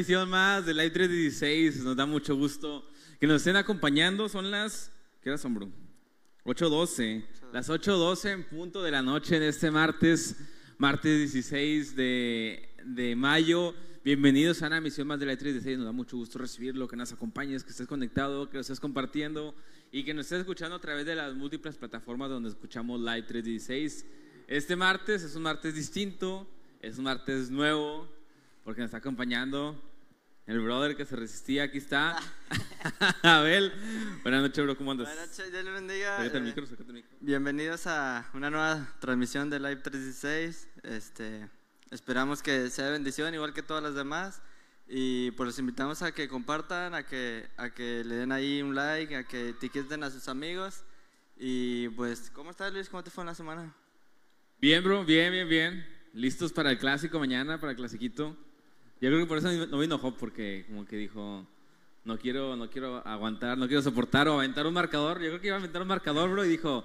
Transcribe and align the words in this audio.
emisión 0.00 0.30
más 0.30 0.64
de 0.64 0.72
Live 0.72 0.92
316. 0.92 1.84
Nos 1.84 1.94
da 1.94 2.06
mucho 2.06 2.34
gusto 2.34 2.88
que 3.20 3.26
nos 3.26 3.36
estén 3.36 3.56
acompañando. 3.56 4.30
Son 4.30 4.50
las. 4.50 4.90
¿Qué 5.20 5.28
horas 5.28 5.42
son, 5.42 5.54
bro? 5.54 5.68
8.12. 6.46 7.22
Las 7.52 7.68
8.12 7.68 8.30
en 8.30 8.44
punto 8.44 8.82
de 8.82 8.92
la 8.92 9.02
noche 9.02 9.38
de 9.38 9.48
este 9.48 9.70
martes, 9.70 10.36
martes 10.78 11.18
16 11.18 11.96
de, 11.96 12.74
de 12.82 13.14
mayo. 13.14 13.74
Bienvenidos 14.02 14.62
a 14.62 14.68
una 14.68 14.78
emisión 14.78 15.06
más 15.06 15.20
de 15.20 15.26
Live 15.26 15.36
316. 15.36 15.76
Nos 15.76 15.84
da 15.84 15.92
mucho 15.92 16.16
gusto 16.16 16.38
recibirlo, 16.38 16.88
que 16.88 16.96
nos 16.96 17.12
acompañes, 17.12 17.62
que 17.62 17.68
estés 17.68 17.86
conectado, 17.86 18.48
que 18.48 18.56
lo 18.56 18.62
estés 18.62 18.80
compartiendo 18.80 19.54
y 19.92 20.04
que 20.04 20.14
nos 20.14 20.24
estés 20.24 20.40
escuchando 20.40 20.76
a 20.76 20.80
través 20.80 21.04
de 21.04 21.14
las 21.14 21.34
múltiples 21.34 21.76
plataformas 21.76 22.30
donde 22.30 22.48
escuchamos 22.48 22.98
Live 23.00 23.24
316. 23.24 24.06
Este 24.48 24.76
martes 24.76 25.24
es 25.24 25.36
un 25.36 25.42
martes 25.42 25.74
distinto, 25.74 26.48
es 26.80 26.96
un 26.96 27.04
martes 27.04 27.50
nuevo, 27.50 28.08
porque 28.64 28.80
nos 28.80 28.88
está 28.88 28.96
acompañando 28.96 29.89
el 30.50 30.58
brother 30.60 30.96
que 30.96 31.04
se 31.04 31.14
resistía. 31.14 31.62
Aquí 31.64 31.78
está, 31.78 32.16
Abel. 33.22 33.72
Buenas 34.22 34.42
noches, 34.42 34.64
bro, 34.64 34.76
¿cómo 34.76 34.90
andas? 34.90 35.06
Buenas 35.06 35.28
noches, 35.30 35.52
Dios 35.52 35.64
le 35.64 35.70
bendiga. 35.70 36.16
Sácate 36.16 36.38
el 36.38 36.42
Eh, 36.42 36.46
micro, 36.46 36.66
sácate 36.66 36.88
el 36.88 36.94
micro. 36.94 37.10
Bienvenidos 37.20 37.86
a 37.86 38.28
una 38.34 38.50
nueva 38.50 38.88
transmisión 38.98 39.48
de 39.48 39.60
Live 39.60 39.76
316. 39.76 40.68
Este, 40.82 41.48
esperamos 41.92 42.42
que 42.42 42.68
sea 42.70 42.86
de 42.86 42.90
bendición 42.92 43.32
igual 43.32 43.52
que 43.54 43.62
todas 43.62 43.80
las 43.82 43.94
demás. 43.94 44.42
Y 44.88 45.30
pues 45.32 45.46
los 45.46 45.58
invitamos 45.60 46.02
a 46.02 46.10
que 46.12 46.28
compartan, 46.28 46.94
a 46.94 47.04
que, 47.06 47.48
a 47.56 47.70
que 47.70 48.02
le 48.04 48.16
den 48.16 48.32
ahí 48.32 48.60
un 48.60 48.74
like, 48.74 49.14
a 49.14 49.22
que 49.22 49.50
etiqueten 49.50 50.02
a 50.02 50.10
sus 50.10 50.26
amigos. 50.26 50.82
Y 51.36 51.88
pues, 51.90 52.28
¿cómo 52.34 52.50
estás 52.50 52.72
Luis? 52.72 52.88
¿Cómo 52.88 53.04
te 53.04 53.10
fue 53.10 53.22
en 53.22 53.26
la 53.26 53.36
semana? 53.36 53.72
Bien, 54.60 54.82
bro, 54.82 55.04
bien, 55.04 55.30
bien, 55.30 55.48
bien. 55.48 55.86
Listos 56.12 56.52
para 56.52 56.72
el 56.72 56.78
clásico 56.78 57.20
mañana, 57.20 57.60
para 57.60 57.70
el 57.70 57.76
clasiquito. 57.76 58.36
Yo 59.00 59.08
creo 59.08 59.18
que 59.20 59.26
por 59.26 59.38
eso 59.38 59.50
no 59.66 59.78
vino 59.78 59.98
Job, 59.98 60.14
porque 60.18 60.64
como 60.68 60.84
que 60.84 60.96
dijo, 60.96 61.46
no 62.04 62.18
quiero, 62.18 62.56
no 62.56 62.68
quiero 62.70 63.06
aguantar, 63.06 63.56
no 63.56 63.66
quiero 63.66 63.82
soportar 63.82 64.28
o 64.28 64.34
aventar 64.34 64.66
un 64.66 64.74
marcador. 64.74 65.20
Yo 65.20 65.28
creo 65.28 65.40
que 65.40 65.46
iba 65.46 65.56
a 65.56 65.58
aventar 65.58 65.80
un 65.82 65.88
marcador, 65.88 66.30
bro, 66.30 66.44
y 66.44 66.48
dijo, 66.48 66.84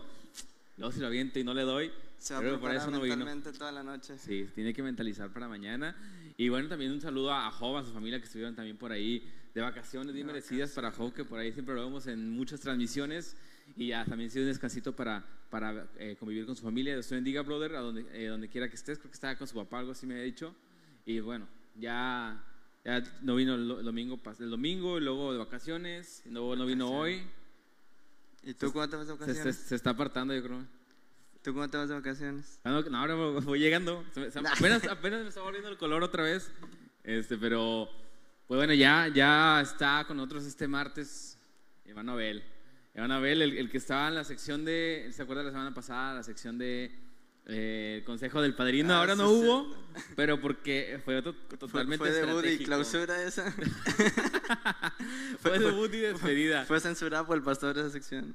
luego 0.78 0.94
si 0.94 1.00
lo 1.00 1.08
aviento 1.08 1.40
y 1.40 1.44
no 1.44 1.54
le 1.54 1.64
doy. 1.64 1.92
Se 2.18 2.34
va 2.34 2.40
a 2.40 2.42
Creo 2.42 2.56
que 2.56 2.62
por 2.62 2.74
eso 2.74 2.90
no 2.90 3.02
vino. 3.02 3.26
toda 3.58 3.72
la 3.72 3.84
noche. 3.84 4.18
Sí, 4.18 4.48
tiene 4.56 4.74
que 4.74 4.82
mentalizar 4.82 5.30
para 5.30 5.48
mañana. 5.48 5.96
Y 6.38 6.50
bueno, 6.50 6.68
también 6.68 6.92
un 6.92 7.02
saludo 7.02 7.34
a 7.34 7.52
Job, 7.52 7.78
a 7.78 7.84
su 7.84 7.92
familia 7.92 8.20
que 8.20 8.26
estuvieron 8.26 8.56
también 8.56 8.78
por 8.78 8.92
ahí 8.92 9.30
de 9.54 9.62
vacaciones 9.62 10.14
bien 10.14 10.28
merecidas 10.28 10.72
para 10.72 10.92
Job, 10.92 11.14
que 11.14 11.24
por 11.24 11.40
ahí 11.40 11.52
siempre 11.52 11.76
lo 11.76 11.84
vemos 11.84 12.08
en 12.08 12.30
muchas 12.30 12.60
transmisiones. 12.60 13.36
Y 13.78 13.88
ya 13.88 14.06
también 14.06 14.30
sido 14.30 14.44
un 14.44 14.50
descansito 14.50 14.96
para, 14.96 15.26
para 15.50 15.88
eh, 15.98 16.16
convivir 16.20 16.46
con 16.46 16.56
su 16.56 16.64
familia. 16.64 16.94
Dios 16.94 17.08
te 17.08 17.16
bendiga, 17.16 17.42
brother, 17.42 17.76
a 17.76 17.80
donde, 17.80 18.06
eh, 18.14 18.28
donde 18.28 18.48
quiera 18.48 18.70
que 18.70 18.76
estés. 18.76 19.00
Creo 19.00 19.10
que 19.10 19.16
estaba 19.16 19.36
con 19.36 19.48
su 19.48 19.56
papá, 19.56 19.80
algo 19.80 19.92
así 19.92 20.06
me 20.06 20.16
ha 20.16 20.22
dicho. 20.22 20.54
Y 21.06 21.20
bueno, 21.20 21.48
ya, 21.76 22.44
ya 22.84 23.04
no 23.22 23.36
vino 23.36 23.56
el, 23.56 23.72
el 23.80 23.86
domingo, 23.86 24.20
el 24.40 24.50
domingo, 24.50 24.98
y 24.98 25.02
luego 25.02 25.32
de 25.34 25.40
vacaciones, 25.40 26.22
y 26.26 26.30
luego 26.30 26.56
no 26.56 26.66
vino 26.66 26.90
hoy. 26.90 27.22
¿Y 28.44 28.54
tú 28.54 28.72
cómo 28.72 28.88
te 28.88 28.96
vas 28.96 29.08
de 29.08 29.14
Se, 29.14 29.18
se- 29.18 29.26
vacaciones? 29.26 29.56
se 29.56 29.76
está 29.76 29.90
apartando, 29.92 30.34
yo 30.34 30.44
creo. 30.44 30.66
¿Tú 31.42 31.54
cómo 31.54 31.68
te 31.70 31.78
vas 31.78 31.90
de 31.90 31.96
vacaciones? 31.96 32.60
Ah, 32.64 32.72
no, 32.72 32.82
no, 32.82 32.98
ahora 32.98 33.16
voy- 33.16 33.60
llegando. 33.60 34.04
Se 34.14 34.32
se- 34.32 34.40
apenas, 34.40 34.84
apenas 34.88 35.22
me 35.24 35.30
está 35.30 35.42
volviendo 35.42 35.70
el 35.70 35.78
color 35.78 36.04
otra 36.04 36.24
vez. 36.24 36.52
Este, 37.04 37.38
pero, 37.38 37.88
pues 38.48 38.58
bueno, 38.58 38.74
ya, 38.74 39.08
ya 39.08 39.62
está 39.62 40.06
con 40.08 40.18
nosotros 40.18 40.46
este 40.46 40.68
martes 40.68 41.38
Iván 41.86 42.10
Abel. 42.10 42.44
Iván 42.96 43.12
Abel, 43.12 43.42
el, 43.42 43.58
el 43.58 43.70
que 43.70 43.78
estaba 43.78 44.08
en 44.08 44.16
la 44.16 44.24
sección 44.24 44.66
de, 44.66 45.10
¿se 45.12 45.22
acuerda 45.22 45.44
la 45.44 45.52
semana 45.52 45.74
pasada? 45.74 46.16
La 46.16 46.24
sección 46.24 46.58
de 46.58 46.92
eh, 47.48 47.98
el 48.00 48.04
Consejo 48.04 48.42
del 48.42 48.56
Padrino. 48.56 48.94
Ah, 48.94 49.00
ahora 49.00 49.16
no 49.16 49.30
hubo, 49.30 49.76
pero 50.16 50.40
porque 50.42 51.00
fue 51.06 51.22
to- 51.22 51.34
Fue, 51.48 51.58
totalmente 51.58 51.98
fue 52.06 52.12
debut 52.12 52.46
y 52.46 52.64
clausura 52.64 53.24
esa. 53.24 53.54
Fue 55.40 55.60
debut 55.60 55.94
y 55.94 55.98
despedida. 55.98 56.66
Fue 56.66 56.80
censurada 56.80 57.26
por 57.26 57.38
el 57.38 57.44
pastor 57.44 57.76
de 57.76 57.82
esa 57.82 57.90
sección. 57.92 58.34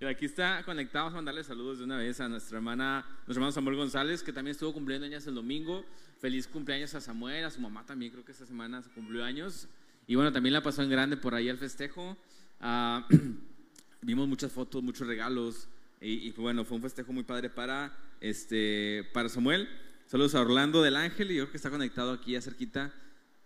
Y 0.00 0.04
aquí 0.04 0.26
está 0.26 0.62
conectado, 0.64 1.06
vamos 1.06 1.14
a 1.14 1.18
mandarle 1.18 1.44
saludos 1.44 1.78
de 1.78 1.84
una 1.84 1.96
vez 1.96 2.20
a 2.20 2.28
nuestra 2.28 2.58
hermana, 2.58 3.04
nuestro 3.26 3.34
hermano 3.34 3.52
Samuel 3.52 3.76
González, 3.76 4.22
que 4.22 4.32
también 4.32 4.52
estuvo 4.52 4.72
cumpliendo 4.72 5.06
años 5.06 5.26
el 5.26 5.34
domingo. 5.34 5.84
Feliz 6.20 6.46
cumpleaños 6.46 6.94
a 6.94 7.00
Samuel, 7.00 7.44
a 7.44 7.50
su 7.50 7.60
mamá 7.60 7.84
también, 7.84 8.12
creo 8.12 8.24
que 8.24 8.32
esta 8.32 8.46
semana 8.46 8.82
se 8.82 8.90
cumplió 8.90 9.24
años. 9.24 9.68
Y 10.06 10.14
bueno, 10.14 10.32
también 10.32 10.52
la 10.52 10.62
pasó 10.62 10.82
en 10.82 10.90
grande 10.90 11.16
por 11.16 11.34
ahí 11.34 11.48
el 11.48 11.58
festejo. 11.58 12.16
Ah, 12.60 13.06
vimos 14.02 14.28
muchas 14.28 14.52
fotos, 14.52 14.82
muchos 14.82 15.06
regalos. 15.06 15.68
Y, 16.00 16.28
y, 16.28 16.30
bueno, 16.32 16.64
fue 16.64 16.76
un 16.76 16.82
festejo 16.82 17.12
muy 17.12 17.24
padre 17.24 17.48
para, 17.48 17.96
este, 18.20 19.08
para 19.12 19.28
Samuel. 19.28 19.68
Saludos 20.06 20.34
a 20.34 20.40
Orlando 20.40 20.82
del 20.82 20.96
Ángel, 20.96 21.30
y 21.30 21.36
yo 21.36 21.44
creo 21.44 21.50
que 21.52 21.56
está 21.56 21.70
conectado 21.70 22.12
aquí 22.12 22.32
ya 22.32 22.40
cerquita. 22.40 22.92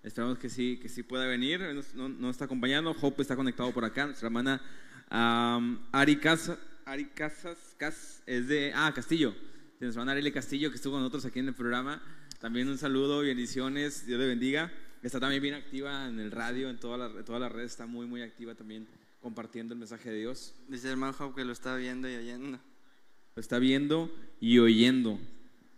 Esperamos 0.02 0.38
que 0.38 0.49
sí, 0.49 0.78
que 0.81 0.88
sí 0.88 1.02
pueda 1.02 1.26
venir. 1.26 1.61
Nos, 1.75 1.94
no, 1.94 2.31
está 2.31 2.44
acompañando. 2.46 2.94
Hope 3.00 3.22
está 3.22 3.37
conectado 3.37 3.72
por 3.72 3.84
acá. 3.84 4.06
Nuestra 4.06 4.26
hermana 4.26 4.62
am, 5.08 5.87
Ari, 5.93 6.17
Casa- 6.17 6.58
Ari 6.87 7.06
Casas 7.06 7.58
Cas- 7.78 8.22
es 8.26 8.49
de 8.49 8.72
ah, 8.75 8.93
Castillo. 8.94 9.31
De 9.78 9.87
nuestra 9.87 10.00
hermana 10.02 10.12
Arely 10.12 10.32
Castillo, 10.32 10.70
que 10.70 10.76
estuvo 10.76 10.94
con 10.94 11.00
nosotros 11.02 11.25
aquí 11.26 11.38
en 11.38 11.49
el 11.49 11.55
programa. 11.55 12.02
También 12.40 12.69
un 12.69 12.78
saludo, 12.78 13.20
bendiciones. 13.20 14.06
Dios 14.06 14.19
le 14.19 14.26
bendiga. 14.26 14.72
Está 15.02 15.19
también 15.20 15.43
bien 15.43 15.55
activa 15.55 16.06
en 16.08 16.19
el 16.20 16.31
radio, 16.31 16.69
en 16.69 16.78
todas 16.78 16.99
las 16.99 17.25
todas 17.25 17.40
las 17.40 17.50
redes. 17.52 17.70
Está 17.72 17.87
muy, 17.87 18.06
muy 18.06 18.22
activa 18.22 18.55
también 18.55 18.87
compartiendo 19.20 19.72
el 19.75 19.78
mensaje 19.81 20.11
de 20.11 20.19
Dios. 20.19 20.55
Dice 20.69 20.87
el 20.87 20.93
hermano 20.93 21.12
Job 21.14 21.34
que 21.34 21.44
lo 21.44 21.52
está 21.52 21.76
viendo 21.76 22.08
y 22.11 22.17
oyendo. 22.17 22.58
Lo 23.37 23.41
está 23.41 23.59
viendo 23.59 24.15
y 24.41 24.59
oyendo. 24.59 25.19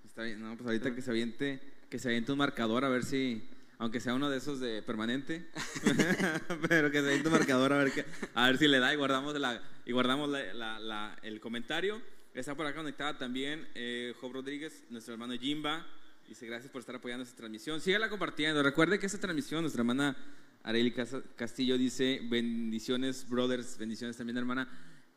Está 0.05 0.23
bien, 0.25 0.41
no, 0.41 0.57
pues 0.57 0.67
ahorita 0.67 0.95
que 0.95 1.03
se 1.03 1.11
aviente, 1.11 1.61
que 1.91 1.99
se 1.99 2.09
aviente 2.09 2.33
un 2.33 2.39
marcador 2.39 2.85
a 2.85 2.89
ver 2.89 3.05
si, 3.05 3.43
aunque 3.79 4.01
sea 4.01 4.15
uno 4.15 4.31
de 4.31 4.39
esos 4.39 4.61
de 4.61 4.83
permanente, 4.83 5.47
pero 6.69 6.91
que 6.91 7.01
se 7.01 7.07
aviente 7.07 7.29
un 7.29 7.33
marcador 7.35 7.73
a 7.73 7.79
ver 7.79 7.93
que, 7.93 8.05
a 8.35 8.47
ver 8.47 8.59
si 8.59 8.69
le 8.69 8.79
da 8.79 8.93
y 8.93 8.97
guardamos 8.97 9.39
la, 9.39 9.63
y 9.87 9.93
guardamos 9.93 10.29
la- 10.29 10.53
la- 10.55 10.79
la- 10.81 11.19
el 11.23 11.41
comentario. 11.41 12.01
Está 12.35 12.55
por 12.55 12.67
acá 12.67 12.79
conectada 12.79 13.19
también 13.19 13.67
eh, 13.75 14.15
Job 14.21 14.33
Rodríguez, 14.33 14.85
nuestro 14.91 15.13
hermano 15.15 15.35
Jimba. 15.35 15.87
Dice 16.29 16.47
gracias 16.47 16.71
por 16.73 16.81
estar 16.81 16.95
apoyando 16.95 17.25
esta 17.25 17.37
transmisión. 17.37 17.81
Sígala 17.81 18.09
compartiendo. 18.09 18.63
Recuerde 18.63 18.99
que 18.99 19.05
esta 19.07 19.19
transmisión, 19.19 19.61
nuestra 19.61 19.81
hermana 19.81 20.17
Arely 20.63 20.93
Castillo 21.37 21.77
dice 21.77 22.21
bendiciones, 22.31 23.29
brothers, 23.29 23.77
bendiciones 23.77 24.17
también, 24.17 24.39
hermana. 24.39 24.67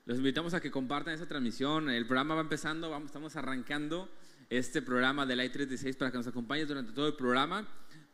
Los 0.06 0.18
invitamos 0.20 0.54
a 0.54 0.62
que 0.62 0.70
compartan 0.70 1.14
esta 1.14 1.28
transmisión. 1.28 1.90
El 1.90 2.06
programa 2.06 2.36
va 2.36 2.42
empezando, 2.42 2.90
vamos, 2.90 3.08
estamos 3.08 3.36
arrancando 3.36 4.10
este 4.50 4.82
programa 4.82 5.26
de 5.26 5.36
Light 5.36 5.52
316 5.52 5.96
para 5.98 6.12
que 6.12 6.18
nos 6.18 6.28
acompañes 6.28 6.68
durante 6.68 6.92
todo 6.92 7.08
el 7.08 7.16
programa. 7.16 7.68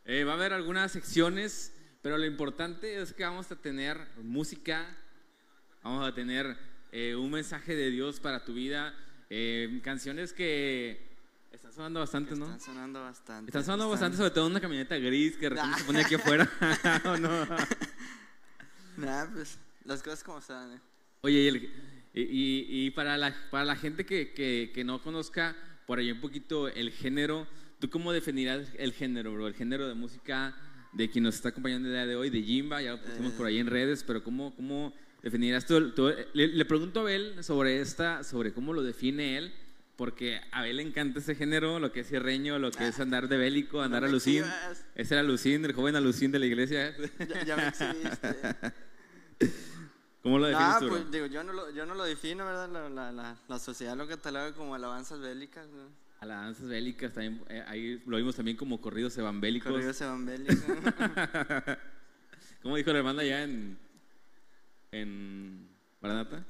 Eh, 0.05 0.23
va 0.23 0.31
a 0.31 0.35
haber 0.35 0.53
algunas 0.53 0.91
secciones, 0.93 1.73
pero 2.01 2.17
lo 2.17 2.25
importante 2.25 3.01
es 3.01 3.13
que 3.13 3.23
vamos 3.23 3.51
a 3.51 3.57
tener 3.57 3.97
música, 4.23 4.88
vamos 5.83 6.07
a 6.07 6.13
tener 6.15 6.57
eh, 6.93 7.15
un 7.15 7.29
mensaje 7.29 7.75
de 7.75 7.89
Dios 7.91 8.19
para 8.21 8.45
tu 8.45 8.53
vida, 8.53 8.95
eh, 9.29 9.81
canciones 9.83 10.31
que 10.31 11.11
están 11.51 11.73
sonando 11.73 11.99
bastante, 11.99 12.35
¿no? 12.37 12.45
Están 12.45 12.61
sonando 12.61 13.01
bastante. 13.01 13.49
Están 13.49 13.63
sonando 13.65 13.83
Están- 13.85 13.91
bastante, 13.91 14.17
sobre 14.17 14.29
todo 14.31 14.45
en 14.45 14.51
una 14.51 14.61
camioneta 14.61 14.95
gris 14.97 15.33
que 15.35 15.41
de 15.41 15.49
repente 15.49 15.77
se 15.79 15.83
pone 15.83 15.99
aquí 16.01 16.15
afuera. 16.15 16.49
¿O 17.05 17.17
no? 17.17 17.45
Nah, 18.97 19.25
pues, 19.33 19.57
las 19.83 20.01
cosas 20.01 20.23
como 20.23 20.39
están, 20.39 20.71
¿eh? 20.73 20.79
Oye, 21.21 21.39
y, 21.41 21.47
el- 21.47 21.69
y- 22.13 22.21
y- 22.21 22.85
y 22.88 22.91
para, 22.91 23.18
la, 23.18 23.35
para 23.51 23.65
la 23.65 23.75
gente 23.75 24.06
que, 24.06 24.31
que- 24.33 24.71
que 24.73 24.83
no 24.83 25.01
conozca 25.01 25.56
por 25.85 26.00
ahí 26.00 26.12
un 26.12 26.19
poquito 26.19 26.68
el 26.68 26.91
género, 26.91 27.47
¿tú 27.79 27.89
cómo 27.89 28.12
definirás 28.12 28.68
el 28.77 28.94
género, 28.94 29.33
bro? 29.33 29.47
El 29.47 29.53
género 29.53 29.88
de 29.88 29.94
música 29.94 30.56
de 30.94 31.09
quien 31.09 31.23
nos 31.23 31.35
está 31.35 31.50
acompañando 31.50 31.88
el 31.88 31.94
día 31.94 32.06
de 32.06 32.15
hoy, 32.15 32.29
de 32.29 32.41
Jimba, 32.41 32.81
ya 32.81 32.91
lo 32.94 33.01
pusimos 33.01 33.33
por 33.33 33.45
ahí 33.45 33.59
en 33.59 33.68
redes, 33.68 34.03
pero 34.03 34.23
¿cómo, 34.23 34.53
cómo 34.56 34.94
definirás 35.21 35.65
tú? 35.65 35.91
tú- 35.91 36.12
le, 36.33 36.47
le 36.47 36.65
pregunto 36.65 37.00
a 37.00 37.03
Abel 37.03 37.44
sobre 37.44 37.79
esta, 37.81 38.23
sobre 38.23 38.51
cómo 38.51 38.73
lo 38.73 38.81
define 38.83 39.38
él, 39.38 39.53
porque 39.95 40.39
a 40.51 40.59
Abel 40.59 40.77
le 40.77 40.83
encanta 40.83 41.19
ese 41.19 41.35
género, 41.35 41.79
lo 41.79 41.91
que 41.91 42.00
es 42.00 42.07
cierreño, 42.07 42.57
lo 42.57 42.71
que 42.71 42.88
es 42.88 43.00
andar 43.00 43.27
de 43.27 43.38
bélico, 43.38 43.81
andar 43.81 44.01
No 44.01 44.07
a 44.07 44.09
me 44.09 44.13
lucín. 44.13 44.39
exhibas. 44.39 44.85
Ese 44.95 45.13
era 45.13 45.21
Lucín, 45.23 45.63
el 45.65 45.73
joven 45.73 45.95
Alucín 45.95 46.31
de 46.31 46.39
la 46.39 46.45
iglesia. 46.47 46.95
Ya, 47.29 47.45
ya 47.45 47.56
me 47.57 47.68
exhibiste. 47.68 48.27
¿Cómo 50.23 50.38
lo 50.38 50.45
defines 50.47 50.68
Ah, 50.75 50.79
tú, 50.79 50.88
pues 50.89 51.09
digo, 51.12 51.25
yo 51.25 51.44
no 51.44 51.51
lo, 51.53 51.69
yo 51.71 51.85
no 51.85 51.95
lo 51.95 52.03
defino, 52.03 52.45
¿verdad? 52.45 52.69
La, 52.69 52.89
la, 52.89 53.12
la, 53.12 53.38
la 53.47 53.59
sociedad 53.59 53.95
lo 53.97 54.07
cataloga 54.07 54.53
como 54.53 54.75
alabanzas 54.75 55.19
bélicas, 55.19 55.68
¿no? 55.69 55.89
Alabanzas 56.19 56.68
bélicas, 56.68 57.12
también, 57.13 57.44
eh, 57.50 57.63
ahí 57.68 58.03
lo 58.06 58.18
vimos 58.18 58.35
también 58.35 58.56
como 58.56 58.79
corridos 58.79 59.18
evangélicos. 59.18 59.71
Corridos 59.71 60.00
evangélicos. 60.00 60.56
¿Cómo 62.62 62.75
dijo 62.75 62.91
la 62.94 63.00
hermana 63.00 63.23
allá 63.23 63.41
en, 63.44 63.79
en 64.91 65.68
Maranata? 66.00 66.45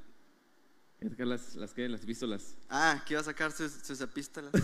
Es 1.00 1.16
que 1.16 1.26
las, 1.26 1.56
las 1.56 1.74
que 1.74 1.88
las 1.88 2.02
pistolas. 2.02 2.58
ah, 2.70 3.02
que 3.08 3.14
iba 3.14 3.22
a 3.22 3.24
sacar 3.24 3.54
sus, 3.54 3.72
sus 3.72 4.02
epístolas. 4.02 4.52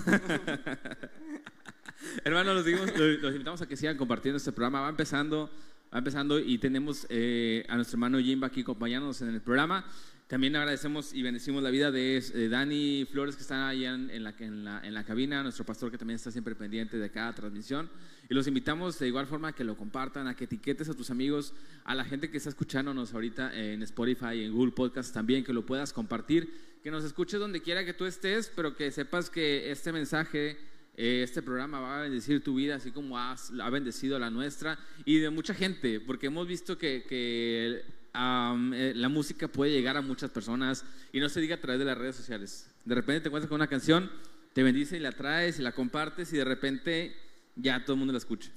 Hermanos, 2.23 2.65
los- 2.65 2.97
los 3.21 3.31
invitamos 3.33 3.61
a 3.61 3.65
que 3.67 3.75
sigan 3.77 3.97
compartiendo 3.97 4.37
este 4.37 4.51
programa. 4.51 4.81
Va 4.81 4.89
empezando, 4.89 5.49
va 5.93 5.99
empezando 5.99 6.39
y 6.39 6.57
tenemos 6.57 7.05
eh, 7.09 7.65
a 7.69 7.75
nuestro 7.75 7.95
hermano 7.95 8.19
Jimba 8.19 8.47
aquí 8.47 8.61
acompañándonos 8.61 9.21
en 9.21 9.29
el 9.29 9.41
programa. 9.41 9.85
También 10.27 10.57
agradecemos 10.57 11.13
y 11.13 11.21
bendecimos 11.21 11.63
la 11.63 11.69
vida 11.69 11.89
de 11.89 12.17
eh, 12.17 12.49
Dani 12.49 13.07
Flores, 13.09 13.37
que 13.37 13.43
está 13.43 13.69
ahí 13.69 13.85
en, 13.85 14.09
en 14.09 14.23
la, 14.23 14.35
en, 14.39 14.65
la, 14.65 14.81
en, 14.83 14.93
la, 14.93 15.05
cabina, 15.05 15.41
nuestro 15.41 15.65
pastor 15.65 15.89
que 15.89 15.97
también 15.97 16.17
está 16.17 16.31
siempre 16.31 16.53
pendiente 16.53 16.97
de 16.97 17.09
cada 17.09 17.33
transmisión. 17.33 17.89
Y 18.29 18.33
los 18.33 18.45
invitamos 18.45 18.99
de 18.99 19.07
igual 19.07 19.25
forma 19.25 19.49
a 19.49 19.53
que 19.53 19.63
lo 19.63 19.77
compartan, 19.77 20.27
a 20.27 20.35
que 20.35 20.43
etiquetes 20.43 20.89
a 20.89 20.93
tus 20.93 21.11
amigos, 21.11 21.53
a 21.85 21.95
la 21.95 22.03
gente 22.03 22.29
que 22.29 22.37
está 22.37 22.49
escuchándonos 22.49 23.13
ahorita 23.13 23.57
en 23.57 23.81
Spotify 23.83 24.43
en 24.43 24.51
Google 24.51 24.73
Podcast 24.73 25.13
también, 25.13 25.45
que 25.45 25.53
lo 25.53 25.65
puedas 25.65 25.93
compartir, 25.93 26.51
que 26.83 26.91
nos 26.91 27.05
escuches 27.05 27.39
donde 27.39 27.61
quiera 27.61 27.85
que 27.85 27.93
tú 27.93 28.03
estés, 28.03 28.51
pero 28.53 28.75
que 28.75 28.91
sepas 28.91 29.29
que 29.29 29.71
este 29.71 29.93
mensaje 29.93 30.57
este 30.97 31.43
programa 31.43 31.79
va 31.79 31.99
a 31.99 32.01
bendecir 32.01 32.43
tu 32.43 32.55
vida, 32.55 32.75
así 32.75 32.91
como 32.91 33.19
ha 33.19 33.35
bendecido 33.69 34.17
la 34.17 34.31
nuestra 34.31 34.79
y 35.05 35.19
de 35.19 35.29
mucha 35.29 35.53
gente, 35.53 35.99
porque 35.99 36.25
hemos 36.25 36.47
visto 36.47 36.75
que, 36.77 37.03
que 37.07 37.83
eh, 38.15 38.93
la 38.95 39.07
música 39.07 39.47
puede 39.47 39.71
llegar 39.71 39.95
a 39.95 40.01
muchas 40.01 40.31
personas 40.31 40.83
y 41.13 41.19
no 41.19 41.29
se 41.29 41.39
diga 41.39 41.55
a 41.55 41.61
través 41.61 41.77
de 41.77 41.85
las 41.85 41.97
redes 41.97 42.15
sociales. 42.15 42.71
De 42.83 42.95
repente 42.95 43.21
te 43.21 43.27
encuentras 43.27 43.47
con 43.47 43.57
una 43.57 43.67
canción, 43.67 44.11
te 44.53 44.63
bendice 44.63 44.97
y 44.97 44.99
la 44.99 45.11
traes 45.11 45.59
y 45.59 45.61
la 45.61 45.71
compartes 45.71 46.33
y 46.33 46.37
de 46.37 46.45
repente 46.45 47.15
ya 47.55 47.83
todo 47.83 47.93
el 47.93 47.99
mundo 47.99 48.13
la 48.13 48.19
escucha. 48.19 48.49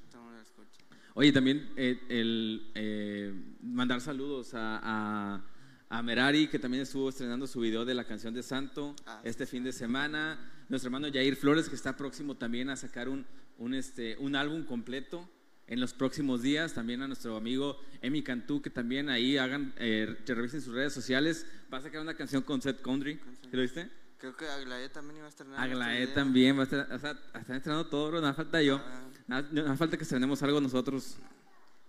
Oye, 1.12 1.32
también 1.32 1.68
eh, 1.76 2.00
el 2.08 3.54
mandar 3.62 4.00
saludos 4.00 4.54
a, 4.54 5.42
a, 5.90 6.02
Merari, 6.02 6.46
que 6.46 6.58
también 6.58 6.84
estuvo 6.84 7.10
estrenando 7.10 7.46
su 7.46 7.60
video 7.60 7.84
de 7.84 7.92
la 7.94 8.04
canción 8.04 8.32
de 8.32 8.42
Santo 8.42 8.94
ah, 9.04 9.20
este 9.24 9.44
fin 9.44 9.62
de 9.64 9.72
semana 9.72 10.38
nuestro 10.70 10.88
hermano 10.88 11.08
Jair 11.12 11.36
Flores, 11.36 11.68
que 11.68 11.74
está 11.74 11.96
próximo 11.96 12.36
también 12.36 12.70
a 12.70 12.76
sacar 12.76 13.08
un, 13.08 13.26
un, 13.58 13.74
este, 13.74 14.16
un 14.18 14.36
álbum 14.36 14.64
completo 14.64 15.28
en 15.66 15.80
los 15.80 15.92
próximos 15.92 16.42
días. 16.42 16.72
También 16.72 17.02
a 17.02 17.08
nuestro 17.08 17.36
amigo 17.36 17.78
Emi 18.00 18.22
Cantú, 18.22 18.62
que 18.62 18.70
también 18.70 19.10
ahí 19.10 19.36
hagan, 19.36 19.74
eh, 19.76 20.16
revisen 20.26 20.62
sus 20.62 20.72
redes 20.72 20.92
sociales. 20.92 21.44
Va 21.72 21.78
a 21.78 21.82
sacar 21.82 22.00
una 22.00 22.14
canción 22.14 22.42
con 22.42 22.62
Seth 22.62 22.80
Country. 22.82 23.20
¿Lo 23.50 23.60
viste? 23.60 23.90
Creo 24.18 24.36
que 24.36 24.46
Aglaé 24.46 24.88
también 24.90 25.16
iba 25.16 25.26
a 25.26 25.30
estrenar. 25.30 25.58
Aglaé 25.58 26.06
también 26.08 26.56
va 26.56 26.60
a 26.60 26.64
estar, 26.64 26.92
o 26.92 26.98
sea, 26.98 27.18
están 27.34 27.56
estrenando 27.56 27.86
todo, 27.88 28.08
bro. 28.08 28.20
Nada 28.20 28.34
falta 28.34 28.62
yo. 28.62 28.80
Ah. 29.28 29.42
Nada, 29.52 29.76
falta 29.76 29.96
que 29.96 30.04
estrenemos 30.04 30.40
algo 30.42 30.60
nosotros. 30.60 31.16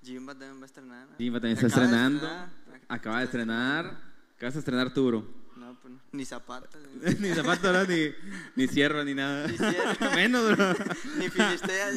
Jimba 0.04 0.34
también 0.34 0.58
va 0.58 0.64
a 0.64 0.66
estrenar. 0.66 1.08
Jimba 1.20 1.40
también 1.40 1.54
está 1.54 1.68
estrenando. 1.68 2.28
Acaba 2.88 3.20
de 3.20 3.26
estrenar. 3.26 3.98
Acabas 4.38 4.56
de 4.56 4.60
estrenar 4.60 4.92
tú, 4.92 5.06
bro. 5.08 5.41
Pues, 5.82 5.94
ni 6.12 6.26
zapatos. 6.26 6.82
ni 7.20 7.30
ni, 7.30 8.14
ni 8.56 8.68
cierro, 8.68 9.04
ni 9.04 9.14
nada. 9.14 9.48
Ni 9.48 9.58
cierro. 9.58 10.12
Menos, 10.16 10.58
bro. 10.58 10.74
ni 11.18 11.30
filistea. 11.30 11.92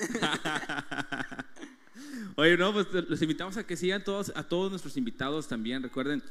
Oye, 2.36 2.56
no, 2.56 2.72
pues 2.72 2.86
los 2.92 3.22
invitamos 3.22 3.56
a 3.56 3.66
que 3.66 3.76
sigan 3.76 4.02
todos, 4.02 4.32
a 4.34 4.42
todos 4.48 4.70
nuestros 4.70 4.96
invitados 4.96 5.48
también. 5.48 5.82
Recuerden, 5.82 6.22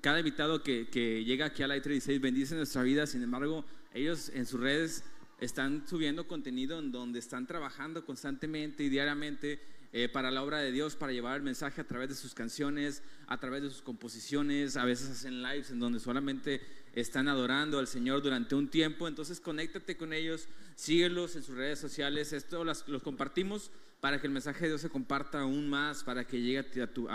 cada 0.00 0.18
invitado 0.18 0.62
que, 0.62 0.88
que 0.88 1.24
llega 1.24 1.46
aquí 1.46 1.62
a 1.62 1.68
la 1.68 1.76
I36 1.76 2.20
bendice 2.20 2.54
nuestra 2.54 2.82
vida. 2.82 3.06
Sin 3.06 3.22
embargo, 3.22 3.64
ellos 3.92 4.30
en 4.34 4.46
sus 4.46 4.60
redes 4.60 5.04
están 5.40 5.86
subiendo 5.86 6.26
contenido 6.26 6.78
en 6.78 6.92
donde 6.92 7.18
están 7.18 7.46
trabajando 7.46 8.04
constantemente 8.04 8.84
y 8.84 8.88
diariamente 8.88 9.60
eh, 9.92 10.08
para 10.08 10.30
la 10.30 10.44
obra 10.44 10.58
de 10.58 10.70
Dios, 10.70 10.94
para 10.94 11.12
llevar 11.12 11.38
el 11.38 11.42
mensaje 11.42 11.80
a 11.80 11.86
través 11.86 12.08
de 12.08 12.14
sus 12.14 12.32
canciones, 12.32 13.02
a 13.26 13.40
través 13.40 13.62
de 13.62 13.70
sus 13.70 13.82
composiciones. 13.82 14.76
A 14.76 14.84
veces 14.84 15.10
hacen 15.10 15.42
lives 15.42 15.72
en 15.72 15.80
donde 15.80 15.98
solamente 15.98 16.60
están 16.94 17.28
adorando 17.28 17.78
al 17.78 17.86
Señor 17.86 18.22
durante 18.22 18.54
un 18.54 18.68
tiempo. 18.68 19.08
Entonces, 19.08 19.40
conéctate 19.40 19.96
con 19.96 20.12
ellos, 20.12 20.48
síguelos 20.74 21.36
en 21.36 21.42
sus 21.42 21.56
redes 21.56 21.78
sociales. 21.78 22.32
Esto 22.32 22.64
los 22.64 23.02
compartimos 23.02 23.70
para 24.00 24.18
que 24.20 24.26
el 24.26 24.32
mensaje 24.32 24.60
de 24.62 24.68
Dios 24.68 24.80
se 24.80 24.88
comparta 24.88 25.40
aún 25.40 25.68
más, 25.68 26.02
para 26.04 26.26
que 26.26 26.40
llegue 26.40 26.58
a 26.58 26.86
tu, 26.86 27.06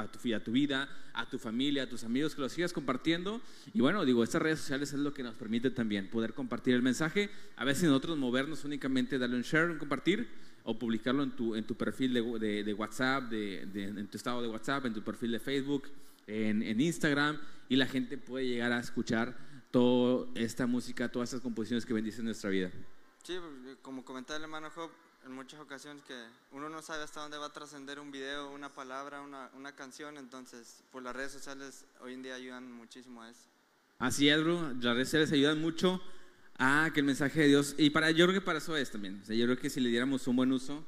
vida, 0.52 0.90
a 1.14 1.28
tu 1.28 1.40
familia, 1.40 1.84
a 1.84 1.90
tus 1.90 2.04
amigos, 2.04 2.36
que 2.36 2.42
lo 2.42 2.50
sigas 2.50 2.74
compartiendo. 2.74 3.42
Y 3.74 3.82
bueno, 3.82 4.06
digo, 4.06 4.24
estas 4.24 4.42
redes 4.42 4.60
sociales 4.60 4.94
es 4.94 5.00
lo 5.00 5.14
que 5.14 5.24
nos 5.24 5.34
permite 5.34 5.72
también 5.72 6.10
poder 6.10 6.34
compartir 6.34 6.76
el 6.76 6.84
mensaje. 6.84 7.30
A 7.56 7.66
veces 7.66 7.86
nosotros 7.86 8.18
movernos 8.18 8.66
únicamente, 8.66 9.18
darle 9.18 9.36
un 9.36 9.42
share, 9.42 9.72
un 9.72 9.80
compartir, 9.80 10.28
o 10.64 10.78
publicarlo 10.80 11.24
en 11.24 11.32
tu, 11.32 11.56
en 11.56 11.64
tu 11.64 11.76
perfil 11.76 12.14
de, 12.14 12.74
WhatsApp, 12.74 13.30
de, 13.30 13.62
en 13.62 14.08
tu 14.08 14.18
estado 14.18 14.42
de 14.42 14.48
WhatsApp, 14.48 14.86
en 14.86 14.94
tu 14.94 15.04
perfil 15.04 15.32
de 15.32 15.40
Facebook, 15.40 15.90
en 16.28 16.82
Instagram, 16.82 17.40
y 17.70 17.76
la 17.76 17.88
gente 17.88 18.18
puede 18.18 18.48
llegar 18.48 18.72
a 18.72 18.80
escuchar 18.80 19.36
toda 19.76 20.26
esta 20.36 20.66
música, 20.66 21.12
todas 21.12 21.28
estas 21.28 21.42
composiciones 21.42 21.86
que 21.86 21.94
bendicen 21.94 22.24
nuestra 22.24 22.50
vida. 22.50 22.72
Sí, 23.24 23.38
como 23.82 24.06
comentaba 24.06 24.38
el 24.38 24.44
hermano 24.44 24.70
Job, 24.70 24.90
en 25.26 25.34
muchas 25.34 25.60
ocasiones 25.60 26.02
que 26.04 26.14
uno 26.54 26.70
no 26.70 26.82
sabe 26.82 27.04
hasta 27.04 27.20
dónde 27.20 27.38
va 27.38 27.48
a 27.48 27.52
trascender 27.52 28.00
un 28.00 28.10
video, 28.10 28.52
una 28.52 28.70
palabra, 28.70 29.20
una, 29.20 29.50
una, 29.54 29.76
canción, 29.76 30.18
entonces 30.18 30.82
por 30.94 31.04
las 31.04 31.14
redes 31.14 31.34
sociales 31.34 31.84
hoy 32.00 32.14
en 32.14 32.24
día 32.24 32.36
ayudan 32.36 32.72
muchísimo 32.72 33.22
a 33.22 33.30
eso. 33.30 33.50
Así 34.00 34.30
es, 34.30 34.42
bro, 34.42 34.62
las 34.80 34.96
redes 34.96 35.10
sociales 35.10 35.34
ayudan 35.34 35.60
mucho 35.60 36.02
a 36.58 36.90
que 36.94 37.02
el 37.02 37.06
mensaje 37.06 37.42
de 37.42 37.48
Dios, 37.48 37.76
y 37.78 37.90
para, 37.90 38.12
yo 38.12 38.28
creo 38.28 38.40
que 38.40 38.46
para 38.46 38.60
eso 38.60 38.78
es 38.78 38.90
también, 38.90 39.20
o 39.24 39.26
sea, 39.26 39.36
yo 39.36 39.44
creo 39.44 39.58
que 39.58 39.70
si 39.70 39.82
le 39.82 39.90
diéramos 39.90 40.26
un 40.26 40.38
buen 40.38 40.54
uso, 40.54 40.86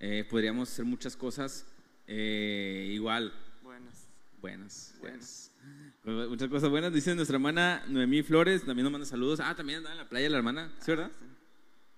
eh, 0.00 0.26
podríamos 0.28 0.68
hacer 0.68 0.84
muchas 0.84 1.16
cosas 1.16 1.64
eh, 2.08 2.90
igual. 2.90 3.32
Buenas. 3.62 4.08
Buenas, 4.40 4.94
buenas. 5.00 5.52
Muchas 6.06 6.48
cosas 6.48 6.70
buenas, 6.70 6.92
dice 6.92 7.16
nuestra 7.16 7.34
hermana 7.34 7.82
Noemí 7.88 8.22
Flores, 8.22 8.64
también 8.64 8.84
nos 8.84 8.92
manda 8.92 9.04
saludos. 9.04 9.40
Ah, 9.40 9.56
también 9.56 9.78
andaba 9.78 9.92
en 9.92 9.98
la 9.98 10.08
playa 10.08 10.30
la 10.30 10.36
hermana, 10.36 10.70
¿sí, 10.78 10.92
verdad? 10.92 11.10
Ah, 11.12 11.24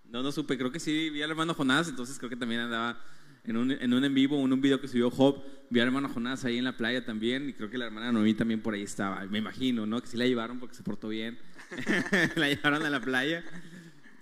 no, 0.09 0.23
no 0.23 0.33
supe, 0.33 0.57
creo 0.57 0.73
que 0.73 0.81
sí, 0.81 1.11
vi 1.11 1.21
al 1.21 1.29
hermano 1.29 1.53
Jonás, 1.53 1.91
entonces 1.91 2.17
creo 2.17 2.31
que 2.31 2.37
también 2.37 2.63
andaba 2.63 2.99
en 3.45 3.59
un 3.59 3.71
en, 3.71 3.93
un 3.93 4.03
en 4.03 4.15
vivo, 4.15 4.43
en 4.43 4.51
un 4.51 4.63
video 4.63 4.81
que 4.81 4.89
subió 4.89 5.11
Job, 5.11 5.45
vi 5.69 5.81
al 5.81 5.89
hermano 5.89 6.09
Jonás 6.09 6.43
ahí 6.47 6.57
en 6.57 6.65
la 6.65 6.75
playa 6.75 7.05
también, 7.05 7.51
y 7.51 7.53
creo 7.53 7.69
que 7.69 7.77
la 7.77 7.85
hermana 7.85 8.11
Noemí 8.11 8.33
también 8.33 8.63
por 8.63 8.73
ahí 8.73 8.83
estaba, 8.83 9.27
me 9.27 9.41
imagino, 9.41 9.85
¿no? 9.85 10.01
Que 10.01 10.07
sí 10.07 10.17
la 10.17 10.27
llevaron 10.27 10.59
porque 10.59 10.75
se 10.75 10.83
portó 10.83 11.09
bien, 11.09 11.39
la 12.37 12.49
llevaron 12.49 12.83
a 12.87 12.89
la 12.89 13.01
playa. 13.03 13.45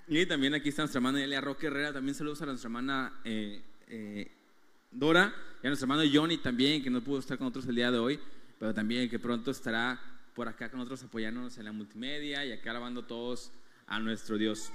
Y 0.08 0.26
también 0.26 0.52
aquí 0.54 0.70
está 0.70 0.82
nuestra 0.82 0.98
hermana 0.98 1.22
Elia 1.22 1.40
Roque 1.40 1.68
Herrera, 1.68 1.92
también 1.92 2.16
saludos 2.16 2.42
a 2.42 2.46
nuestra 2.46 2.66
hermana 2.66 3.12
eh, 3.22 3.62
eh, 3.86 4.32
Dora, 4.90 5.32
y 5.62 5.66
a 5.68 5.70
nuestro 5.70 5.84
hermano 5.84 6.02
Johnny 6.12 6.38
también, 6.38 6.82
que 6.82 6.90
no 6.90 7.04
pudo 7.04 7.20
estar 7.20 7.38
con 7.38 7.44
nosotros 7.44 7.66
el 7.68 7.76
día 7.76 7.92
de 7.92 7.98
hoy, 7.98 8.18
pero 8.58 8.74
también 8.74 9.08
que 9.08 9.18
pronto 9.18 9.50
estará 9.50 10.00
por 10.34 10.48
acá 10.48 10.68
con 10.70 10.78
nosotros 10.78 11.02
apoyándonos 11.04 11.56
en 11.58 11.64
la 11.64 11.72
multimedia 11.72 12.44
y 12.44 12.52
acá 12.52 12.70
alabando 12.70 13.04
todos 13.04 13.52
a 13.86 13.98
nuestro 13.98 14.36
Dios. 14.36 14.72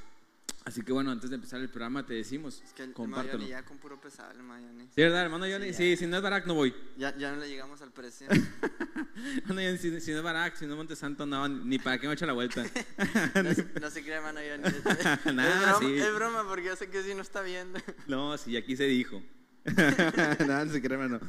Así 0.64 0.84
que 0.84 0.92
bueno, 0.92 1.10
antes 1.10 1.32
de 1.32 1.38
empezar 1.38 1.60
el 1.60 1.70
programa 1.70 2.06
te 2.06 2.14
decimos, 2.14 2.62
es 2.64 2.72
que 2.74 2.84
el 2.84 2.94
compártelo. 2.94 3.48
ya 3.48 3.64
con 3.64 3.80
puro 3.80 4.00
pesado, 4.00 4.32
el 4.32 4.44
Mayoni. 4.44 4.84
Sí, 4.94 5.02
¿verdad, 5.02 5.24
hermano 5.24 5.46
Johnny? 5.50 5.74
Sí, 5.74 5.98
si 5.98 6.06
no 6.06 6.18
es 6.18 6.22
Barak 6.22 6.46
no 6.46 6.54
voy. 6.54 6.74
Ya, 6.98 7.16
ya 7.18 7.32
no 7.32 7.40
le 7.40 7.50
llegamos 7.50 7.82
al 7.82 7.92
precio. 7.92 8.28
no, 9.48 9.56
si, 9.78 10.00
si, 10.02 10.12
no 10.12 10.18
es 10.18 10.24
Barak, 10.24 10.56
si 10.56 10.68
no 10.68 10.74
es 10.74 10.78
Montesanto, 10.78 11.26
no, 11.26 11.48
ni 11.48 11.80
para 11.80 11.98
qué 11.98 12.08
me 12.08 12.14
echa 12.14 12.28
la 12.28 12.34
vuelta. 12.34 12.64
no, 13.82 13.90
se, 13.90 14.04
cree, 14.04 14.18
hermano 14.18 14.40
Johnny. 14.40 15.34
Nada, 15.36 15.72
es, 15.72 15.80
broma, 15.80 15.80
sí. 15.80 16.00
es 16.00 16.16
broma, 16.16 16.48
porque 16.48 16.66
yo 16.66 16.76
sé 16.76 16.90
que 16.90 17.02
sí 17.02 17.16
no 17.16 17.24
está 17.24 17.42
viendo. 17.42 17.80
no, 18.08 18.38
sí, 18.38 18.56
aquí 18.56 18.78
se 18.78 18.86
dijo. 18.86 19.24
Nada, 19.66 20.66
no 20.66 20.72
se 20.72 20.86
hermano. 20.86 21.20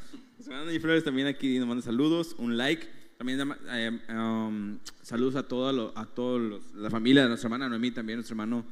Hermano 0.40 0.72
y 0.72 0.78
Flores 0.78 1.04
también 1.04 1.26
aquí 1.26 1.58
nos 1.58 1.68
manda 1.68 1.82
saludos, 1.82 2.34
un 2.38 2.56
like. 2.56 2.88
También 3.18 3.40
eh, 3.70 4.00
um, 4.08 4.78
saludos 5.02 5.36
a 5.36 5.46
toda 5.46 5.92
a 5.94 6.06
todos 6.06 6.62
la 6.74 6.90
familia 6.90 7.22
de 7.22 7.28
nuestra 7.28 7.46
hermana 7.46 7.68
Noemí, 7.68 7.90
también 7.90 8.16
nuestro 8.16 8.34
hermano 8.34 8.64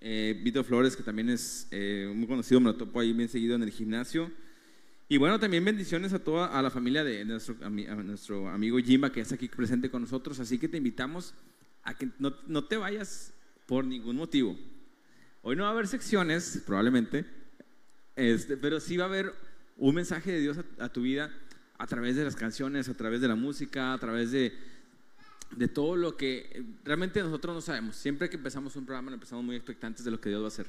eh, 0.00 0.38
Vito 0.44 0.62
Flores, 0.62 0.94
que 0.96 1.02
también 1.02 1.30
es 1.30 1.66
eh, 1.70 2.12
muy 2.14 2.26
conocido, 2.26 2.60
me 2.60 2.66
lo 2.66 2.76
topo 2.76 3.00
ahí 3.00 3.12
bien 3.12 3.28
seguido 3.28 3.56
en 3.56 3.62
el 3.62 3.70
gimnasio. 3.70 4.30
Y 5.08 5.16
bueno, 5.16 5.40
también 5.40 5.64
bendiciones 5.64 6.12
a 6.12 6.18
toda 6.18 6.46
a 6.46 6.60
la 6.62 6.70
familia 6.70 7.02
de 7.02 7.24
nuestro, 7.24 7.56
a, 7.62 7.70
nuestro 7.70 8.48
amigo 8.48 8.78
Jimba, 8.78 9.10
que 9.10 9.20
está 9.20 9.36
aquí 9.36 9.48
presente 9.48 9.90
con 9.90 10.02
nosotros. 10.02 10.38
Así 10.40 10.58
que 10.58 10.68
te 10.68 10.76
invitamos 10.76 11.32
a 11.84 11.94
que 11.94 12.08
no, 12.18 12.34
no, 12.46 12.64
te 12.64 12.76
vayas 12.76 13.32
por 13.66 13.84
ningún 13.84 14.16
motivo. 14.16 14.56
Hoy 15.42 15.56
no 15.56 15.62
va 15.62 15.70
a 15.70 15.72
haber 15.72 15.86
secciones, 15.86 16.62
probablemente, 16.66 17.24
este, 18.16 18.56
pero 18.56 18.80
sí 18.80 18.96
va 18.96 19.04
a 19.04 19.08
haber 19.08 19.32
un 19.76 19.94
mensaje 19.94 20.32
de 20.32 20.40
Dios 20.40 20.56
a 20.78 20.88
tu 20.88 21.02
vida 21.02 21.30
a 21.78 21.86
través 21.86 22.16
de 22.16 22.24
las 22.24 22.36
canciones, 22.36 22.88
a 22.88 22.94
través 22.94 23.20
de 23.20 23.28
la 23.28 23.34
música, 23.34 23.92
a 23.92 23.98
través 23.98 24.30
de, 24.30 24.54
de 25.50 25.68
todo 25.68 25.96
lo 25.96 26.16
que 26.16 26.64
realmente 26.84 27.20
nosotros 27.20 27.54
no 27.54 27.60
sabemos. 27.60 27.96
Siempre 27.96 28.30
que 28.30 28.36
empezamos 28.36 28.74
un 28.76 28.86
programa 28.86 29.12
empezamos 29.12 29.44
muy 29.44 29.56
expectantes 29.56 30.04
de 30.04 30.10
lo 30.10 30.20
que 30.20 30.30
Dios 30.30 30.40
va 30.40 30.46
a 30.46 30.48
hacer. 30.48 30.66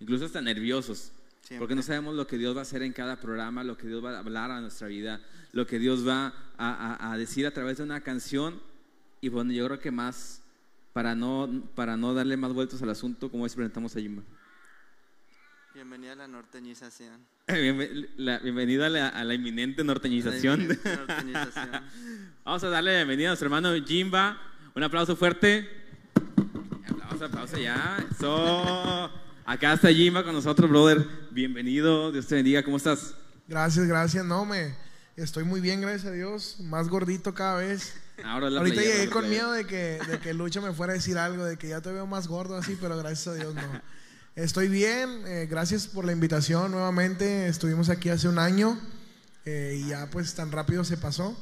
Incluso 0.00 0.24
hasta 0.24 0.40
nerviosos. 0.40 1.12
Porque 1.58 1.74
no 1.74 1.82
sabemos 1.82 2.14
lo 2.14 2.26
que 2.26 2.36
Dios 2.36 2.54
va 2.54 2.60
a 2.60 2.62
hacer 2.62 2.82
en 2.82 2.92
cada 2.92 3.20
programa, 3.20 3.64
lo 3.64 3.78
que 3.78 3.86
Dios 3.86 4.04
va 4.04 4.16
a 4.16 4.18
hablar 4.18 4.50
a 4.50 4.60
nuestra 4.60 4.86
vida, 4.88 5.22
lo 5.52 5.66
que 5.66 5.78
Dios 5.78 6.06
va 6.06 6.34
a, 6.58 7.12
a, 7.12 7.16
decir 7.16 7.46
a 7.46 7.52
través 7.52 7.78
de 7.78 7.84
una 7.84 8.02
canción. 8.02 8.60
Y 9.22 9.30
bueno, 9.30 9.52
yo 9.52 9.64
creo 9.66 9.78
que 9.78 9.90
más, 9.90 10.42
para 10.92 11.14
no, 11.14 11.62
para 11.74 11.96
no 11.96 12.12
darle 12.12 12.36
más 12.36 12.52
vueltas 12.52 12.82
al 12.82 12.90
asunto, 12.90 13.30
como 13.30 13.46
es 13.46 13.54
presentamos 13.54 13.96
a 13.96 14.00
Jimba. 14.00 14.22
Bienvenida 15.78 16.14
a 16.14 16.16
la 16.16 16.26
norteñización. 16.26 17.24
bienvenida 17.46 18.86
a 18.86 18.88
la, 18.88 19.08
a 19.10 19.22
la 19.22 19.34
inminente 19.34 19.84
norteñización. 19.84 20.66
Vamos 22.44 22.64
a 22.64 22.68
darle 22.68 22.90
la 22.90 22.96
bienvenida 22.96 23.28
a 23.28 23.30
nuestro 23.30 23.46
hermano 23.46 23.72
Jimba. 23.86 24.42
Un 24.74 24.82
aplauso 24.82 25.14
fuerte. 25.14 25.68
Aplauso, 26.84 27.26
aplauso 27.26 27.58
ya. 27.58 28.04
Acá 29.46 29.74
está 29.74 29.92
Jimba 29.92 30.24
con 30.24 30.32
nosotros, 30.32 30.68
brother. 30.68 31.06
Bienvenido. 31.30 32.10
Dios 32.10 32.26
te 32.26 32.34
bendiga. 32.34 32.64
¿Cómo 32.64 32.78
estás? 32.78 33.14
Gracias, 33.46 33.86
gracias. 33.86 34.24
No, 34.24 34.44
me 34.44 34.74
estoy 35.14 35.44
muy 35.44 35.60
bien, 35.60 35.80
gracias 35.80 36.06
a 36.06 36.10
Dios. 36.10 36.56
Más 36.58 36.88
gordito 36.88 37.34
cada 37.34 37.58
vez. 37.58 37.94
Ahora 38.24 38.50
la 38.50 38.58
Ahorita 38.58 38.82
llegué 38.82 39.08
con 39.10 39.30
miedo 39.30 39.52
de 39.52 39.64
que, 39.64 40.00
de 40.08 40.18
que 40.18 40.34
Lucho 40.34 40.60
me 40.60 40.72
fuera 40.72 40.94
a 40.94 40.96
decir 40.96 41.16
algo, 41.18 41.44
de 41.44 41.56
que 41.56 41.68
ya 41.68 41.80
te 41.80 41.92
veo 41.92 42.08
más 42.08 42.26
gordo 42.26 42.56
así, 42.56 42.76
pero 42.80 42.98
gracias 42.98 43.28
a 43.28 43.34
Dios 43.34 43.54
no. 43.54 43.80
Estoy 44.38 44.68
bien, 44.68 45.24
eh, 45.26 45.48
gracias 45.50 45.88
por 45.88 46.04
la 46.04 46.12
invitación 46.12 46.70
nuevamente. 46.70 47.48
Estuvimos 47.48 47.88
aquí 47.88 48.08
hace 48.08 48.28
un 48.28 48.38
año 48.38 48.78
eh, 49.44 49.80
y 49.82 49.88
ya 49.88 50.08
pues 50.10 50.32
tan 50.34 50.52
rápido 50.52 50.84
se 50.84 50.96
pasó. 50.96 51.36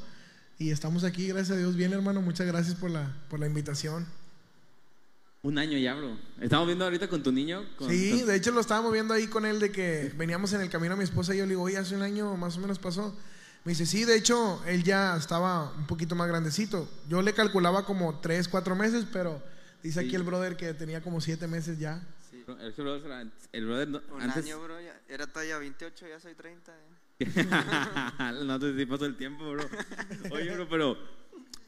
Y 0.58 0.70
estamos 0.70 1.04
aquí, 1.04 1.28
gracias 1.28 1.56
a 1.56 1.60
Dios, 1.60 1.76
bien 1.76 1.92
hermano. 1.92 2.22
Muchas 2.22 2.46
gracias 2.46 2.74
por 2.74 2.90
la, 2.90 3.14
por 3.28 3.38
la 3.38 3.46
invitación. 3.46 4.06
Un 5.42 5.58
año 5.58 5.76
ya, 5.76 5.94
bro. 5.94 6.16
Estamos 6.40 6.66
viendo 6.66 6.86
ahorita 6.86 7.06
con 7.08 7.22
tu 7.22 7.32
niño. 7.32 7.66
con- 7.76 7.90
Sí, 7.90 8.22
de 8.22 8.34
hecho 8.34 8.50
lo 8.50 8.60
estábamos 8.62 8.94
viendo 8.94 9.12
ahí 9.12 9.26
con 9.26 9.44
él 9.44 9.60
de 9.60 9.70
que 9.70 10.10
veníamos 10.16 10.54
en 10.54 10.62
el 10.62 10.70
camino 10.70 10.94
a 10.94 10.96
mi 10.96 11.04
esposa 11.04 11.34
y 11.34 11.38
yo 11.38 11.44
le 11.44 11.50
digo, 11.50 11.62
oye, 11.64 11.76
hace 11.76 11.94
un 11.94 12.02
año 12.02 12.34
más 12.38 12.56
o 12.56 12.60
menos 12.60 12.78
pasó. 12.78 13.14
Me 13.66 13.72
dice, 13.72 13.84
sí, 13.84 14.04
de 14.06 14.16
hecho, 14.16 14.62
él 14.66 14.84
ya 14.84 15.16
estaba 15.18 15.70
un 15.72 15.86
poquito 15.86 16.14
más 16.14 16.28
grandecito. 16.28 16.88
Yo 17.10 17.20
le 17.20 17.34
calculaba 17.34 17.84
como 17.84 18.20
tres, 18.20 18.48
cuatro 18.48 18.74
meses, 18.74 19.04
pero 19.12 19.42
dice 19.82 20.00
Sí. 20.00 20.06
aquí 20.06 20.14
el 20.16 20.22
brother 20.22 20.56
que 20.56 20.72
tenía 20.72 21.02
como 21.02 21.20
siete 21.20 21.46
meses 21.46 21.78
ya. 21.78 22.00
El 22.46 22.72
brother, 22.72 23.26
el 23.52 23.64
brother 23.66 23.88
no- 23.88 24.02
Un 24.14 24.22
antes. 24.22 24.44
año, 24.44 24.62
bro, 24.62 24.80
ya- 24.80 25.00
era 25.08 25.26
talla 25.26 25.58
28, 25.58 26.06
ya 26.08 26.20
soy 26.20 26.34
30. 26.34 26.72
eh. 26.72 26.84
no 28.44 28.58
te 28.58 28.76
sí 28.76 28.86
pasó 28.86 29.06
el 29.06 29.16
tiempo, 29.16 29.50
bro. 29.52 29.64
Oye, 30.30 30.52
bro, 30.54 30.68
pero 30.68 30.98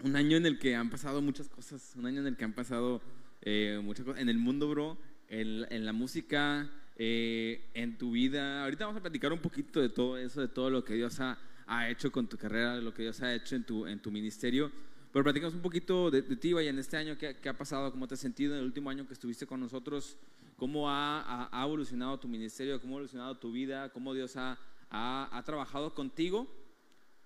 un 0.04 0.14
año 0.16 0.37
en 0.37 0.47
el 0.47 0.58
que 0.58 0.76
han 0.76 0.90
pasado 0.90 1.20
muchas 1.23 1.49
cosas. 1.49 1.92
Un 1.97 2.06
año 2.06 2.20
en 2.20 2.26
el 2.28 2.37
que 2.37 2.44
han 2.44 2.52
pasado 2.52 3.00
eh, 3.42 3.80
muchas 3.82 4.04
cosas. 4.04 4.20
En 4.20 4.28
el 4.28 4.38
mundo, 4.38 4.68
bro. 4.68 4.99
En, 5.28 5.66
en 5.70 5.85
la 5.85 5.92
música. 5.92 6.70
eh, 6.97 7.70
en 7.75 7.97
tu 7.97 8.11
vida. 8.12 8.64
Ahorita 8.64 8.85
vamos 8.87 8.99
a 8.99 9.02
platicar 9.02 9.32
un 9.32 9.38
poquito 9.40 9.80
de 9.80 9.88
todo 9.88 10.16
eso, 10.18 10.40
de 10.40 10.49
todo 10.49 10.68
lo 10.68 10.85
que 10.85 10.94
Dios 10.94 11.20
ha, 11.20 11.38
ha 11.66 11.88
hecho 11.88 12.11
con 12.11 12.26
tu 12.28 12.37
carrera, 12.37 12.75
de 12.75 12.82
lo 12.82 12.92
que 12.92 13.02
Dios 13.02 13.20
ha 13.23 13.32
hecho 13.35 13.54
en 13.56 13.62
tu, 13.64 13.87
en 13.87 14.00
tu 14.00 14.11
ministerio. 14.11 14.70
Pero 15.19 15.25
platicamos 15.25 15.55
un 15.57 15.63
poquito 15.63 16.13
de, 16.13 16.23
de 16.23 16.37
ti, 16.37 16.53
vaya, 16.53 16.71
en 16.71 16.79
este 16.79 16.97
año, 16.97 17.19
¿qué, 17.19 17.35
qué 17.43 17.49
ha 17.49 17.59
pasado? 17.59 17.91
¿Cómo 17.91 18.07
te 18.07 18.15
has 18.15 18.21
sentido 18.21 18.53
en 18.53 18.61
el 18.61 18.67
último 18.67 18.89
año 18.89 19.05
que 19.05 19.15
estuviste 19.15 19.49
con 19.49 19.59
nosotros? 19.59 20.17
¿Cómo 20.57 20.89
ha, 20.89 21.23
ha- 21.23 21.49
ha 21.51 21.65
evolucionado 21.65 22.21
tu 22.21 22.29
ministerio? 22.29 22.81
¿Cómo 22.81 22.95
ha 22.95 22.99
evolucionado 22.99 23.37
tu 23.37 23.51
vida? 23.51 23.89
¿Cómo 23.89 24.15
Dios 24.15 24.37
ha, 24.37 24.57
ha, 24.91 25.43
trabajado 25.45 25.93
contigo 25.93 26.47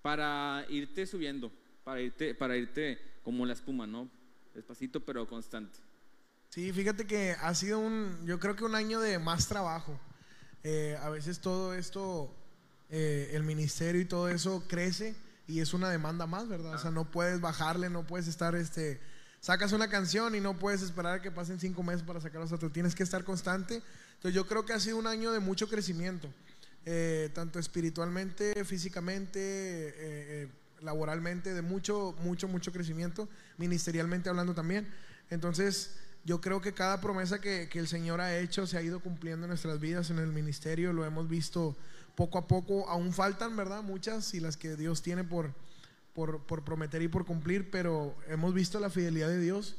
para 0.01 0.65
irte 0.69 1.05
subiendo? 1.05 1.51
Para 1.83 2.01
irte, 2.01 2.33
para 2.33 2.57
irte 2.57 2.97
como 3.23 3.45
la 3.45 3.53
espuma, 3.53 3.85
¿no? 3.85 4.09
Despacito, 4.55 4.99
pero 4.99 5.27
constante. 5.27 5.77
Sí, 6.49 6.73
fíjate 6.73 7.05
que 7.05 7.35
ha 7.39 7.53
sido 7.53 7.77
un, 7.77 8.25
yo 8.25 8.39
creo 8.39 8.55
que 8.55 8.63
un 8.63 8.73
año 8.73 9.01
de 9.01 9.19
más 9.19 9.47
trabajo. 9.47 9.99
Eh, 10.63 10.97
a 10.99 11.11
veces 11.11 11.39
todo 11.41 11.75
esto, 11.75 12.35
eh, 12.89 13.29
el 13.33 13.43
ministerio 13.43 14.01
y 14.01 14.05
todo 14.05 14.29
eso 14.29 14.63
crece 14.67 15.15
y 15.47 15.59
es 15.59 15.73
una 15.73 15.89
demanda 15.89 16.25
más, 16.25 16.47
¿verdad? 16.47 16.75
O 16.75 16.77
sea, 16.77 16.91
no 16.91 17.09
puedes 17.09 17.41
bajarle, 17.41 17.89
no 17.89 18.05
puedes 18.05 18.27
estar, 18.27 18.55
este, 18.55 18.99
sacas 19.39 19.73
una 19.73 19.89
canción 19.89 20.35
y 20.35 20.39
no 20.39 20.57
puedes 20.57 20.81
esperar 20.81 21.15
a 21.15 21.21
que 21.21 21.31
pasen 21.31 21.59
cinco 21.59 21.83
meses 21.83 22.01
para 22.03 22.21
sacar 22.21 22.41
otra, 22.41 22.69
tienes 22.69 22.95
que 22.95 23.03
estar 23.03 23.23
constante. 23.23 23.81
Entonces 24.15 24.33
yo 24.33 24.47
creo 24.47 24.65
que 24.65 24.73
ha 24.73 24.79
sido 24.79 24.97
un 24.97 25.07
año 25.07 25.31
de 25.33 25.39
mucho 25.39 25.67
crecimiento, 25.67 26.29
eh, 26.85 27.29
tanto 27.33 27.59
espiritualmente, 27.59 28.63
físicamente, 28.63 29.39
eh, 29.39 29.93
eh, 29.97 30.49
laboralmente, 30.81 31.53
de 31.53 31.61
mucho, 31.61 32.15
mucho, 32.21 32.47
mucho 32.47 32.71
crecimiento, 32.71 33.27
ministerialmente 33.57 34.29
hablando 34.29 34.53
también. 34.53 34.87
Entonces, 35.29 35.95
yo 36.23 36.39
creo 36.39 36.61
que 36.61 36.73
cada 36.73 37.01
promesa 37.01 37.41
que, 37.41 37.67
que 37.69 37.79
el 37.79 37.89
Señor 37.89 38.21
ha 38.21 38.37
hecho 38.37 38.65
se 38.65 38.77
ha 38.77 38.81
ido 38.81 39.01
cumpliendo 39.01 39.43
en 39.45 39.49
nuestras 39.49 39.81
vidas, 39.81 40.09
en 40.09 40.19
el 40.19 40.31
ministerio, 40.31 40.93
lo 40.93 41.03
hemos 41.03 41.27
visto 41.27 41.75
poco 42.15 42.37
a 42.37 42.47
poco. 42.47 42.87
Aún 42.89 43.13
faltan, 43.13 43.55
¿verdad? 43.55 43.83
Muchas 43.83 44.33
y 44.33 44.39
las 44.39 44.57
que 44.57 44.75
Dios 44.75 45.01
tiene 45.01 45.23
por, 45.23 45.53
por, 46.13 46.43
por 46.45 46.63
prometer 46.63 47.01
y 47.01 47.07
por 47.07 47.25
cumplir, 47.25 47.69
pero 47.71 48.15
hemos 48.27 48.53
visto 48.53 48.79
la 48.79 48.89
fidelidad 48.89 49.27
de 49.29 49.39
Dios. 49.39 49.75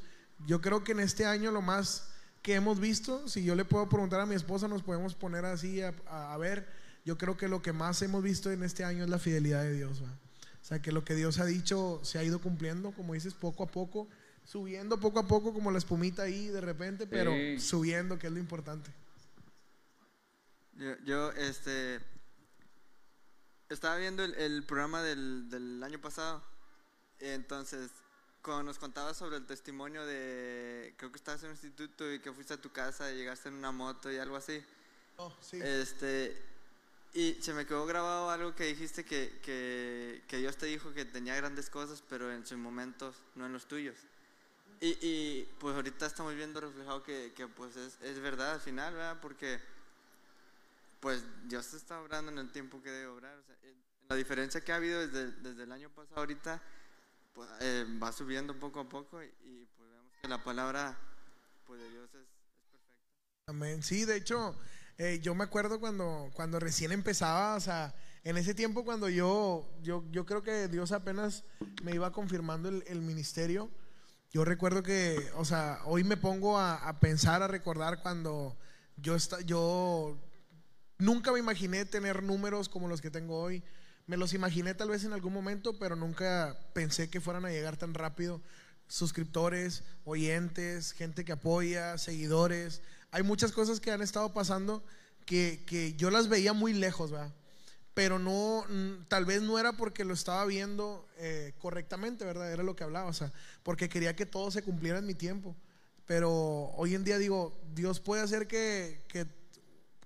Yo 0.46 0.60
creo 0.60 0.82
que 0.84 0.92
en 0.92 1.00
este 1.00 1.26
año 1.26 1.50
lo 1.52 1.62
más 1.62 2.10
que 2.42 2.54
hemos 2.54 2.78
visto, 2.80 3.26
si 3.28 3.42
yo 3.44 3.54
le 3.54 3.64
puedo 3.64 3.88
preguntar 3.88 4.20
a 4.20 4.26
mi 4.26 4.34
esposa, 4.34 4.68
nos 4.68 4.82
podemos 4.82 5.14
poner 5.14 5.44
así 5.44 5.80
a, 5.80 5.94
a- 6.08 6.34
a 6.34 6.36
ver, 6.36 6.68
yo 7.04 7.16
creo 7.18 7.36
que 7.36 7.48
lo 7.48 7.62
que 7.62 7.72
más 7.72 8.02
hemos 8.02 8.22
visto 8.22 8.50
en 8.50 8.62
este 8.62 8.84
año 8.84 9.04
es 9.04 9.10
la 9.10 9.18
fidelidad 9.18 9.62
de 9.62 9.72
Dios. 9.72 10.02
¿va? 10.02 10.08
O 10.08 10.64
sea, 10.66 10.80
que 10.82 10.92
lo 10.92 11.04
que 11.04 11.14
Dios 11.14 11.38
ha 11.38 11.44
dicho 11.46 12.00
se 12.02 12.18
ha 12.18 12.24
ido 12.24 12.40
cumpliendo, 12.40 12.92
como 12.92 13.14
dices, 13.14 13.32
poco 13.34 13.62
a 13.62 13.66
poco, 13.66 14.08
subiendo 14.44 14.98
poco 15.00 15.20
a 15.20 15.26
poco 15.28 15.54
como 15.54 15.70
la 15.70 15.78
espumita 15.78 16.22
ahí 16.24 16.48
de 16.48 16.60
repente, 16.60 17.06
pero 17.06 17.30
Sí. 17.32 17.60
subiendo, 17.60 18.18
que 18.18 18.26
es 18.26 18.32
lo 18.32 18.38
importante. 18.38 18.90
Yo, 20.76 20.96
yo, 21.04 21.32
este, 21.32 22.00
estaba 23.74 23.96
viendo 23.96 24.24
el, 24.24 24.34
el 24.34 24.64
programa 24.64 25.02
del, 25.02 25.48
del 25.50 25.82
año 25.82 26.00
pasado. 26.00 26.42
Entonces, 27.20 27.90
cuando 28.42 28.64
nos 28.64 28.78
contabas 28.78 29.16
sobre 29.16 29.36
el 29.36 29.46
testimonio 29.46 30.04
de, 30.04 30.94
creo 30.98 31.10
que 31.10 31.16
estabas 31.16 31.42
en 31.42 31.50
un 31.50 31.54
instituto 31.54 32.12
y 32.12 32.20
que 32.20 32.32
fuiste 32.32 32.54
a 32.54 32.60
tu 32.60 32.70
casa 32.70 33.10
y 33.10 33.16
llegaste 33.16 33.48
en 33.48 33.54
una 33.54 33.72
moto 33.72 34.12
y 34.12 34.18
algo 34.18 34.36
así. 34.36 34.62
Oh, 35.16 35.32
sí. 35.40 35.58
Este, 35.62 36.36
y 37.14 37.34
se 37.40 37.54
me 37.54 37.64
quedó 37.64 37.86
grabado 37.86 38.30
algo 38.30 38.54
que 38.54 38.64
dijiste 38.64 39.04
que, 39.04 39.40
que, 39.42 40.22
que 40.28 40.38
Dios 40.38 40.56
te 40.56 40.66
dijo 40.66 40.92
que 40.92 41.04
tenía 41.04 41.34
grandes 41.36 41.70
cosas, 41.70 42.02
pero 42.08 42.32
en 42.32 42.44
sus 42.44 42.58
momentos, 42.58 43.16
no 43.34 43.46
en 43.46 43.52
los 43.52 43.66
tuyos. 43.66 43.96
Y, 44.80 44.98
y, 45.00 45.48
pues 45.58 45.74
ahorita 45.74 46.04
estamos 46.04 46.34
viendo 46.34 46.60
reflejado 46.60 47.02
que, 47.02 47.32
que, 47.34 47.46
pues 47.48 47.76
es, 47.76 47.98
es 48.02 48.18
verdad 48.20 48.52
al 48.52 48.60
final, 48.60 48.92
¿verdad? 48.92 49.18
Porque 49.22 49.60
pues 51.04 51.22
Dios 51.44 51.74
está 51.74 52.00
obrando 52.00 52.32
en 52.32 52.38
el 52.38 52.50
tiempo 52.50 52.80
que 52.80 52.88
debe 52.90 53.08
obrar. 53.08 53.36
O 53.36 53.42
sea, 53.42 53.54
eh, 53.62 53.74
la 54.08 54.16
diferencia 54.16 54.62
que 54.62 54.72
ha 54.72 54.76
habido 54.76 55.06
desde, 55.06 55.32
desde 55.42 55.64
el 55.64 55.70
año 55.72 55.90
pasado 55.90 56.16
ahorita 56.16 56.62
pues, 57.34 57.46
eh, 57.60 57.84
va 58.02 58.10
subiendo 58.10 58.58
poco 58.58 58.80
a 58.80 58.88
poco 58.88 59.22
y, 59.22 59.26
y, 59.26 59.68
pues 59.76 59.90
vemos 59.90 60.12
que 60.22 60.28
la 60.28 60.42
palabra 60.42 60.96
pues, 61.66 61.78
de 61.82 61.90
Dios 61.90 62.08
es, 62.14 62.20
es 62.22 62.62
perfecta. 62.70 62.96
Amén. 63.48 63.82
Sí, 63.82 64.06
de 64.06 64.16
hecho, 64.16 64.56
eh, 64.96 65.20
yo 65.22 65.34
me 65.34 65.44
acuerdo 65.44 65.78
cuando, 65.78 66.30
cuando 66.32 66.58
recién 66.58 66.90
empezaba, 66.90 67.54
o 67.56 67.60
sea, 67.60 67.94
en 68.22 68.38
ese 68.38 68.54
tiempo 68.54 68.82
cuando 68.82 69.10
yo, 69.10 69.68
yo, 69.82 70.04
yo 70.10 70.24
creo 70.24 70.42
que 70.42 70.68
Dios 70.68 70.90
apenas 70.92 71.44
me 71.82 71.92
iba 71.94 72.12
confirmando 72.12 72.70
el, 72.70 72.82
el 72.86 73.02
ministerio, 73.02 73.70
yo 74.32 74.42
recuerdo 74.42 74.82
que, 74.82 75.30
o 75.36 75.44
sea, 75.44 75.80
hoy 75.84 76.02
me 76.02 76.16
pongo 76.16 76.58
a, 76.58 76.76
a 76.88 76.98
pensar, 76.98 77.42
a 77.42 77.46
recordar 77.48 78.00
cuando 78.00 78.56
yo, 78.96 79.14
esta- 79.14 79.42
yo 79.42 80.18
nunca 80.98 81.32
me 81.32 81.38
imaginé 81.38 81.84
tener 81.84 82.22
números 82.22 82.68
como 82.68 82.88
los 82.88 83.00
que 83.00 83.10
tengo 83.10 83.38
hoy. 83.38 83.62
Me 84.06 84.16
los 84.16 84.34
imaginé 84.34 84.74
tal 84.74 84.90
vez 84.90 85.04
en 85.04 85.12
algún 85.12 85.32
momento, 85.32 85.78
pero 85.78 85.96
nunca 85.96 86.58
pensé 86.74 87.08
que 87.08 87.20
fueran 87.20 87.44
a 87.44 87.50
llegar 87.50 87.76
tan 87.76 87.94
rápido. 87.94 88.40
Suscriptores, 88.86 89.82
oyentes, 90.04 90.92
gente 90.92 91.24
que 91.24 91.32
apoya, 91.32 91.96
seguidores. 91.96 92.82
Hay 93.10 93.22
muchas 93.22 93.52
cosas 93.52 93.80
que 93.80 93.90
han 93.90 94.02
estado 94.02 94.34
pasando 94.34 94.84
que, 95.24 95.64
que 95.66 95.94
yo 95.94 96.10
las 96.10 96.28
veía 96.28 96.52
muy 96.52 96.74
lejos, 96.74 97.10
¿verdad? 97.10 97.32
Pero 97.94 98.18
no, 98.18 98.66
tal 99.08 99.24
vez 99.24 99.40
no 99.42 99.58
era 99.58 99.74
porque 99.74 100.04
lo 100.04 100.14
estaba 100.14 100.44
viendo 100.46 101.08
eh, 101.16 101.54
correctamente, 101.58 102.24
¿verdad? 102.24 102.52
Era 102.52 102.64
lo 102.64 102.74
que 102.74 102.82
hablaba, 102.82 103.08
o 103.08 103.12
sea, 103.12 103.32
porque 103.62 103.88
quería 103.88 104.16
que 104.16 104.26
todo 104.26 104.50
se 104.50 104.62
cumpliera 104.62 104.98
en 104.98 105.06
mi 105.06 105.14
tiempo. 105.14 105.56
Pero 106.04 106.30
hoy 106.76 106.94
en 106.94 107.04
día 107.04 107.18
digo, 107.18 107.56
Dios 107.72 108.00
puede 108.00 108.22
hacer 108.22 108.48
que, 108.48 109.04
que 109.08 109.26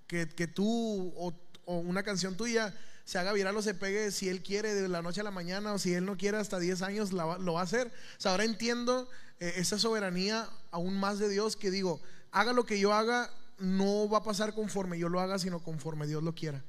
que, 0.08 0.28
que 0.28 0.48
tú 0.48 1.12
o, 1.16 1.32
una 1.66 2.02
canción 2.02 2.36
tuya 2.36 2.74
se 3.04 3.18
haga 3.18 3.32
viral 3.32 3.56
o 3.56 3.62
se 3.62 3.74
pegue 3.74 4.10
si 4.10 4.28
él 4.28 4.42
quiere 4.42 4.74
de 4.74 4.88
la 4.88 5.02
noche 5.02 5.20
a 5.20 5.24
la 5.24 5.30
mañana 5.30 5.72
o 5.74 5.78
si 5.78 5.94
él 5.94 6.04
no 6.04 6.16
quiere 6.16 6.38
hasta 6.38 6.58
10 6.58 6.82
años 6.82 7.12
lo 7.12 7.52
va 7.52 7.60
a 7.60 7.64
hacer. 7.64 7.86
O 7.86 8.20
sea, 8.20 8.32
ahora 8.32 8.44
entiendo 8.44 9.08
eh, 9.40 9.54
esa 9.56 9.78
soberanía 9.78 10.48
aún 10.70 10.98
más 10.98 11.18
de 11.18 11.28
Dios 11.28 11.56
que 11.56 11.70
digo, 11.70 12.00
haga 12.32 12.52
lo 12.52 12.66
que 12.66 12.80
yo 12.80 12.92
haga, 12.92 13.30
no 13.58 14.08
va 14.08 14.18
a 14.18 14.22
pasar 14.24 14.54
conforme 14.54 14.98
yo 14.98 15.08
lo 15.08 15.20
haga, 15.20 15.38
sino 15.38 15.60
conforme 15.60 16.06
Dios 16.06 16.22
lo 16.22 16.34
quiera. 16.34 16.64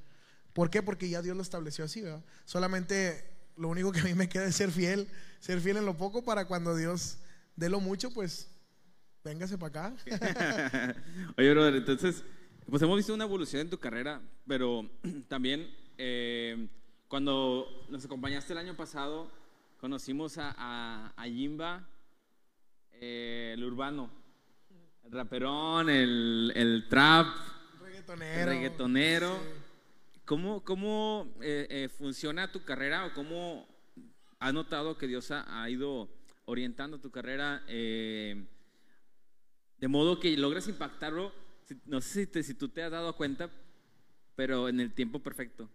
¿Por 0.54 0.70
qué? 0.70 0.84
Porque 0.84 1.10
ya 1.10 1.22
Dios 1.22 1.36
lo 1.36 1.42
estableció 1.42 1.86
así, 1.86 2.02
¿verdad? 2.02 2.24
Solamente 2.46 3.24
lo 3.56 3.70
único 3.70 3.92
que 3.92 4.00
a 4.00 4.04
mí 4.04 4.14
me 4.14 4.30
queda 4.30 4.46
es 4.46 4.56
ser 4.56 4.72
fiel, 4.72 5.08
ser 5.40 5.62
fiel 5.62 5.78
en 5.78 5.86
lo 5.86 5.98
poco 5.98 6.24
para 6.24 6.46
cuando 6.46 6.76
Dios 6.76 7.18
dé 7.56 7.70
lo 7.70 7.80
mucho, 7.80 8.12
pues 8.12 8.50
véngase 9.24 9.58
para 9.58 9.90
acá. 9.90 9.96
Oye, 11.38 11.52
brother, 11.52 11.76
entonces, 11.76 12.24
pues 12.70 12.82
hemos 12.84 12.98
visto 12.98 13.14
una 13.14 13.24
evolución 13.24 13.62
en 13.62 13.70
tu 13.70 13.80
carrera, 13.80 14.22
pero 14.48 14.90
también 15.28 15.74
eh, 15.98 16.68
cuando 17.08 17.86
nos 17.90 18.06
acompañaste 18.06 18.54
el 18.54 18.60
año 18.60 18.76
pasado, 18.76 19.32
conocimos 19.80 20.38
a, 20.38 20.54
a, 20.58 21.14
a 21.16 21.24
Jimba, 21.26 21.88
eh, 22.94 23.52
el 23.56 23.64
urbano, 23.64 24.10
el 25.04 25.12
raperón, 25.12 25.90
el, 25.90 26.52
el 26.56 26.88
trap, 26.90 27.28
Reggaetonero. 27.82 28.40
el 28.42 28.48
reggaetonero. 28.48 29.38
Sí. 29.38 30.20
¿Cómo, 30.26 30.64
cómo 30.64 31.34
eh, 31.42 31.90
funciona 31.98 32.52
tu 32.52 32.64
carrera 32.64 33.06
o 33.08 33.14
cómo 33.14 33.68
has 34.38 34.54
notado 34.54 34.98
que 34.98 35.08
Dios 35.08 35.32
ha, 35.32 35.64
ha 35.64 35.70
ido 35.70 36.08
orientando 36.46 37.00
tu 37.00 37.10
carrera 37.10 37.64
de 37.68 38.46
modo 39.88 40.20
que 40.20 40.38
logres 40.38 40.68
impactarlo? 40.68 41.49
No 41.86 42.02
sé 42.02 42.22
si, 42.22 42.28
te- 42.28 42.44
si 42.44 42.54
tú 42.54 42.70
te 42.70 42.84
has 42.84 42.92
dado 42.92 43.16
cuenta, 43.16 43.50
pero 44.36 44.70
en 44.70 44.80
el 44.80 44.94
tiempo 44.94 45.20
perfecto, 45.20 45.70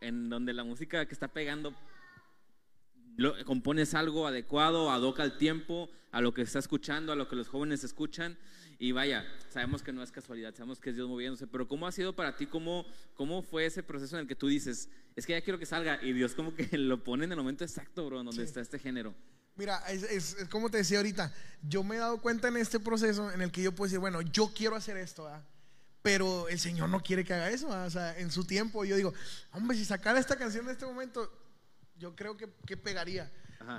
en 0.00 0.28
donde 0.30 0.52
la 0.52 0.64
música 0.64 1.06
que 1.06 1.14
está 1.14 1.28
pegando 1.28 1.74
lo, 3.16 3.34
compones 3.44 3.94
algo 3.94 4.26
adecuado, 4.26 4.90
adoca 4.90 5.22
al 5.22 5.36
tiempo, 5.36 5.90
a 6.10 6.20
lo 6.20 6.32
que 6.32 6.42
está 6.42 6.58
escuchando, 6.58 7.12
a 7.12 7.16
lo 7.16 7.28
que 7.28 7.36
los 7.36 7.48
jóvenes 7.48 7.84
escuchan. 7.84 8.38
Y 8.78 8.92
vaya, 8.92 9.26
sabemos 9.50 9.82
que 9.82 9.92
no 9.92 10.02
es 10.02 10.10
casualidad, 10.10 10.54
sabemos 10.54 10.80
que 10.80 10.90
es 10.90 10.96
Dios 10.96 11.06
moviéndose, 11.08 11.46
pero 11.46 11.68
¿cómo 11.68 11.86
ha 11.86 11.92
sido 11.92 12.14
para 12.16 12.36
ti? 12.36 12.46
¿Cómo, 12.46 12.86
cómo 13.14 13.42
fue 13.42 13.66
ese 13.66 13.82
proceso 13.82 14.16
en 14.16 14.22
el 14.22 14.26
que 14.26 14.34
tú 14.36 14.46
dices, 14.48 14.88
es 15.16 15.26
que 15.26 15.32
ya 15.34 15.42
quiero 15.42 15.58
que 15.58 15.66
salga 15.66 16.02
y 16.02 16.14
Dios 16.14 16.34
como 16.34 16.54
que 16.54 16.66
lo 16.78 17.04
pone 17.04 17.24
en 17.26 17.32
el 17.32 17.36
momento 17.36 17.62
exacto, 17.62 18.06
bro, 18.06 18.22
donde 18.22 18.42
está 18.42 18.62
este 18.62 18.78
género? 18.78 19.14
Mira, 19.60 19.76
es, 19.90 20.04
es, 20.04 20.48
como 20.48 20.70
te 20.70 20.78
decía 20.78 20.96
ahorita, 20.96 21.30
yo 21.60 21.84
me 21.84 21.96
he 21.96 21.98
dado 21.98 22.22
cuenta 22.22 22.48
en 22.48 22.56
este 22.56 22.80
proceso 22.80 23.30
en 23.30 23.42
el 23.42 23.52
que 23.52 23.60
yo 23.60 23.72
puedo 23.72 23.88
decir, 23.88 23.98
bueno, 23.98 24.22
yo 24.22 24.54
quiero 24.54 24.74
hacer 24.74 24.96
esto, 24.96 25.30
pero 26.00 26.48
el 26.48 26.58
Señor 26.58 26.88
no 26.88 27.02
quiere 27.02 27.26
que 27.26 27.34
haga 27.34 27.50
eso, 27.50 27.68
o 27.68 27.90
sea, 27.90 28.18
en 28.18 28.30
su 28.30 28.46
tiempo 28.46 28.86
yo 28.86 28.96
digo, 28.96 29.12
hombre, 29.52 29.76
si 29.76 29.84
sacara 29.84 30.18
esta 30.18 30.36
canción 30.36 30.64
en 30.64 30.70
este 30.70 30.86
momento, 30.86 31.30
yo 31.98 32.16
creo 32.16 32.38
que, 32.38 32.48
que 32.64 32.78
pegaría. 32.78 33.30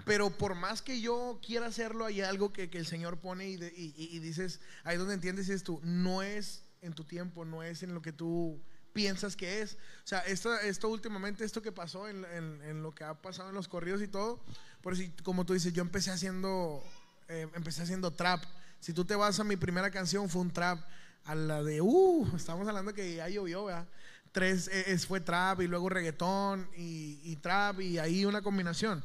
Pero 0.05 0.29
por 0.29 0.53
más 0.53 0.83
que 0.83 1.01
yo 1.01 1.39
quiera 1.43 1.65
hacerlo, 1.65 2.05
hay 2.05 2.21
algo 2.21 2.53
que, 2.53 2.69
que 2.69 2.77
el 2.77 2.85
Señor 2.85 3.19
pone 3.19 3.49
y, 3.49 3.55
y, 3.55 3.93
y, 3.95 4.19
dices, 4.19 4.61
ahí 4.83 4.97
donde 4.97 5.15
entiendes 5.15 5.49
es 5.49 5.63
tú, 5.63 5.81
no 5.81 6.21
es 6.21 6.63
en 6.81 6.93
tu 6.93 7.05
tiempo, 7.05 7.43
no 7.43 7.63
es 7.63 7.81
en 7.81 7.95
lo 7.95 8.03
que 8.03 8.13
tú 8.13 8.61
piensas 8.93 9.35
que 9.35 9.61
es. 9.61 9.73
O 10.03 10.07
sea, 10.07 10.19
esto, 10.19 10.53
esto 10.59 10.89
últimamente, 10.89 11.43
esto 11.43 11.63
que 11.63 11.71
pasó 11.71 12.07
en, 12.07 12.23
en, 12.25 12.61
en 12.61 12.83
lo 12.83 12.93
que 12.93 13.03
ha 13.03 13.19
pasado 13.19 13.49
en 13.49 13.55
los 13.55 13.67
corridos 13.67 14.03
y 14.03 14.07
todo, 14.07 14.43
por 14.81 14.95
si, 14.97 15.09
como 15.23 15.45
tú 15.45 15.53
dices, 15.53 15.73
yo 15.73 15.81
empecé 15.81 16.11
haciendo, 16.11 16.83
eh, 17.27 17.47
empecé 17.55 17.83
haciendo 17.83 18.11
trap. 18.11 18.43
Si 18.79 18.93
tú 18.93 19.05
te 19.05 19.15
vas 19.15 19.39
a 19.39 19.43
mi 19.43 19.57
primera 19.57 19.91
canción, 19.91 20.29
fue 20.29 20.41
un 20.41 20.51
trap. 20.51 20.79
A 21.25 21.35
la 21.35 21.61
de, 21.61 21.81
uh, 21.81 22.35
estamos 22.35 22.67
hablando 22.67 22.93
que 22.95 23.15
ya 23.15 23.29
llovió, 23.29 23.65
¿verdad? 23.65 23.87
Tres 24.31 24.67
eh, 24.69 24.85
es, 24.87 25.05
fue 25.05 25.19
trap 25.19 25.61
y 25.61 25.67
luego 25.67 25.87
reggaetón 25.87 26.67
y, 26.75 27.19
y 27.23 27.35
trap 27.35 27.79
y 27.81 27.99
ahí 27.99 28.25
una 28.25 28.41
combinación 28.41 29.03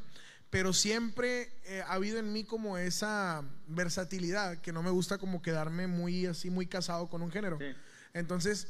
pero 0.49 0.73
siempre 0.73 1.51
eh, 1.65 1.83
ha 1.85 1.93
habido 1.93 2.19
en 2.19 2.31
mí 2.31 2.43
como 2.43 2.77
esa 2.77 3.43
versatilidad 3.67 4.57
que 4.59 4.71
no 4.71 4.81
me 4.81 4.89
gusta 4.89 5.17
como 5.17 5.41
quedarme 5.41 5.87
muy 5.87 6.25
así, 6.25 6.49
muy 6.49 6.67
casado 6.67 7.09
con 7.09 7.21
un 7.21 7.31
género. 7.31 7.59
Entonces, 8.13 8.67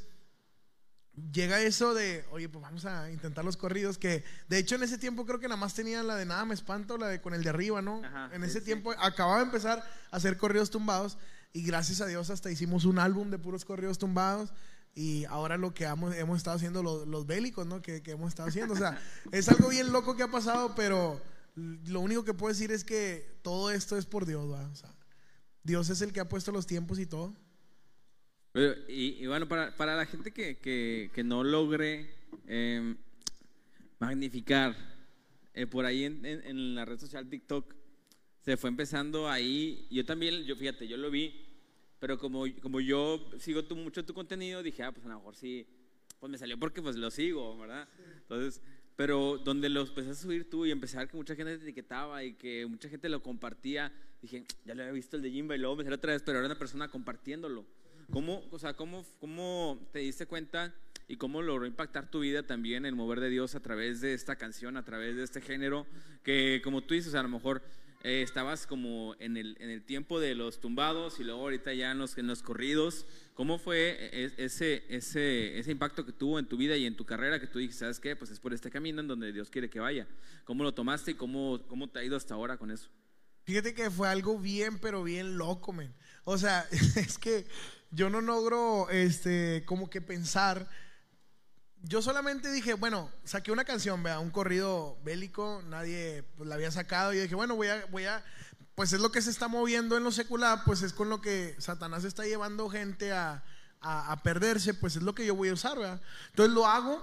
llega 1.31 1.61
eso 1.61 1.93
de, 1.93 2.25
oye, 2.31 2.47
pues 2.49 2.61
vamos 2.61 2.85
a 2.85 3.11
intentar 3.11 3.43
los 3.43 3.57
corridos, 3.57 3.97
que 3.97 4.23
de 4.47 4.57
hecho 4.57 4.75
en 4.75 4.83
ese 4.83 4.97
tiempo 4.97 5.25
creo 5.25 5.39
que 5.39 5.47
nada 5.47 5.59
más 5.59 5.73
tenía 5.73 6.03
la 6.03 6.15
de 6.15 6.25
Nada 6.25 6.45
me 6.45 6.53
espanto, 6.53 6.97
la 6.97 7.07
de 7.07 7.21
con 7.21 7.33
el 7.33 7.43
de 7.43 7.49
arriba, 7.49 7.81
¿no? 7.81 8.01
en 8.31 8.43
ese 8.43 8.61
tiempo 8.61 8.93
acababa 8.99 9.37
de 9.37 9.45
empezar 9.45 9.83
a 10.11 10.15
hacer 10.15 10.37
corridos 10.37 10.69
tumbados 10.69 11.17
y 11.53 11.63
gracias 11.63 12.01
a 12.01 12.05
Dios 12.05 12.29
hasta 12.29 12.51
hicimos 12.51 12.85
un 12.85 12.99
álbum 12.99 13.31
de 13.31 13.39
puros 13.39 13.65
corridos 13.65 13.97
tumbados. 13.97 14.53
Y 14.93 15.25
ahora 15.25 15.57
lo 15.57 15.75
que 15.75 15.85
hemos, 15.85 16.15
hemos 16.15 16.37
estado 16.37 16.55
haciendo 16.55 16.81
los, 16.81 17.07
los 17.07 17.27
bélicos, 17.27 17.67
¿no? 17.67 17.83
Que, 17.83 18.01
que 18.01 18.11
hemos 18.11 18.29
estado 18.29 18.49
haciendo. 18.49 18.73
O 18.73 18.77
sea, 18.77 18.99
es 19.31 19.47
algo 19.47 19.69
bien 19.69 19.91
loco 19.91 20.15
que 20.15 20.23
ha 20.23 20.31
pasado, 20.31 20.73
pero 20.75 21.21
lo 21.55 22.01
único 22.01 22.23
que 22.23 22.33
puedo 22.33 22.51
decir 22.51 22.71
es 22.71 22.83
que 22.83 23.39
todo 23.43 23.69
esto 23.71 23.97
es 23.97 24.05
por 24.05 24.25
Dios, 24.25 24.47
Dios 25.63 25.89
es 25.89 26.01
el 26.01 26.13
que 26.13 26.19
ha 26.19 26.29
puesto 26.29 26.51
los 26.51 26.65
tiempos 26.65 26.97
y 26.99 27.05
todo. 27.05 27.35
Y, 28.87 29.25
bueno, 29.27 29.47
para, 29.47 29.75
para, 29.75 29.95
la 29.95 30.05
gente 30.05 30.31
que, 30.31 30.57
que, 30.57 31.23
no 31.23 31.43
logre 31.43 32.09
em, 32.47 32.97
magnificar, 33.99 34.75
eh, 35.53 35.67
por 35.67 35.85
ahí 35.85 36.05
en, 36.05 36.25
en, 36.25 36.75
la 36.75 36.85
red 36.85 36.99
social 36.99 37.29
TikTok, 37.29 37.75
se 38.41 38.57
fue 38.57 38.69
empezando 38.69 39.29
ahí. 39.29 39.87
Yo 39.91 40.05
también, 40.05 40.43
yo 40.43 40.55
fíjate, 40.55 40.87
yo 40.87 40.97
lo 40.97 41.11
vi, 41.11 41.45
pero 41.99 42.17
como, 42.17 42.45
como 42.61 42.79
yo 42.79 43.29
sigo 43.39 43.65
tu, 43.65 43.75
mucho 43.75 44.05
tu 44.05 44.13
contenido, 44.13 44.63
dije, 44.63 44.83
ah, 44.83 44.91
pues 44.91 45.05
a 45.05 45.09
lo 45.09 45.15
mejor 45.15 45.35
sí, 45.35 45.67
pues 46.19 46.31
me 46.31 46.37
salió 46.37 46.57
porque 46.57 46.81
pues 46.81 46.95
lo 46.95 47.11
sigo, 47.11 47.57
¿verdad? 47.57 47.87
Entonces, 48.21 48.61
pero 48.95 49.37
donde 49.37 49.69
lo 49.69 49.81
empezaste 49.81 50.11
a 50.11 50.15
subir 50.15 50.49
tú 50.49 50.65
y 50.65 50.71
empezar 50.71 50.99
a 50.99 51.03
ver 51.03 51.11
que 51.11 51.17
mucha 51.17 51.35
gente 51.35 51.57
te 51.57 51.63
etiquetaba 51.63 52.23
y 52.23 52.33
que 52.33 52.65
mucha 52.65 52.89
gente 52.89 53.09
lo 53.09 53.21
compartía, 53.21 53.91
dije, 54.21 54.45
ya 54.65 54.73
lo 54.73 54.81
había 54.81 54.93
visto 54.93 55.15
el 55.15 55.21
de 55.21 55.29
Jimba 55.29 55.55
y 55.55 55.59
luego 55.59 55.75
me 55.75 55.83
salió 55.83 55.97
otra 55.97 56.13
vez, 56.13 56.23
pero 56.23 56.39
era 56.39 56.47
una 56.47 56.57
persona 56.57 56.87
compartiéndolo. 56.87 57.65
¿Cómo, 58.11 58.43
o 58.51 58.59
sea, 58.59 58.73
cómo, 58.73 59.05
cómo 59.19 59.79
te 59.91 59.99
diste 59.99 60.25
cuenta 60.25 60.73
y 61.07 61.17
cómo 61.17 61.41
logró 61.41 61.65
impactar 61.65 62.09
tu 62.09 62.21
vida 62.21 62.43
también 62.43 62.85
el 62.85 62.95
mover 62.95 63.19
de 63.19 63.29
Dios 63.29 63.55
a 63.55 63.59
través 63.59 64.01
de 64.01 64.13
esta 64.13 64.35
canción, 64.37 64.77
a 64.77 64.85
través 64.85 65.15
de 65.17 65.23
este 65.23 65.41
género? 65.41 65.85
Que 66.23 66.61
como 66.63 66.81
tú 66.83 66.93
dices, 66.93 67.15
a 67.15 67.23
lo 67.23 67.29
mejor 67.29 67.61
eh, 68.03 68.21
estabas 68.21 68.67
como 68.67 69.15
en 69.19 69.35
el, 69.35 69.57
en 69.59 69.69
el 69.69 69.83
tiempo 69.83 70.19
de 70.19 70.35
los 70.35 70.61
tumbados 70.61 71.19
y 71.19 71.23
luego 71.23 71.41
ahorita 71.41 71.73
ya 71.73 71.91
en 71.91 71.97
los, 71.97 72.17
en 72.17 72.27
los 72.27 72.43
corridos. 72.43 73.05
¿Cómo 73.33 73.57
fue 73.59 74.09
e, 74.13 74.31
ese, 74.37 74.85
ese, 74.87 75.59
ese 75.59 75.71
impacto 75.71 76.05
que 76.05 76.13
tuvo 76.13 76.39
en 76.39 76.47
tu 76.47 76.57
vida 76.57 76.77
y 76.77 76.85
en 76.85 76.95
tu 76.95 77.05
carrera 77.05 77.39
que 77.39 77.47
tú 77.47 77.59
dijiste, 77.59 77.81
¿sabes 77.81 77.99
qué? 77.99 78.15
Pues 78.15 78.31
es 78.31 78.39
por 78.39 78.53
este 78.53 78.69
camino 78.69 79.01
en 79.01 79.07
donde 79.07 79.33
Dios 79.33 79.49
quiere 79.49 79.69
que 79.69 79.79
vaya. 79.79 80.07
¿Cómo 80.45 80.63
lo 80.63 80.73
tomaste 80.73 81.11
y 81.11 81.15
cómo, 81.15 81.61
cómo 81.67 81.89
te 81.89 81.99
ha 81.99 82.03
ido 82.03 82.15
hasta 82.15 82.35
ahora 82.35 82.57
con 82.57 82.71
eso? 82.71 82.87
Fíjate 83.43 83.73
que 83.73 83.89
fue 83.89 84.09
algo 84.09 84.37
bien, 84.37 84.77
pero 84.77 85.03
bien 85.03 85.37
loco, 85.37 85.73
men. 85.73 85.93
O 86.23 86.37
sea, 86.37 86.67
es 86.95 87.17
que 87.17 87.45
yo 87.91 88.09
no 88.09 88.21
logro, 88.21 88.89
este, 88.89 89.63
como 89.65 89.89
que 89.89 90.01
pensar. 90.01 90.67
Yo 91.83 92.01
solamente 92.01 92.51
dije, 92.51 92.73
bueno, 92.73 93.11
saqué 93.23 93.51
una 93.51 93.65
canción, 93.65 94.03
vea, 94.03 94.19
un 94.19 94.31
corrido 94.31 94.97
bélico, 95.03 95.61
nadie 95.67 96.23
pues, 96.35 96.49
la 96.49 96.55
había 96.55 96.71
sacado. 96.71 97.13
Y 97.13 97.19
dije, 97.19 97.35
bueno, 97.35 97.55
voy 97.55 97.67
a, 97.67 97.85
voy 97.87 98.05
a, 98.05 98.23
pues 98.75 98.93
es 98.93 98.99
lo 98.99 99.11
que 99.11 99.21
se 99.21 99.29
está 99.29 99.47
moviendo 99.47 99.97
en 99.97 100.03
lo 100.03 100.11
secular, 100.11 100.61
pues 100.65 100.81
es 100.81 100.93
con 100.93 101.09
lo 101.09 101.21
que 101.21 101.55
Satanás 101.59 102.03
está 102.03 102.25
llevando 102.25 102.69
gente 102.69 103.11
a, 103.11 103.43
perderse, 104.23 104.73
pues 104.73 104.97
es 104.97 105.01
lo 105.01 105.15
que 105.15 105.25
yo 105.25 105.33
voy 105.33 105.49
a 105.49 105.53
usar, 105.53 105.77
¿verdad? 105.79 106.01
Entonces 106.29 106.53
lo 106.53 106.67
hago, 106.67 107.01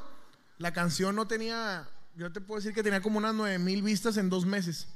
la 0.59 0.73
canción 0.73 1.17
no 1.17 1.27
tenía, 1.27 1.89
yo 2.15 2.31
te 2.31 2.41
puedo 2.41 2.61
decir 2.61 2.75
que 2.75 2.83
tenía 2.83 3.01
como 3.01 3.19
unas 3.19 3.35
9 3.35 3.59
mil 3.59 3.83
vistas 3.83 4.19
en 4.19 4.29
dos 4.29 4.45
meses. 4.45 4.87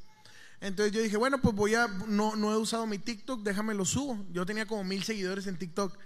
Entonces 0.60 0.92
yo 0.92 1.00
dije, 1.00 1.16
bueno, 1.16 1.40
pues 1.40 1.54
voy 1.54 1.74
a, 1.74 1.86
no, 2.06 2.34
no 2.34 2.52
he 2.52 2.56
usado 2.56 2.86
mi 2.86 2.98
TikTok, 2.98 3.42
déjame 3.42 3.74
lo 3.74 3.84
subo. 3.84 4.24
Yo 4.32 4.44
tenía 4.44 4.66
como 4.66 4.82
mil 4.84 5.04
seguidores 5.04 5.46
en 5.46 5.56
TikTok. 5.56 5.96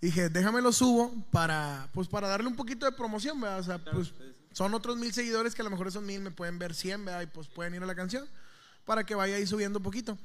Dije, 0.00 0.28
déjame 0.28 0.62
lo 0.62 0.72
subo 0.72 1.12
para, 1.30 1.88
pues 1.92 2.08
para 2.08 2.28
darle 2.28 2.48
un 2.48 2.56
poquito 2.56 2.86
de 2.86 2.92
promoción, 2.92 3.40
¿verdad? 3.40 3.58
O 3.58 3.62
sea, 3.64 3.78
pues 3.78 4.12
son 4.52 4.72
otros 4.72 4.96
mil 4.96 5.12
seguidores 5.12 5.54
que 5.54 5.62
a 5.62 5.64
lo 5.64 5.70
mejor 5.70 5.88
esos 5.88 6.02
mil 6.02 6.20
me 6.20 6.30
pueden 6.30 6.58
ver 6.58 6.74
100, 6.74 7.04
¿verdad? 7.04 7.22
Y 7.22 7.26
pues 7.26 7.48
pueden 7.48 7.74
ir 7.74 7.82
a 7.82 7.86
la 7.86 7.94
canción 7.94 8.26
para 8.86 9.04
que 9.04 9.14
vaya 9.14 9.36
ahí 9.36 9.46
subiendo 9.46 9.78
un 9.78 9.82
poquito. 9.82 10.16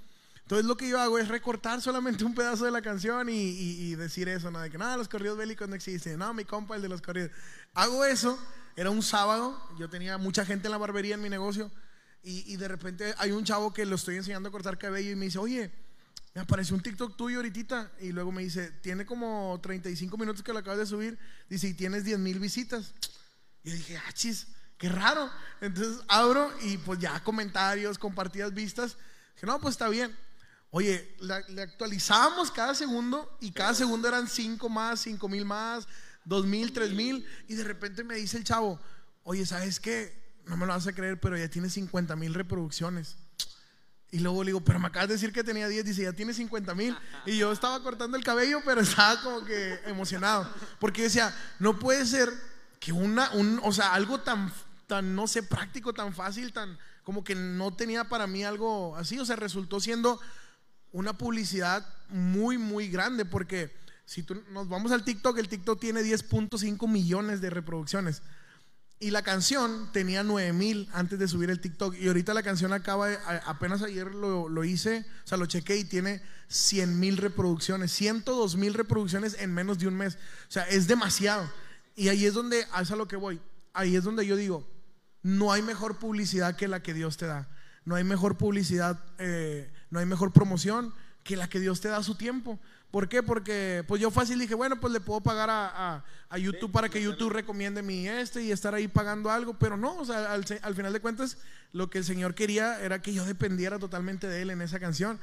Entonces 0.43 0.65
lo 0.65 0.77
que 0.77 0.87
yo 0.87 0.99
hago 0.99 1.19
es 1.19 1.27
recortar 1.27 1.81
solamente 1.81 2.23
un 2.25 2.35
pedazo 2.35 2.63
de 2.65 2.71
la 2.71 2.81
canción 2.81 3.27
y, 3.29 3.95
decir 3.95 4.29
eso, 4.29 4.49
¿no? 4.51 4.59
De 4.59 4.69
que 4.69 4.77
nada, 4.77 4.95
los 4.95 5.09
corridos 5.09 5.37
bélicos 5.37 5.67
no 5.67 5.75
existen. 5.75 6.19
No, 6.19 6.33
mi 6.33 6.45
compa, 6.45 6.75
el 6.75 6.81
de 6.81 6.89
los 6.89 7.01
corridos. 7.01 7.31
Hago 7.73 8.05
eso, 8.05 8.39
era 8.77 8.89
un 8.91 9.03
sábado, 9.03 9.59
yo 9.77 9.89
tenía 9.89 10.17
mucha 10.17 10.45
gente 10.45 10.67
en 10.67 10.71
la 10.71 10.77
barbería 10.77 11.15
en 11.15 11.21
mi 11.21 11.29
negocio 11.29 11.69
y, 12.25 12.55
de 12.55 12.67
repente 12.69 13.13
hay 13.17 13.31
un 13.31 13.43
chavo 13.43 13.73
que 13.73 13.85
lo 13.85 13.95
estoy 13.95 14.15
enseñando 14.15 14.47
a 14.47 14.51
cortar 14.51 14.77
cabello 14.77 15.11
y 15.11 15.15
me 15.15 15.25
dice, 15.25 15.39
oye, 15.39 15.69
me 16.33 16.41
apareció 16.41 16.73
un 16.73 16.81
TikTok 16.81 17.17
tuyo 17.17 17.37
ahorita 17.37 17.91
y 17.99 18.13
luego 18.13 18.31
me 18.31 18.43
dice, 18.43 18.71
tiene 18.81 19.05
como 19.05 19.59
35 19.61 20.17
minutos 20.17 20.41
que 20.41 20.53
lo 20.53 20.59
acabas 20.59 20.79
de 20.79 20.85
subir, 20.85 21.19
dice, 21.49 21.67
y 21.67 21.73
tienes 21.73 22.05
10 22.05 22.19
mil 22.19 22.39
visitas. 22.39 22.93
Y 23.61 23.71
yo 23.71 23.75
dije, 23.75 23.97
ah, 23.97 24.11
chis, 24.13 24.47
qué 24.77 24.87
raro. 24.87 25.29
Entonces 25.59 26.01
abro 26.07 26.49
y 26.61 26.77
pues 26.77 26.99
ya 26.99 27.21
comentarios, 27.23 27.99
compartidas 27.99 28.53
vistas. 28.53 28.95
Dije, 29.35 29.45
no, 29.45 29.59
pues 29.59 29.73
está 29.73 29.89
bien. 29.89 30.15
Oye, 30.71 31.15
le 31.19 31.61
actualizábamos 31.61 32.51
cada 32.51 32.73
segundo 32.73 33.37
y 33.41 33.51
cada 33.51 33.73
segundo 33.73 34.07
eran 34.07 34.29
5 34.29 34.69
más, 34.69 35.01
5 35.01 35.27
mil 35.27 35.43
más, 35.43 35.87
2 36.23 36.45
mil, 36.45 36.71
3 36.71 36.93
mil. 36.93 37.27
Y 37.49 37.55
de 37.55 37.65
repente 37.65 38.05
me 38.05 38.15
dice 38.15 38.37
el 38.37 38.45
chavo, 38.45 38.79
oye, 39.23 39.45
¿sabes 39.45 39.81
qué? 39.81 40.22
No 40.45 40.57
me 40.57 40.65
lo 40.65 40.73
vas 40.73 40.87
a 40.87 40.93
creer, 40.93 41.19
pero 41.19 41.37
ya 41.37 41.47
tiene 41.49 41.69
50 41.69 42.15
mil 42.15 42.33
reproducciones. 42.33 43.15
Y 44.11 44.19
luego 44.19 44.43
le 44.43 44.49
digo, 44.49 44.61
pero 44.61 44.79
me 44.79 44.87
acabas 44.87 45.07
de 45.07 45.15
decir 45.15 45.33
que 45.33 45.43
tenía 45.43 45.67
10. 45.67 45.85
Dice, 45.85 46.03
ya 46.03 46.13
tiene 46.13 46.33
50 46.33 46.75
mil. 46.75 46.95
Y 47.25 47.37
yo 47.37 47.51
estaba 47.51 47.81
cortando 47.81 48.17
el 48.17 48.23
cabello, 48.23 48.59
pero 48.63 48.81
estaba 48.81 49.21
como 49.21 49.43
que 49.45 49.79
emocionado. 49.85 50.47
Porque 50.79 51.03
decía, 51.03 51.35
no 51.59 51.79
puede 51.79 52.05
ser 52.05 52.29
que 52.79 52.91
una, 52.91 53.31
un, 53.31 53.59
o 53.63 53.71
sea, 53.71 53.93
algo 53.93 54.19
tan 54.19 54.51
tan, 54.87 55.15
no 55.15 55.27
sé, 55.27 55.43
práctico, 55.43 55.93
tan 55.93 56.13
fácil, 56.13 56.51
tan 56.53 56.77
como 57.03 57.23
que 57.23 57.35
no 57.35 57.73
tenía 57.75 58.05
para 58.05 58.27
mí 58.27 58.43
algo 58.43 58.95
así. 58.95 59.19
O 59.19 59.25
sea, 59.25 59.35
resultó 59.35 59.79
siendo 59.79 60.19
una 60.91 61.17
publicidad 61.17 61.85
muy, 62.09 62.57
muy 62.57 62.87
grande 62.87 63.25
porque 63.25 63.75
si 64.05 64.23
tú, 64.23 64.41
nos 64.51 64.69
vamos 64.69 64.91
al 64.91 65.03
TikTok, 65.03 65.37
el 65.37 65.49
TikTok 65.49 65.79
tiene 65.79 66.01
10.5 66.01 66.87
millones 66.87 67.41
de 67.41 67.49
reproducciones. 67.49 68.21
Y 69.03 69.11
la 69.11 69.21
canción 69.21 69.89
tenía 69.91 70.23
9 70.23 70.53
mil 70.53 70.89
antes 70.93 71.19
de 71.19 71.27
subir 71.27 71.49
el 71.49 71.59
TikTok. 71.59 71.93
Y 71.99 72.07
ahorita 72.07 72.33
la 72.33 72.41
canción 72.41 72.71
acaba, 72.71 73.09
apenas 73.45 73.81
ayer 73.81 74.15
lo, 74.15 74.47
lo, 74.47 74.63
hice, 74.63 75.05
o 75.25 75.27
sea, 75.27 75.37
lo 75.37 75.45
chequé 75.45 75.75
y 75.75 75.83
tiene 75.83 76.21
100 76.47 76.97
mil 76.97 77.17
reproducciones, 77.17 77.91
102 77.91 78.55
mil 78.55 78.73
reproducciones 78.73 79.35
en 79.39 79.53
menos 79.53 79.77
de 79.77 79.89
un 79.89 79.95
mes. 79.95 80.15
O 80.47 80.51
sea, 80.51 80.63
es 80.69 80.87
demasiado. 80.87 81.51
Y 81.97 82.07
ahí 82.07 82.25
es 82.25 82.33
donde, 82.33 82.65
es 82.81 82.91
a 82.91 82.95
lo 82.95 83.09
que 83.09 83.17
voy. 83.17 83.41
Ahí 83.73 83.97
es 83.97 84.05
donde 84.05 84.25
yo 84.25 84.37
digo, 84.37 84.65
no 85.21 85.51
hay 85.51 85.61
mejor 85.61 85.99
publicidad 85.99 86.55
que 86.55 86.69
la 86.69 86.81
que 86.81 86.93
Dios 86.93 87.17
te 87.17 87.25
da. 87.25 87.49
No 87.83 87.95
hay 87.95 88.05
mejor 88.05 88.37
publicidad, 88.37 89.03
eh, 89.17 89.69
no 89.89 89.99
hay 89.99 90.05
mejor 90.05 90.31
promoción 90.31 90.93
que 91.25 91.35
la 91.35 91.49
que 91.49 91.59
Dios 91.59 91.81
te 91.81 91.89
da 91.89 91.97
a 91.97 92.03
su 92.03 92.15
tiempo. 92.15 92.57
¿Por 92.93 93.09
qué? 93.09 93.23
Porque 93.23 93.83
pues 93.87 93.99
yo 93.99 94.11
fácil 94.11 94.37
dije, 94.37 94.53
bueno, 94.53 94.79
pues 94.79 94.93
le 94.93 94.99
puedo 94.99 95.19
pagar 95.19 95.49
a, 95.49 95.65
a- 95.95 96.05
a 96.29 96.37
YouTube 96.37 96.71
para 96.71 96.89
que 96.89 97.01
YouTube 97.01 97.31
recomiende 97.31 97.81
mi 97.81 98.07
este 98.07 98.43
y 98.43 98.51
estar 98.51 98.75
ahí 98.75 98.87
pagando 98.87 99.31
algo, 99.31 99.57
pero 99.57 99.77
no, 99.77 99.97
o 99.97 100.05
sea, 100.05 100.31
al, 100.31 100.45
final 100.45 100.93
de 100.93 100.99
cuentas 100.99 101.39
lo 101.71 101.89
que 101.89 101.97
el 101.97 102.05
Señor 102.05 102.35
quería 102.35 102.79
era 102.81 103.01
que 103.01 103.11
yo 103.11 103.25
dependiera 103.25 103.79
totalmente 103.79 104.27
de 104.27 104.43
Él 104.43 104.51
en 104.51 104.61
esa 104.61 104.79
canción. 104.79 105.19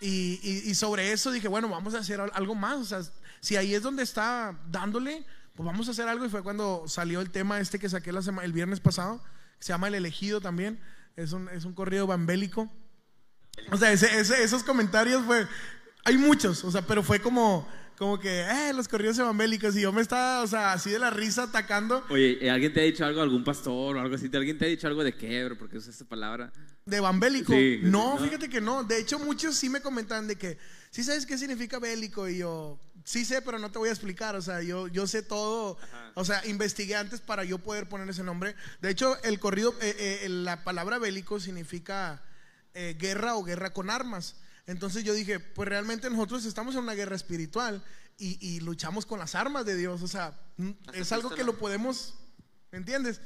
Y, 0.00 0.40
y- 0.42 0.70
y 0.70 0.74
sobre 0.74 1.12
eso 1.12 1.30
dije, 1.30 1.46
bueno, 1.46 1.68
vamos 1.68 1.94
a 1.94 1.98
hacer 1.98 2.22
al- 2.22 2.30
algo 2.32 2.54
más, 2.54 2.78
o 2.78 2.84
sea, 2.86 3.02
si 3.42 3.56
ahí 3.56 3.74
es 3.74 3.82
donde 3.82 4.02
está 4.02 4.58
dándole, 4.70 5.26
pues 5.54 5.66
vamos 5.66 5.88
a 5.88 5.90
hacer 5.90 6.08
algo 6.08 6.24
y 6.24 6.30
fue 6.30 6.42
cuando 6.42 6.84
salió 6.88 7.20
el 7.20 7.28
tema 7.28 7.60
este 7.60 7.78
que 7.78 7.90
saqué 7.90 8.12
la 8.12 8.22
el 8.42 8.52
viernes 8.54 8.80
pasado, 8.80 9.22
que 9.58 9.64
se 9.66 9.74
llama 9.74 9.88
El 9.88 9.94
Elegido 9.96 10.40
también, 10.40 10.80
es 11.16 11.32
un, 11.32 11.50
es 11.50 11.66
un 11.66 11.74
corrido 11.74 12.06
bambélico. 12.06 12.72
O 13.70 13.76
sea, 13.76 13.92
ese- 13.92 14.18
ese- 14.20 14.42
esos 14.42 14.64
comentarios 14.64 15.22
fue. 15.26 15.46
Hay 16.04 16.16
muchos, 16.16 16.64
o 16.64 16.70
sea, 16.70 16.82
pero 16.82 17.02
fue 17.02 17.20
como, 17.20 17.68
como 17.96 18.18
que, 18.18 18.40
eh, 18.40 18.72
los 18.74 18.88
corridos 18.88 19.18
evangélicos. 19.18 19.76
Y 19.76 19.82
yo 19.82 19.92
me 19.92 20.00
estaba, 20.00 20.42
o 20.42 20.46
sea, 20.46 20.72
así 20.72 20.90
de 20.90 20.98
la 20.98 21.10
risa 21.10 21.42
atacando 21.42 22.02
Oye, 22.08 22.38
¿eh, 22.40 22.50
¿alguien 22.50 22.72
te 22.72 22.80
ha 22.80 22.84
dicho 22.84 23.04
algo, 23.04 23.20
algún 23.20 23.44
pastor 23.44 23.96
o 23.96 24.00
algo 24.00 24.14
así? 24.14 24.30
¿Alguien 24.32 24.56
te 24.56 24.64
ha 24.64 24.68
dicho 24.68 24.86
algo 24.86 25.04
de 25.04 25.14
qué, 25.14 25.44
bro? 25.44 25.58
Porque 25.58 25.76
usas 25.76 25.90
esta 25.90 26.06
palabra. 26.06 26.50
de 26.86 26.96
evangélico. 26.96 27.52
Sí, 27.52 27.80
no, 27.82 28.14
no. 28.14 28.24
fíjate 28.24 28.48
que 28.48 28.60
no. 28.62 28.84
De 28.84 28.98
hecho, 28.98 29.18
muchos 29.18 29.54
sí 29.56 29.68
me 29.68 29.82
comentan 29.82 30.26
de 30.26 30.36
que, 30.36 30.56
sí 30.90 31.04
sabes 31.04 31.26
qué 31.26 31.36
significa 31.36 31.78
bélico. 31.78 32.26
Y 32.26 32.38
yo, 32.38 32.78
sí 33.04 33.26
sé, 33.26 33.42
pero 33.42 33.58
no 33.58 33.70
te 33.70 33.78
voy 33.78 33.90
a 33.90 33.92
explicar. 33.92 34.34
O 34.34 34.40
sea, 34.40 34.62
yo, 34.62 34.88
yo 34.88 35.06
sé 35.06 35.22
todo. 35.22 35.76
O 36.14 36.24
sea, 36.24 36.44
investigué 36.46 36.96
antes 36.96 37.20
para 37.20 37.44
yo 37.44 37.58
poder 37.58 37.86
poner 37.86 38.08
ese 38.08 38.22
nombre. 38.22 38.54
De 38.80 38.90
hecho, 38.90 39.22
el 39.24 39.38
corrido, 39.38 39.74
eh, 39.82 40.22
eh, 40.22 40.28
la 40.30 40.64
palabra 40.64 40.98
bélico 40.98 41.38
significa 41.38 42.22
eh, 42.72 42.96
guerra 42.98 43.36
o 43.36 43.44
guerra 43.44 43.74
con 43.74 43.90
armas. 43.90 44.36
Entonces 44.70 45.02
yo 45.02 45.12
dije, 45.14 45.40
pues 45.40 45.68
realmente 45.68 46.08
nosotros 46.08 46.44
estamos 46.44 46.76
en 46.76 46.82
una 46.82 46.94
guerra 46.94 47.16
espiritual 47.16 47.82
y, 48.16 48.38
y 48.40 48.60
luchamos 48.60 49.04
con 49.04 49.18
las 49.18 49.34
armas 49.34 49.66
de 49.66 49.76
Dios. 49.76 50.00
O 50.02 50.06
sea, 50.06 50.38
es 50.94 51.10
algo 51.10 51.30
que 51.30 51.42
lo 51.42 51.58
podemos, 51.58 52.14
¿me 52.70 52.78
entiendes? 52.78 53.20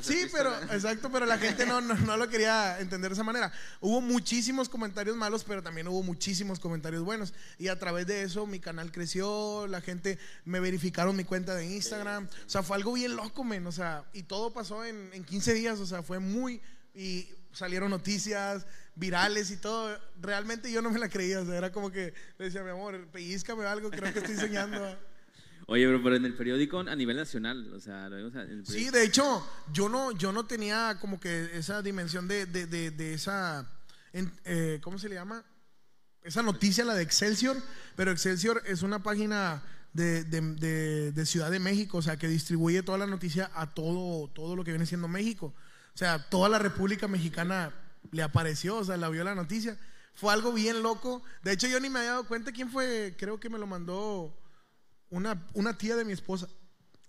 Sí, 0.00 0.26
pero, 0.32 0.54
exacto, 0.72 1.10
pero 1.10 1.26
la 1.26 1.36
gente 1.36 1.66
no, 1.66 1.82
no, 1.82 1.94
no 1.94 2.16
lo 2.16 2.28
quería 2.28 2.80
entender 2.80 3.10
de 3.10 3.14
esa 3.14 3.24
manera. 3.24 3.52
Hubo 3.80 4.00
muchísimos 4.00 4.70
comentarios 4.70 5.16
malos, 5.16 5.44
pero 5.44 5.62
también 5.62 5.86
hubo 5.88 6.02
muchísimos 6.02 6.60
comentarios 6.60 7.02
buenos. 7.02 7.34
Y 7.58 7.68
a 7.68 7.78
través 7.78 8.06
de 8.06 8.22
eso 8.22 8.46
mi 8.46 8.58
canal 8.58 8.90
creció, 8.90 9.66
la 9.66 9.82
gente 9.82 10.18
me 10.46 10.60
verificaron 10.60 11.14
mi 11.14 11.24
cuenta 11.24 11.54
de 11.54 11.66
Instagram. 11.66 12.26
O 12.26 12.48
sea, 12.48 12.62
fue 12.62 12.76
algo 12.76 12.94
bien 12.94 13.16
loco, 13.16 13.44
men. 13.44 13.66
O 13.66 13.72
sea, 13.72 14.04
y 14.14 14.22
todo 14.22 14.52
pasó 14.54 14.82
en, 14.82 15.10
en 15.12 15.24
15 15.24 15.52
días. 15.52 15.78
O 15.78 15.86
sea, 15.86 16.02
fue 16.02 16.18
muy. 16.18 16.62
Y 16.94 17.28
salieron 17.52 17.90
noticias 17.90 18.66
virales 18.98 19.50
y 19.50 19.56
todo. 19.56 19.96
Realmente 20.20 20.70
yo 20.70 20.82
no 20.82 20.90
me 20.90 20.98
la 20.98 21.08
creía. 21.08 21.40
O 21.40 21.46
sea, 21.46 21.56
era 21.56 21.72
como 21.72 21.90
que 21.90 22.12
le 22.38 22.44
decía, 22.46 22.62
mi 22.62 22.70
amor, 22.70 23.06
pellizcame 23.12 23.64
algo, 23.64 23.90
creo 23.90 24.12
que 24.12 24.18
estoy 24.18 24.36
soñando. 24.36 24.78
Oye, 25.70 25.86
bro, 25.86 26.02
pero 26.02 26.16
en 26.16 26.24
el 26.24 26.34
periódico 26.34 26.80
a 26.80 26.96
nivel 26.96 27.18
nacional, 27.18 27.74
o 27.74 27.80
sea, 27.80 28.08
lo 28.08 28.16
en 28.18 28.36
el 28.50 28.66
Sí, 28.66 28.88
de 28.88 29.04
hecho, 29.04 29.46
yo 29.70 29.90
no, 29.90 30.12
yo 30.12 30.32
no 30.32 30.46
tenía 30.46 30.96
como 30.98 31.20
que 31.20 31.50
esa 31.58 31.82
dimensión 31.82 32.26
de, 32.26 32.46
de, 32.46 32.66
de- 32.66 32.90
de 32.90 33.12
esa, 33.12 33.68
en- 34.14 34.32
eh, 34.46 34.78
¿cómo 34.82 34.98
se 34.98 35.10
le 35.10 35.16
llama? 35.16 35.44
Esa 36.22 36.42
noticia, 36.42 36.86
la 36.86 36.94
de 36.94 37.02
Excelsior, 37.02 37.58
pero 37.96 38.10
Excelsior 38.10 38.62
es 38.64 38.80
una 38.82 39.02
página 39.02 39.62
de, 39.92 40.24
de- 40.24 40.40
de- 40.54 41.12
de 41.12 41.26
Ciudad 41.26 41.50
de 41.50 41.58
México, 41.60 41.98
o 41.98 42.02
sea, 42.02 42.16
que 42.16 42.28
distribuye 42.28 42.82
toda 42.82 42.96
la 42.96 43.06
noticia 43.06 43.50
a 43.54 43.66
todo, 43.74 44.28
todo 44.28 44.56
lo 44.56 44.64
que 44.64 44.70
viene 44.70 44.86
siendo 44.86 45.06
México. 45.06 45.54
O 45.94 45.98
sea, 45.98 46.30
toda 46.30 46.48
la 46.48 46.58
República 46.58 47.08
Mexicana 47.08 47.74
le 48.12 48.22
apareció, 48.22 48.76
o 48.76 48.84
sea, 48.84 48.96
la 48.96 49.08
vio 49.08 49.24
la 49.24 49.34
noticia. 49.34 49.78
Fue 50.14 50.32
algo 50.32 50.52
bien 50.52 50.82
loco. 50.82 51.22
De 51.42 51.52
hecho, 51.52 51.68
yo 51.68 51.78
ni 51.80 51.90
me 51.90 52.00
había 52.00 52.10
dado 52.12 52.26
cuenta 52.26 52.52
quién 52.52 52.70
fue, 52.70 53.14
creo 53.18 53.38
que 53.38 53.48
me 53.48 53.58
lo 53.58 53.66
mandó 53.66 54.36
una, 55.10 55.46
una 55.54 55.78
tía 55.78 55.96
de 55.96 56.04
mi 56.04 56.12
esposa. 56.12 56.48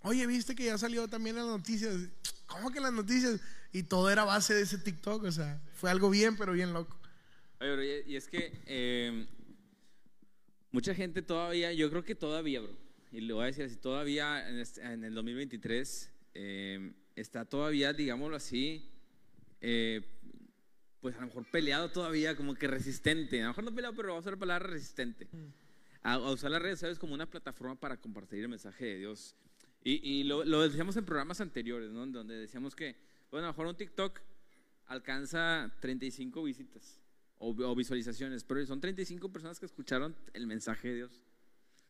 Oye, 0.02 0.26
viste 0.26 0.54
que 0.54 0.64
ya 0.64 0.78
salió 0.78 1.08
también 1.08 1.36
las 1.36 1.46
noticias. 1.46 1.96
¿Cómo 2.46 2.70
que 2.70 2.80
las 2.80 2.92
noticias? 2.92 3.40
Y 3.72 3.84
todo 3.84 4.10
era 4.10 4.24
base 4.24 4.54
de 4.54 4.62
ese 4.62 4.78
TikTok, 4.78 5.24
o 5.24 5.32
sea, 5.32 5.60
fue 5.74 5.90
algo 5.90 6.10
bien, 6.10 6.36
pero 6.36 6.52
bien 6.52 6.72
loco. 6.72 6.98
Y 8.06 8.16
es 8.16 8.26
que 8.26 8.52
eh, 8.66 9.26
mucha 10.72 10.94
gente 10.94 11.20
todavía, 11.20 11.72
yo 11.72 11.90
creo 11.90 12.04
que 12.04 12.14
todavía, 12.14 12.60
bro, 12.60 12.74
y 13.12 13.20
le 13.20 13.32
voy 13.32 13.42
a 13.42 13.46
decir 13.46 13.64
así, 13.64 13.76
todavía 13.76 14.48
en, 14.48 15.04
el 15.04 15.14
2023 15.14 16.10
eh, 16.34 16.92
está 17.16 17.44
todavía, 17.44 17.92
digámoslo 17.92 18.36
así, 18.36 18.88
eh, 19.60 20.02
pues 21.00 21.16
a 21.16 21.20
lo 21.20 21.26
mejor 21.26 21.44
peleado 21.50 21.90
todavía, 21.90 22.36
como 22.36 22.54
que 22.54 22.66
resistente. 22.66 23.40
A 23.40 23.44
lo 23.44 23.48
mejor 23.48 23.64
no 23.64 23.74
peleado, 23.74 23.94
pero 23.96 24.08
vamos 24.08 24.18
a 24.18 24.24
usar 24.24 24.32
la 24.34 24.38
palabra 24.40 24.68
resistente. 24.68 25.28
A, 26.02 26.14
a 26.14 26.30
usar 26.30 26.50
las 26.50 26.62
redes 26.62 26.78
sociales 26.78 26.98
como 26.98 27.14
una 27.14 27.28
plataforma 27.28 27.74
para 27.74 27.98
compartir 27.98 28.40
el 28.40 28.48
mensaje 28.48 28.84
de 28.84 28.98
Dios. 28.98 29.34
Y, 29.82 30.06
y 30.08 30.24
lo, 30.24 30.44
lo 30.44 30.62
decíamos 30.62 30.96
en 30.96 31.04
programas 31.04 31.40
anteriores, 31.40 31.90
¿no? 31.90 32.06
Donde 32.06 32.34
decíamos 32.34 32.74
que, 32.74 32.96
bueno, 33.30 33.46
a 33.46 33.48
lo 33.48 33.52
mejor 33.54 33.66
un 33.66 33.76
TikTok 33.76 34.20
alcanza 34.86 35.72
35 35.80 36.42
visitas 36.42 37.00
o, 37.38 37.50
o 37.50 37.74
visualizaciones, 37.74 38.44
pero 38.44 38.64
son 38.66 38.80
35 38.80 39.32
personas 39.32 39.58
que 39.58 39.66
escucharon 39.66 40.14
el 40.34 40.46
mensaje 40.46 40.88
de 40.88 40.94
Dios. 40.96 41.10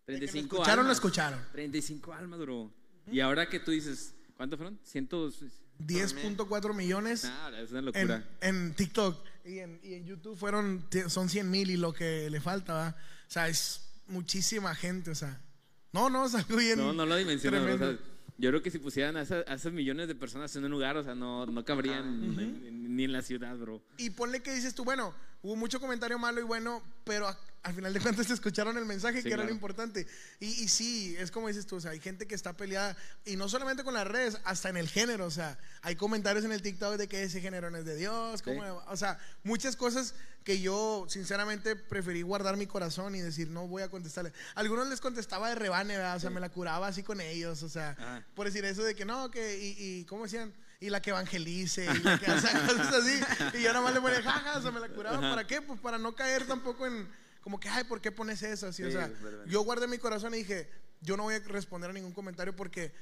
De 0.07 0.15
que 0.15 0.27
lo 0.27 0.31
35 0.31 0.57
escucharon, 0.57 0.77
lo 0.77 0.81
almas. 0.83 0.97
escucharon. 0.97 1.41
35 1.53 2.13
almas, 2.13 2.41
bro. 2.41 2.73
Y 3.11 3.21
ahora 3.21 3.49
que 3.49 3.59
tú 3.59 3.73
dices, 3.73 4.15
¿cuántos 4.37 4.59
fueron? 4.59 4.79
Cientos. 4.85 5.45
10.4 5.87 6.75
millones 6.75 7.25
Ah, 7.27 7.51
es 7.61 7.71
una 7.71 7.79
en, 7.81 7.85
locura. 7.87 8.25
en 8.41 8.75
TikTok 8.75 9.25
y 9.45 9.59
en, 9.61 9.81
y 9.83 9.95
en 9.95 10.07
YouTube 10.07 10.37
fueron, 10.37 10.85
son 11.09 11.29
100 11.29 11.51
mil 11.51 11.71
y 11.71 11.77
lo 11.77 11.93
que 11.93 12.29
le 12.31 12.41
falta, 12.41 12.73
¿va? 12.75 12.97
O 13.29 13.31
sea, 13.31 13.49
es 13.49 13.83
muchísima 14.09 14.75
gente, 14.75 15.11
o 15.11 15.15
sea. 15.15 15.41
No, 15.93 16.11
no, 16.11 16.27
es 16.27 16.35
algo 16.35 16.57
bien. 16.57 16.79
No, 16.79 16.93
no 16.93 17.07
lo 17.07 17.17
dimensiono. 17.17 17.63
bro, 17.63 17.75
o 17.75 17.79
sea, 17.79 17.99
yo 18.39 18.49
creo 18.51 18.63
que 18.63 18.71
si 18.71 18.79
pusieran 18.79 19.17
a, 19.17 19.23
esas- 19.23 19.47
a 19.49 19.55
esos 19.55 19.73
millones 19.73 20.09
de 20.09 20.15
personas 20.15 20.55
en 20.57 20.65
un 20.65 20.71
lugar, 20.71 20.97
o 20.97 21.05
sea, 21.05 21.15
no, 21.15 21.47
no 21.47 21.65
cabrían 21.65 22.21
ni- 22.21 22.47
ni, 22.71 22.71
ni 22.89 23.05
en 23.05 23.13
la 23.13 23.23
ciudad, 23.23 23.57
bro. 23.57 23.83
Y 23.99 24.11
ponle 24.11 24.41
que 24.43 24.55
dices 24.55 24.75
tú, 24.75 24.85
bueno, 24.85 25.15
hubo 25.43 25.57
mucho 25.57 25.81
comentario 25.81 26.19
malo 26.19 26.41
y 26.41 26.45
bueno, 26.45 26.83
pero 27.05 27.27
a- 27.29 27.39
al 27.63 27.75
final 27.75 27.93
de 27.93 28.01
cuentas 28.01 28.31
escucharon 28.31 28.79
el 28.79 28.87
mensaje, 28.87 29.19
Sí, 29.19 29.23
que 29.25 29.29
era 29.35 29.39
lo 29.39 29.43
claro. 29.43 29.55
importante. 29.55 30.07
Y, 30.39 30.47
y 30.47 30.69
sí, 30.69 31.15
es 31.19 31.31
como 31.31 31.49
dices 31.49 31.67
tú, 31.67 31.77
o 31.77 31.81
sea, 31.81 31.91
hay 31.91 32.01
gente 32.01 32.27
que 32.27 32.35
está 32.35 32.55
peleada, 32.55 32.97
y 33.27 33.37
no 33.37 33.49
solamente 33.51 33.85
con 33.85 33.93
las 33.95 34.07
redes, 34.07 34.39
hasta 34.45 34.71
en 34.71 34.79
el 34.79 34.89
género, 34.89 35.27
o 35.27 35.31
sea, 35.31 35.59
hay 35.83 35.95
comentarios 35.97 36.45
en 36.47 36.53
el 36.53 36.63
TikTok 36.63 36.97
de 36.97 37.07
que 37.09 37.23
ese 37.23 37.41
género 37.43 37.71
no 37.71 37.77
es 37.79 37.85
de 37.85 37.97
Dios, 37.97 38.41
Sí. 38.45 38.51
o 38.87 38.97
sea, 38.97 39.19
muchas 39.45 39.77
cosas 39.77 40.15
que 40.43 40.61
yo 40.63 41.05
sinceramente 41.11 41.77
preferí 41.77 42.23
guardar 42.23 42.57
mi 42.57 42.67
corazón 42.67 43.15
y 43.15 43.21
decir, 43.21 43.51
no 43.51 43.69
voy 43.69 43.83
a 43.83 43.91
contestarle. 43.91 44.33
Algunos 44.55 44.89
les 44.89 45.01
contestaba 45.03 45.51
de 45.51 45.55
rebane, 45.55 45.97
¿verdad? 45.99 46.17
o 46.17 46.21
sea, 46.21 46.31
me 46.31 46.41
la 46.41 46.49
curaba 46.49 46.87
así 46.87 47.03
con 47.03 47.21
ellos, 47.21 47.63
o 47.63 47.69
sea, 47.69 47.91
Ajá. 47.91 48.25
por 48.35 48.47
decir 48.47 48.65
eso 48.65 48.83
de 48.83 48.95
que 48.95 49.05
no, 49.05 49.31
que, 49.31 49.59
y, 49.59 49.77
y 50.01 50.05
¿cómo 50.07 50.25
decían? 50.25 50.55
Y 50.81 50.89
la 50.89 51.03
que 51.03 51.11
evangelice, 51.11 51.85
y 51.85 51.99
la 51.99 52.19
que, 52.19 52.27
sea, 52.27 52.67
cosas 52.67 52.95
así. 52.95 53.59
Y 53.59 53.63
yo 53.63 53.73
nada 53.73 53.83
más 53.83 53.95
le 53.95 54.01
ponía 54.01 54.23
jaja, 54.23 54.59
o 54.59 54.63
sea, 54.63 54.71
me 54.71 54.81
la 54.81 54.89
curaba. 54.89 55.21
¿Para 55.21 55.47
qué? 55.47 55.61
Pues 55.61 55.79
para 55.79 55.99
no 55.99 56.15
caer 56.15 56.47
tampoco 56.47 56.87
en, 56.87 57.07
como 57.43 57.61
que, 57.61 57.69
ay, 57.69 57.85
¿por 57.85 58.01
qué 58.01 58.11
pones 58.11 58.43
eso? 58.43 58.69
Así, 58.69 58.83
o 58.83 58.91
sea, 58.91 59.09
verdad. 59.09 59.45
yo 59.47 59.61
guardé 59.63 59.87
mi 59.87 59.99
corazón 59.99 60.35
y 60.35 60.39
dije, 60.39 60.71
yo 61.03 61.17
no 61.17 61.25
voy 61.25 61.35
a 61.35 61.39
responder 61.41 61.91
a 61.91 61.93
ningún 61.93 62.13
comentario 62.13 62.57
porque 62.57 62.93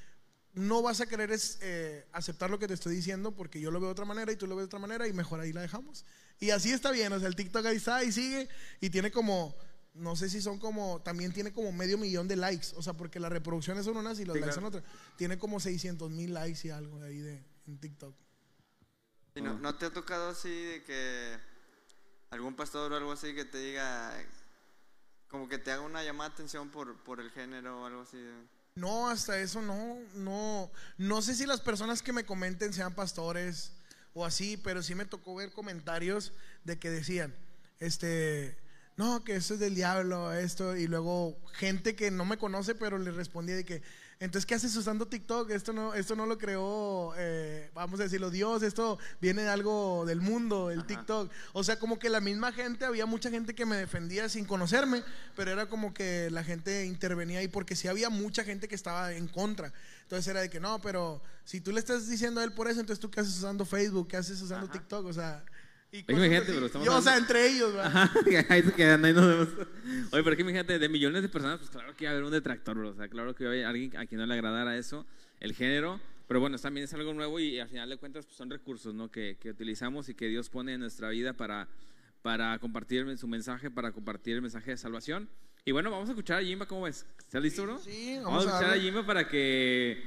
no 0.55 0.83
vas 0.83 1.01
a 1.01 1.07
querer 1.07 1.31
es, 1.31 1.59
eh, 1.61 2.05
aceptar 2.13 2.51
lo 2.51 2.59
que 2.59 2.67
te 2.67 2.75
estoy 2.75 2.97
diciendo 2.97 3.33
porque 3.33 3.61
yo 3.61 3.71
lo 3.71 3.79
veo 3.79 3.89
de 3.89 3.93
otra 3.93 4.05
manera 4.05 4.33
y 4.33 4.37
tú 4.37 4.47
lo 4.49 4.57
ves 4.57 4.63
de 4.63 4.67
otra 4.67 4.79
manera 4.81 5.07
y 5.07 5.13
mejor 5.13 5.39
ahí 5.41 5.53
la 5.53 5.61
dejamos. 5.61 6.05
Y 6.41 6.51
así 6.51 6.73
está 6.73 6.91
bien, 6.91 7.13
o 7.13 7.19
sea, 7.21 7.29
el 7.29 7.37
TikTok 7.37 7.65
ahí 7.67 7.77
está 7.77 8.03
y 8.03 8.11
sigue 8.11 8.49
y 8.81 8.91
tiene 8.91 9.13
como, 9.13 9.55
no 9.95 10.17
sé 10.17 10.29
si 10.31 10.41
son 10.41 10.59
como, 10.59 11.01
también 11.03 11.33
tiene 11.33 11.53
como 11.53 11.71
medio 11.71 11.97
millón 11.99 12.27
de 12.27 12.37
likes, 12.37 12.69
o 12.77 12.83
sea, 12.83 12.95
porque 12.95 13.21
las 13.21 13.31
reproducciones 13.31 13.85
son 13.85 13.97
unas 13.97 14.19
y 14.19 14.25
los 14.25 14.35
Sí, 14.35 14.41
likes 14.41 14.55
claro. 14.55 14.55
son 14.55 14.65
otras. 14.65 14.85
Tiene 15.17 15.39
como 15.39 15.61
600 15.61 16.11
mil 16.11 16.35
likes 16.35 16.67
y 16.67 16.71
algo 16.71 17.01
ahí 17.03 17.19
de, 17.19 17.45
en 17.69 17.79
TikTok. 17.79 18.15
¿Y 19.35 19.43
no, 19.43 19.59
no 19.59 19.77
te 19.77 19.87
ha 19.87 19.91
tocado 19.91 20.31
así 20.31 20.51
de 20.51 20.83
que 20.83 21.39
algún 22.31 22.57
pastor 22.57 22.93
o 22.93 22.97
algo 22.97 23.13
así 23.13 23.35
que 23.35 23.45
te 23.45 23.59
diga, 23.59 24.13
como 25.29 25.49
que 25.49 25.59
te 25.59 25.71
haga 25.71 25.83
una 25.83 26.03
llamada 26.03 26.31
de 26.31 26.35
atención 26.35 26.71
por, 26.71 26.97
por 27.05 27.21
el 27.21 27.31
género 27.31 27.83
o 27.83 27.87
algo 27.87 28.03
así? 28.03 28.19
No, 28.75 29.09
hasta 29.09 29.39
eso 29.39 29.63
no, 29.63 29.99
no, 30.15 30.71
no 30.97 31.23
sé 31.23 31.35
si 31.35 31.47
las 31.47 31.61
personas 31.61 32.03
que 32.03 32.13
me 32.13 32.25
comenten 32.25 32.73
sean 32.73 32.95
pastores 32.95 33.73
o 34.15 34.25
así, 34.25 34.57
pero 34.57 34.83
sí 34.83 34.95
me 34.95 35.05
tocó 35.05 35.35
ver 35.35 35.53
comentarios 35.53 36.33
de 36.65 36.79
que 36.79 36.91
decían, 36.91 37.35
este, 37.81 38.57
no, 38.97 39.25
que 39.25 39.37
esto 39.37 39.55
es 39.55 39.61
del 39.61 39.75
diablo, 39.75 40.33
esto, 40.33 40.77
y 40.77 40.87
luego 40.87 41.39
gente 41.53 41.95
que 41.95 42.11
no 42.11 42.25
me 42.25 42.39
conoce, 42.39 42.75
pero 42.75 42.99
le 42.99 43.11
respondía 43.11 43.57
de 43.57 43.65
que, 43.65 43.83
entonces, 44.21 44.47
¿qué 44.47 44.57
haces 44.57 44.75
usando 44.75 45.07
TikTok? 45.07 45.51
Esto 45.51 45.73
no, 45.73 45.95
esto 45.95 46.17
no 46.17 46.27
lo 46.27 46.39
creó, 46.39 47.15
eh, 47.17 47.71
vamos 47.73 48.01
a 48.01 48.03
decirlo, 48.03 48.31
Dios, 48.31 48.65
esto 48.65 48.99
viene 49.21 49.43
de 49.43 49.49
algo 49.49 50.05
del 50.07 50.21
mundo, 50.21 50.73
el 50.73 50.85
TikTok. 50.87 51.31
O 51.53 51.63
sea, 51.63 51.79
como 51.79 52.01
que 52.01 52.11
la 52.11 52.21
misma 52.21 52.51
gente, 52.53 52.85
había 52.85 53.07
mucha 53.07 53.31
gente 53.31 53.55
que 53.55 53.65
me 53.65 53.77
defendía 53.77 54.29
sin 54.29 54.45
conocerme, 54.45 55.05
pero 55.37 55.53
era 55.53 55.69
como 55.69 55.95
que 55.95 56.31
la 56.33 56.43
gente 56.43 56.85
intervenía 56.85 57.39
ahí, 57.39 57.47
porque 57.47 57.77
sí 57.77 57.87
había 57.87 58.11
mucha 58.11 58.43
gente 58.43 58.67
que 58.67 58.75
estaba 58.75 59.13
en 59.13 59.29
contra. 59.29 59.73
Entonces 60.03 60.27
era 60.27 60.41
de 60.41 60.51
que 60.51 60.59
no, 60.59 60.81
pero 60.81 61.23
si 61.45 61.61
tú 61.61 61.71
le 61.71 61.79
estás 61.79 62.09
diciendo 62.09 62.41
a 62.41 62.45
él 62.45 62.53
por 62.53 62.67
eso, 62.67 62.81
entonces 62.81 63.01
tú 63.01 63.13
qué 63.13 63.21
haces 63.21 63.37
usando 63.37 63.65
Facebook, 63.65 64.09
qué 64.09 64.17
haces 64.17 64.43
usando 64.43 64.67
Ajá. 64.67 64.73
TikTok, 64.73 65.07
o 65.07 65.13
sea, 65.13 65.45
Y 65.91 65.99
Oye, 65.99 66.05
imagínate, 66.27 66.53
pero 66.53 66.67
estamos 66.67 66.87
Yo, 66.87 66.97
o 66.97 67.01
sea, 67.01 67.15
hablando- 67.15 67.35
entre 67.35 67.49
ellos. 67.49 67.75
Ajá, 67.77 68.13
ahí 68.51 68.63
se 68.63 68.73
quedan, 68.73 69.05
ahí 69.05 69.13
nos 69.15 69.27
vemos. 69.27 69.49
Oye, 70.13 70.23
pero 70.23 70.31
es 70.31 70.37
que 70.37 70.43
imagínate, 70.43 70.79
de 70.79 70.89
millones 70.89 71.23
de 71.23 71.29
personas, 71.31 71.59
pues 71.59 71.71
claro 71.71 71.97
que 71.97 72.05
iba 72.05 72.11
a 72.11 72.13
haber 72.13 72.25
un 72.25 72.31
detractor, 72.33 72.77
bro. 72.77 72.91
O 72.91 72.95
sea, 72.95 73.09
claro 73.09 73.35
que 73.35 73.45
iba 73.45 73.51
a 73.51 73.55
haber 73.55 73.65
alguien 73.67 73.97
a 73.97 74.05
quien 74.07 74.21
no 74.21 74.27
le 74.27 74.35
agradara 74.35 74.77
eso, 74.77 75.07
el 75.41 75.55
género. 75.55 76.01
Pero 76.27 76.41
bueno, 76.41 76.59
también 76.59 76.85
es 76.85 76.93
algo 76.93 77.15
nuevo 77.15 77.41
y, 77.41 77.59
al 77.59 77.69
final 77.69 77.89
de 77.89 77.97
cuentas 77.97 78.27
pues, 78.27 78.37
son 78.37 78.51
recursos, 78.51 78.93
¿no? 78.95 79.11
Que, 79.11 79.39
que 79.41 79.49
utilizamos 79.51 80.11
y 80.11 80.15
que 80.15 80.27
Dios 80.29 80.51
pone 80.51 80.75
en 80.75 80.81
nuestra 80.81 81.09
vida 81.09 81.33
para, 81.33 81.69
para 82.21 82.59
compartir 82.59 83.17
su 83.17 83.27
mensaje, 83.27 83.71
para 83.71 83.93
compartir 83.93 84.35
el 84.35 84.43
mensaje 84.43 84.73
de 84.73 84.77
salvación. 84.77 85.31
Y 85.65 85.73
bueno, 85.73 85.91
vamos 85.91 86.09
a 86.11 86.13
escuchar 86.13 86.39
a 86.41 86.45
Jimba, 86.45 86.67
¿cómo 86.67 86.83
ves? 86.83 87.07
¿Estás 87.19 87.43
listo, 87.43 87.63
bro? 87.63 87.79
Sí, 87.79 88.17
Vamos, 88.23 88.25
vamos 88.25 88.47
a 88.47 88.49
a 88.49 88.51
escuchar 88.51 88.65
a 88.65 88.69
darle. 88.69 88.83
Jimba 88.85 89.07
para 89.07 89.27
que, 89.29 90.03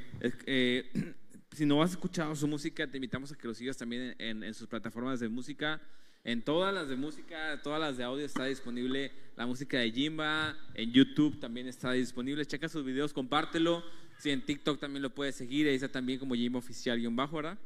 eh, 0.46 1.16
si 1.52 1.66
no 1.66 1.82
has 1.84 1.92
escuchado 1.92 2.36
su 2.36 2.48
música, 2.48 2.88
te 2.88 2.98
invitamos 2.98 3.32
a 3.32 3.38
que 3.38 3.48
lo 3.48 3.54
sigas 3.54 3.78
también 3.78 4.16
en, 4.20 4.44
en 4.44 4.54
sus 4.54 4.68
plataformas 4.68 5.20
de 5.20 5.28
música. 5.28 5.82
En 6.24 6.44
todas 6.44 6.74
las 6.74 6.88
de 6.88 6.96
música, 6.96 7.60
todas 7.64 7.80
las 7.80 7.98
de 7.98 8.04
audio 8.04 8.26
está 8.26 8.46
disponible 8.46 9.12
la 9.36 9.46
música 9.48 9.80
de 9.80 9.92
Jimba. 9.92 10.56
En 10.76 10.92
YouTube 10.92 11.40
también 11.40 11.68
está 11.68 11.92
disponible. 11.94 12.46
Checa 12.46 12.70
sus 12.70 12.86
videos, 12.86 13.12
compártelo. 13.12 13.84
Si 14.20 14.30
en 14.30 14.46
TikTok 14.46 14.80
también 14.80 15.02
lo 15.02 15.10
puedes 15.10 15.36
seguir, 15.36 15.68
ahí 15.68 15.76
está 15.76 15.90
también 15.90 16.20
como 16.20 16.36
Jimba 16.36 16.60
Oficial 16.60 17.00
guion 17.00 17.16
bajo, 17.16 17.38
¿verdad? 17.38 17.58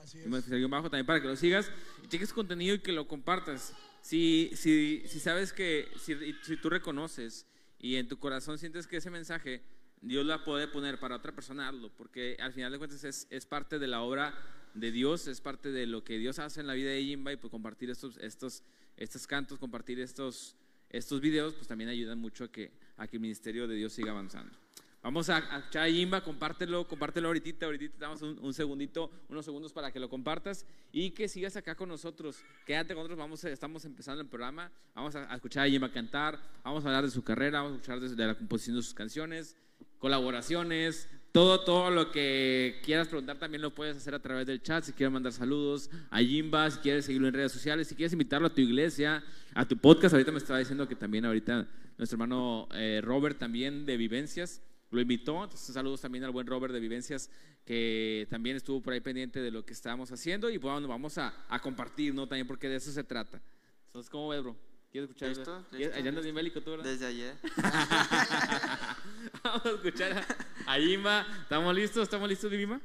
Así 0.00 0.18
es. 0.18 0.24
Jimba 0.24 0.38
Oficial 0.38 0.58
guion 0.60 0.70
bajo 0.70 0.88
también 0.88 1.04
para 1.04 1.20
que 1.20 1.26
lo 1.26 1.34
sigas 1.34 1.70
y 2.04 2.08
cheques 2.08 2.32
contenido 2.32 2.76
y 2.76 2.78
que 2.78 2.92
lo 2.92 3.08
compartas. 3.08 3.74
Si, 4.02 4.52
si, 4.54 5.02
si 5.06 5.18
sabes 5.18 5.52
que, 5.52 5.88
si, 6.00 6.14
si 6.42 6.56
tú 6.56 6.70
reconoces 6.70 7.44
y 7.80 7.96
en 7.96 8.06
tu 8.06 8.18
corazón 8.18 8.56
sientes 8.56 8.86
que 8.86 8.98
ese 8.98 9.10
mensaje 9.10 9.62
Dios 10.06 10.24
la 10.24 10.44
puede 10.44 10.68
poner 10.68 11.00
para 11.00 11.16
otra 11.16 11.32
persona, 11.32 11.68
hazlo, 11.68 11.90
porque 11.90 12.36
al 12.38 12.52
final 12.52 12.70
de 12.70 12.78
cuentas 12.78 13.02
es, 13.02 13.26
es 13.28 13.44
parte 13.44 13.80
de 13.80 13.88
la 13.88 14.02
obra 14.02 14.32
de 14.74 14.92
Dios, 14.92 15.26
es 15.26 15.40
parte 15.40 15.72
de 15.72 15.84
lo 15.86 16.04
que 16.04 16.16
Dios 16.18 16.38
hace 16.38 16.60
en 16.60 16.68
la 16.68 16.74
vida 16.74 16.90
de 16.90 17.02
Jimba 17.02 17.32
y 17.32 17.36
pues 17.36 17.50
compartir 17.50 17.90
estos, 17.90 18.16
estos, 18.18 18.62
estos 18.96 19.26
cantos, 19.26 19.58
compartir 19.58 19.98
estos, 19.98 20.54
estos 20.90 21.20
videos, 21.20 21.54
pues 21.54 21.66
también 21.66 21.90
ayudan 21.90 22.20
mucho 22.20 22.44
a 22.44 22.52
que, 22.52 22.70
a 22.96 23.08
que 23.08 23.16
el 23.16 23.20
ministerio 23.20 23.66
de 23.66 23.74
Dios 23.74 23.92
siga 23.92 24.12
avanzando. 24.12 24.56
Vamos 25.02 25.28
a, 25.28 25.38
a 25.38 25.66
echar 25.66 25.84
a 25.84 25.90
Jimba, 25.90 26.22
compártelo, 26.22 26.86
compártelo 26.86 27.28
ahorita, 27.28 27.66
ahorita 27.66 27.96
damos 27.98 28.22
un, 28.22 28.38
un 28.40 28.54
segundito, 28.54 29.10
unos 29.28 29.44
segundos 29.44 29.72
para 29.72 29.90
que 29.90 29.98
lo 29.98 30.08
compartas 30.08 30.66
y 30.92 31.10
que 31.10 31.28
sigas 31.28 31.56
acá 31.56 31.74
con 31.74 31.88
nosotros. 31.88 32.44
Quédate 32.64 32.94
con 32.94 33.02
nosotros, 33.02 33.18
vamos, 33.18 33.42
estamos 33.44 33.84
empezando 33.84 34.22
el 34.22 34.28
programa, 34.28 34.70
vamos 34.94 35.16
a, 35.16 35.32
a 35.32 35.34
escuchar 35.34 35.66
a 35.66 35.68
Jimba 35.68 35.90
cantar, 35.90 36.40
vamos 36.62 36.84
a 36.84 36.88
hablar 36.88 37.04
de 37.04 37.10
su 37.10 37.24
carrera, 37.24 37.62
vamos 37.62 37.72
a 37.72 37.76
escuchar 37.76 38.00
de 38.00 38.26
la 38.26 38.36
composición 38.36 38.76
de 38.76 38.82
sus 38.82 38.94
canciones, 38.94 39.56
colaboraciones, 39.98 41.08
todo, 41.32 41.60
todo 41.60 41.90
lo 41.90 42.10
que 42.12 42.80
quieras 42.82 43.08
preguntar 43.08 43.38
también 43.38 43.60
lo 43.60 43.74
puedes 43.74 43.96
hacer 43.96 44.14
a 44.14 44.20
través 44.20 44.46
del 44.46 44.62
chat, 44.62 44.84
si 44.84 44.92
quieres 44.92 45.12
mandar 45.12 45.32
saludos 45.32 45.90
a 46.10 46.20
Jimba, 46.20 46.70
si 46.70 46.78
quieres 46.78 47.04
seguirlo 47.04 47.28
en 47.28 47.34
redes 47.34 47.52
sociales, 47.52 47.88
si 47.88 47.94
quieres 47.94 48.12
invitarlo 48.12 48.46
a 48.46 48.54
tu 48.54 48.62
iglesia, 48.62 49.22
a 49.54 49.66
tu 49.66 49.76
podcast, 49.76 50.14
ahorita 50.14 50.32
me 50.32 50.38
estaba 50.38 50.58
diciendo 50.58 50.88
que 50.88 50.96
también 50.96 51.26
ahorita 51.26 51.68
nuestro 51.98 52.16
hermano 52.16 52.68
eh, 52.72 53.00
Robert 53.02 53.38
también 53.38 53.84
de 53.84 53.96
Vivencias 53.96 54.62
lo 54.90 55.00
invitó, 55.00 55.44
entonces 55.44 55.74
saludos 55.74 56.00
también 56.00 56.24
al 56.24 56.30
buen 56.30 56.46
Robert 56.46 56.72
de 56.72 56.80
Vivencias 56.80 57.30
que 57.66 58.26
también 58.30 58.56
estuvo 58.56 58.80
por 58.80 58.92
ahí 58.92 59.00
pendiente 59.00 59.40
de 59.40 59.50
lo 59.50 59.66
que 59.66 59.72
estábamos 59.72 60.10
haciendo 60.12 60.48
y 60.48 60.56
bueno, 60.56 60.86
vamos 60.88 61.18
a, 61.18 61.34
a 61.48 61.58
compartir, 61.60 62.14
¿no? 62.14 62.26
También 62.28 62.46
porque 62.46 62.68
de 62.68 62.76
eso 62.76 62.92
se 62.92 63.02
trata. 63.02 63.42
Entonces, 63.86 64.08
¿cómo 64.08 64.28
ves, 64.28 64.42
bro? 64.42 64.56
¿Quieres 64.96 65.10
escuchar? 65.10 65.28
Listo, 65.28 65.66
¿Ya- 65.72 65.78
listo, 65.78 65.98
¿Ya 66.00 66.08
andas 66.08 66.24
bien 66.24 66.34
bélico 66.34 66.62
tú, 66.62 66.70
verdad? 66.70 66.84
Desde 66.86 67.04
ayer. 67.06 67.36
Vamos 69.44 69.66
a 69.66 69.68
escuchar 69.68 70.24
a, 70.66 70.72
a 70.72 70.78
Jimba. 70.78 71.26
¿Estamos 71.42 71.74
listos? 71.74 72.02
¿Estamos 72.04 72.26
listos, 72.26 72.50
Jimba? 72.50 72.80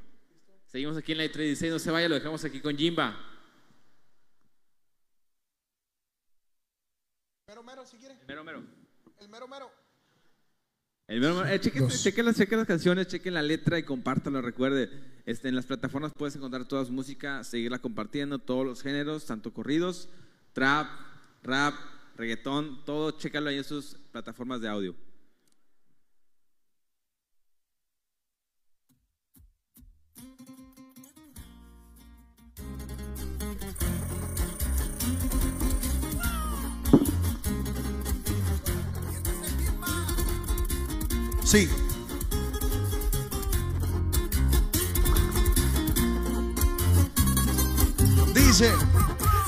Seguimos 0.67 0.97
aquí 0.97 1.13
en 1.13 1.19
la 1.19 1.23
I-36, 1.25 1.69
no 1.69 1.79
se 1.79 1.89
vaya, 1.89 2.09
lo 2.09 2.15
dejamos 2.15 2.43
aquí 2.43 2.59
con 2.59 2.75
Jimba. 2.77 3.17
Mero, 7.47 7.63
mero, 7.63 7.85
si 7.85 7.95
quiere. 7.95 8.17
Mero, 8.27 8.43
mero. 8.43 8.61
El 9.21 9.29
mero, 9.29 9.47
mero. 9.47 9.71
El 11.07 11.21
mero, 11.21 11.35
mero. 11.35 11.47
Eh, 11.47 11.61
chequen 11.61 12.25
las, 12.25 12.35
chequen 12.37 12.57
las 12.57 12.67
canciones, 12.67 13.07
chequen 13.07 13.35
la 13.35 13.41
letra 13.41 13.79
y 13.79 13.83
compártanlo. 13.83 14.41
Recuerde, 14.41 14.89
este, 15.25 15.47
en 15.47 15.55
las 15.55 15.65
plataformas 15.65 16.11
puedes 16.13 16.35
encontrar 16.35 16.65
toda 16.67 16.83
su 16.83 16.91
música, 16.91 17.45
seguirla 17.45 17.79
compartiendo, 17.79 18.37
todos 18.37 18.65
los 18.65 18.81
géneros, 18.81 19.25
tanto 19.25 19.53
corridos, 19.53 20.09
trap, 20.51 20.89
rap, 21.43 21.73
reggaetón, 22.15 22.83
todo, 22.85 23.11
chécalo 23.11 23.49
ahí 23.49 23.57
en 23.57 23.63
sus 23.63 23.95
plataformas 24.11 24.61
de 24.61 24.69
audio. 24.69 24.95
Sí. 41.43 41.67
Dice, 48.33 48.71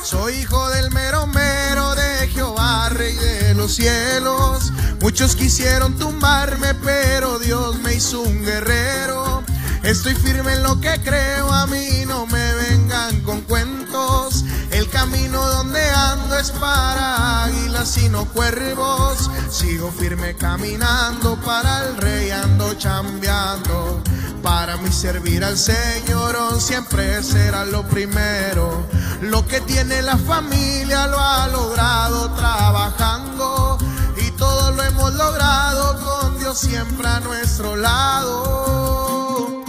soy 0.03 0.33
hijo 0.35 0.69
del 0.69 0.91
mero 0.91 1.25
mero 1.27 1.95
de 1.95 2.27
Jehová, 2.27 2.89
rey 2.89 3.15
de 3.15 3.53
los 3.55 3.75
cielos. 3.75 4.71
Muchos 5.01 5.35
quisieron 5.35 5.97
tumbarme, 5.97 6.73
pero 6.75 7.39
Dios 7.39 7.79
me 7.79 7.95
hizo 7.95 8.21
un 8.21 8.43
guerrero. 8.43 9.43
Estoy 9.83 10.13
firme 10.15 10.53
en 10.53 10.63
lo 10.63 10.79
que 10.79 11.01
creo, 11.03 11.51
a 11.51 11.67
mí 11.67 12.05
no 12.05 12.25
me 12.25 12.53
vengan 12.55 13.21
con 13.21 13.41
cuentos. 13.41 14.43
El 14.71 14.89
camino 14.89 15.45
donde 15.45 15.81
ando 15.89 16.37
es 16.37 16.51
para 16.51 17.45
águilas 17.45 17.97
y 17.97 18.09
no 18.09 18.25
cuervos. 18.25 19.29
Sigo 19.49 19.91
firme 19.91 20.35
caminando 20.35 21.39
para 21.41 21.85
el 21.87 21.97
rey, 21.97 22.29
ando 22.31 22.73
chambeando. 22.73 24.01
Para 24.43 24.75
mí 24.75 24.91
servir 24.91 25.41
al 25.45 25.57
Señor 25.57 26.35
oh, 26.35 26.59
siempre 26.59 27.23
será 27.23 27.63
lo 27.63 27.87
primero. 27.87 28.85
Lo 29.21 29.47
que 29.47 29.61
tiene 29.61 30.01
la 30.01 30.17
familia 30.17 31.07
lo 31.07 31.17
ha 31.17 31.47
logrado 31.47 32.29
trabajando. 32.31 33.77
Y 34.17 34.31
todo 34.31 34.71
lo 34.71 34.83
hemos 34.83 35.13
logrado 35.13 35.97
con 36.03 36.37
Dios 36.39 36.59
siempre 36.59 37.07
a 37.07 37.21
nuestro 37.21 37.77
lado. 37.77 39.63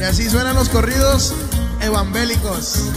Y 0.00 0.02
así 0.02 0.28
suenan 0.28 0.56
los 0.56 0.68
corridos 0.68 1.32
evangélicos. 1.80 2.90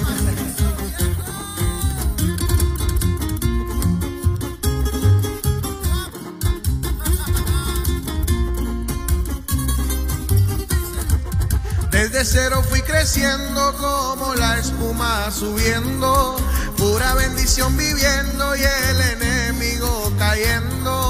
Desde 12.15 12.43
cero 12.43 12.63
fui 12.69 12.81
creciendo 12.81 13.73
como 13.73 14.35
la 14.35 14.57
espuma 14.57 15.29
subiendo, 15.31 16.37
pura 16.77 17.13
bendición 17.15 17.75
viviendo 17.75 18.55
y 18.55 18.61
el 18.61 19.01
enemigo 19.21 20.13
cayendo. 20.17 21.04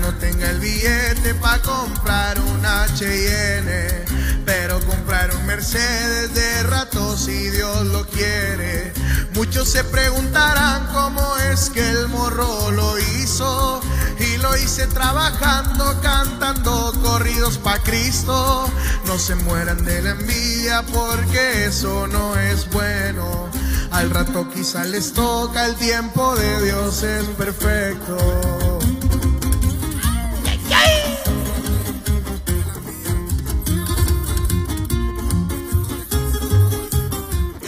No 0.00 0.12
tenga 0.14 0.50
el 0.50 0.58
billete 0.58 1.34
para 1.34 1.62
comprar 1.62 2.40
un 2.40 2.64
H&N, 2.64 4.04
pero 4.44 4.80
comprar 4.80 5.34
un 5.34 5.46
Mercedes 5.46 6.34
de 6.34 6.62
rato 6.64 7.16
si 7.16 7.50
Dios 7.50 7.86
lo 7.86 8.06
quiere. 8.06 8.92
Muchos 9.34 9.68
se 9.68 9.84
preguntarán 9.84 10.88
cómo 10.92 11.36
es 11.50 11.70
que 11.70 11.88
el 11.88 12.08
morro 12.08 12.70
lo 12.70 12.98
hizo 12.98 13.80
y 14.18 14.38
lo 14.38 14.56
hice 14.56 14.86
trabajando, 14.88 16.00
cantando 16.00 16.92
corridos 17.02 17.58
pa' 17.58 17.78
Cristo. 17.78 18.68
No 19.06 19.18
se 19.18 19.34
mueran 19.36 19.84
de 19.84 20.02
la 20.02 20.10
envidia 20.10 20.82
porque 20.92 21.66
eso 21.66 22.06
no 22.08 22.36
es 22.36 22.68
bueno. 22.70 23.50
Al 23.90 24.10
rato 24.10 24.48
quizá 24.52 24.84
les 24.84 25.12
toca, 25.12 25.66
el 25.66 25.76
tiempo 25.76 26.34
de 26.34 26.64
Dios 26.64 27.02
es 27.02 27.24
perfecto. 27.36 28.61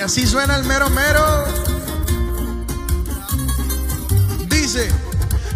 Así 0.05 0.27
suena 0.27 0.57
el 0.57 0.65
mero 0.65 0.91
mero. 0.91 1.45
Dice, 4.49 4.91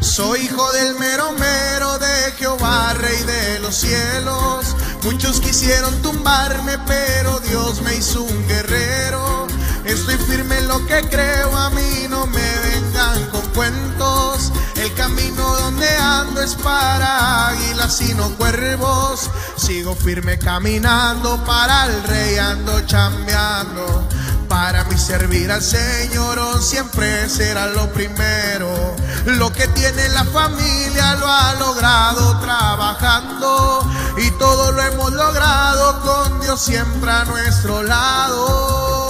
soy 0.00 0.40
hijo 0.40 0.72
del 0.72 0.98
mero 0.98 1.32
mero 1.32 1.98
de 1.98 2.32
Jehová, 2.38 2.94
rey 2.94 3.22
de 3.24 3.58
los 3.58 3.74
cielos. 3.76 4.74
Muchos 5.02 5.40
quisieron 5.40 6.00
tumbarme, 6.00 6.78
pero 6.86 7.40
Dios 7.40 7.82
me 7.82 7.94
hizo 7.94 8.22
un 8.22 8.48
guerrero. 8.48 9.46
Estoy 9.84 10.16
firme 10.16 10.58
en 10.58 10.68
lo 10.68 10.84
que 10.86 11.02
creo, 11.08 11.54
a 11.54 11.68
mí 11.70 12.06
no 12.08 12.26
me 12.26 12.58
vengan 12.60 13.30
con 13.30 13.42
cuentos. 13.50 14.50
El 14.76 14.94
camino 14.94 15.42
donde 15.60 15.88
ando 15.96 16.42
es 16.42 16.54
para 16.54 17.48
águilas 17.48 18.00
y 18.00 18.14
no 18.14 18.34
cuervos. 18.36 19.30
Sigo 19.56 19.94
firme 19.94 20.38
caminando 20.38 21.44
para 21.44 21.86
el 21.86 22.02
rey, 22.04 22.38
ando 22.38 22.80
chambeando. 22.86 24.08
Para 24.48 24.84
mí 24.84 24.96
servir 24.96 25.50
al 25.50 25.62
Señor 25.62 26.38
oh, 26.38 26.58
siempre 26.58 27.28
será 27.28 27.66
lo 27.66 27.92
primero. 27.92 28.96
Lo 29.26 29.52
que 29.52 29.68
tiene 29.68 30.08
la 30.08 30.24
familia 30.24 31.16
lo 31.16 31.26
ha 31.26 31.54
logrado 31.54 32.40
trabajando 32.40 33.86
y 34.16 34.30
todo 34.32 34.72
lo 34.72 34.82
hemos 34.82 35.12
logrado 35.12 36.00
con 36.00 36.40
Dios 36.40 36.60
siempre 36.60 37.10
a 37.10 37.24
nuestro 37.24 37.82
lado. 37.82 39.08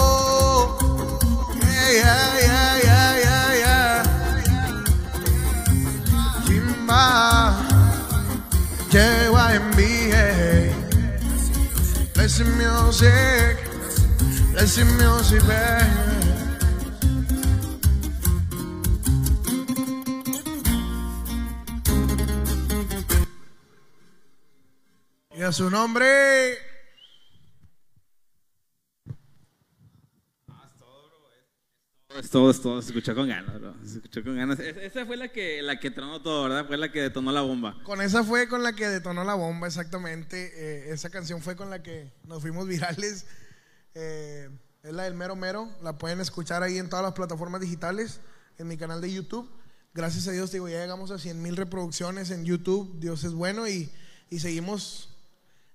Yeah, 1.91 2.41
yeah, 2.41 2.81
yeah, 2.83 3.55
yeah. 3.55 4.03
Jimba, 6.47 7.55
JYMBA. 8.91 10.29
Listen 12.17 12.59
music. 12.59 13.68
Listen 14.59 14.87
music, 14.97 15.41
baby. 15.47 16.19
Y 25.37 25.43
a 25.43 25.53
su 25.53 25.71
nombre. 25.71 26.57
Es 32.19 32.31
todo, 32.31 32.51
es 32.51 32.61
todo. 32.61 32.83
Se 32.83 32.89
escuchó 32.89 33.15
con 33.15 33.29
ganas, 33.29 33.61
bro. 33.61 33.75
Se 33.85 33.97
escuchó 33.99 34.25
con 34.25 34.37
ganas. 34.37 34.59
Es- 34.59 34.77
Esa 34.79 35.07
fue 35.07 35.17
la 35.17 35.29
que, 35.29 35.63
la 35.63 35.79
que 35.79 35.91
tronó 35.91 36.21
todo, 36.23 36.45
¿verdad? 36.49 36.67
Fue 36.67 36.77
la 36.77 36.91
que 36.91 37.03
detonó 37.03 37.31
la 37.31 37.43
bomba. 37.43 37.77
Con 37.85 38.01
esa 38.01 38.25
fue 38.25 38.49
con 38.49 38.63
la 38.63 38.73
que 38.73 38.89
detonó 38.89 39.23
la 39.25 39.35
bomba, 39.35 39.67
exactamente. 39.69 40.53
Eh, 40.57 40.93
esa 40.93 41.11
canción 41.11 41.43
fue 41.43 41.55
con 41.55 41.71
la 41.71 41.83
que 41.83 42.11
nos 42.25 42.41
fuimos 42.43 42.67
virales. 42.67 43.27
Eh, 44.01 44.49
es 44.85 44.93
la 44.93 45.03
del 45.05 45.15
Mero 45.15 45.35
Mero. 45.35 45.69
La 45.83 45.99
pueden 45.99 46.21
escuchar 46.21 46.63
ahí 46.63 46.79
en 46.79 46.89
todas 46.89 47.05
las 47.05 47.15
plataformas 47.15 47.61
digitales, 47.61 48.21
en 48.57 48.69
mi 48.69 48.77
canal 48.77 49.01
de 49.01 49.13
YouTube. 49.13 49.51
Gracias 49.93 50.29
a 50.29 50.33
Dios, 50.33 50.53
digo, 50.53 50.69
ya 50.69 50.81
llegamos 50.81 51.11
a 51.11 51.19
100 51.19 51.43
mil 51.43 51.57
reproducciones 51.57 52.31
en 52.31 52.45
YouTube. 52.45 53.01
Dios 53.01 53.25
es 53.25 53.33
bueno 53.33 53.67
y, 53.67 53.91
y 54.31 54.39
seguimos 54.39 55.09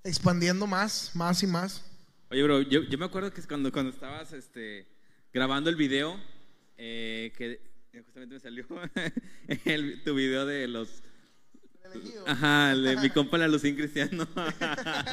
expandiendo 0.06 0.68
más, 0.68 1.12
más 1.16 1.44
y 1.44 1.48
más. 1.48 1.84
Oye, 2.32 2.44
bro, 2.44 2.62
yo, 2.62 2.82
me 2.98 3.06
acuerdo 3.06 3.34
que 3.34 3.42
cuando, 3.42 3.74
cuando 3.74 3.92
estabas 3.92 4.32
este, 4.32 4.88
grabando 5.34 5.70
el 5.70 5.76
video, 5.76 6.18
eh, 6.78 7.34
que 7.38 7.60
justamente 8.06 8.36
me 8.36 8.40
salió 8.40 8.66
tu 10.06 10.16
video 10.16 10.46
de 10.46 10.68
los... 10.70 11.04
Ajá, 12.26 12.76
mi 13.02 13.10
compa 13.10 13.38
la 13.38 13.48
Lucín 13.48 13.76
Cristiano. 13.76 14.28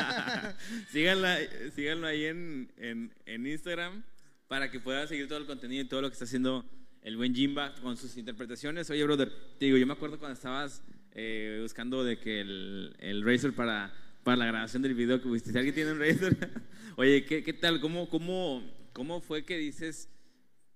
síganla, 0.90 1.38
síganlo 1.75 2.07
ahí 2.07 2.25
en, 2.27 2.73
en, 2.77 3.12
en 3.27 3.47
Instagram 3.47 4.03
para 4.49 4.71
que 4.71 4.81
puedan 4.81 5.07
seguir 5.09 5.29
todo 5.29 5.38
el 5.38 5.47
contenido 5.47 5.83
y 5.83 5.88
todo 5.88 6.03
lo 6.03 6.09
que 6.09 6.14
está 6.14 6.25
haciendo 6.25 6.64
el 7.03 7.16
buen 7.16 7.35
Jimba 7.35 7.75
con 7.77 7.97
sus 7.97 8.16
interpretaciones. 8.16 8.90
Oye, 8.90 9.05
brother, 9.05 9.33
te 9.59 9.66
digo, 9.66 9.79
yo 9.79 9.87
me 9.87 9.93
acuerdo 9.93 10.19
cuando 10.19 10.35
estabas 10.35 10.83
eh, 11.12 11.59
buscando 11.62 12.05
de 12.05 12.19
que 12.19 12.40
el, 12.40 12.97
el 12.99 13.25
Razer 13.25 13.53
para, 13.53 13.93
para 14.23 14.37
la 14.37 14.47
grabación 14.47 14.83
del 14.83 14.95
video 14.95 15.21
que 15.21 15.29
pusiste. 15.29 15.53
Si 15.53 15.59
alguien 15.59 15.75
tiene 15.75 15.93
un 15.93 16.01
Razer, 16.01 16.37
oye, 16.97 17.25
¿qué, 17.25 17.43
qué 17.43 17.53
tal? 17.53 17.81
¿Cómo, 17.81 18.09
cómo, 18.09 18.62
¿Cómo 18.93 19.21
fue 19.21 19.45
que 19.45 19.57
dices 19.57 20.09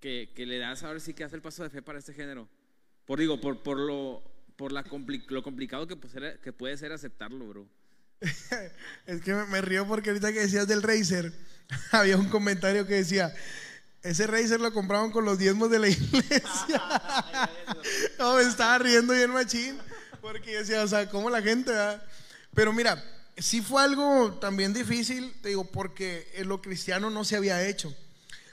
que, 0.00 0.30
que 0.34 0.46
le 0.46 0.58
das 0.58 0.82
ahora 0.82 1.00
sí 1.00 1.14
que 1.14 1.24
hace 1.24 1.36
el 1.36 1.42
paso 1.42 1.62
de 1.62 1.70
fe 1.70 1.82
para 1.82 1.98
este 1.98 2.14
género? 2.14 2.48
Por 3.04 3.18
digo, 3.18 3.40
por, 3.40 3.62
por 3.62 3.78
lo 3.78 4.22
por 4.56 4.72
la 4.72 4.84
compli- 4.84 5.24
lo 5.28 5.42
complicado 5.42 5.86
que, 5.86 5.96
pues, 5.96 6.14
era- 6.14 6.36
que 6.40 6.52
puede 6.52 6.76
ser 6.76 6.92
aceptarlo, 6.92 7.46
bro. 7.46 7.68
Es 9.06 9.20
que 9.22 9.34
me, 9.34 9.44
me 9.46 9.60
río 9.60 9.86
porque 9.86 10.10
ahorita 10.10 10.32
que 10.32 10.40
decías 10.40 10.66
del 10.68 10.82
Razer, 10.82 11.32
había 11.92 12.16
un 12.16 12.28
comentario 12.28 12.86
que 12.86 12.94
decía, 12.94 13.34
ese 14.02 14.26
Razer 14.26 14.60
lo 14.60 14.72
compraban 14.72 15.10
con 15.10 15.24
los 15.24 15.38
diezmos 15.38 15.70
de 15.70 15.78
la 15.78 15.88
iglesia. 15.90 16.82
no, 18.18 18.36
me 18.36 18.42
estaba 18.42 18.78
riendo 18.78 19.12
bien 19.12 19.30
machín, 19.30 19.78
porque 20.20 20.56
decía, 20.58 20.82
o 20.82 20.88
sea, 20.88 21.08
¿cómo 21.08 21.30
la 21.30 21.42
gente, 21.42 21.70
verdad? 21.70 22.02
Pero 22.54 22.72
mira, 22.72 23.02
sí 23.36 23.60
fue 23.62 23.82
algo 23.82 24.38
también 24.40 24.72
difícil, 24.72 25.34
te 25.42 25.48
digo, 25.50 25.64
porque 25.70 26.26
lo 26.44 26.62
cristiano 26.62 27.10
no 27.10 27.24
se 27.24 27.36
había 27.36 27.66
hecho. 27.66 27.94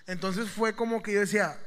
Entonces 0.07 0.49
fue 0.49 0.75
como 0.75 1.01
que 1.03 1.13
yo 1.13 1.19
decía, 1.21 1.57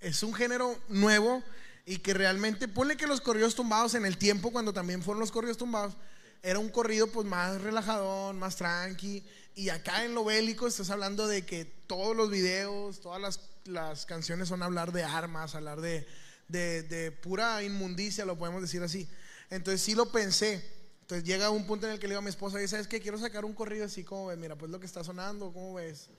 es 0.00 0.22
un 0.22 0.32
género 0.32 0.78
nuevo 0.88 1.42
y 1.88 2.00
que 2.00 2.12
realmente, 2.12 2.68
ponle 2.68 2.98
que 2.98 3.06
los 3.06 3.22
corridos 3.22 3.54
tumbados 3.54 3.94
en 3.94 4.04
el 4.04 4.18
tiempo, 4.18 4.52
cuando 4.52 4.74
también 4.74 5.02
fueron 5.02 5.20
los 5.20 5.32
corridos 5.32 5.56
tumbados, 5.56 5.96
era 6.42 6.58
un 6.58 6.68
corrido 6.68 7.06
pues 7.06 7.26
más 7.26 7.62
relajadón, 7.62 8.38
más 8.38 8.56
tranqui. 8.56 9.24
Y 9.54 9.70
acá 9.70 10.04
en 10.04 10.14
lo 10.14 10.22
bélico 10.22 10.66
estás 10.66 10.90
hablando 10.90 11.26
de 11.26 11.46
que 11.46 11.64
todos 11.64 12.14
los 12.14 12.30
videos, 12.30 13.00
todas 13.00 13.22
las, 13.22 13.40
las 13.64 14.04
canciones 14.04 14.48
son 14.48 14.62
hablar 14.62 14.92
de 14.92 15.02
armas, 15.02 15.54
hablar 15.54 15.80
de, 15.80 16.06
de, 16.48 16.82
de 16.82 17.10
pura 17.10 17.62
inmundicia, 17.62 18.26
lo 18.26 18.36
podemos 18.36 18.60
decir 18.60 18.82
así. 18.82 19.08
Entonces 19.48 19.80
sí 19.80 19.94
lo 19.94 20.12
pensé. 20.12 20.62
Entonces 21.00 21.26
llega 21.26 21.48
un 21.48 21.66
punto 21.66 21.86
en 21.86 21.94
el 21.94 21.98
que 21.98 22.06
le 22.06 22.12
digo 22.12 22.18
a 22.18 22.22
mi 22.22 22.28
esposa, 22.28 22.58
¿sabes 22.68 22.86
qué? 22.86 23.00
Quiero 23.00 23.16
sacar 23.16 23.46
un 23.46 23.54
corrido 23.54 23.86
así 23.86 24.04
como 24.04 24.26
ves, 24.26 24.36
mira, 24.36 24.56
pues 24.56 24.70
lo 24.70 24.78
que 24.78 24.84
está 24.84 25.02
sonando, 25.02 25.54
¿cómo 25.54 25.72
ves? 25.72 26.10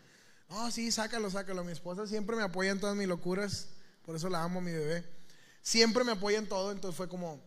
No, 0.50 0.72
sí, 0.72 0.92
sácalo, 0.92 1.30
sácalo. 1.30 1.64
Mi 1.64 1.74
esposa 1.74 2.08
siempre 2.08 2.36
me 2.36 2.42
apoya 2.42 2.72
en 2.72 2.80
todas 2.80 2.96
mis 2.96 3.08
locuras, 3.08 3.68
por 4.04 4.16
eso 4.16 4.30
la 4.30 4.42
amo, 4.42 4.62
mi 4.62 4.72
bebé. 4.72 5.19
Siempre 5.70 6.04
me 6.04 6.14
apoya 6.14 6.40
en 6.40 6.48
todo, 6.48 6.72
entonces 6.72 6.98
fue 6.98 7.08
como, 7.08 7.40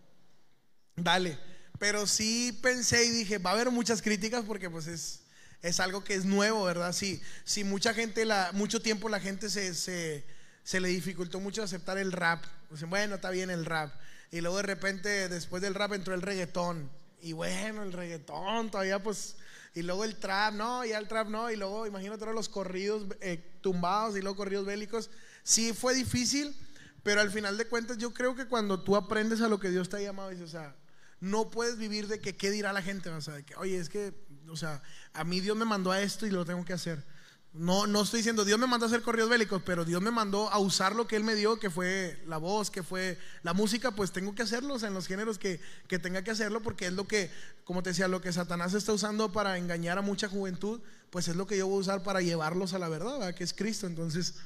dale. 0.94 1.36
Pero 1.80 2.06
sí 2.06 2.56
pensé 2.62 3.04
y 3.04 3.10
dije, 3.10 3.38
va 3.38 3.50
a 3.50 3.54
haber 3.54 3.72
muchas 3.72 4.00
críticas 4.00 4.44
porque 4.46 4.70
pues 4.70 4.86
es, 4.86 5.22
es 5.60 5.80
algo 5.80 6.04
que 6.04 6.14
es 6.14 6.24
nuevo, 6.24 6.62
¿verdad? 6.62 6.92
Sí, 6.92 7.20
sí 7.42 7.64
mucha 7.64 7.92
gente, 7.94 8.24
la, 8.24 8.50
mucho 8.52 8.80
tiempo 8.80 9.08
la 9.08 9.18
gente 9.18 9.50
se, 9.50 9.74
se, 9.74 10.24
se 10.62 10.78
le 10.78 10.86
dificultó 10.90 11.40
mucho 11.40 11.64
aceptar 11.64 11.98
el 11.98 12.12
rap. 12.12 12.44
Dicen, 12.70 12.90
bueno, 12.90 13.16
está 13.16 13.30
bien 13.30 13.50
el 13.50 13.64
rap. 13.64 13.92
Y 14.30 14.40
luego 14.40 14.58
de 14.58 14.62
repente, 14.62 15.28
después 15.28 15.60
del 15.60 15.74
rap 15.74 15.92
entró 15.92 16.14
el 16.14 16.22
reggaetón. 16.22 16.88
Y 17.20 17.32
bueno, 17.32 17.82
el 17.82 17.92
reggaetón 17.92 18.70
todavía 18.70 19.02
pues... 19.02 19.34
Y 19.74 19.82
luego 19.82 20.04
el 20.04 20.14
trap, 20.14 20.54
no, 20.54 20.84
ya 20.84 20.98
el 20.98 21.08
trap 21.08 21.26
no. 21.26 21.50
Y 21.50 21.56
luego 21.56 21.88
imagínate 21.88 22.24
los 22.26 22.48
corridos 22.48 23.04
eh, 23.20 23.42
tumbados 23.62 24.16
y 24.16 24.20
luego 24.20 24.36
corridos 24.36 24.64
bélicos. 24.64 25.10
Sí 25.42 25.72
fue 25.72 25.92
difícil, 25.92 26.54
pero 27.02 27.20
al 27.20 27.30
final 27.30 27.56
de 27.56 27.66
cuentas 27.66 27.98
yo 27.98 28.12
creo 28.12 28.34
que 28.34 28.46
cuando 28.46 28.80
tú 28.80 28.96
aprendes 28.96 29.40
a 29.40 29.48
lo 29.48 29.58
que 29.58 29.70
Dios 29.70 29.88
te 29.88 29.96
ha 29.96 30.00
llamado, 30.00 30.30
dices, 30.30 30.48
o 30.48 30.52
sea, 30.52 30.76
no 31.20 31.50
puedes 31.50 31.78
vivir 31.78 32.08
de 32.08 32.20
que 32.20 32.36
qué 32.36 32.50
dirá 32.50 32.72
la 32.72 32.82
gente, 32.82 33.08
o 33.10 33.20
sea, 33.20 33.34
de 33.34 33.44
que, 33.44 33.54
oye, 33.56 33.78
es 33.78 33.88
que, 33.88 34.14
o 34.48 34.56
sea, 34.56 34.82
a 35.12 35.24
mí 35.24 35.40
Dios 35.40 35.56
me 35.56 35.64
mandó 35.64 35.92
a 35.92 36.00
esto 36.00 36.26
y 36.26 36.30
lo 36.30 36.44
tengo 36.44 36.64
que 36.64 36.72
hacer. 36.72 37.04
No, 37.52 37.86
no 37.86 38.00
estoy 38.02 38.20
diciendo 38.20 38.46
Dios 38.46 38.58
me 38.58 38.66
mandó 38.66 38.86
a 38.86 38.88
hacer 38.88 39.02
corridos 39.02 39.28
bélicos, 39.28 39.62
pero 39.64 39.84
Dios 39.84 40.00
me 40.00 40.10
mandó 40.10 40.48
a 40.50 40.58
usar 40.58 40.96
lo 40.96 41.06
que 41.06 41.16
Él 41.16 41.24
me 41.24 41.34
dio, 41.34 41.58
que 41.58 41.68
fue 41.68 42.22
la 42.26 42.38
voz, 42.38 42.70
que 42.70 42.82
fue 42.82 43.18
la 43.42 43.52
música, 43.52 43.90
pues 43.90 44.10
tengo 44.10 44.34
que 44.34 44.42
hacerlo, 44.42 44.74
o 44.74 44.78
sea, 44.78 44.88
en 44.88 44.94
los 44.94 45.06
géneros 45.06 45.38
que, 45.38 45.60
que 45.86 45.98
tenga 45.98 46.24
que 46.24 46.30
hacerlo, 46.30 46.62
porque 46.62 46.86
es 46.86 46.92
lo 46.94 47.06
que, 47.06 47.30
como 47.64 47.82
te 47.82 47.90
decía, 47.90 48.08
lo 48.08 48.22
que 48.22 48.32
Satanás 48.32 48.72
está 48.72 48.92
usando 48.92 49.32
para 49.32 49.58
engañar 49.58 49.98
a 49.98 50.02
mucha 50.02 50.28
juventud, 50.28 50.80
pues 51.10 51.28
es 51.28 51.36
lo 51.36 51.46
que 51.46 51.58
yo 51.58 51.66
voy 51.66 51.76
a 51.76 51.80
usar 51.80 52.02
para 52.02 52.22
llevarlos 52.22 52.72
a 52.72 52.78
la 52.78 52.88
verdad, 52.88 53.18
¿verdad? 53.18 53.34
que 53.34 53.44
es 53.44 53.52
Cristo. 53.52 53.86
Entonces, 53.86 54.36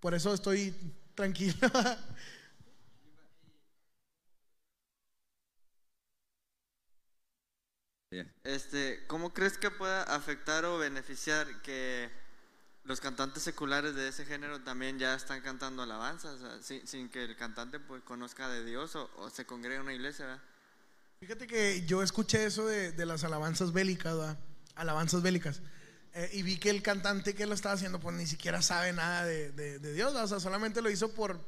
por 0.00 0.14
eso 0.14 0.34
estoy 0.34 0.74
tranquilo. 1.20 1.54
Este, 8.42 9.04
¿cómo 9.06 9.32
crees 9.32 9.58
que 9.58 9.70
pueda 9.70 10.02
afectar 10.02 10.64
o 10.64 10.78
beneficiar 10.78 11.46
que 11.62 12.10
los 12.84 13.00
cantantes 13.00 13.42
seculares 13.42 13.94
de 13.94 14.08
ese 14.08 14.24
género 14.24 14.62
también 14.62 14.98
ya 14.98 15.14
están 15.14 15.42
cantando 15.42 15.82
alabanzas, 15.82 16.36
o 16.36 16.38
sea, 16.38 16.62
sin, 16.62 16.86
sin 16.88 17.08
que 17.08 17.22
el 17.22 17.36
cantante 17.36 17.78
pues 17.78 18.02
conozca 18.02 18.48
de 18.48 18.64
Dios 18.64 18.96
o, 18.96 19.10
o 19.16 19.30
se 19.30 19.44
congregue 19.44 19.76
en 19.76 19.82
una 19.82 19.94
iglesia? 19.94 20.26
¿verdad? 20.26 20.42
Fíjate 21.20 21.46
que 21.46 21.84
yo 21.86 22.02
escuché 22.02 22.46
eso 22.46 22.66
de, 22.66 22.92
de 22.92 23.06
las 23.06 23.22
alabanzas 23.22 23.72
bélicas, 23.72 24.16
¿verdad? 24.16 24.38
alabanzas 24.74 25.22
bélicas. 25.22 25.60
Eh, 26.14 26.28
y 26.32 26.42
vi 26.42 26.56
que 26.58 26.70
el 26.70 26.82
cantante 26.82 27.34
que 27.34 27.46
lo 27.46 27.54
estaba 27.54 27.74
haciendo, 27.76 28.00
pues 28.00 28.16
ni 28.16 28.26
siquiera 28.26 28.62
sabe 28.62 28.92
nada 28.92 29.24
de, 29.24 29.52
de- 29.52 29.78
de 29.78 29.92
Dios, 29.92 30.08
¿verdad? 30.12 30.24
o 30.24 30.28
sea, 30.28 30.40
solamente 30.40 30.82
lo 30.82 30.90
hizo 30.90 31.12
por, 31.14 31.40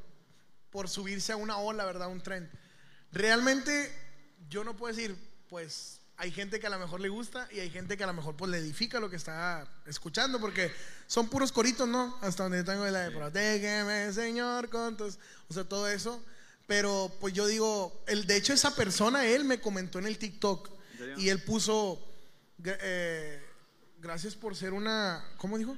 por 0.70 0.88
subirse 0.88 1.32
a 1.32 1.36
una 1.36 1.56
ola, 1.58 1.84
¿verdad? 1.84 2.08
Un 2.08 2.22
tren. 2.22 2.48
Realmente, 3.10 3.92
yo 4.48 4.64
no 4.64 4.76
puedo 4.76 4.94
decir, 4.94 5.16
pues 5.48 6.00
hay 6.16 6.30
gente 6.30 6.60
que 6.60 6.66
a 6.66 6.70
lo 6.70 6.78
mejor 6.78 7.00
le 7.00 7.08
gusta 7.08 7.48
y 7.50 7.58
hay 7.58 7.70
gente 7.70 7.96
que 7.96 8.04
a 8.04 8.06
lo 8.06 8.12
mejor 8.12 8.36
pues 8.36 8.50
le 8.50 8.58
edifica 8.58 9.00
lo 9.00 9.10
que 9.10 9.16
está 9.16 9.66
escuchando, 9.86 10.38
porque 10.40 10.72
son 11.08 11.28
puros 11.28 11.50
coritos, 11.50 11.88
¿no? 11.88 12.16
Hasta 12.22 12.44
donde 12.44 12.62
tengo 12.62 12.86
la 12.86 13.00
de 13.00 13.10
protégeme, 13.10 14.12
Señor, 14.12 14.68
con 14.70 14.96
tus, 14.96 15.18
o 15.48 15.54
sea, 15.54 15.64
todo 15.64 15.88
eso. 15.88 16.22
Pero 16.68 17.12
pues 17.20 17.34
yo 17.34 17.46
digo, 17.46 18.04
el, 18.06 18.26
de 18.26 18.36
hecho 18.36 18.52
esa 18.52 18.74
persona, 18.76 19.26
él 19.26 19.44
me 19.44 19.60
comentó 19.60 19.98
en 19.98 20.06
el 20.06 20.16
TikTok 20.18 20.70
y 21.18 21.28
él 21.28 21.42
puso, 21.42 22.00
eh, 22.64 23.44
gracias 24.03 24.34
por 24.34 24.55
ser 24.57 24.74
una, 24.74 25.24
¿cómo 25.38 25.57
dijo? 25.57 25.76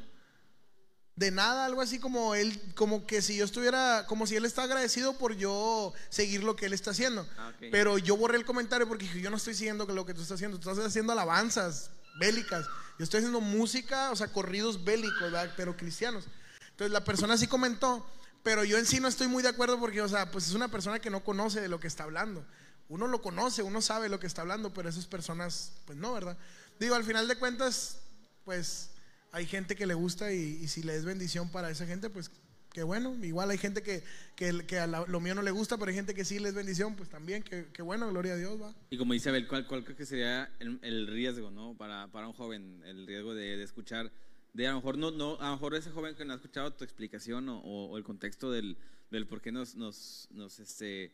de 1.17 1.31
nada, 1.31 1.65
algo 1.65 1.81
así 1.81 2.01
como 2.01 2.35
él, 2.35 2.61
como 2.75 3.07
que 3.07 3.23
si 3.23 3.37
yo 3.37 3.45
estuviera, 3.45 4.05
como 4.09 4.27
si 4.27 4.35
él 4.35 4.45
está 4.45 4.65
agradecido 4.65 5.17
por 5.17 5.37
yo 5.37 5.93
seguir 6.09 6.43
lo 6.43 6.57
que 6.57 6.67
él 6.67 6.73
está 6.73 6.91
haciendo. 6.91 7.29
Ah. 7.39 7.53
Pero 7.71 7.99
yo 7.99 8.17
borré 8.17 8.37
el 8.37 8.45
comentario 8.45 8.89
porque 8.89 9.05
dije, 9.05 9.21
yo 9.21 9.31
no 9.31 9.37
estoy 9.37 9.55
siguiendo 9.55 9.87
lo 9.87 10.05
que 10.05 10.13
tú 10.13 10.23
estás 10.23 10.37
haciendo, 10.37 10.59
tú 10.59 10.69
estás 10.69 10.85
haciendo 10.85 11.13
alabanzas 11.13 11.91
bélicas. 12.19 12.67
Yo 12.99 13.05
estoy 13.05 13.19
haciendo 13.19 13.41
música, 13.41 14.11
o 14.11 14.17
sea, 14.17 14.33
corridos 14.33 14.85
bélicos, 14.85 15.21
¿verdad? 15.21 15.53
pero 15.57 15.77
cristianos. 15.77 16.25
Entonces 16.71 16.91
la 16.91 17.05
persona 17.05 17.37
sí 17.37 17.47
comentó, 17.47 18.05
pero 18.43 18.65
yo 18.65 18.77
en 18.77 18.87
sí 18.87 18.99
no 18.99 19.07
estoy 19.07 19.29
muy 19.29 19.43
de 19.45 19.51
acuerdo 19.51 19.79
porque, 19.79 20.03
o 20.03 20.09
sea, 20.09 20.33
pues 20.33 20.49
es 20.49 20.55
una 20.55 20.69
persona 20.69 20.99
que 20.99 21.11
no 21.11 21.23
conoce 21.23 21.61
de 21.61 21.69
lo 21.69 21.79
que 21.79 21.87
está 21.87 22.03
hablando. 22.03 22.45
Uno 22.89 23.07
lo 23.07 23.23
conoce, 23.23 23.63
uno 23.63 23.81
sabe 23.81 24.09
lo 24.09 24.19
que 24.19 24.27
está 24.27 24.43
hablando, 24.43 24.75
pero 24.75 24.89
esas 24.89 25.07
personas, 25.07 25.73
pues 25.87 25.97
no, 25.97 26.13
¿verdad? 26.13 26.37
Digo, 26.81 26.97
al 26.97 27.05
final 27.05 27.29
de 27.29 27.37
cuentas, 27.37 27.99
pues 28.45 28.91
hay 29.33 29.47
gente 29.47 29.75
que 29.77 29.87
le 29.87 29.95
gusta 29.95 30.33
y, 30.33 30.67
si 30.69 30.83
le 30.83 30.95
es 30.97 31.05
bendición 31.05 31.49
para 31.51 31.71
esa 31.71 31.87
gente, 31.87 32.11
pues 32.11 32.31
qué 32.73 32.83
bueno. 32.83 33.17
Igual 33.25 33.51
hay 33.51 33.59
gente 33.59 33.83
que, 33.83 34.03
que, 34.37 34.65
que 34.67 34.79
a 34.79 34.87
la- 34.87 35.05
lo 35.07 35.21
mío 35.21 35.35
no 35.35 35.43
le 35.43 35.51
gusta, 35.51 35.77
pero 35.77 35.89
hay 35.91 35.95
gente 35.95 36.15
que 36.15 36.25
sí 36.25 36.39
le 36.39 36.51
es 36.51 36.55
bendición, 36.55 36.95
pues 36.97 37.09
también, 37.09 37.43
que, 37.43 37.67
que 37.73 37.83
bueno, 37.83 38.09
gloria 38.11 38.35
a 38.35 38.37
Dios, 38.37 38.61
va. 38.61 38.75
Y 38.91 38.99
como 38.99 39.13
dice 39.13 39.29
Abel, 39.31 39.49
¿cuál, 39.49 39.67
cuál 39.67 39.85
creo 39.85 39.97
que 39.97 40.07
sería 40.07 40.51
el, 40.61 41.07
riesgo, 41.09 41.51
¿no? 41.51 41.77
Para, 41.77 42.09
para 42.09 42.29
un 42.29 42.33
joven, 42.35 42.83
el 42.85 43.07
riesgo 43.07 43.35
de, 43.35 43.57
de 43.57 43.63
escuchar, 43.65 44.13
de 44.53 44.67
a 44.69 44.71
lo 44.71 44.77
mejor 44.77 44.99
no, 44.99 45.11
no, 45.11 45.37
a 45.41 45.47
lo 45.47 45.53
mejor 45.53 45.75
ese 45.75 45.91
joven 45.91 46.15
que 46.15 46.25
no 46.25 46.33
ha 46.33 46.37
escuchado 46.37 46.73
tu 46.73 46.85
explicación 46.85 47.47
o, 47.49 47.97
el 47.97 48.05
contexto 48.05 48.51
del, 48.53 48.77
del 49.11 49.27
por 49.27 49.41
qué 49.41 49.51
nos, 49.51 49.75
nos, 49.75 50.29
nos 50.31 50.61
este, 50.61 51.13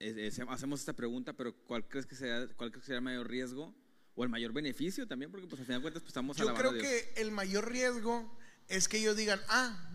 es- 0.00 0.16
es- 0.16 0.40
hacemos 0.48 0.80
esta 0.80 0.92
pregunta, 0.92 1.32
pero 1.34 1.54
¿cuál 1.66 1.86
crees 1.86 2.06
que 2.06 2.16
sea, 2.16 2.48
cuál 2.56 2.70
crees 2.70 2.82
que 2.82 2.86
sería 2.86 2.98
el 2.98 3.04
mayor 3.04 3.28
riesgo 3.28 3.72
o 4.16 4.24
el 4.24 4.30
mayor 4.30 4.52
beneficio 4.52 5.06
también? 5.06 5.30
Porque 5.30 5.46
pues 5.46 5.60
al 5.60 5.66
final 5.66 5.80
de 5.80 5.82
cuentas 5.82 6.02
pues, 6.02 6.10
estamos 6.10 6.36
Yo 6.36 6.54
creo 6.54 6.70
a 6.70 6.74
Dios. 6.74 6.84
que 6.84 7.12
el 7.16 7.30
mayor 7.30 7.70
riesgo 7.70 8.36
es 8.68 8.88
que 8.88 8.98
ellos 8.98 9.16
digan, 9.16 9.40
ah, 9.48 9.90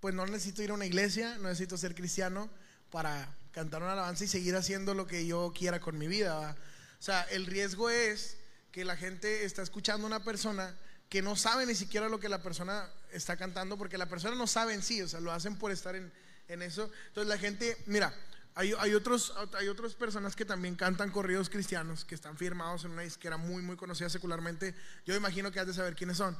pues 0.00 0.14
no 0.14 0.26
necesito 0.26 0.62
ir 0.62 0.70
a 0.70 0.74
una 0.74 0.86
iglesia, 0.86 1.36
no 1.36 1.48
necesito 1.48 1.76
ser 1.76 1.94
cristiano 1.94 2.50
para 2.90 3.34
cantar 3.52 3.82
una 3.82 3.92
alabanza 3.92 4.24
y 4.24 4.28
seguir 4.28 4.56
haciendo 4.56 4.94
lo 4.94 5.06
que 5.06 5.26
yo 5.26 5.52
quiera 5.56 5.80
con 5.80 5.98
mi 5.98 6.06
vida. 6.06 6.34
¿va? 6.34 6.56
O 6.98 7.02
sea, 7.02 7.22
el 7.30 7.46
riesgo 7.46 7.90
es 7.90 8.38
que 8.72 8.84
la 8.84 8.96
gente 8.96 9.44
está 9.44 9.62
escuchando 9.62 10.06
a 10.06 10.08
una 10.08 10.24
persona 10.24 10.74
que 11.08 11.22
no 11.22 11.34
sabe 11.34 11.66
ni 11.66 11.74
siquiera 11.74 12.08
lo 12.08 12.20
que 12.20 12.28
la 12.28 12.42
persona 12.42 12.88
está 13.12 13.36
cantando, 13.36 13.76
porque 13.76 13.98
la 13.98 14.06
persona 14.06 14.36
no 14.36 14.46
sabe 14.46 14.74
en 14.74 14.82
sí, 14.82 15.02
o 15.02 15.08
sea, 15.08 15.20
lo 15.20 15.32
hacen 15.32 15.56
por 15.56 15.72
estar 15.72 15.96
en, 15.96 16.12
en 16.48 16.62
eso. 16.62 16.90
Entonces 17.08 17.28
la 17.28 17.38
gente, 17.38 17.76
mira, 17.86 18.14
hay, 18.54 18.74
hay, 18.78 18.94
otros, 18.94 19.34
hay 19.54 19.68
otras 19.68 19.94
personas 19.94 20.34
que 20.34 20.44
también 20.44 20.74
cantan 20.76 21.10
corridos 21.10 21.48
cristianos, 21.48 22.04
que 22.04 22.14
están 22.14 22.36
firmados 22.36 22.84
en 22.84 22.92
una 22.92 23.02
disquera 23.02 23.36
muy, 23.36 23.62
muy 23.62 23.76
conocida 23.76 24.08
secularmente. 24.08 24.74
Yo 25.06 25.14
imagino 25.14 25.50
que 25.50 25.60
has 25.60 25.66
de 25.66 25.74
saber 25.74 25.94
quiénes 25.94 26.16
son. 26.16 26.36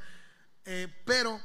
Eh, 0.64 0.88
pero 1.04 1.40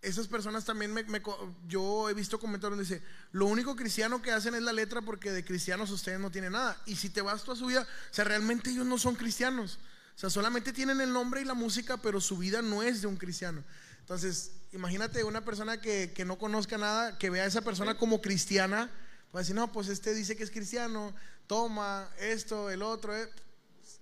esas 0.00 0.28
personas 0.28 0.64
también 0.64 0.92
me, 0.92 1.02
me 1.04 1.20
yo 1.66 2.08
he 2.08 2.14
visto 2.14 2.38
comentarios 2.38 2.78
donde 2.78 2.94
dice, 2.94 3.06
lo 3.32 3.46
único 3.46 3.76
cristiano 3.76 4.22
que 4.22 4.32
hacen 4.32 4.54
es 4.54 4.62
la 4.62 4.72
letra 4.72 5.02
porque 5.02 5.32
de 5.32 5.44
cristianos 5.44 5.90
ustedes 5.90 6.20
no 6.20 6.30
tienen 6.30 6.52
nada. 6.52 6.80
Y 6.86 6.96
si 6.96 7.10
te 7.10 7.20
vas 7.20 7.44
toda 7.44 7.56
su 7.56 7.66
vida, 7.66 7.82
o 7.82 8.14
sea, 8.14 8.24
realmente 8.24 8.70
ellos 8.70 8.86
no 8.86 8.98
son 8.98 9.14
cristianos. 9.14 9.78
O 10.14 10.18
sea, 10.18 10.30
solamente 10.30 10.72
tienen 10.72 11.00
el 11.00 11.12
nombre 11.12 11.40
y 11.40 11.44
la 11.44 11.54
música, 11.54 11.96
pero 11.96 12.20
su 12.20 12.38
vida 12.38 12.62
no 12.62 12.82
es 12.82 13.02
de 13.02 13.06
un 13.06 13.16
cristiano. 13.16 13.62
Entonces, 14.00 14.52
imagínate 14.72 15.22
una 15.22 15.44
persona 15.44 15.80
que, 15.80 16.12
que 16.14 16.24
no 16.24 16.38
conozca 16.38 16.78
nada, 16.78 17.18
que 17.18 17.30
vea 17.30 17.44
a 17.44 17.46
esa 17.46 17.60
persona 17.60 17.96
como 17.96 18.20
cristiana, 18.20 18.90
va 19.34 19.40
a 19.40 19.42
decir, 19.42 19.54
no, 19.54 19.70
pues 19.72 19.88
este 19.88 20.14
dice 20.14 20.36
que 20.36 20.42
es 20.42 20.50
cristiano, 20.50 21.14
toma 21.46 22.08
esto, 22.18 22.70
el 22.70 22.82
otro, 22.82 23.16
eh, 23.16 23.28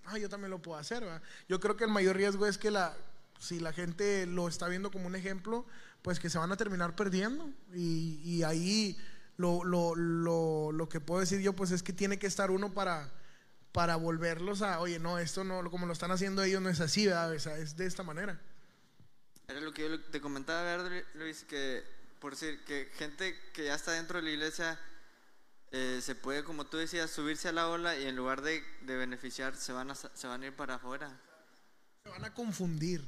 ah, 0.05 0.19
yo 0.19 0.29
también 0.29 0.51
lo 0.51 0.61
puedo 0.61 0.79
hacer. 0.79 1.03
¿verdad? 1.03 1.23
Yo 1.49 1.61
creo 1.61 1.77
que 1.77 1.85
el 1.85 1.91
mayor 1.91 2.17
riesgo 2.17 2.47
es 2.47 2.59
que 2.59 2.71
la, 2.71 2.97
si 3.39 3.61
la 3.61 3.73
gente 3.73 4.27
lo 4.27 4.49
está 4.49 4.69
viendo 4.69 4.91
como 4.91 5.07
un 5.07 5.17
ejemplo, 5.17 5.67
pues 6.03 6.21
que 6.21 6.31
se 6.31 6.39
van 6.39 6.53
a 6.53 6.57
terminar 6.57 6.95
perdiendo. 6.95 7.51
Y, 7.75 8.21
y 8.25 8.43
ahí 8.43 8.99
lo, 9.37 9.65
lo, 9.65 9.95
lo, 9.95 10.73
lo 10.73 10.89
que 10.89 11.01
puedo 11.01 11.21
decir 11.21 11.41
yo, 11.41 11.55
pues 11.55 11.71
es 11.71 11.83
que 11.83 11.93
tiene 11.93 12.19
que 12.19 12.27
estar 12.27 12.51
uno 12.51 12.73
para, 12.73 13.11
para 13.73 13.97
volverlos 13.97 14.63
a, 14.63 14.81
oye, 14.81 14.99
no, 14.99 15.19
esto 15.19 15.45
no, 15.45 15.69
como 15.71 15.87
lo 15.87 15.93
están 15.93 16.11
haciendo 16.11 16.43
ellos 16.43 16.63
no 16.63 16.69
es 16.69 16.81
así, 16.81 17.07
¿verdad? 17.07 17.35
Es 17.35 17.77
de 17.77 17.87
esta 17.87 18.03
manera. 18.03 18.41
Era 19.49 19.61
lo 19.61 19.73
que 19.73 19.89
yo 19.89 20.01
te 20.01 20.21
comentaba, 20.21 20.63
¿verdad, 20.63 20.91
Luis? 21.15 21.45
Que, 21.45 21.85
por 22.19 22.33
decir, 22.33 22.65
que 22.65 22.91
gente 22.95 23.39
que 23.53 23.67
ya 23.67 23.75
está 23.75 23.93
dentro 23.93 24.19
de 24.19 24.25
la 24.25 24.31
iglesia 24.31 24.81
eh, 25.79 26.01
se 26.01 26.15
puede, 26.15 26.43
como 26.43 26.65
tú 26.65 26.79
decías, 26.79 27.11
subirse 27.11 27.51
a 27.51 27.53
la 27.53 27.69
ola 27.69 27.99
y 27.99 28.07
en 28.07 28.17
lugar 28.17 28.41
de, 28.41 28.63
de 28.87 28.97
beneficiar, 28.97 29.55
se 29.55 29.75
van, 29.75 29.91
a, 29.91 29.95
se 29.95 30.27
van 30.27 30.43
a 30.43 30.47
ir 30.47 30.57
para 30.57 30.77
afuera. 30.77 31.21
Se 32.03 32.09
van 32.09 32.25
a 32.25 32.33
confundir. 32.33 33.05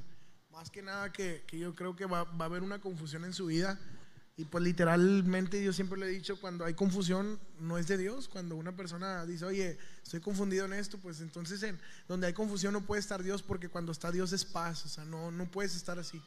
Más 0.50 0.68
que 0.70 0.82
nada 0.82 1.10
que, 1.10 1.44
que 1.46 1.58
yo 1.58 1.74
creo 1.74 1.96
que 1.96 2.04
va, 2.04 2.24
va 2.24 2.44
a 2.44 2.48
haber 2.48 2.62
una 2.62 2.78
confusión 2.78 3.24
en 3.24 3.32
su 3.32 3.46
vida. 3.46 3.80
Y 4.36 4.44
pues 4.44 4.62
literalmente 4.62 5.64
yo 5.64 5.72
siempre 5.72 5.98
le 5.98 6.06
he 6.06 6.10
dicho, 6.10 6.38
cuando 6.38 6.66
hay 6.66 6.74
confusión 6.74 7.40
no 7.58 7.78
es 7.78 7.88
de 7.88 7.96
Dios. 7.96 8.28
Cuando 8.28 8.54
una 8.54 8.76
persona 8.76 9.24
dice, 9.24 9.46
oye, 9.46 9.78
estoy 10.02 10.20
confundido 10.20 10.66
en 10.66 10.74
esto, 10.74 10.98
pues 10.98 11.22
entonces 11.22 11.62
en 11.62 11.80
donde 12.06 12.26
hay 12.26 12.34
confusión 12.34 12.74
no 12.74 12.82
puede 12.82 13.00
estar 13.00 13.22
Dios 13.22 13.42
porque 13.42 13.70
cuando 13.70 13.92
está 13.92 14.12
Dios 14.12 14.32
es 14.34 14.44
paz. 14.44 14.84
O 14.84 14.88
sea, 14.88 15.06
no, 15.06 15.30
no 15.30 15.50
puedes 15.50 15.74
estar 15.74 15.98
así. 15.98 16.20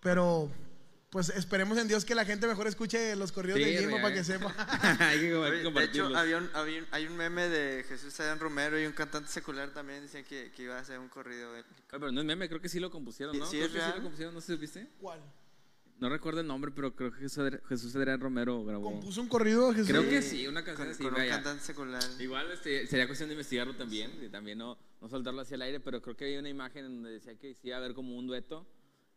Pero 0.00 0.52
pues 1.12 1.28
esperemos 1.28 1.76
en 1.76 1.86
Dios 1.88 2.04
que 2.06 2.14
la 2.14 2.24
gente 2.24 2.46
mejor 2.46 2.66
escuche 2.66 3.14
los 3.16 3.30
corridos 3.32 3.58
Sí, 3.60 3.64
de 3.66 3.78
Jimbo 3.78 3.96
para 4.00 4.14
que 4.14 4.24
sepa. 4.24 4.48
hay 4.98 5.20
que, 5.20 5.34
hay 5.36 5.62
que 5.62 5.70
de 5.70 5.84
hecho, 5.84 6.06
había 6.16 6.38
un, 6.38 6.48
había 6.54 6.80
un- 6.80 6.86
hay 6.90 7.06
un 7.06 7.16
meme 7.16 7.48
de 7.50 7.84
Jesús 7.84 8.18
Adán 8.20 8.40
Romero 8.40 8.80
y 8.80 8.86
un 8.86 8.92
cantante 8.94 9.28
secular 9.30 9.70
también 9.74 10.00
decían 10.02 10.24
que, 10.24 10.50
que 10.56 10.62
iba 10.62 10.76
a 10.76 10.80
hacer 10.80 10.98
un 10.98 11.08
corrido. 11.08 11.52
Oye, 11.52 11.64
pero 11.90 12.10
no 12.10 12.20
es 12.20 12.26
meme, 12.26 12.48
creo 12.48 12.62
que 12.62 12.70
sí 12.70 12.80
lo 12.80 12.90
compusieron, 12.90 13.34
Sí, 13.34 13.40
¿no? 13.40 13.46
sí, 13.46 13.56
creo 13.58 13.66
es 13.66 13.72
que 13.72 13.78
sí 13.78 13.84
real. 13.84 13.96
lo 13.98 14.02
compusieron, 14.04 14.34
¿no 14.34 14.40
sé 14.40 14.54
si 14.54 14.58
viste? 14.58 14.88
¿Cuál? 14.98 15.20
No 15.98 16.08
recuerdo 16.08 16.40
el 16.40 16.46
nombre, 16.48 16.72
pero 16.74 16.96
creo 16.96 17.12
que 17.12 17.18
Jesús 17.20 17.38
Adrián, 17.38 17.62
Jesús 17.68 17.94
Adrián 17.94 18.18
Romero 18.18 18.64
grabó. 18.64 18.90
¿Compuso 18.90 19.20
un 19.20 19.28
corrido 19.28 19.70
Jesús? 19.72 19.88
Creo 19.88 20.08
que 20.08 20.20
sí, 20.22 20.48
una 20.48 20.64
canción 20.64 20.86
con, 20.88 20.94
así, 20.94 21.02
con 21.04 21.12
un 21.12 21.18
vaya. 21.20 21.30
cantante 21.34 21.62
secular. 21.62 22.02
Igual 22.18 22.50
este, 22.50 22.86
sería 22.88 23.06
cuestión 23.06 23.28
de 23.28 23.34
investigarlo 23.34 23.74
también, 23.76 24.10
y 24.24 24.28
también 24.30 24.58
no, 24.58 24.76
no 25.00 25.08
soltarlo 25.08 25.42
hacia 25.42 25.54
el 25.56 25.62
aire, 25.62 25.78
pero 25.78 26.00
creo 26.00 26.16
que 26.16 26.24
había 26.24 26.40
una 26.40 26.48
imagen 26.48 26.86
en 26.86 26.94
donde 26.94 27.10
decía 27.12 27.38
que 27.38 27.54
sí 27.54 27.68
iba 27.68 27.76
a 27.76 27.80
haber 27.80 27.92
como 27.94 28.16
un 28.16 28.26
dueto, 28.26 28.66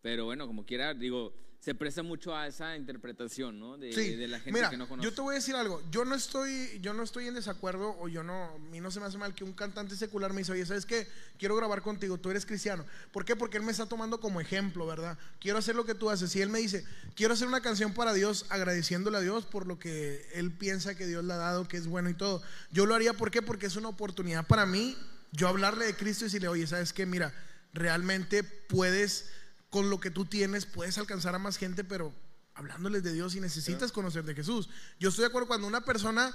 pero 0.03 0.25
bueno, 0.25 0.45
como 0.45 0.63
quiera, 0.65 0.93
digo, 0.93 1.33
se 1.65 1.73
presta 1.73 2.03
mucho 2.03 2.35
a 2.35 2.45
esa 2.45 2.77
interpretación, 2.77 3.59
¿no? 3.59 3.75
De, 3.75 3.91
Sí, 3.91 4.15
de 4.15 4.27
la 4.27 4.37
gente 4.37 4.51
mira, 4.51 4.69
que 4.69 4.77
no 4.77 4.87
conoce. 4.87 5.03
yo 5.03 5.15
te 5.15 5.21
voy 5.21 5.33
a 5.33 5.37
decir 5.37 5.55
algo. 5.55 5.81
Yo 5.89 6.05
no 6.05 6.13
estoy, 6.13 6.77
yo 6.79 6.93
no 6.93 7.01
estoy 7.01 7.25
en 7.25 7.33
desacuerdo 7.33 7.97
o 7.99 8.07
yo 8.07 8.21
no, 8.21 8.51
a 8.53 8.57
mí 8.59 8.79
no 8.79 8.91
se 8.91 8.99
me 8.99 9.07
hace 9.07 9.17
mal 9.17 9.33
que 9.33 9.43
un 9.43 9.53
cantante 9.53 9.95
secular 9.95 10.31
me 10.31 10.41
dice, 10.41 10.51
oye, 10.51 10.63
¿sabes 10.63 10.85
qué? 10.85 11.07
Quiero 11.39 11.55
grabar 11.55 11.81
contigo, 11.81 12.19
tú 12.19 12.29
eres 12.29 12.45
cristiano. 12.45 12.85
¿Por 13.11 13.25
qué? 13.25 13.35
Porque 13.35 13.57
él 13.57 13.63
me 13.63 13.71
está 13.71 13.87
tomando 13.87 14.19
como 14.19 14.39
ejemplo, 14.39 14.85
¿verdad? 14.85 15.17
Quiero 15.39 15.57
hacer 15.57 15.75
lo 15.75 15.85
que 15.85 15.95
tú 15.95 16.11
haces. 16.11 16.35
Y 16.35 16.41
él 16.43 16.49
me 16.49 16.59
dice, 16.59 16.85
quiero 17.15 17.33
hacer 17.33 17.47
una 17.47 17.61
canción 17.61 17.95
para 17.95 18.13
Dios, 18.13 18.45
agradeciéndole 18.49 19.17
a 19.17 19.21
Dios 19.21 19.47
por 19.47 19.65
lo 19.65 19.79
que 19.79 20.23
él 20.35 20.51
piensa 20.51 20.93
que 20.93 21.07
Dios 21.07 21.23
le 21.23 21.33
ha 21.33 21.37
dado, 21.37 21.67
que 21.67 21.77
es 21.77 21.87
bueno 21.87 22.11
y 22.11 22.13
todo. 22.13 22.43
Yo 22.69 22.85
lo 22.85 22.93
haría, 22.93 23.13
¿por 23.13 23.31
qué? 23.31 23.41
Porque 23.41 23.65
es 23.65 23.75
una 23.75 23.89
oportunidad 23.89 24.45
para 24.45 24.67
mí, 24.67 24.95
yo 25.31 25.47
hablarle 25.47 25.87
de 25.87 25.95
Cristo 25.95 26.25
y 26.25 26.27
decirle, 26.27 26.47
oye, 26.47 26.67
¿sabes 26.67 26.93
qué? 26.93 27.07
Mira, 27.07 27.33
realmente 27.73 28.43
puedes, 28.43 29.31
con 29.75 29.89
lo 29.89 29.99
que 29.99 30.09
tú 30.09 30.23
tienes, 30.23 30.65
puedes 30.65 30.97
alcanzar 30.97 31.35
a 31.35 31.37
más 31.37 31.57
gente, 31.57 31.83
pero 31.83 32.13
hablándoles 32.53 33.03
de 33.03 33.11
Dios 33.11 33.35
y 33.35 33.41
necesitas 33.41 33.91
conocer 33.91 34.23
de 34.23 34.33
Jesús. 34.33 34.69
Yo 35.01 35.09
estoy 35.09 35.23
de 35.23 35.27
acuerdo 35.27 35.49
cuando 35.49 35.67
una 35.67 35.81
persona 35.81 36.33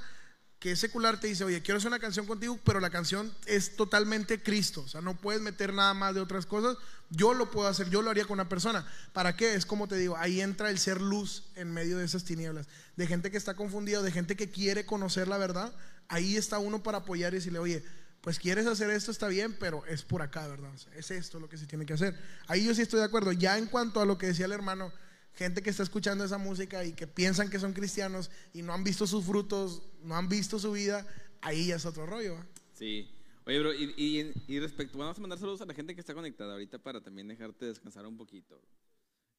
que 0.59 0.72
es 0.72 0.78
secular 0.78 1.18
te 1.18 1.28
dice, 1.28 1.45
oye, 1.45 1.62
quiero 1.62 1.78
hacer 1.78 1.88
una 1.88 2.01
canción 2.01 2.26
contigo, 2.26 2.61
pero 2.66 2.80
la 2.80 2.91
canción 2.91 3.34
es 3.47 3.76
totalmente 3.76 4.43
Cristo. 4.43 4.82
O 4.82 4.88
sea, 4.88 5.01
no 5.01 5.16
puedes 5.16 5.41
meter 5.41 5.72
nada 5.72 5.95
más 5.95 6.14
de 6.14 6.20
otras 6.20 6.45
cosas. 6.45 6.76
Yo 7.09 7.32
lo 7.32 7.51
puedo 7.51 7.66
hacer, 7.66 7.88
yo 7.88 8.03
lo 8.03 8.11
haría 8.11 8.26
con 8.26 8.34
una 8.34 8.51
persona. 8.51 8.86
¿Para 9.14 9.34
qué? 9.36 9.55
Es 9.55 9.64
como 9.64 9.88
te 9.88 9.97
digo, 9.97 10.18
ahí 10.18 10.43
entra 10.43 10.68
el 10.68 10.78
ser 10.78 11.01
luz 11.01 11.45
en 11.55 11.72
medio 11.72 11.97
de 11.97 12.05
esas 12.05 12.24
tinieblas. 12.24 12.68
De 12.97 13.07
gente 13.07 13.30
que 13.30 13.38
está 13.38 13.57
confundida, 13.57 14.03
de 14.03 14.12
gente 14.12 14.36
que 14.36 14.51
quiere 14.51 14.84
conocer 14.84 15.28
la 15.28 15.38
verdad. 15.38 15.72
Ahí 16.09 16.36
está 16.36 16.59
uno 16.59 16.82
para 16.82 16.99
apoyar 16.99 17.32
y 17.32 17.36
decirle, 17.36 17.59
oye, 17.59 17.82
pues 18.20 18.38
quieres 18.38 18.66
hacer 18.66 18.90
esto, 18.90 19.10
está 19.10 19.28
bien, 19.28 19.56
pero 19.58 19.84
es 19.86 20.02
por 20.02 20.20
acá, 20.20 20.46
¿verdad? 20.46 20.72
Es 20.94 21.10
esto 21.10 21.40
lo 21.40 21.48
que 21.48 21.56
se 21.56 21.66
tiene 21.66 21.86
que 21.86 21.94
hacer. 21.94 22.14
Ahí 22.48 22.64
yo 22.64 22.74
sí 22.74 22.82
estoy 22.82 23.00
de 23.00 23.06
acuerdo. 23.06 23.32
Ya 23.32 23.56
en 23.56 23.66
cuanto 23.66 24.00
a 24.00 24.04
lo 24.04 24.18
que 24.18 24.26
decía 24.26 24.46
el 24.46 24.52
hermano, 24.52 24.92
gente 25.34 25.62
que 25.62 25.70
está 25.70 25.82
escuchando 25.82 26.24
esa 26.24 26.36
música 26.36 26.84
y 26.84 26.92
que 26.92 27.06
piensan 27.06 27.48
que 27.48 27.58
son 27.58 27.72
cristianos 27.72 28.30
y 28.52 28.62
no 28.62 28.74
han 28.74 28.84
visto 28.84 29.06
sus 29.06 29.24
frutos, 29.24 29.82
no 30.02 30.16
han 30.16 30.28
visto 30.28 30.58
su 30.58 30.72
vida, 30.72 31.06
ahí 31.40 31.68
ya 31.68 31.76
es 31.76 31.86
otro 31.86 32.04
rollo. 32.04 32.36
Sí. 32.74 33.08
Oye, 33.46 33.58
bro, 33.58 33.72
y, 33.72 34.60
respecto, 34.60 34.98
vamos 34.98 35.16
a 35.16 35.20
mandar 35.20 35.38
saludos 35.38 35.62
a 35.62 35.66
la 35.66 35.74
gente 35.74 35.94
que 35.94 36.00
está 36.00 36.12
conectada 36.12 36.52
ahorita 36.52 36.78
para 36.78 37.00
también 37.00 37.26
dejarte 37.26 37.66
descansar 37.66 38.06
un 38.06 38.18
poquito. 38.18 38.60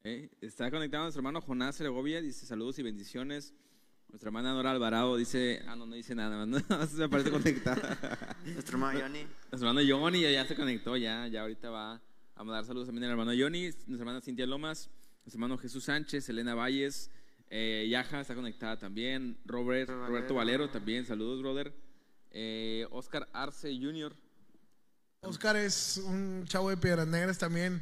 ¿Eh? 0.03 0.29
Está 0.41 0.71
conectado 0.71 1.03
nuestro 1.03 1.19
hermano 1.19 1.39
Jonás 1.41 1.75
Segovia, 1.75 2.19
dice 2.19 2.47
saludos 2.47 2.79
y 2.79 2.81
bendiciones. 2.81 3.53
Nuestra 4.11 4.27
hermana 4.27 4.53
Nora 4.53 4.71
Alvarado 4.71 5.15
dice, 5.15 5.63
ah, 5.67 5.75
no, 5.75 5.85
no 5.85 5.95
dice 5.95 6.13
nada, 6.13 6.45
no, 6.45 6.59
se 6.87 7.03
aparece 7.03 7.31
conectada. 7.31 7.97
Nuestro 8.45 8.75
hermano 8.77 8.99
Johnny. 8.99 9.19
Nuestro 9.51 9.69
hermano 9.69 9.81
Johnny 9.87 10.21
ya, 10.21 10.31
ya 10.31 10.45
se 10.45 10.55
conectó, 10.55 10.97
ya, 10.97 11.27
ya 11.27 11.41
ahorita 11.41 11.69
va 11.69 12.01
a 12.35 12.43
mandar 12.43 12.65
saludos 12.65 12.87
también 12.87 13.05
al 13.05 13.11
hermano 13.11 13.31
Johnny, 13.37 13.63
nuestra 13.63 13.97
hermana 13.99 14.21
Cintia 14.21 14.45
Lomas, 14.45 14.89
nuestro 15.23 15.37
hermano 15.37 15.57
Jesús 15.57 15.85
Sánchez, 15.85 16.27
Elena 16.27 16.55
Valles, 16.55 17.09
eh, 17.49 17.87
Yaja 17.89 18.19
está 18.21 18.35
conectada 18.35 18.77
también, 18.77 19.37
Robert, 19.45 19.89
Valero. 19.89 20.07
Roberto 20.07 20.33
Valero 20.35 20.69
también, 20.69 21.05
saludos, 21.05 21.41
brother. 21.41 21.73
Eh, 22.31 22.85
Oscar 22.91 23.27
Arce 23.33 23.73
Jr., 23.77 24.13
Oscar 25.23 25.55
es 25.55 26.01
un 26.03 26.45
chavo 26.47 26.69
de 26.69 26.77
Piedras 26.77 27.07
Negras 27.07 27.37
también, 27.37 27.81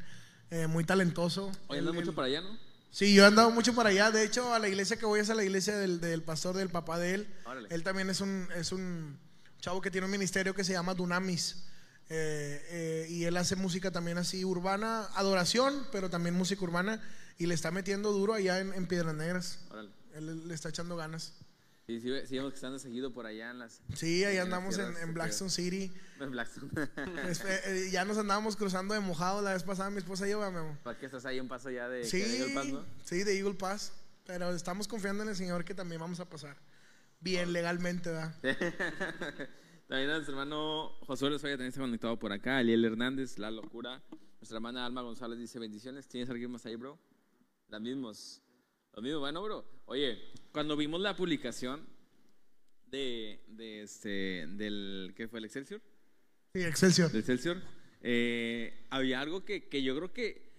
eh, 0.52 0.68
muy 0.68 0.84
talentoso. 0.84 1.52
Oye, 1.68 1.80
Él- 1.80 1.86
no 1.86 1.94
mucho 1.94 2.10
él- 2.10 2.16
para 2.16 2.28
allá, 2.28 2.42
¿no? 2.42 2.58
Sí, 2.92 3.14
yo 3.14 3.24
he 3.24 3.28
andado 3.28 3.52
mucho 3.52 3.74
para 3.76 3.90
allá. 3.90 4.12
De 4.12 4.24
hecho, 4.24 4.54
a 4.54 4.60
la 4.60 4.68
iglesia 4.68 4.98
que 4.98 5.06
voy 5.06 5.20
es 5.20 5.30
a 5.30 5.36
la 5.36 5.44
iglesia 5.44 5.78
del, 5.78 6.02
del 6.02 6.24
pastor, 6.24 6.58
del 6.58 6.70
papá 6.70 6.98
de 6.98 7.14
él. 7.14 7.36
Órale. 7.46 7.68
Él 7.72 7.84
también 7.84 8.10
es 8.10 8.22
un, 8.22 8.48
es 8.56 8.72
un 8.72 9.20
chavo 9.60 9.82
que 9.82 9.92
tiene 9.92 10.06
un 10.06 10.12
ministerio 10.12 10.56
que 10.56 10.64
se 10.64 10.74
llama 10.74 10.94
Dunamis. 10.94 11.64
Eh, 12.10 12.66
eh, 12.70 13.08
y 13.10 13.26
él 13.26 13.38
hace 13.38 13.56
música 13.56 13.92
también 13.92 14.18
así 14.18 14.44
urbana, 14.44 15.06
adoración, 15.14 15.88
pero 15.92 16.10
también 16.10 16.36
música 16.36 16.64
urbana. 16.64 17.02
Y 17.38 17.46
le 17.46 17.54
está 17.54 17.72
metiendo 17.72 18.12
duro 18.12 18.34
allá 18.34 18.60
en, 18.60 18.74
en 18.74 18.88
Piedras 18.88 19.14
Negras. 19.14 19.60
Órale. 19.70 19.90
Él 20.16 20.48
le 20.48 20.54
está 20.54 20.70
echando 20.70 20.96
ganas. 20.96 21.34
Sí, 21.90 22.00
sí, 22.00 22.12
sí, 22.28 22.36
vemos 22.36 22.52
que 22.52 22.58
están 22.58 22.80
seguido 22.80 23.12
por 23.12 23.26
allá 23.26 23.50
en 23.50 23.58
las. 23.58 23.82
Sí, 23.96 24.24
ahí 24.24 24.38
andamos 24.38 24.78
en, 24.78 25.12
Blackstone 25.16 25.50
City. 25.50 25.92
En 26.20 26.30
Blackstone. 26.30 26.70
Es- 27.28 27.44
eh, 27.44 27.90
ya 27.92 28.06
nos 28.06 28.16
andábamos 28.20 28.56
cruzando 28.56 28.94
de 28.94 29.00
mojado 29.00 29.42
la 29.42 29.54
vez 29.54 29.64
pasada, 29.64 29.90
mi 29.90 29.98
esposa 29.98 30.28
y 30.28 30.30
yo, 30.32 30.40
¿verdad, 30.40 30.54
Memo. 30.54 30.78
¿Para 30.84 31.00
qué 31.00 31.08
estás 31.08 31.26
ahí 31.26 31.40
un 31.40 31.48
paso 31.48 31.72
ya 31.72 31.90
de, 31.90 32.04
Sí, 32.04 32.22
que 32.22 32.28
de 32.28 32.38
Eagle 32.38 32.54
Pass, 32.54 32.68
no? 32.68 32.86
sí, 33.06 33.24
de 33.24 33.36
Eagle 33.40 33.56
Pass. 33.56 33.92
Pero 34.28 34.52
estamos 34.52 34.88
confiando 34.88 35.24
en 35.24 35.30
el 35.30 35.36
Señor 35.36 35.66
que 35.66 35.74
también 35.74 36.00
vamos 36.00 36.20
a 36.20 36.30
pasar. 36.30 36.58
Bien, 37.22 37.52
legalmente, 37.54 38.12
¿verdad? 38.12 38.36
También 39.88 40.10
nuestro 40.12 40.34
hermano 40.36 40.90
Josué 41.08 41.32
Lozoya 41.32 41.54
también 41.54 41.70
está 41.70 41.82
conectado 41.82 42.20
por 42.20 42.32
acá. 42.32 42.62
Eliel 42.62 42.86
Hernández, 42.86 43.40
La 43.40 43.50
Locura. 43.50 44.04
Nuestra 44.40 44.58
hermana 44.58 44.86
Alma 44.86 45.02
González 45.02 45.40
dice 45.40 45.58
bendiciones. 45.58 46.08
¿Tienes 46.08 46.30
alguien 46.30 46.52
más 46.52 46.64
ahí, 46.68 46.76
bro? 46.76 47.00
Los 47.70 47.82
mismos. 47.82 48.44
Mismos. 48.98 49.20
Bueno, 49.22 49.42
bro. 49.44 49.66
Oye, 49.86 50.20
cuando 50.52 50.76
vimos 50.76 51.00
la 51.00 51.16
publicación 51.16 51.88
de, 52.88 53.40
de 53.48 53.84
este, 53.84 54.46
del, 54.48 55.14
¿qué 55.16 55.28
fue? 55.28 55.40
¿El 55.40 55.46
Excelsior? 55.46 55.82
Sí, 56.54 56.62
Excelsior. 56.64 57.10
Del 57.12 57.22
Excelsior. 57.22 57.62
eh, 58.02 58.88
había 58.90 59.22
algo 59.22 59.46
que, 59.46 59.70
que 59.70 59.84
yo 59.84 59.96
creo 59.96 60.12
que 60.12 60.50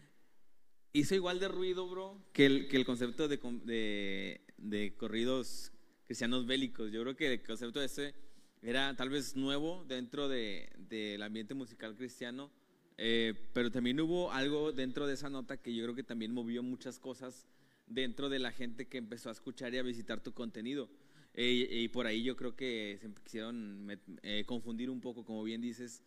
hizo 0.92 1.14
igual 1.14 1.38
de 1.38 1.48
ruido, 1.48 1.88
bro, 1.88 2.18
que 2.32 2.46
el, 2.46 2.68
que 2.68 2.76
el 2.78 2.86
concepto 2.86 3.28
de, 3.28 3.36
de, 3.64 4.40
de 4.56 4.96
corridos 4.96 5.72
cristianos 6.06 6.46
bélicos. 6.46 6.90
Yo 6.90 7.02
creo 7.02 7.16
que 7.16 7.32
el 7.34 7.42
concepto 7.42 7.82
ese 7.82 8.14
era 8.62 8.96
tal 8.96 9.10
vez 9.10 9.36
nuevo 9.36 9.84
dentro 9.86 10.28
de- 10.28 10.70
del 10.88 11.22
ambiente 11.22 11.54
musical 11.54 11.94
cristiano, 11.94 12.50
eh, 12.96 13.34
pero 13.52 13.70
también 13.70 14.00
hubo 14.00 14.32
algo 14.32 14.72
dentro 14.72 15.06
de 15.06 15.14
esa 15.14 15.28
nota 15.28 15.58
que 15.58 15.74
yo 15.74 15.82
creo 15.84 15.94
que 15.94 16.02
también 16.04 16.32
movió 16.32 16.62
muchas 16.62 16.98
cosas 16.98 17.46
dentro 17.90 18.30
de 18.30 18.38
la 18.38 18.52
gente 18.52 18.88
que 18.88 18.96
empezó 18.96 19.28
a 19.28 19.32
escuchar 19.32 19.74
y 19.74 19.78
a 19.78 19.82
visitar 19.82 20.22
tu 20.22 20.32
contenido. 20.32 20.88
Eh, 21.34 21.68
y 21.70 21.88
por 21.88 22.06
ahí 22.06 22.22
yo 22.22 22.36
creo 22.36 22.56
que 22.56 22.98
se 23.00 23.12
quisieron 23.22 23.86
eh, 24.22 24.44
confundir 24.46 24.88
un 24.88 25.00
poco, 25.00 25.24
como 25.24 25.44
bien 25.44 25.60
dices, 25.60 26.02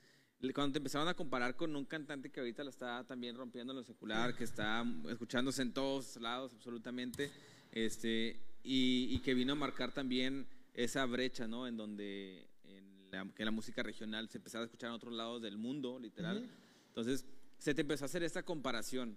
cuando 0.54 0.74
te 0.74 0.80
empezaron 0.80 1.08
a 1.08 1.14
comparar 1.14 1.56
con 1.56 1.74
un 1.76 1.86
cantante 1.86 2.30
que 2.30 2.42
ahorita 2.42 2.64
la 2.64 2.70
está 2.70 3.04
también 3.06 3.36
rompiendo 3.36 3.72
en 3.72 3.78
lo 3.78 3.84
secular, 3.84 4.36
que 4.36 4.44
está 4.44 4.84
escuchándose 5.10 5.62
en 5.62 5.72
todos 5.72 6.18
lados 6.18 6.54
absolutamente, 6.54 7.32
este, 7.72 8.40
y, 8.64 9.08
y 9.12 9.20
que 9.20 9.34
vino 9.34 9.54
a 9.54 9.56
marcar 9.56 9.94
también 9.94 10.46
esa 10.74 11.06
brecha, 11.06 11.48
¿no? 11.48 11.68
En 11.68 11.78
donde 11.78 12.50
en 12.66 13.12
la, 13.12 13.26
que 13.34 13.46
la 13.46 13.52
música 13.52 13.84
regional 13.84 14.28
se 14.30 14.40
empezaba 14.40 14.64
a 14.64 14.66
escuchar 14.66 14.90
en 14.90 14.96
otros 14.96 15.14
lados 15.14 15.42
del 15.42 15.58
mundo, 15.58 16.00
literal. 16.00 16.50
Entonces, 16.88 17.26
se 17.58 17.74
te 17.74 17.82
empezó 17.82 18.04
a 18.04 18.08
hacer 18.08 18.24
esta 18.24 18.44
comparación. 18.44 19.16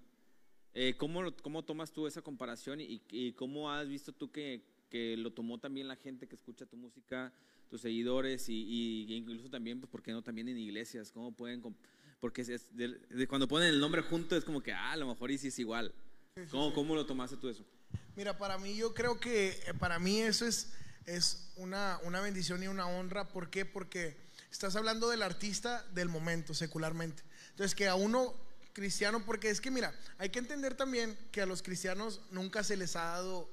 Eh, 0.79 0.95
¿cómo, 0.99 1.35
¿Cómo 1.43 1.64
tomas 1.64 1.91
tú 1.91 2.07
esa 2.07 2.20
comparación 2.20 2.83
y, 2.83 3.01
y 3.11 3.33
cómo 3.33 3.72
has 3.72 3.89
visto 3.89 4.12
tú 4.12 4.31
que, 4.31 4.61
que 4.91 5.16
lo 5.16 5.33
tomó 5.33 5.57
también 5.59 5.89
la 5.89 5.97
gente 5.97 6.27
que 6.29 6.35
escucha 6.35 6.66
tu 6.66 6.77
música, 6.77 7.33
tus 7.70 7.81
seguidores 7.81 8.51
y, 8.51 9.07
y 9.09 9.14
incluso 9.14 9.49
también, 9.49 9.81
pues, 9.81 9.91
¿por 9.91 10.03
qué 10.03 10.12
no 10.12 10.20
también 10.22 10.49
en 10.49 10.59
iglesias? 10.59 11.11
¿Cómo 11.12 11.33
pueden...? 11.33 11.62
Porque 12.20 12.43
es- 12.43 12.49
es 12.51 12.77
del- 12.77 13.01
de 13.09 13.27
cuando 13.27 13.49
ponen 13.49 13.68
el 13.68 13.81
nombre 13.81 14.03
junto 14.03 14.37
es 14.37 14.45
como 14.45 14.62
que, 14.62 14.72
ah, 14.72 14.93
a 14.93 14.97
lo 14.99 15.07
mejor 15.07 15.31
y 15.31 15.39
sí 15.39 15.49
es 15.49 15.59
igual. 15.59 15.95
¿Cómo, 16.51 16.74
¿Cómo 16.74 16.95
lo 16.95 17.07
tomaste 17.07 17.39
tú 17.39 17.49
eso? 17.49 17.64
Mira, 18.14 18.37
para 18.37 18.59
mí 18.59 18.77
yo 18.77 18.93
creo 18.93 19.18
que 19.18 19.49
eh, 19.66 19.74
para 19.79 19.99
mí 19.99 20.20
eso 20.20 20.47
es, 20.47 20.74
es 21.07 21.53
una, 21.57 21.99
una 22.05 22.20
bendición 22.20 22.62
y 22.62 22.66
una 22.68 22.87
honra. 22.87 23.29
¿Por 23.29 23.49
qué? 23.49 23.64
Porque 23.64 24.14
estás 24.51 24.77
hablando 24.77 25.09
del 25.09 25.22
artista 25.22 25.87
del 25.95 26.09
momento, 26.11 26.53
secularmente. 26.53 27.22
Entonces, 27.51 27.74
que 27.74 27.89
a 27.89 27.95
uno 27.95 28.35
cristiano, 28.77 29.24
porque 29.24 29.49
es 29.49 29.62
que 29.62 29.70
mira, 29.70 29.95
hay 30.18 30.29
que 30.29 30.39
entender 30.39 30.74
también 30.74 31.16
que 31.33 31.41
a 31.41 31.47
los 31.47 31.62
cristianos 31.62 32.20
nunca 32.31 32.62
se 32.62 32.77
les 32.77 32.95
ha 32.95 33.05
dado, 33.05 33.51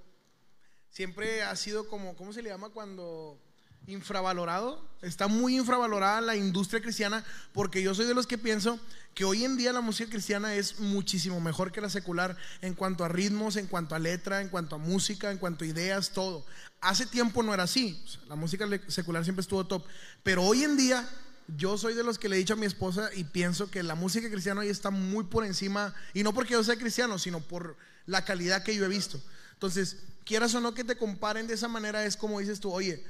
siempre 0.90 1.44
ha 1.44 1.56
sido 1.56 1.88
como, 1.88 2.18
¿cómo 2.18 2.34
se 2.34 2.42
le 2.42 2.50
llama 2.50 2.72
cuando 2.72 3.40
infravalorado? 3.88 4.86
Está 5.02 5.30
muy 5.30 5.56
infravalorada 5.56 6.20
la 6.20 6.36
industria 6.36 6.82
cristiana 6.82 7.24
porque 7.54 7.82
yo 7.82 7.96
soy 7.96 8.06
de 8.06 8.14
los 8.14 8.28
que 8.28 8.38
pienso 8.38 8.82
que 9.14 9.24
hoy 9.24 9.46
en 9.46 9.56
día 9.56 9.72
la 9.72 9.80
música 9.80 10.10
cristiana 10.10 10.56
es 10.56 10.82
muchísimo 10.82 11.40
mejor 11.40 11.72
que 11.72 11.80
la 11.80 11.90
secular 11.90 12.36
en 12.60 12.74
cuanto 12.74 13.06
a 13.06 13.08
ritmos, 13.08 13.56
en 13.56 13.68
cuanto 13.68 13.96
a 13.96 14.00
letra, 14.00 14.42
en 14.42 14.50
cuanto 14.50 14.76
a 14.76 14.80
música, 14.80 15.32
en 15.32 15.38
cuanto 15.38 15.64
a 15.64 15.68
ideas, 15.68 16.10
todo. 16.10 16.46
Hace 16.82 17.06
tiempo 17.06 17.44
no 17.44 17.54
era 17.54 17.64
así, 17.64 18.04
la 18.28 18.36
música 18.36 18.68
secular 18.90 19.24
siempre 19.24 19.42
estuvo 19.42 19.66
top, 19.66 19.86
pero 20.22 20.44
hoy 20.44 20.64
en 20.64 20.76
día 20.76 21.08
yo 21.48 21.78
soy 21.78 21.94
de 21.94 22.04
los 22.04 22.18
que 22.20 22.30
le 22.30 22.36
he 22.36 22.39
dicho 22.39 22.54
a 22.54 22.58
mi 22.58 22.66
esposa 22.66 23.10
y 23.16 23.24
pienso 23.26 23.70
que 23.70 23.84
la 23.84 23.96
música 23.96 24.30
cristiana 24.30 24.62
hoy 24.62 24.70
está 24.70 24.89
muy 24.89 25.26
por 25.26 25.46
encima, 25.46 25.94
y 26.14 26.24
no 26.24 26.34
porque 26.34 26.54
yo 26.54 26.64
sea 26.64 26.78
cristiano, 26.78 27.20
sino 27.20 27.39
por 27.41 27.76
la 28.06 28.24
calidad 28.26 28.64
que 28.64 28.76
yo 28.76 28.86
he 28.86 28.89
visto. 28.89 29.22
Entonces, 29.54 29.98
quieras 30.26 30.54
o 30.56 30.60
no 30.62 30.74
que 30.74 30.84
te 30.84 30.96
comparen 30.98 31.48
de 31.48 31.54
esa 31.54 31.68
manera, 31.68 32.06
es 32.06 32.18
como 32.18 32.39
dices 32.39 32.60
tú, 32.60 32.72
oye, 32.72 33.04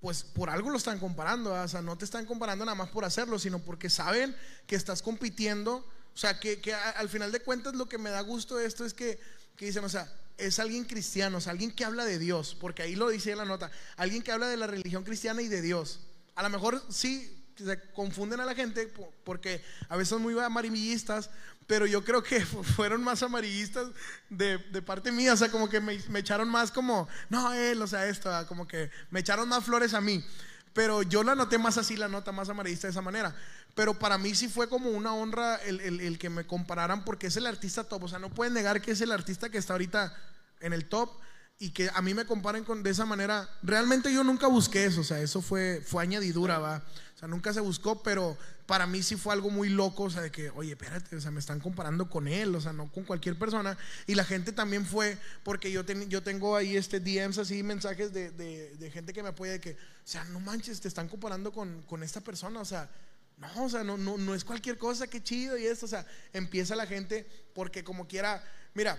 pues 0.00 0.22
por 0.22 0.48
algo 0.50 0.70
lo 0.70 0.78
están 0.78 0.98
comparando, 0.98 1.50
¿verdad? 1.50 1.64
o 1.66 1.68
sea, 1.68 1.82
no 1.82 1.96
te 1.98 2.04
están 2.04 2.24
comparando 2.26 2.64
nada 2.64 2.74
más 2.74 2.88
por 2.90 3.04
hacerlo, 3.04 3.38
sino 3.38 3.58
porque 3.58 3.90
saben 3.90 4.34
que 4.66 4.76
estás 4.76 5.02
compitiendo, 5.02 5.86
o 6.14 6.16
sea, 6.18 6.40
que, 6.40 6.60
que 6.60 6.72
a- 6.74 6.90
al 6.90 7.08
final 7.08 7.30
de 7.32 7.40
cuentas 7.40 7.74
lo 7.74 7.88
que 7.88 7.98
me 7.98 8.10
da 8.10 8.20
gusto 8.22 8.56
de 8.56 8.66
esto 8.66 8.84
es 8.84 8.94
que, 8.94 9.20
que 9.56 9.66
dicen, 9.66 9.84
o 9.84 9.88
sea, 9.88 10.10
es 10.38 10.58
alguien 10.58 10.84
cristiano, 10.84 11.36
o 11.36 11.40
sea, 11.40 11.52
alguien 11.52 11.70
que 11.70 11.84
habla 11.84 12.06
de 12.06 12.18
Dios, 12.18 12.56
porque 12.58 12.82
ahí 12.82 12.94
lo 12.96 13.10
dice 13.10 13.32
en 13.32 13.38
la 13.38 13.44
nota, 13.44 13.70
alguien 13.96 14.22
que 14.22 14.32
habla 14.32 14.48
de 14.48 14.56
la 14.56 14.66
religión 14.66 15.04
cristiana 15.04 15.42
y 15.42 15.48
de 15.48 15.60
Dios. 15.60 16.00
A 16.34 16.42
lo 16.42 16.48
mejor 16.48 16.82
sí 16.88 17.39
se 17.64 17.80
confunden 17.92 18.40
a 18.40 18.44
la 18.46 18.54
gente 18.54 18.86
po- 18.88 19.12
porque 19.24 19.62
a 19.88 19.96
veces 19.96 20.08
son 20.10 20.22
muy 20.22 20.38
amarillistas, 20.38 21.30
pero 21.66 21.86
yo 21.86 22.04
creo 22.04 22.22
que 22.22 22.40
fu- 22.46 22.62
fueron 22.62 23.02
más 23.02 23.22
amarillistas 23.22 23.88
de, 24.28 24.58
de 24.58 24.82
parte 24.82 25.12
mía, 25.12 25.32
o 25.32 25.36
sea, 25.36 25.50
como 25.50 25.68
que 25.68 25.80
me, 25.80 25.98
me 26.08 26.18
echaron 26.20 26.48
más 26.48 26.70
como, 26.70 27.08
no, 27.28 27.52
él, 27.52 27.80
o 27.82 27.86
sea, 27.86 28.06
esto, 28.06 28.32
ah, 28.34 28.46
como 28.46 28.66
que 28.66 28.90
me 29.10 29.20
echaron 29.20 29.48
más 29.48 29.64
flores 29.64 29.94
a 29.94 30.00
mí. 30.00 30.24
Pero 30.72 31.02
yo 31.02 31.24
la 31.24 31.34
noté 31.34 31.58
más 31.58 31.78
así, 31.78 31.96
la 31.96 32.06
nota 32.06 32.30
más 32.30 32.48
amarillista 32.48 32.86
de 32.86 32.92
esa 32.92 33.02
manera. 33.02 33.34
Pero 33.74 33.98
para 33.98 34.18
mí 34.18 34.36
sí 34.36 34.48
fue 34.48 34.68
como 34.68 34.90
una 34.90 35.12
honra 35.14 35.56
el, 35.56 35.80
el- 35.80 36.00
el 36.00 36.16
que 36.18 36.30
me 36.30 36.46
compararan 36.46 37.04
porque 37.04 37.26
es 37.26 37.36
el 37.36 37.46
artista 37.46 37.82
top. 37.84 38.04
O 38.04 38.08
sea, 38.08 38.20
no 38.20 38.30
pueden 38.30 38.54
negar 38.54 38.80
que 38.80 38.92
es 38.92 39.00
el 39.00 39.10
artista 39.10 39.48
que 39.50 39.58
está 39.58 39.74
ahorita 39.74 40.14
en 40.60 40.72
el 40.72 40.84
top 40.88 41.10
y 41.58 41.70
que 41.70 41.90
a 41.92 42.00
mí 42.02 42.14
me 42.14 42.24
comparen 42.24 42.62
con, 42.64 42.84
de 42.84 42.90
esa 42.90 43.04
manera. 43.04 43.48
Realmente 43.64 44.12
yo 44.14 44.22
nunca 44.22 44.46
busqué 44.46 44.84
eso, 44.84 45.00
o 45.00 45.04
sea, 45.04 45.20
eso 45.20 45.42
fue, 45.42 45.82
fue 45.84 46.04
añadidura, 46.04 46.58
va. 46.60 46.82
Sea, 47.20 47.28
nunca 47.28 47.52
se 47.52 47.60
buscó, 47.60 48.02
pero 48.02 48.38
para 48.64 48.86
mí 48.86 49.02
sí 49.02 49.14
fue 49.14 49.34
algo 49.34 49.50
muy 49.50 49.68
loco, 49.68 50.04
o 50.04 50.10
sea, 50.10 50.22
de 50.22 50.30
que, 50.30 50.48
oye, 50.50 50.70
espérate, 50.72 51.14
o 51.16 51.20
sea, 51.20 51.30
me 51.30 51.38
están 51.38 51.60
comparando 51.60 52.08
con 52.08 52.26
él, 52.26 52.54
o 52.54 52.60
sea, 52.62 52.72
no 52.72 52.90
con 52.90 53.04
cualquier 53.04 53.38
persona. 53.38 53.76
Y 54.06 54.14
la 54.14 54.24
gente 54.24 54.52
también 54.52 54.86
fue, 54.86 55.18
porque 55.44 55.70
yo, 55.70 55.84
ten- 55.84 56.08
yo 56.08 56.22
tengo 56.22 56.56
ahí 56.56 56.78
este 56.78 56.98
DMs 56.98 57.36
así, 57.38 57.62
mensajes 57.62 58.14
de, 58.14 58.30
de- 58.30 58.74
de 58.78 58.90
gente 58.90 59.12
que 59.12 59.22
me 59.22 59.28
apoya, 59.28 59.52
de 59.52 59.60
que, 59.60 59.72
o 59.72 59.76
sea, 60.02 60.24
no 60.24 60.40
manches, 60.40 60.80
te 60.80 60.88
están 60.88 61.08
comparando 61.08 61.52
con, 61.52 61.82
con 61.82 62.02
esta 62.02 62.22
persona, 62.22 62.58
o 62.58 62.64
sea, 62.64 62.88
no, 63.36 63.64
o 63.64 63.68
sea, 63.68 63.84
no, 63.84 63.98
no, 63.98 64.16
no 64.16 64.34
es 64.34 64.42
cualquier 64.42 64.78
cosa, 64.78 65.06
qué 65.06 65.22
chido 65.22 65.58
y 65.58 65.66
esto, 65.66 65.84
o 65.84 65.88
sea, 65.90 66.06
empieza 66.32 66.74
la 66.74 66.86
gente, 66.86 67.26
porque 67.54 67.84
como 67.84 68.08
quiera, 68.08 68.42
mira, 68.74 68.98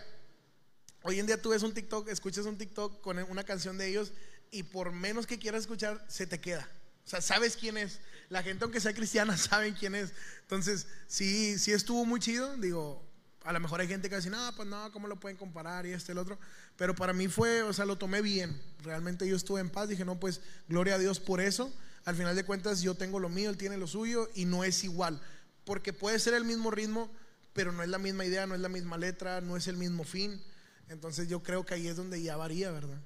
Hoy 1.03 1.19
en 1.19 1.25
día 1.25 1.41
tú 1.41 1.49
ves 1.49 1.63
un 1.63 1.73
TikTok, 1.73 2.09
escuchas 2.09 2.45
un 2.45 2.59
TikTok 2.59 3.01
con 3.01 3.17
una 3.17 3.43
canción 3.43 3.75
de 3.79 3.87
ellos 3.87 4.13
y 4.51 4.61
por 4.61 4.91
menos 4.91 5.25
que 5.25 5.39
quieras 5.39 5.61
escuchar, 5.61 6.05
se 6.07 6.27
te 6.27 6.39
queda. 6.39 6.69
O 7.05 7.09
sea, 7.09 7.21
sabes 7.21 7.57
quién 7.57 7.77
es. 7.77 7.99
La 8.29 8.43
gente, 8.43 8.63
aunque 8.63 8.79
sea 8.79 8.93
cristiana, 8.93 9.37
saben 9.37 9.73
quién 9.73 9.95
es. 9.95 10.13
Entonces, 10.41 10.87
sí, 11.07 11.57
sí 11.59 11.71
estuvo 11.71 12.05
muy 12.05 12.19
chido. 12.19 12.55
Digo, 12.57 13.05
a 13.43 13.53
lo 13.53 13.59
mejor 13.59 13.81
hay 13.81 13.87
gente 13.87 14.09
que 14.09 14.15
dice, 14.15 14.29
no, 14.29 14.55
pues 14.55 14.67
no, 14.67 14.91
¿cómo 14.91 15.07
lo 15.07 15.19
pueden 15.19 15.37
comparar? 15.37 15.85
Y 15.85 15.93
este, 15.93 16.11
el 16.11 16.17
otro. 16.17 16.37
Pero 16.77 16.95
para 16.95 17.13
mí 17.13 17.27
fue, 17.27 17.63
o 17.63 17.73
sea, 17.73 17.85
lo 17.85 17.97
tomé 17.97 18.21
bien. 18.21 18.61
Realmente 18.83 19.27
yo 19.27 19.35
estuve 19.35 19.59
en 19.59 19.69
paz. 19.69 19.89
Dije, 19.89 20.05
no, 20.05 20.19
pues 20.19 20.41
gloria 20.67 20.95
a 20.95 20.99
Dios 20.99 21.19
por 21.19 21.41
eso. 21.41 21.73
Al 22.05 22.15
final 22.15 22.35
de 22.35 22.43
cuentas, 22.43 22.81
yo 22.81 22.95
tengo 22.95 23.19
lo 23.19 23.29
mío, 23.29 23.49
él 23.49 23.57
tiene 23.57 23.77
lo 23.77 23.87
suyo 23.87 24.29
y 24.33 24.45
no 24.45 24.63
es 24.63 24.83
igual. 24.83 25.21
Porque 25.65 25.93
puede 25.93 26.19
ser 26.19 26.33
el 26.33 26.45
mismo 26.45 26.71
ritmo, 26.71 27.11
pero 27.53 27.71
no 27.71 27.83
es 27.83 27.89
la 27.89 27.99
misma 27.99 28.25
idea, 28.25 28.47
no 28.47 28.55
es 28.55 28.61
la 28.61 28.69
misma 28.69 28.97
letra, 28.97 29.41
no 29.41 29.57
es 29.57 29.67
el 29.67 29.77
mismo 29.77 30.03
fin. 30.03 30.41
Entonces 30.89 31.27
yo 31.27 31.43
creo 31.43 31.65
que 31.65 31.75
ahí 31.75 31.87
es 31.87 31.95
donde 31.95 32.21
ya 32.21 32.37
varía, 32.37 32.71
¿verdad? 32.71 32.99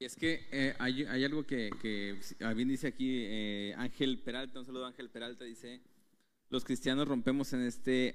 Es 0.00 0.16
que 0.16 0.46
eh, 0.50 0.74
hay, 0.78 1.04
hay 1.04 1.24
algo 1.24 1.46
que, 1.46 1.70
que 1.80 2.20
bien 2.54 2.68
dice 2.68 2.88
aquí 2.88 3.22
eh, 3.24 3.74
Ángel 3.78 4.18
Peralta, 4.18 4.58
un 4.60 4.66
saludo 4.66 4.84
a 4.84 4.88
Ángel 4.88 5.08
Peralta, 5.08 5.44
dice, 5.44 5.80
los 6.50 6.64
cristianos 6.64 7.08
rompemos 7.08 7.52
en 7.52 7.62
este 7.62 8.14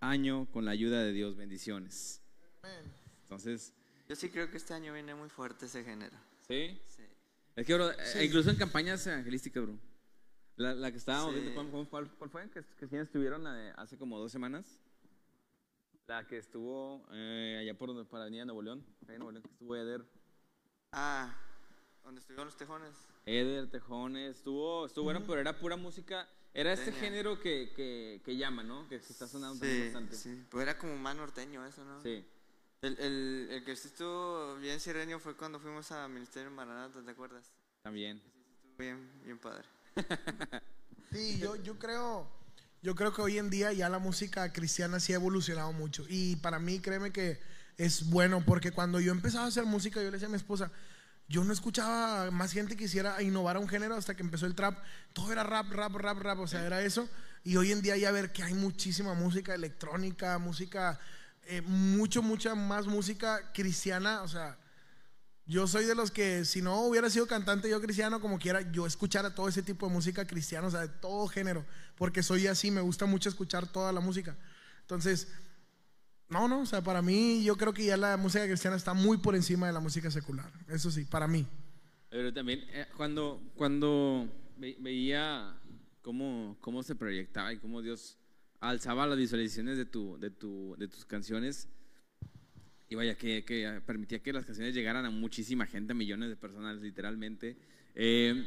año 0.00 0.46
con 0.50 0.64
la 0.64 0.72
ayuda 0.72 1.02
de 1.04 1.12
Dios, 1.12 1.36
bendiciones. 1.36 2.22
Entonces, 3.22 3.72
Yo 4.08 4.16
sí 4.16 4.30
creo 4.30 4.50
que 4.50 4.56
este 4.56 4.74
año 4.74 4.92
viene 4.94 5.14
muy 5.14 5.28
fuerte 5.28 5.66
ese 5.66 5.84
género. 5.84 6.16
¿sí? 6.48 6.80
Sí. 6.88 7.02
Es 7.54 7.66
que, 7.66 7.74
bro, 7.74 7.90
eh, 7.90 8.24
incluso 8.24 8.50
en 8.50 8.56
campañas 8.56 9.06
evangelísticas, 9.06 9.62
bro. 9.64 9.78
La, 10.56 10.74
la 10.74 10.90
que 10.90 10.96
estábamos 10.96 11.34
Sí. 11.34 11.40
viendo, 11.40 11.70
¿cuál, 11.70 11.88
cuál- 11.88 12.10
cuál 12.16 12.30
fue? 12.30 12.50
Que, 12.50 12.64
que 12.88 13.00
estuvieron 13.00 13.46
hace 13.46 13.96
como 13.96 14.18
dos 14.18 14.32
semanas. 14.32 14.80
La 16.08 16.26
que 16.26 16.38
estuvo 16.38 17.06
eh, 17.12 17.58
allá 17.60 17.76
por 17.76 17.90
donde, 17.90 18.04
para 18.06 18.24
Avenida 18.24 18.44
Nuevo 18.46 18.62
León. 18.62 18.84
Nuevo 19.06 19.30
León, 19.30 19.42
que 19.42 19.50
estuvo 19.50 19.76
Eder. 19.76 20.04
Ah, 20.92 21.34
donde 22.04 22.20
estuvieron 22.20 22.46
los 22.46 22.56
tejones. 22.56 22.90
Eder, 23.26 23.70
Tejones, 23.70 24.36
estuvo, 24.36 24.86
estuvo 24.86 25.04
bueno, 25.04 25.22
pero 25.26 25.40
era 25.40 25.58
pura 25.58 25.76
música. 25.76 26.26
Era 26.54 26.72
este 26.72 26.92
género 26.92 27.38
que, 27.38 27.72
que, 27.76 28.22
que 28.24 28.36
llama, 28.36 28.62
¿no? 28.62 28.88
Que 28.88 28.98
se 29.00 29.12
está 29.12 29.28
sonando 29.28 29.58
también 29.60 29.76
Sí, 29.78 29.84
bastante. 29.84 30.16
sí. 30.16 30.44
Pues 30.50 30.62
era 30.62 30.78
como 30.78 30.96
más 30.96 31.14
norteño 31.14 31.64
eso, 31.66 31.84
¿no? 31.84 32.02
Sí. 32.02 32.24
El, 32.80 32.98
el, 32.98 33.48
el 33.50 33.64
que 33.64 33.76
sí 33.76 33.88
estuvo 33.88 34.56
bien 34.56 34.80
sireño 34.80 35.18
fue 35.18 35.36
cuando 35.36 35.60
fuimos 35.60 35.90
a 35.92 36.08
Ministerio 36.08 36.50
Maranata, 36.50 37.02
¿te 37.04 37.10
acuerdas? 37.10 37.44
también. 37.82 38.16
Estuvo 38.16 38.76
bien, 38.78 39.10
bien 39.24 39.38
padre. 39.38 39.64
Sí, 41.10 41.38
yo, 41.38 41.56
yo 41.56 41.78
creo, 41.78 42.28
yo 42.82 42.94
creo 42.94 43.14
que 43.14 43.22
hoy 43.22 43.38
en 43.38 43.48
día 43.48 43.72
ya 43.72 43.88
la 43.88 43.98
música 43.98 44.52
cristiana 44.52 45.00
sí 45.00 45.12
ha 45.14 45.16
evolucionado 45.16 45.72
mucho. 45.72 46.04
Y 46.06 46.36
para 46.36 46.58
mí, 46.58 46.80
créeme 46.80 47.12
que 47.12 47.40
es 47.78 48.10
bueno, 48.10 48.44
porque 48.44 48.72
cuando 48.72 49.00
yo 49.00 49.12
empezaba 49.12 49.44
a 49.44 49.48
hacer 49.48 49.64
música, 49.64 50.00
yo 50.00 50.06
le 50.06 50.12
decía 50.12 50.26
a 50.26 50.30
mi 50.30 50.36
esposa, 50.36 50.70
yo 51.28 51.44
no 51.44 51.52
escuchaba 51.52 52.30
más 52.30 52.52
gente 52.52 52.74
que 52.74 52.84
quisiera 52.84 53.22
innovar 53.22 53.56
a 53.56 53.60
un 53.60 53.68
género 53.68 53.94
hasta 53.94 54.14
que 54.14 54.22
empezó 54.22 54.46
el 54.46 54.54
trap. 54.54 54.78
Todo 55.12 55.30
era 55.30 55.44
rap, 55.44 55.70
rap, 55.70 55.94
rap, 55.94 56.18
rap, 56.18 56.40
o 56.40 56.46
sea, 56.46 56.66
era 56.66 56.82
eso. 56.82 57.08
Y 57.44 57.56
hoy 57.56 57.70
en 57.70 57.80
día 57.80 57.96
ya 57.96 58.10
ver 58.10 58.32
que 58.32 58.42
hay 58.42 58.54
muchísima 58.54 59.14
música 59.14 59.54
electrónica, 59.54 60.38
música, 60.38 60.98
eh, 61.44 61.60
mucho, 61.62 62.20
mucha 62.22 62.54
más 62.54 62.86
música 62.86 63.52
cristiana, 63.52 64.22
o 64.22 64.28
sea, 64.28 64.58
yo 65.46 65.66
soy 65.66 65.86
de 65.86 65.94
los 65.94 66.10
que 66.10 66.44
si 66.44 66.60
no 66.60 66.82
hubiera 66.82 67.08
sido 67.08 67.26
cantante 67.26 67.70
yo 67.70 67.80
cristiano 67.80 68.20
como 68.20 68.38
quiera, 68.38 68.60
yo 68.72 68.86
escuchara 68.86 69.34
todo 69.34 69.48
ese 69.48 69.62
tipo 69.62 69.86
de 69.86 69.92
música 69.92 70.26
cristiana, 70.26 70.66
o 70.66 70.70
sea, 70.70 70.80
de 70.80 70.88
todo 70.88 71.26
género, 71.28 71.64
porque 71.96 72.22
soy 72.22 72.46
así, 72.48 72.70
me 72.70 72.82
gusta 72.82 73.06
mucho 73.06 73.28
escuchar 73.28 73.66
toda 73.66 73.92
la 73.92 74.00
música. 74.00 74.36
Entonces, 74.80 75.28
no, 76.30 76.48
no, 76.48 76.60
o 76.60 76.66
sea, 76.66 76.82
para 76.82 77.02
mí 77.02 77.42
yo 77.42 77.56
creo 77.56 77.72
que 77.72 77.84
ya 77.84 77.96
la 77.96 78.16
música 78.16 78.44
cristiana 78.46 78.76
está 78.76 78.94
muy 78.94 79.18
por 79.18 79.34
encima 79.34 79.66
de 79.66 79.72
la 79.72 79.80
música 79.80 80.10
secular, 80.10 80.50
eso 80.68 80.90
sí, 80.90 81.04
para 81.04 81.26
mí. 81.26 81.46
Pero 82.10 82.32
también 82.32 82.64
eh, 82.70 82.86
cuando, 82.96 83.40
cuando 83.54 84.28
ve- 84.56 84.76
veía 84.80 85.54
cómo, 86.02 86.56
cómo 86.60 86.82
se 86.82 86.94
proyectaba 86.94 87.52
y 87.52 87.58
cómo 87.58 87.82
Dios 87.82 88.18
alzaba 88.60 89.06
las 89.06 89.18
visualizaciones 89.18 89.76
de, 89.76 89.84
tu, 89.84 90.18
de, 90.18 90.30
tu, 90.30 90.74
de 90.78 90.88
tus 90.88 91.04
canciones, 91.04 91.68
y 92.90 92.94
vaya, 92.94 93.14
que, 93.16 93.44
que 93.44 93.82
permitía 93.84 94.18
que 94.20 94.32
las 94.32 94.46
canciones 94.46 94.74
llegaran 94.74 95.04
a 95.04 95.10
muchísima 95.10 95.66
gente, 95.66 95.92
a 95.92 95.94
millones 95.94 96.30
de 96.30 96.36
personas 96.36 96.78
literalmente. 96.80 97.56
Eh, 97.94 98.46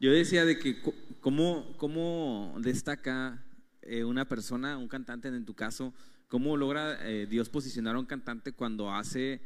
yo 0.00 0.10
decía 0.10 0.44
de 0.44 0.58
que 0.58 0.76
cómo, 1.20 1.72
cómo 1.76 2.56
destaca 2.58 3.44
eh, 3.82 4.02
una 4.02 4.28
persona, 4.28 4.76
un 4.76 4.88
cantante 4.88 5.28
en 5.28 5.44
tu 5.44 5.54
caso, 5.54 5.94
cómo 6.28 6.56
logra 6.56 6.98
eh, 7.08 7.26
Dios 7.28 7.48
posicionar 7.48 7.96
a 7.96 7.98
un 7.98 8.06
cantante 8.06 8.52
cuando 8.52 8.90
hace, 8.92 9.40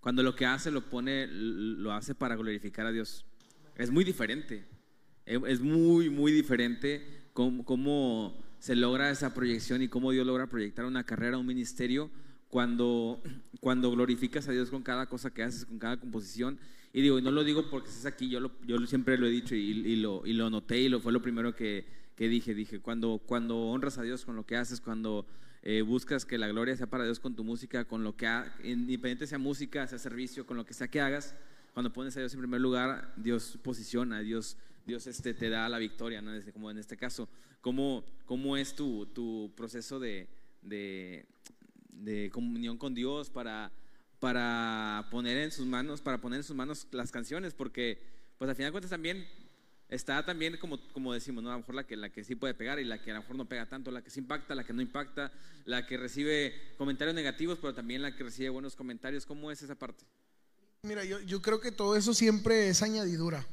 cuando 0.00 0.22
lo 0.22 0.34
que 0.34 0.46
hace 0.46 0.70
lo 0.70 0.88
pone, 0.88 1.26
lo 1.28 1.92
hace 1.92 2.14
para 2.14 2.36
glorificar 2.36 2.86
a 2.86 2.92
Dios. 2.92 3.24
Es 3.76 3.90
muy 3.90 4.04
diferente. 4.04 4.64
Es 5.26 5.60
muy, 5.60 6.10
muy 6.10 6.32
diferente 6.32 7.06
cómo, 7.32 7.64
cómo 7.64 8.36
se 8.58 8.74
logra 8.74 9.10
esa 9.10 9.32
proyección 9.32 9.80
y 9.82 9.88
cómo 9.88 10.10
Dios 10.10 10.26
logra 10.26 10.48
proyectar 10.48 10.84
una 10.84 11.04
carrera, 11.04 11.38
un 11.38 11.46
ministerio, 11.46 12.10
cuando, 12.48 13.22
cuando 13.60 13.90
glorificas 13.92 14.48
a 14.48 14.52
Dios 14.52 14.70
con 14.70 14.82
cada 14.82 15.06
cosa 15.08 15.32
que 15.32 15.42
haces, 15.44 15.64
con 15.64 15.78
cada 15.78 15.98
composición. 15.98 16.58
Y 16.92 17.02
digo, 17.02 17.18
y 17.18 17.22
no 17.22 17.30
lo 17.30 17.44
digo 17.44 17.70
porque 17.70 17.88
estés 17.88 18.06
aquí, 18.06 18.28
yo, 18.28 18.40
lo- 18.40 18.50
yo 18.66 18.84
siempre 18.86 19.16
lo 19.18 19.26
he 19.26 19.30
dicho 19.30 19.54
y, 19.54 19.60
y 19.70 19.96
lo, 19.96 20.22
y 20.26 20.32
lo 20.32 20.50
noté 20.50 20.80
y 20.80 20.88
lo 20.88 20.98
fue 21.00 21.12
lo 21.12 21.22
primero 21.22 21.54
que, 21.54 21.86
que 22.16 22.28
dije. 22.28 22.52
Dije, 22.52 22.80
cuando, 22.80 23.22
cuando 23.24 23.56
honras 23.56 23.98
a 23.98 24.02
Dios 24.02 24.24
con 24.24 24.34
lo 24.34 24.44
que 24.44 24.56
haces, 24.56 24.80
cuando 24.80 25.26
eh, 25.62 25.82
buscas 25.82 26.24
que 26.24 26.38
la 26.38 26.48
gloria 26.48 26.76
sea 26.76 26.86
para 26.88 27.04
Dios 27.04 27.20
con 27.20 27.34
tu 27.36 27.44
música, 27.44 27.84
con 27.84 28.02
lo 28.04 28.16
que, 28.16 28.26
ha- 28.26 28.54
independiente 28.64 29.26
sea 29.26 29.38
música, 29.38 29.86
sea 29.86 29.98
servicio, 29.98 30.46
con 30.46 30.56
lo 30.56 30.64
que 30.64 30.74
sea 30.74 30.88
que 30.88 31.00
hagas, 31.00 31.34
cuando 31.74 31.92
pones 31.92 32.16
a 32.16 32.20
Dios 32.20 32.32
en 32.34 32.40
primer 32.40 32.60
lugar, 32.60 33.12
Dios 33.16 33.58
posiciona, 33.62 34.20
Dios, 34.20 34.56
Dios 34.86 35.06
este, 35.06 35.34
te 35.34 35.50
da 35.50 35.68
la 35.68 35.78
victoria, 35.78 36.20
¿no? 36.22 36.32
Como 36.52 36.70
en 36.70 36.78
este 36.78 36.96
caso. 36.96 37.28
¿Cómo, 37.60 38.04
cómo 38.24 38.56
es 38.56 38.74
tu, 38.74 39.04
tu 39.06 39.52
proceso 39.54 40.00
de, 40.00 40.26
de, 40.62 41.26
de 41.90 42.30
comunión 42.32 42.78
con 42.78 42.94
Dios 42.94 43.28
para, 43.28 43.70
para 44.18 45.06
poner 45.10 45.36
en 45.36 45.52
sus 45.52 45.66
manos, 45.66 46.00
para 46.00 46.18
poner 46.20 46.38
en 46.38 46.44
sus 46.44 46.56
manos 46.56 46.86
las 46.90 47.12
canciones? 47.12 47.52
Porque, 47.52 47.98
pues 48.38 48.48
al 48.48 48.56
final 48.56 48.68
de 48.70 48.72
cuentas 48.72 48.90
también 48.90 49.26
está 49.90 50.24
también 50.24 50.56
como, 50.56 50.80
como 50.92 51.12
decimos, 51.12 51.42
¿no? 51.42 51.50
A 51.50 51.54
lo 51.54 51.58
mejor 51.58 51.74
la 51.74 51.86
que, 51.86 51.96
la 51.96 52.10
que 52.10 52.24
sí 52.24 52.36
puede 52.36 52.54
pegar 52.54 52.78
y 52.78 52.84
la 52.84 53.02
que 53.02 53.10
a 53.10 53.14
lo 53.14 53.20
mejor 53.20 53.36
no 53.36 53.48
pega 53.48 53.66
tanto, 53.66 53.90
la 53.90 54.02
que 54.02 54.10
sí 54.10 54.20
impacta, 54.20 54.54
la 54.54 54.64
que 54.64 54.72
no 54.72 54.80
impacta, 54.80 55.32
la 55.64 55.86
que 55.86 55.96
recibe 55.96 56.54
comentarios 56.78 57.14
negativos, 57.14 57.58
pero 57.60 57.74
también 57.74 58.00
la 58.00 58.14
que 58.14 58.24
recibe 58.24 58.48
buenos 58.48 58.76
comentarios. 58.76 59.26
¿Cómo 59.26 59.50
es 59.50 59.62
esa 59.62 59.74
parte? 59.74 60.04
Mira, 60.82 61.04
yo, 61.04 61.20
yo 61.20 61.42
creo 61.42 61.60
que 61.60 61.72
todo 61.72 61.96
eso 61.96 62.14
siempre 62.14 62.68
es 62.68 62.82
añadidura. 62.82 63.44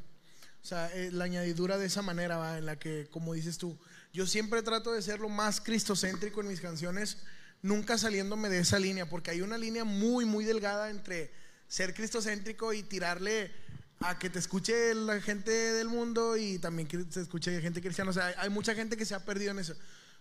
O 0.61 0.65
sea, 0.65 0.93
eh, 0.93 1.11
la 1.11 1.25
añadidura 1.25 1.77
de 1.77 1.87
esa 1.87 2.01
manera, 2.01 2.37
¿va? 2.37 2.57
en 2.57 2.65
la 2.65 2.77
que, 2.77 3.07
como 3.09 3.33
dices 3.33 3.57
tú, 3.57 3.77
yo 4.13 4.27
siempre 4.27 4.61
trato 4.61 4.93
de 4.93 5.01
ser 5.01 5.19
lo 5.19 5.29
más 5.29 5.59
cristocéntrico 5.59 6.41
en 6.41 6.47
mis 6.47 6.61
canciones, 6.61 7.17
nunca 7.61 7.97
saliéndome 7.97 8.49
de 8.49 8.59
esa 8.59 8.79
línea, 8.79 9.09
porque 9.09 9.31
hay 9.31 9.41
una 9.41 9.57
línea 9.57 9.83
muy, 9.83 10.25
muy 10.25 10.45
delgada 10.45 10.89
entre 10.89 11.31
ser 11.67 11.93
cristocéntrico 11.93 12.73
y 12.73 12.83
tirarle 12.83 13.51
a 13.99 14.19
que 14.19 14.29
te 14.29 14.39
escuche 14.39 14.93
la 14.93 15.19
gente 15.21 15.51
del 15.51 15.87
mundo 15.87 16.37
y 16.37 16.59
también 16.59 16.87
que 16.87 17.03
se 17.09 17.21
escuche 17.21 17.61
gente 17.61 17.81
cristiana. 17.81 18.11
O 18.11 18.13
sea, 18.13 18.33
hay, 18.37 18.49
mucha 18.49 18.75
gente 18.75 18.95
que 18.95 19.05
se 19.05 19.15
ha 19.15 19.25
perdido 19.25 19.51
en 19.51 19.59
eso. 19.59 19.75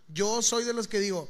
Yo 0.09 0.41
soy 0.43 0.65
de 0.65 0.73
los 0.73 0.89
que 0.89 1.01
digo, 1.01 1.29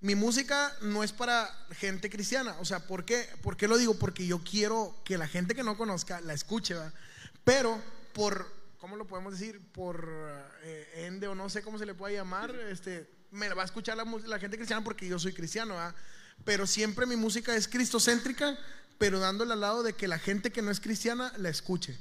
mi 0.00 0.14
música 0.14 0.74
no 0.82 1.02
es 1.02 1.12
para 1.12 1.48
gente 1.70 2.10
cristiana. 2.10 2.56
O 2.60 2.64
sea, 2.64 2.86
¿por 2.86 3.04
qué? 3.04 3.28
¿Por 3.42 3.56
qué 3.56 3.68
lo 3.68 3.78
digo? 3.78 3.94
Porque 3.94 4.26
yo 4.26 4.40
quiero 4.42 5.00
que 5.04 5.16
la 5.16 5.28
gente 5.28 5.54
que 5.54 5.62
no 5.62 5.76
conozca 5.76 6.20
la 6.20 6.34
escuche, 6.34 6.74
¿verdad? 6.74 6.92
Pero 7.44 7.80
por, 8.12 8.46
¿cómo 8.78 8.96
lo 8.96 9.06
podemos 9.06 9.38
decir? 9.38 9.60
Por 9.72 10.08
eh, 10.62 11.06
ende 11.06 11.26
o 11.26 11.34
no 11.34 11.48
sé 11.48 11.62
cómo 11.62 11.78
se 11.78 11.86
le 11.86 11.94
puede 11.94 12.14
llamar, 12.14 12.54
este, 12.54 13.08
me 13.30 13.48
va 13.54 13.62
a 13.62 13.64
escuchar 13.64 13.96
la, 13.96 14.04
la 14.26 14.38
gente 14.38 14.56
cristiana 14.56 14.84
porque 14.84 15.08
yo 15.08 15.18
soy 15.18 15.32
cristiano, 15.32 15.74
¿verdad? 15.74 15.94
Pero 16.44 16.66
siempre 16.66 17.06
mi 17.06 17.16
música 17.16 17.54
es 17.54 17.68
cristocéntrica, 17.68 18.58
pero 18.98 19.20
dándole 19.20 19.52
al 19.52 19.60
lado 19.60 19.82
de 19.82 19.92
que 19.94 20.08
la 20.08 20.18
gente 20.18 20.50
que 20.50 20.62
no 20.62 20.70
es 20.70 20.80
cristiana 20.80 21.32
la 21.36 21.48
escuche. 21.48 21.98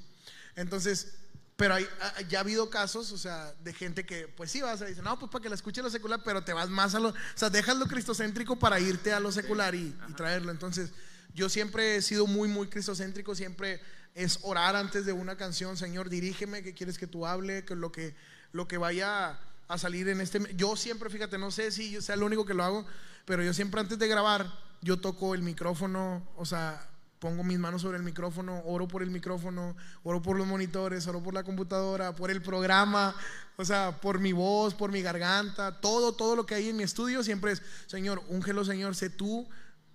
Entonces, 0.55 1.13
pero 1.55 1.75
hay, 1.75 1.87
ha- 2.01 2.21
ya 2.23 2.39
ha 2.39 2.41
habido 2.41 2.69
casos, 2.69 3.11
o 3.11 3.17
sea, 3.17 3.53
de 3.63 3.73
gente 3.73 4.05
que, 4.05 4.27
pues 4.27 4.51
sí, 4.51 4.61
vas 4.61 4.81
a 4.81 4.85
decir, 4.85 5.03
no, 5.03 5.17
pues 5.19 5.31
para 5.31 5.43
que 5.43 5.49
la 5.49 5.55
escuche 5.55 5.81
lo 5.83 5.89
secular, 5.89 6.21
pero 6.25 6.43
te 6.43 6.53
vas 6.53 6.69
más 6.69 6.95
a 6.95 6.99
lo, 6.99 7.09
o 7.09 7.13
sea, 7.35 7.49
dejas 7.49 7.77
lo 7.77 7.85
cristocéntrico 7.87 8.57
para 8.57 8.79
irte 8.79 9.13
a 9.13 9.19
lo 9.19 9.31
secular 9.31 9.75
y, 9.75 9.95
y 10.09 10.13
traerlo. 10.13 10.51
Entonces, 10.51 10.89
yo 11.35 11.49
siempre 11.49 11.95
he 11.95 12.01
sido 12.01 12.25
muy, 12.27 12.47
muy 12.47 12.67
cristocéntrico, 12.67 13.35
siempre 13.35 13.79
es 14.15 14.39
orar 14.41 14.75
antes 14.75 15.05
de 15.05 15.13
una 15.13 15.37
canción, 15.37 15.77
Señor, 15.77 16.09
dirígeme, 16.09 16.63
¿qué 16.63 16.73
quieres 16.73 16.97
que 16.97 17.07
tú 17.07 17.25
hable? 17.27 17.63
Que 17.63 17.75
lo 17.75 17.91
que, 17.91 18.15
lo 18.53 18.67
que 18.67 18.77
vaya 18.77 19.39
a 19.67 19.77
salir 19.77 20.09
en 20.09 20.19
este... 20.19 20.39
Yo 20.55 20.75
siempre, 20.75 21.09
fíjate, 21.09 21.37
no 21.37 21.51
sé 21.51 21.71
si 21.71 21.91
yo 21.91 22.01
sea 22.01 22.15
el 22.15 22.23
único 22.23 22.43
que 22.45 22.53
lo 22.53 22.63
hago, 22.63 22.85
pero 23.25 23.43
yo 23.43 23.53
siempre 23.53 23.81
antes 23.81 23.99
de 23.99 24.07
grabar, 24.07 24.51
yo 24.81 24.99
toco 24.99 25.35
el 25.35 25.41
micrófono, 25.41 26.27
o 26.35 26.45
sea, 26.45 26.87
pongo 27.21 27.43
mis 27.43 27.59
manos 27.59 27.83
sobre 27.83 27.97
el 27.97 28.03
micrófono, 28.03 28.63
oro 28.65 28.87
por 28.87 29.03
el 29.03 29.11
micrófono, 29.11 29.75
oro 30.01 30.23
por 30.23 30.37
los 30.37 30.47
monitores, 30.47 31.05
oro 31.05 31.21
por 31.21 31.35
la 31.35 31.43
computadora, 31.43 32.15
por 32.15 32.31
el 32.31 32.41
programa, 32.41 33.15
o 33.57 33.63
sea, 33.63 34.01
por 34.01 34.19
mi 34.19 34.31
voz, 34.31 34.73
por 34.73 34.91
mi 34.91 35.03
garganta, 35.03 35.79
todo, 35.81 36.13
todo 36.13 36.35
lo 36.35 36.47
que 36.47 36.55
hay 36.55 36.69
en 36.69 36.77
mi 36.77 36.83
estudio 36.83 37.21
siempre 37.23 37.51
es, 37.51 37.61
Señor, 37.85 38.23
úngelo, 38.29 38.65
Señor, 38.65 38.95
sé 38.95 39.11
tú 39.11 39.47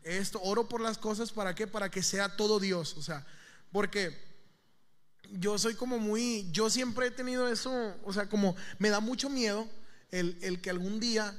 esto, 0.04 0.40
oro 0.40 0.68
por 0.68 0.80
las 0.80 0.98
cosas, 0.98 1.32
¿para 1.32 1.56
qué? 1.56 1.66
Para 1.66 1.90
que 1.90 2.00
sea 2.00 2.36
todo 2.36 2.60
Dios, 2.60 2.96
o 2.96 3.02
sea, 3.02 3.26
porque 3.72 4.16
yo 5.32 5.58
soy 5.58 5.74
como 5.74 5.98
muy, 5.98 6.48
yo 6.52 6.70
siempre 6.70 7.08
he 7.08 7.10
tenido 7.10 7.48
eso, 7.48 7.96
o 8.04 8.12
sea, 8.12 8.28
como 8.28 8.54
me 8.78 8.88
da 8.88 9.00
mucho 9.00 9.28
miedo 9.28 9.66
el, 10.12 10.38
el 10.42 10.60
que 10.60 10.70
algún 10.70 11.00
día 11.00 11.36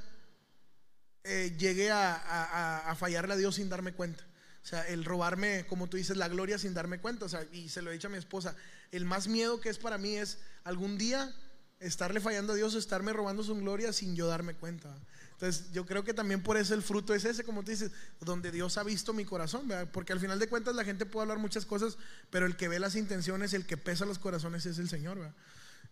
eh, 1.28 1.54
llegue 1.58 1.90
a, 1.90 2.14
a- 2.16 2.90
a- 2.90 2.94
fallarle 2.96 3.34
a 3.34 3.36
Dios 3.36 3.54
sin 3.56 3.68
darme 3.68 3.92
cuenta. 3.92 4.24
O 4.62 4.66
sea, 4.66 4.82
el 4.88 5.04
robarme, 5.04 5.66
como 5.66 5.88
tú 5.88 5.96
dices, 5.96 6.16
la 6.16 6.28
gloria 6.28 6.58
sin 6.58 6.74
darme 6.74 6.98
cuenta. 7.00 7.24
O 7.24 7.28
sea, 7.28 7.44
y 7.52 7.68
se 7.68 7.80
lo 7.82 7.90
he 7.90 7.94
dicho 7.94 8.08
a 8.08 8.10
mi 8.10 8.18
esposa, 8.18 8.56
el 8.90 9.04
más 9.04 9.28
miedo 9.28 9.60
que 9.60 9.68
es 9.68 9.78
para 9.78 9.98
mí 9.98 10.16
es 10.16 10.38
algún 10.64 10.98
día 10.98 11.32
estarle 11.80 12.20
fallando 12.20 12.52
a 12.52 12.56
Dios 12.56 12.74
o 12.74 12.78
estarme 12.78 13.12
robando 13.12 13.42
su 13.42 13.54
gloria 13.54 13.92
sin 13.92 14.16
yo 14.16 14.26
darme 14.26 14.54
cuenta. 14.54 14.94
Entonces, 15.32 15.70
yo 15.70 15.86
creo 15.86 16.02
que 16.02 16.12
también 16.12 16.42
por 16.42 16.56
eso 16.56 16.74
el 16.74 16.82
fruto 16.82 17.14
es 17.14 17.24
ese, 17.24 17.44
como 17.44 17.62
tú 17.62 17.70
dices, 17.70 17.92
donde 18.20 18.50
Dios 18.50 18.76
ha 18.76 18.82
visto 18.82 19.12
mi 19.12 19.24
corazón. 19.24 19.68
Porque 19.92 20.12
al 20.12 20.18
final 20.18 20.38
de 20.40 20.48
cuentas 20.48 20.74
la 20.74 20.84
gente 20.84 21.06
puede 21.06 21.22
hablar 21.22 21.38
muchas 21.38 21.64
cosas, 21.64 21.96
pero 22.30 22.44
el 22.44 22.56
que 22.56 22.66
ve 22.66 22.80
las 22.80 22.96
intenciones, 22.96 23.54
el 23.54 23.64
que 23.64 23.76
pesa 23.76 24.04
los 24.04 24.18
corazones 24.18 24.66
es 24.66 24.78
el 24.78 24.88
Señor, 24.88 25.18
¿verdad? 25.18 25.34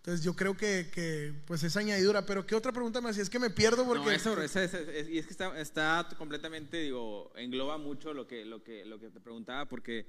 Entonces, 0.07 0.25
yo 0.25 0.37
creo 0.37 0.57
que, 0.57 0.89
que, 0.95 1.33
pues 1.47 1.65
es 1.65 1.77
añadidura. 1.77 2.25
Pero, 2.25 2.47
¿qué 2.47 2.55
otra 2.55 2.71
pregunta 2.71 3.01
me 3.01 3.11
hacía? 3.11 3.25
Es 3.25 3.29
que 3.31 3.41
me 3.41 3.51
pierdo 3.51 3.85
porque... 3.85 4.05
No, 4.05 4.11
eso, 4.13 4.41
esa- 4.41 4.63
esa- 4.63 4.79
es- 4.79 5.09
y 5.09 5.19
es 5.19 5.27
que 5.27 5.33
está, 5.33 5.61
está 5.61 6.09
completamente, 6.17 6.77
digo, 6.77 7.33
engloba 7.35 7.77
mucho 7.77 8.15
lo 8.15 8.25
que, 8.29 8.45
lo 8.45 8.63
que, 8.63 8.85
lo 8.85 9.01
que 9.01 9.09
te 9.11 9.19
preguntaba, 9.19 9.67
porque, 9.69 10.07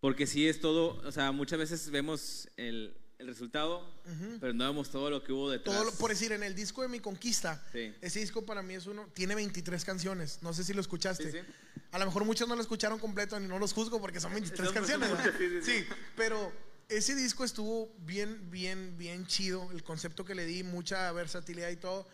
porque 0.00 0.26
sí 0.26 0.46
es 0.46 0.60
todo, 0.60 1.00
o 1.02 1.12
sea, 1.12 1.32
muchas 1.32 1.58
veces 1.58 1.88
vemos 1.90 2.46
el, 2.58 2.94
el 3.16 3.26
resultado, 3.26 3.90
pero 4.38 4.52
no 4.52 4.66
vemos 4.66 4.90
todo 4.90 5.08
lo 5.08 5.24
que 5.24 5.32
hubo 5.32 5.50
detrás. 5.50 5.74
Todo 5.74 5.86
lo- 5.86 5.92
por 5.96 6.10
decir, 6.10 6.32
en 6.32 6.42
el 6.42 6.54
disco 6.54 6.82
de 6.82 6.88
Mi 6.88 7.00
Conquista, 7.00 7.66
Sí. 7.72 7.94
ese 8.02 8.20
disco 8.20 8.44
para 8.44 8.62
mí 8.62 8.74
es 8.74 8.86
uno, 8.86 9.08
tiene 9.14 9.34
23 9.34 9.82
canciones. 9.82 10.40
No 10.42 10.52
sé 10.52 10.62
si 10.62 10.74
lo 10.74 10.82
escuchaste. 10.82 11.32
Sí, 11.32 11.38
sí. 11.38 11.80
A 11.92 11.98
lo 11.98 12.04
mejor 12.04 12.26
muchos 12.26 12.46
no 12.46 12.54
lo 12.54 12.60
escucharon 12.60 12.98
completo 12.98 13.40
ni 13.40 13.48
no 13.48 13.58
los 13.58 13.72
juzgo 13.72 13.98
porque 13.98 14.20
son 14.20 14.34
23 14.34 14.58
Son- 14.58 14.74
son 14.86 15.00
canciones. 15.00 15.34
sí, 15.38 15.62
sí, 15.62 15.86
pero 16.16 16.52
ese 16.90 17.14
disco 17.14 17.44
estuvo 17.44 17.94
bien, 18.00 18.50
bien, 18.50 18.96
bien 18.98 19.26
chido. 19.26 19.70
El 19.72 19.82
concepto 19.82 20.24
que 20.24 20.34
le 20.34 20.44
di, 20.44 20.62
mucha 20.62 21.10
versatilidad 21.12 21.70
y 21.70 21.76
todo. 21.76 22.06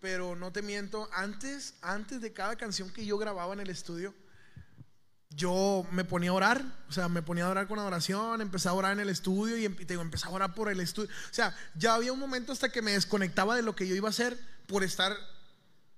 Pero 0.00 0.34
no 0.34 0.52
te 0.52 0.62
miento, 0.62 1.08
antes, 1.12 1.74
antes 1.80 2.20
de 2.20 2.32
cada 2.32 2.56
canción 2.56 2.90
que 2.90 3.06
yo 3.06 3.18
grababa 3.18 3.52
en 3.52 3.60
el 3.60 3.70
estudio, 3.70 4.12
yo 5.30 5.86
me 5.92 6.04
ponía 6.04 6.30
a 6.30 6.34
orar, 6.34 6.64
o 6.88 6.92
sea, 6.92 7.08
me 7.08 7.22
ponía 7.22 7.46
a 7.46 7.50
orar 7.50 7.68
con 7.68 7.78
adoración, 7.78 8.40
empecé 8.40 8.68
a 8.68 8.74
orar 8.74 8.92
en 8.92 9.00
el 9.00 9.08
estudio 9.08 9.56
y, 9.56 9.64
em- 9.64 9.76
te 9.76 9.84
digo, 9.84 10.02
empecé 10.02 10.26
a 10.26 10.30
orar 10.30 10.54
por 10.54 10.68
el 10.68 10.80
estudio. 10.80 11.08
O 11.30 11.34
sea, 11.34 11.56
ya 11.74 11.94
había 11.94 12.12
un 12.12 12.18
momento 12.18 12.52
hasta 12.52 12.68
que 12.68 12.82
me 12.82 12.92
desconectaba 12.92 13.56
de 13.56 13.62
lo 13.62 13.74
que 13.76 13.86
yo 13.86 13.94
iba 13.94 14.08
a 14.08 14.10
hacer 14.10 14.36
por 14.66 14.82
estar 14.82 15.16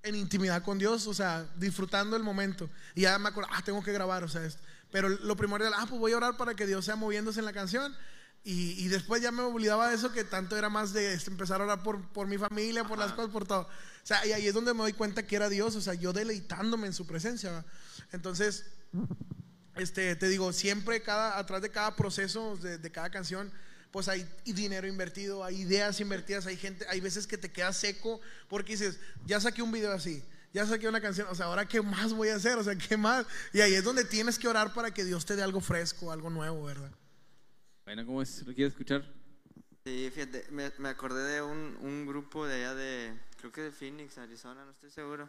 en 0.03 0.14
intimidad 0.14 0.62
con 0.62 0.78
Dios, 0.78 1.07
o 1.07 1.14
sea, 1.14 1.47
disfrutando 1.57 2.14
el 2.14 2.22
momento. 2.22 2.68
Y 2.95 3.03
ya 3.03 3.18
me 3.18 3.30
acuerdo, 3.30 3.51
ah, 3.53 3.62
tengo 3.64 3.82
que 3.82 3.93
grabar, 3.93 4.22
o 4.22 4.28
sea, 4.28 4.45
esto. 4.45 4.62
pero 4.93 5.09
lo 5.09 5.35
primordial, 5.35 5.72
ah, 5.76 5.87
pues 5.89 5.99
voy 5.99 6.12
a 6.12 6.18
orar 6.18 6.37
para 6.37 6.55
que 6.55 6.66
Dios 6.66 6.85
sea 6.85 6.95
moviéndose 6.95 7.41
en 7.41 7.47
la 7.47 7.53
canción. 7.53 7.97
Y, 8.47 8.85
y 8.85 8.89
después 8.89 9.23
ya 9.23 9.33
me 9.33 9.43
olvidaba 9.43 9.89
de 9.89 9.95
eso, 9.95 10.13
que 10.13 10.23
tanto 10.23 10.57
era 10.57 10.69
más 10.69 10.93
de 10.93 11.15
este, 11.15 11.31
empezar 11.31 11.63
a 11.63 11.65
orar 11.65 11.83
por, 11.83 12.07
por 12.09 12.27
mi 12.27 12.37
familia, 12.37 12.85
por 12.85 12.99
las 12.99 13.13
cosas, 13.13 13.31
por 13.31 13.47
todo. 13.47 13.63
O 13.63 14.07
sea, 14.07 14.25
y 14.27 14.33
ahí 14.33 14.47
es 14.47 14.53
donde 14.53 14.75
me 14.75 14.81
doy 14.81 14.93
cuenta 14.93 15.27
que 15.27 15.35
era 15.35 15.49
Dios, 15.49 15.75
o 15.77 15.81
sea, 15.81 15.95
yo 15.95 16.13
deleitándome 16.13 16.87
en 16.87 16.93
su 16.93 17.07
presencia. 17.07 17.51
¿va? 17.51 17.65
Entonces, 18.13 18.67
este, 19.77 20.15
te 20.15 20.29
digo, 20.29 20.53
siempre 20.53 21.03
cada, 21.03 21.39
atrás 21.39 21.63
de 21.63 21.71
cada 21.71 21.97
proceso, 21.97 22.59
de, 22.59 22.77
de 22.77 22.93
cada 22.93 23.09
canción, 23.09 23.51
pues 23.91 24.09
hay 24.09 24.29
dinero 24.45 24.87
invertido, 24.87 25.43
hay 25.43 25.63
ideas 25.63 25.99
invertidas, 26.01 26.47
hay 26.47 26.59
gente, 26.59 26.85
hay 26.91 27.01
veces 27.01 27.27
que 27.27 27.39
te 27.39 27.51
quedas 27.51 27.79
seco 27.79 28.21
porque 28.49 28.73
dices, 28.73 28.99
ya 29.25 29.41
saqué 29.41 29.63
un 29.63 29.73
video 29.73 29.93
así, 29.93 30.23
ya 30.53 30.67
saqué 30.67 30.87
una 30.87 31.01
canción, 31.01 31.29
o 31.31 31.35
sea, 31.35 31.47
ahora 31.47 31.67
qué 31.67 31.81
más 31.81 32.13
voy 32.13 32.29
a 32.29 32.37
hacer, 32.37 32.59
o 32.59 32.65
sea, 32.65 32.77
qué 32.77 32.99
más. 32.99 33.25
Y 33.55 33.61
ahí 33.61 33.73
es 33.73 33.85
donde 33.85 34.05
tienes 34.05 34.39
que 34.39 34.49
orar 34.49 34.75
para 34.75 34.93
que 34.93 35.03
Dios 35.03 35.25
te 35.25 35.35
dé 35.35 35.43
algo 35.43 35.61
fresco, 35.61 36.13
algo 36.13 36.29
nuevo, 36.29 36.65
¿verdad? 36.65 36.91
Bueno, 37.85 38.05
¿cómo 38.07 38.20
es? 38.22 38.47
¿Lo 38.47 38.55
quieres 38.55 38.72
escuchar? 38.72 39.05
Sí, 39.85 40.11
fíjate, 40.14 40.47
me, 40.51 40.72
me 40.78 40.89
acordé 40.89 41.22
de 41.35 41.43
un, 41.43 41.76
un 41.82 42.07
grupo 42.07 42.47
de 42.47 42.55
allá 42.57 42.74
de, 42.74 43.18
creo 43.37 43.53
que 43.53 43.61
de 43.61 43.70
Phoenix, 43.70 44.16
Arizona, 44.16 44.64
no 44.64 44.70
estoy 44.70 44.91
seguro, 44.91 45.28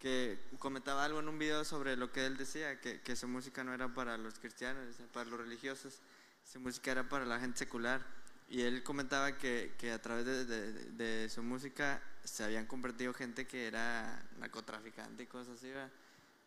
que 0.00 0.38
comentaba 0.58 1.04
algo 1.04 1.20
en 1.20 1.28
un 1.28 1.38
video 1.38 1.64
sobre 1.64 1.96
lo 1.96 2.10
que 2.12 2.26
él 2.26 2.36
decía, 2.36 2.80
que, 2.80 3.00
que 3.02 3.16
su 3.16 3.28
música 3.28 3.64
no 3.64 3.72
era 3.74 3.94
para 3.94 4.18
los 4.18 4.38
cristianos, 4.40 4.96
para 5.12 5.30
los 5.30 5.38
religiosos, 5.40 6.00
su 6.44 6.60
música 6.60 6.92
era 6.92 7.08
para 7.08 7.24
la 7.26 7.40
gente 7.40 7.58
secular. 7.60 8.04
Y 8.48 8.62
él 8.62 8.82
comentaba 8.84 9.38
que, 9.38 9.74
que 9.78 9.92
a 9.92 10.02
través 10.02 10.26
de, 10.26 10.44
de- 10.44 10.72
de 10.92 11.28
su 11.30 11.42
música 11.42 12.02
se 12.24 12.44
habían 12.44 12.66
convertido 12.66 13.14
gente 13.14 13.46
que 13.46 13.66
era 13.68 14.22
narcotraficante 14.38 15.22
y 15.24 15.26
cosas 15.26 15.58
así, 15.58 15.68
¿verdad? 15.68 15.90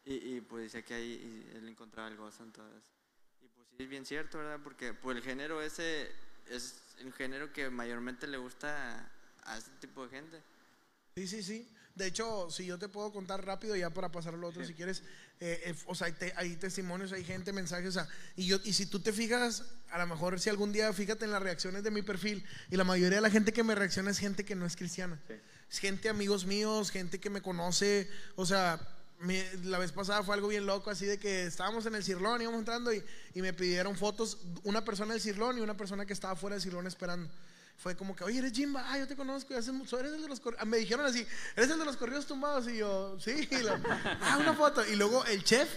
Y, 0.05 0.37
y 0.37 0.41
pues 0.41 0.65
decía 0.65 0.83
que 0.85 0.95
ahí 0.95 1.49
él 1.55 1.69
encontraba 1.69 2.09
el 2.09 2.17
gozo 2.17 2.43
en 2.43 2.51
todo 2.53 2.69
eso. 2.77 2.96
Sí, 3.77 3.83
es 3.83 3.89
bien 3.89 4.05
cierto, 4.05 4.39
¿verdad? 4.39 4.59
Porque 4.63 4.93
pues 4.93 5.17
el 5.17 5.23
género 5.23 5.61
ese 5.61 6.09
es 6.49 6.81
un 7.03 7.13
género 7.13 7.53
que 7.53 7.69
mayormente 7.69 8.25
le 8.27 8.37
gusta 8.37 9.09
a 9.45 9.57
este 9.57 9.71
tipo 9.79 10.03
de 10.03 10.09
gente. 10.09 10.41
Sí, 11.15 11.27
sí, 11.27 11.43
sí. 11.43 11.71
De 11.95 12.05
hecho, 12.07 12.49
si 12.51 12.65
yo 12.65 12.77
te 12.77 12.89
puedo 12.89 13.11
contar 13.11 13.43
rápido 13.43 13.75
ya 13.75 13.89
para 13.89 14.11
pasar 14.11 14.35
a 14.35 14.37
lo 14.37 14.47
otro, 14.47 14.63
si 14.63 14.75
quieres, 14.75 15.01
eh, 15.39 15.61
eh, 15.65 15.75
o 15.87 15.95
sea, 15.95 16.07
hay, 16.07 16.13
te- 16.13 16.33
hay 16.35 16.55
testimonios, 16.55 17.11
hay 17.11 17.23
gente, 17.23 17.51
mensajes, 17.51 17.89
o 17.89 17.91
sea, 17.91 18.07
y, 18.35 18.45
yo, 18.45 18.57
y 18.63 18.73
si 18.73 18.85
tú 18.85 18.99
te 18.99 19.11
fijas, 19.11 19.63
a 19.89 19.97
lo 19.97 20.05
mejor 20.05 20.39
si 20.39 20.51
algún 20.51 20.71
día, 20.71 20.93
fíjate 20.93 21.25
en 21.25 21.31
las 21.31 21.41
reacciones 21.41 21.81
de 21.83 21.89
mi 21.89 22.03
perfil, 22.03 22.45
y 22.69 22.75
la 22.77 22.83
mayoría 22.83 23.17
de 23.17 23.21
la 23.21 23.31
gente 23.31 23.51
que 23.51 23.63
me 23.63 23.73
reacciona 23.73 24.11
es 24.11 24.19
gente 24.19 24.45
que 24.45 24.53
no 24.55 24.67
es 24.67 24.75
cristiana. 24.75 25.19
Es 25.71 25.79
gente, 25.79 26.07
amigos 26.07 26.45
míos, 26.45 26.91
gente 26.91 27.19
que 27.19 27.31
me 27.31 27.41
conoce, 27.41 28.07
o 28.35 28.45
sea, 28.45 28.79
me- 29.19 29.45
la 29.63 29.77
vez 29.79 29.91
pasada 29.91 30.23
fue 30.23 30.35
algo 30.35 30.47
bien 30.47 30.65
loco, 30.65 30.89
así 30.89 31.05
de 31.05 31.17
que 31.17 31.45
estábamos 31.45 31.85
en 31.85 31.95
el 31.95 32.03
Cirlón, 32.03 32.41
íbamos 32.41 32.59
entrando 32.59 32.93
y, 32.93 33.03
y 33.33 33.41
me 33.41 33.53
pidieron 33.53 33.95
fotos, 33.97 34.37
una 34.63 34.83
persona 34.85 35.13
del 35.13 35.21
Cirlón 35.21 35.57
y 35.57 35.61
una 35.61 35.75
persona 35.77 36.05
que 36.05 36.13
estaba 36.13 36.35
fuera 36.35 36.55
del 36.55 36.63
Cirlón 36.63 36.87
esperando. 36.87 37.29
Fue 37.77 37.95
como 37.95 38.15
que, 38.15 38.23
oye, 38.23 38.39
eres 38.39 38.53
Jimba, 38.53 38.83
ah, 38.91 38.97
yo 38.97 39.07
te 39.07 39.15
conozco, 39.15 39.53
y 39.53 39.57
hace 39.57 39.71
mucho, 39.71 39.99
eres 39.99 40.11
el 40.13 40.21
de 40.23 40.27
los 40.27 40.39
corridos. 40.39 40.65
Me 40.65 40.77
dijeron 40.77 41.05
así, 41.05 41.25
eres 41.55 41.69
el 41.69 41.77
de 41.77 41.85
los 41.85 41.95
corridos 41.95 42.25
tumbados. 42.25 42.67
Y 42.67 42.77
yo, 42.77 43.17
sí, 43.19 43.47
y 43.51 43.57
lo- 43.59 43.77
ah, 44.21 44.37
una 44.39 44.55
foto. 44.55 44.83
Y 44.87 44.95
luego 44.95 45.23
el 45.25 45.43
chef, 45.43 45.69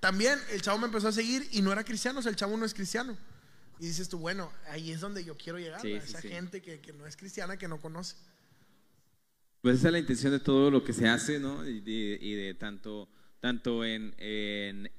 también, 0.00 0.38
el 0.50 0.60
chavo 0.60 0.76
me 0.78 0.86
empezó 0.86 1.08
a 1.08 1.12
seguir 1.12 1.48
y 1.52 1.62
no 1.62 1.72
era 1.72 1.82
cristiano, 1.82 2.18
o 2.18 2.22
sea, 2.22 2.28
el 2.30 2.36
chavo 2.36 2.56
no 2.58 2.66
es 2.66 2.74
cristiano. 2.74 3.16
Y 3.78 3.86
dices 3.86 4.10
tú, 4.10 4.18
bueno, 4.18 4.52
ahí 4.68 4.92
es 4.92 5.00
donde 5.00 5.24
yo 5.24 5.34
quiero 5.38 5.58
llegar, 5.58 5.80
Sí, 5.80 5.94
a 5.94 5.98
esa 5.98 6.20
sí. 6.20 6.28
gente 6.28 6.60
que, 6.60 6.80
que 6.80 6.92
no 6.92 7.06
es 7.06 7.16
cristiana, 7.16 7.56
que 7.56 7.68
no 7.68 7.80
conoce. 7.80 8.16
Pues 9.62 9.78
esa 9.78 9.88
es 9.88 9.92
la 9.92 9.98
intención 9.98 10.32
de 10.32 10.40
todo 10.40 10.70
lo 10.70 10.82
que 10.84 10.92
se 10.92 11.06
hace, 11.08 11.38
¿no? 11.38 11.66
Y 11.66 11.80
de, 11.80 12.18
y 12.20 12.34
de 12.34 12.54
tanto, 12.54 13.08
tanto 13.40 13.84
en, 13.84 14.14
en 14.18 14.90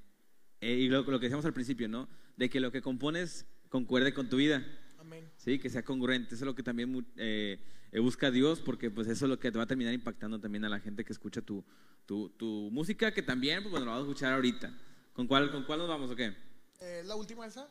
eh, 0.62 0.74
y 0.78 0.88
lo, 0.88 1.02
lo 1.04 1.20
que 1.20 1.26
decíamos 1.26 1.46
al 1.46 1.54
principio, 1.54 1.88
¿no? 1.88 2.08
De 2.38 2.50
que 2.50 2.60
lo 2.60 2.72
que 2.72 2.82
compones 2.82 3.46
concuerde 3.70 4.14
con 4.14 4.30
tu 4.30 4.38
vida, 4.38 4.64
Amén. 5.00 5.28
¿sí? 5.38 5.58
Que 5.58 5.70
sea 5.70 5.84
congruente. 5.84 6.36
Eso 6.36 6.44
es 6.44 6.48
lo 6.48 6.54
que 6.54 6.62
también 6.62 7.06
eh, 7.18 7.60
eh, 7.92 8.00
busca 8.00 8.30
Dios, 8.30 8.60
porque 8.60 8.92
pues 8.92 9.08
eso 9.08 9.26
es 9.26 9.30
lo 9.30 9.40
que 9.40 9.52
te 9.52 9.58
va 9.58 9.64
a 9.64 9.68
terminar 9.68 9.94
impactando 9.94 10.40
también 10.40 10.64
a 10.66 10.70
la 10.70 10.80
gente 10.80 11.04
que 11.04 11.12
escucha 11.14 11.42
tu, 11.42 11.64
tu, 12.06 12.30
tu 12.30 12.70
música, 12.72 13.12
que 13.12 13.24
también, 13.24 13.64
pues 13.64 13.72
bueno, 13.72 13.86
lo 13.88 13.92
vamos 13.94 14.08
a 14.08 14.10
escuchar 14.12 14.34
ahorita. 14.34 14.72
¿Con 15.14 15.26
cuál, 15.28 15.52
con 15.52 15.64
cuál 15.64 15.80
nos 15.80 15.90
vamos 15.90 16.12
o 16.12 16.16
qué? 16.16 16.36
Eh, 16.82 17.02
¿La 17.06 17.16
última 17.16 17.48
esa? 17.48 17.68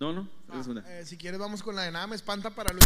No, 0.00 0.12
no, 0.12 0.22
es 0.60 0.68
Ah, 0.68 0.72
la 0.72 1.00
eh, 1.00 1.04
si 1.04 1.16
quieres 1.16 1.40
vamos 1.40 1.62
con 1.64 1.74
la 1.74 1.82
de 1.82 1.90
nada 1.90 2.06
me 2.06 2.14
espanta 2.14 2.50
para 2.54 2.72
el, 2.72 2.78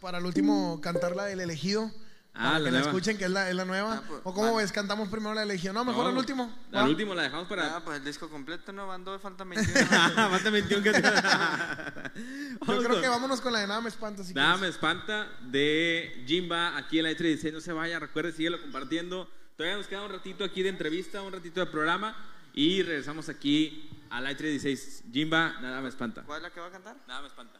para 0.00 0.18
el 0.18 0.26
último 0.26 0.80
cantar 0.80 1.14
la 1.16 1.24
del 1.24 1.40
elegido. 1.40 1.90
Ah, 2.34 2.52
para 2.52 2.58
la 2.60 2.64
que 2.66 2.70
la 2.70 2.80
escuchen 2.82 3.18
que 3.18 3.24
es 3.24 3.30
la, 3.30 3.48
es 3.50 3.56
la 3.56 3.64
nueva. 3.64 3.94
Ah, 3.96 4.02
pues, 4.06 4.20
¿O 4.22 4.32
cómo 4.32 4.52
vale. 4.52 4.58
ves? 4.62 4.70
Cantamos 4.70 5.08
primero 5.08 5.34
la 5.34 5.42
elegido. 5.42 5.72
No, 5.72 5.84
mejor 5.84 6.04
No, 6.04 6.10
al 6.10 6.18
último. 6.18 6.54
Al 6.72 6.84
¿va? 6.84 6.88
último 6.88 7.14
la 7.14 7.22
dejamos 7.22 7.48
para... 7.48 7.76
Ah, 7.76 7.84
pues 7.84 7.98
el 7.98 8.04
disco 8.04 8.28
completo, 8.30 8.72
¿no? 8.72 8.86
Van 8.86 9.02
dos, 9.04 9.20
faltan 9.20 9.48
21. 9.48 9.86
Falta 9.86 10.50
21 10.50 10.82
que 10.84 10.92
Yo 12.66 12.82
creo 12.82 13.00
que 13.00 13.08
vámonos 13.08 13.40
con 13.40 13.52
la 13.52 13.60
de 13.60 13.66
nada 13.66 13.80
me 13.80 13.88
espanta. 13.88 14.22
Si 14.22 14.34
Nada 14.34 14.52
quieres. 14.54 14.60
me 14.60 14.68
espanta 14.68 15.28
de 15.42 16.22
Jimba 16.28 16.76
aquí 16.76 16.98
en 16.98 17.04
la 17.04 17.10
E36. 17.10 17.52
No 17.52 17.60
se 17.60 17.72
vaya, 17.72 17.98
recuerde, 17.98 18.30
síguelo 18.32 18.60
compartiendo. 18.62 19.28
Todavía 19.56 19.76
nos 19.78 19.88
queda 19.88 20.04
un 20.04 20.12
ratito 20.12 20.44
aquí 20.44 20.62
de 20.62 20.68
entrevista, 20.68 21.22
un 21.22 21.32
ratito 21.32 21.58
de 21.58 21.66
programa. 21.66 22.16
Y 22.54 22.82
regresamos 22.82 23.28
aquí 23.28 23.90
a 24.10 24.20
la 24.20 24.30
E36. 24.30 25.10
Jimba, 25.12 25.56
nada 25.60 25.80
me 25.80 25.88
espanta. 25.88 26.22
¿Cuál 26.22 26.38
es 26.38 26.42
la 26.44 26.50
que 26.50 26.60
va 26.60 26.66
a 26.68 26.70
cantar? 26.70 26.96
Nada 27.08 27.22
me 27.22 27.26
espanta. 27.28 27.58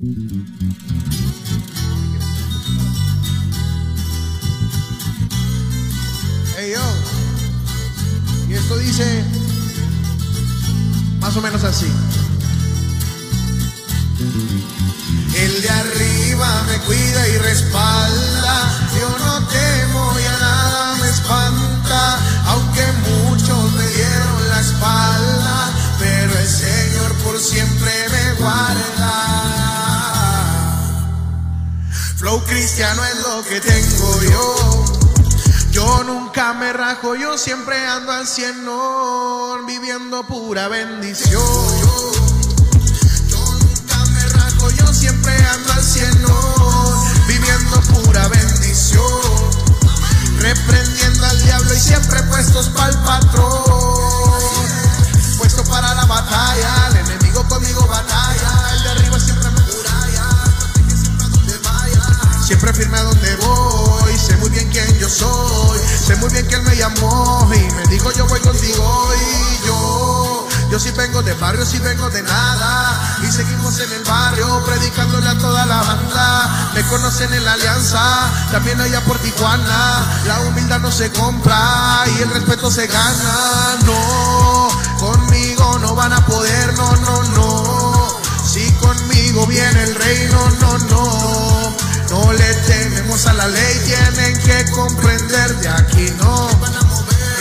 Hey 0.00 0.06
yo. 6.72 6.80
Y 8.48 8.54
esto 8.54 8.78
dice 8.78 9.24
más 11.18 11.36
o 11.36 11.42
menos 11.42 11.64
así. 11.64 11.88
El 15.34 15.62
de 15.62 15.68
arriba 15.68 16.62
me 16.68 16.78
cuida 16.86 17.28
y 17.30 17.38
respalda. 17.38 18.87
Cristiano 32.78 33.04
es 33.06 33.16
lo 33.26 33.42
que 33.42 33.60
tengo 33.60 34.22
yo. 34.22 34.84
Yo 35.72 36.04
nunca 36.04 36.54
me 36.54 36.72
rajo, 36.72 37.16
yo 37.16 37.36
siempre 37.36 37.76
ando 37.76 38.12
al 38.12 38.24
cien, 38.24 38.64
no, 38.64 39.58
viviendo 39.66 40.24
pura 40.24 40.68
bendición. 40.68 41.42
Yo 43.28 43.44
nunca 43.58 44.04
me 44.12 44.24
rajo, 44.28 44.70
yo 44.70 44.94
siempre 44.94 45.34
ando 45.34 45.72
al 45.72 45.82
cien, 45.82 46.22
no, 46.22 47.04
viviendo 47.26 47.80
pura 47.80 48.28
bendición. 48.28 49.02
Reprendiendo 50.38 51.26
al 51.26 51.42
diablo 51.42 51.74
y 51.74 51.80
siempre 51.80 52.22
puestos 52.24 52.68
para 52.68 52.90
el 52.90 52.98
patrón. 52.98 54.17
Siempre 62.48 62.72
firme 62.72 62.98
donde 63.02 63.36
voy, 63.36 64.18
sé 64.18 64.34
muy 64.38 64.48
bien 64.48 64.70
quién 64.70 64.98
yo 64.98 65.06
soy, 65.06 65.78
sé 66.02 66.16
muy 66.16 66.30
bien 66.30 66.48
que 66.48 66.54
él 66.54 66.62
me 66.62 66.74
llamó 66.76 67.46
y 67.54 67.74
me 67.74 67.82
dijo 67.88 68.10
yo 68.12 68.26
voy 68.26 68.40
contigo 68.40 69.12
y 69.14 69.66
yo, 69.66 70.48
yo 70.70 70.80
sí 70.80 70.90
vengo 70.92 71.22
de 71.22 71.34
barrio, 71.34 71.66
sí 71.66 71.78
vengo 71.78 72.08
de 72.08 72.22
nada 72.22 73.18
y 73.22 73.30
seguimos 73.30 73.78
en 73.80 73.92
el 73.92 74.02
barrio 74.02 74.64
predicándole 74.64 75.28
a 75.28 75.36
toda 75.36 75.66
la 75.66 75.82
banda, 75.82 76.70
me 76.74 76.82
conocen 76.84 77.34
en 77.34 77.44
la 77.44 77.52
alianza, 77.52 78.30
también 78.50 78.80
allá 78.80 79.02
por 79.04 79.18
Tijuana, 79.18 80.22
la 80.26 80.40
humildad 80.48 80.80
no 80.80 80.90
se 80.90 81.12
compra 81.12 82.02
y 82.16 82.22
el 82.22 82.30
respeto 82.30 82.70
se 82.70 82.86
gana, 82.86 83.76
no, 83.84 84.68
con 84.98 85.20
conmigo 85.20 85.78
no 85.80 85.94
van 85.94 86.14
a 86.14 86.24
poder, 86.24 86.72
no, 86.78 86.96
no, 86.96 87.22
no. 87.24 88.08
Si 88.42 88.72
conmigo 88.80 89.46
viene 89.46 89.82
el 89.82 89.94
reino, 89.94 90.50
no, 90.60 90.78
no. 90.78 91.67
No 92.10 92.32
le 92.32 92.54
tememos 92.66 93.26
a 93.26 93.34
la 93.34 93.46
ley, 93.48 93.80
tienen 93.84 94.38
que 94.40 94.70
comprender 94.70 95.56
de 95.56 95.68
aquí 95.68 96.10
no. 96.18 96.48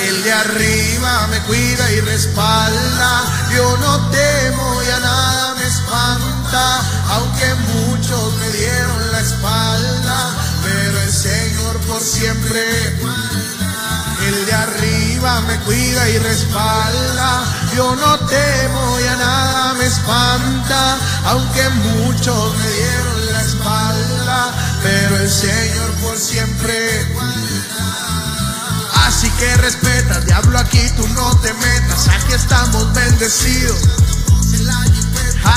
El 0.03 0.23
de 0.23 0.33
arriba 0.33 1.27
me 1.27 1.39
cuida 1.43 1.91
y 1.91 2.01
respalda. 2.01 3.23
Yo 3.55 3.77
no 3.77 4.09
temo 4.09 4.83
y 4.83 4.89
a 4.89 4.99
nada 4.99 5.55
me 5.55 5.65
espanta, 5.65 6.81
aunque 7.11 7.55
muchos 7.73 8.35
me 8.35 8.49
dieron 8.49 9.11
la 9.11 9.21
espalda, 9.21 10.35
pero 10.63 11.01
el 11.01 11.13
Señor 11.13 11.77
por 11.87 12.01
siempre. 12.01 12.61
El 14.27 14.45
de 14.45 14.53
arriba 14.53 15.41
me 15.41 15.57
cuida 15.61 16.09
y 16.09 16.17
respalda. 16.17 17.43
Yo 17.73 17.95
no 17.95 18.19
temo 18.19 18.99
y 18.99 19.07
a 19.07 19.15
nada 19.15 19.73
me 19.75 19.85
espanta, 19.85 20.97
aunque 21.25 21.69
muchos 21.69 22.55
me 22.57 22.67
dieron 22.69 23.16
pero 24.87 25.17
el 25.17 25.29
Señor 25.29 25.91
por 26.01 26.17
siempre. 26.17 27.05
Así 29.05 29.29
que 29.31 29.55
respeta, 29.57 30.21
diablo, 30.21 30.57
aquí 30.59 30.81
tú 30.95 31.05
no 31.09 31.35
te 31.41 31.53
metas, 31.53 32.07
aquí 32.07 32.33
estamos 32.33 32.93
bendecidos. 32.93 33.77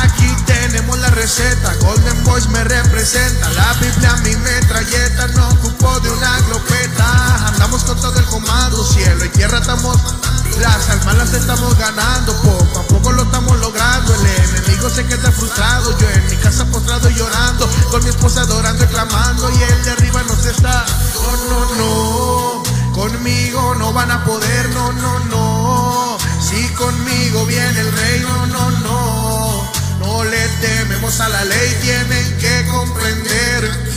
Aquí 0.03 0.29
tenemos 0.47 0.99
la 0.99 1.11
receta, 1.11 1.75
Golden 1.81 2.25
Boys 2.25 2.49
me 2.49 2.63
representa, 2.65 3.49
la 3.51 3.73
Biblia 3.75 4.17
mi 4.25 4.35
metralleta, 4.37 5.29
no 5.29 5.49
ocupo 5.49 6.01
de 6.01 6.11
una 6.11 6.41
glopeta, 6.41 7.49
andamos 7.49 7.85
con 7.85 8.01
todo 8.01 8.19
el 8.19 8.27
comando, 8.27 8.85
cielo 8.85 9.25
y 9.25 9.29
tierra 9.31 9.59
estamos, 9.59 9.97
las 10.61 10.89
almas 10.91 11.17
las 11.17 11.33
estamos 11.35 11.77
ganando, 11.77 12.35
poco 12.43 12.79
a 12.79 12.83
poco 12.85 13.13
lo 13.13 13.23
estamos 13.23 13.59
logrando, 13.61 14.15
el 14.15 14.27
enemigo 14.27 14.91
se 14.91 15.05
queda 15.07 15.33
frustrado, 15.33 15.97
yo 15.99 16.09
en 16.11 16.31
mi 16.31 16.37
casa 16.37 16.65
postrado 16.67 17.09
llorando, 17.11 17.69
con 17.91 18.03
mi 18.05 18.11
esposa 18.11 18.43
adorando 18.43 18.85
y 18.85 18.87
clamando, 18.89 19.51
y 19.51 19.63
el 19.63 19.85
de 19.85 19.91
arriba 19.91 20.23
nos 20.25 20.45
está, 20.45 20.85
no, 21.15 21.37
no, 21.49 21.75
no, 21.75 22.93
conmigo 22.93 23.75
no 23.77 23.93
van 23.93 24.11
a 24.11 24.25
poder, 24.25 24.69
no, 24.71 24.93
no, 24.93 25.19
no, 25.21 26.19
si 26.41 26.69
conmigo 26.75 27.47
viene 27.47 27.81
el 27.81 27.93
reino, 27.93 28.47
no, 28.47 28.71
no, 28.71 29.71
no. 30.01 30.25
Le 30.25 30.49
tememos 30.61 31.21
a 31.21 31.29
la 31.29 31.45
ley, 31.45 31.79
tienen 31.83 32.39
que 32.39 32.67
comprender. 32.71 33.91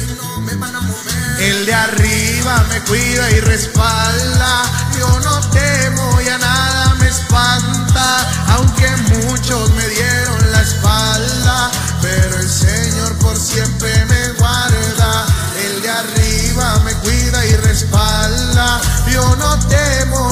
El 1.40 1.66
de 1.66 1.74
arriba 1.74 2.66
me 2.70 2.80
cuida 2.82 3.32
y 3.32 3.40
respalda. 3.42 4.64
Yo 4.98 5.20
no 5.20 5.40
temo 5.50 6.22
y 6.22 6.30
a 6.30 6.38
nada 6.38 6.96
me 6.96 7.08
espanta, 7.08 8.28
aunque 8.56 8.88
muchos 9.16 9.72
me 9.72 9.88
dieron 9.88 10.52
la 10.52 10.62
espalda, 10.62 11.72
pero 12.02 12.38
el 12.38 12.50
Señor 12.50 13.14
por 13.20 13.38
siempre 13.38 14.06
me 14.06 14.30
guarda. 14.34 15.26
El 15.66 15.82
de 15.82 15.90
arriba 15.90 16.80
me 16.86 16.94
cuida 16.96 17.46
y 17.46 17.56
respalda. 17.58 18.80
Yo 19.12 19.36
no 19.36 19.60
temo 19.68 20.23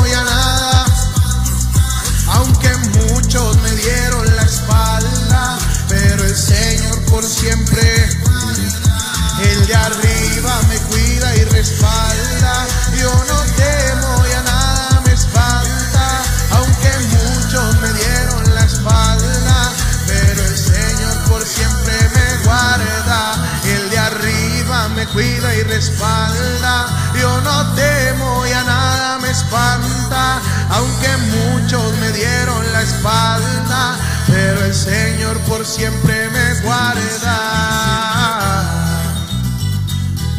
el 34.72 34.78
Señor 34.78 35.38
por 35.50 35.66
siempre 35.66 36.30
me 36.30 36.62
guarda. 36.62 37.38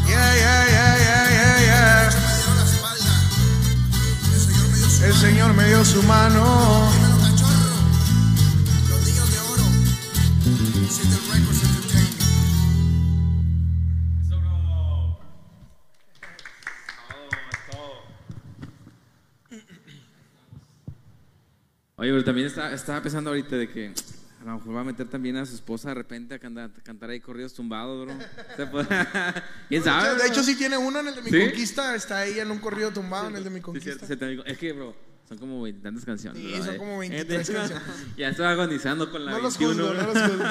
Yeah, 0.09 0.35
yeah, 0.37 0.66
yeah. 1.66 2.11
El 5.07 5.14
Señor 5.14 5.53
me 5.53 5.68
dio 5.68 5.85
su 5.85 6.03
mano. 6.05 6.89
Oye, 21.97 22.11
pero 22.11 22.24
también 22.24 22.47
está- 22.47 22.72
estaba 22.72 23.01
pensando 23.03 23.30
ahorita 23.30 23.57
de 23.57 23.68
que 23.68 23.93
a 24.43 24.45
lo 24.47 24.59
mejor 24.59 24.76
va 24.76 24.80
a 24.80 24.84
meter 24.84 25.09
también 25.09 25.36
a 25.36 25.47
su 25.47 25.55
esposa 25.55 25.88
de 25.90 25.95
repente 25.95 26.34
a 26.34 26.38
cantar, 26.38 26.70
a 26.76 26.82
cantar 26.82 27.11
ahí 27.11 27.20
corridos 27.20 27.55
tumbados, 27.55 28.07
bro. 28.07 28.14
¿Quién 29.68 29.82
sabe? 29.84 30.20
De 30.20 30.28
hecho, 30.28 30.43
sí 30.43 30.57
tiene 30.57 30.76
uno 30.76 31.01
en 31.01 31.09
el 31.09 31.14
de 31.14 31.22
mi 31.22 31.30
¿Sí? 31.30 31.40
conquista. 31.40 31.95
Está 31.95 32.24
ella 32.26 32.43
en 32.43 32.51
un 32.51 32.59
corrido 32.59 32.90
tumbado 32.93 33.28
en 33.28 33.36
el 33.36 33.45
de 33.45 33.51
mi 33.51 33.57
Sí, 33.57 33.62
conquista. 33.62 34.07
digo- 34.26 34.45
es 34.45 34.59
que, 34.59 34.72
bro, 34.72 34.95
son 35.28 35.38
como 35.38 35.62
veintitantas 35.62 36.05
canciones. 36.05 36.43
Sí, 36.43 36.53
bro, 36.55 36.64
son 36.64 36.74
eh. 36.74 36.78
como 36.78 36.99
23 36.99 37.49
Eh, 37.49 37.53
canciones. 37.53 37.84
Ya 38.16 38.28
estoy 38.30 38.47
agonizando 38.47 39.11
con 39.11 39.24
la 39.24 39.30
No 39.32 39.38
los 39.40 39.59
21, 39.59 39.88
juzgo, 39.88 39.95
bro. 39.95 40.07
no 40.07 40.12
los 40.20 40.30
juzgo. 40.30 40.45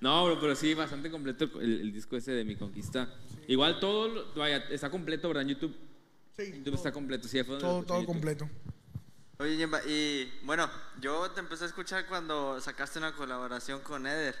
No, 0.00 0.24
bro, 0.26 0.40
pero 0.40 0.54
sí, 0.54 0.74
bastante 0.74 1.10
completo 1.10 1.48
el, 1.60 1.80
el 1.80 1.92
disco 1.92 2.16
ese 2.16 2.32
de 2.32 2.44
Mi 2.44 2.56
Conquista. 2.56 3.08
Igual 3.48 3.80
todo, 3.80 4.32
vaya, 4.36 4.58
está 4.70 4.90
completo, 4.90 5.28
¿verdad? 5.28 5.42
En 5.42 5.48
YouTube. 5.48 5.74
Sí, 6.36 6.52
YouTube 6.58 6.74
está 6.74 6.92
completo, 6.92 7.26
sí, 7.26 7.42
todo, 7.42 7.82
todo 7.82 8.04
completo. 8.06 8.48
Oye, 9.40 9.56
Jimba, 9.56 9.80
y 9.84 10.32
bueno, 10.42 10.68
yo 11.00 11.30
te 11.30 11.38
empecé 11.38 11.62
a 11.62 11.66
escuchar 11.68 12.06
cuando 12.08 12.60
sacaste 12.60 12.98
una 12.98 13.14
colaboración 13.14 13.80
con 13.82 14.04
Eder. 14.04 14.34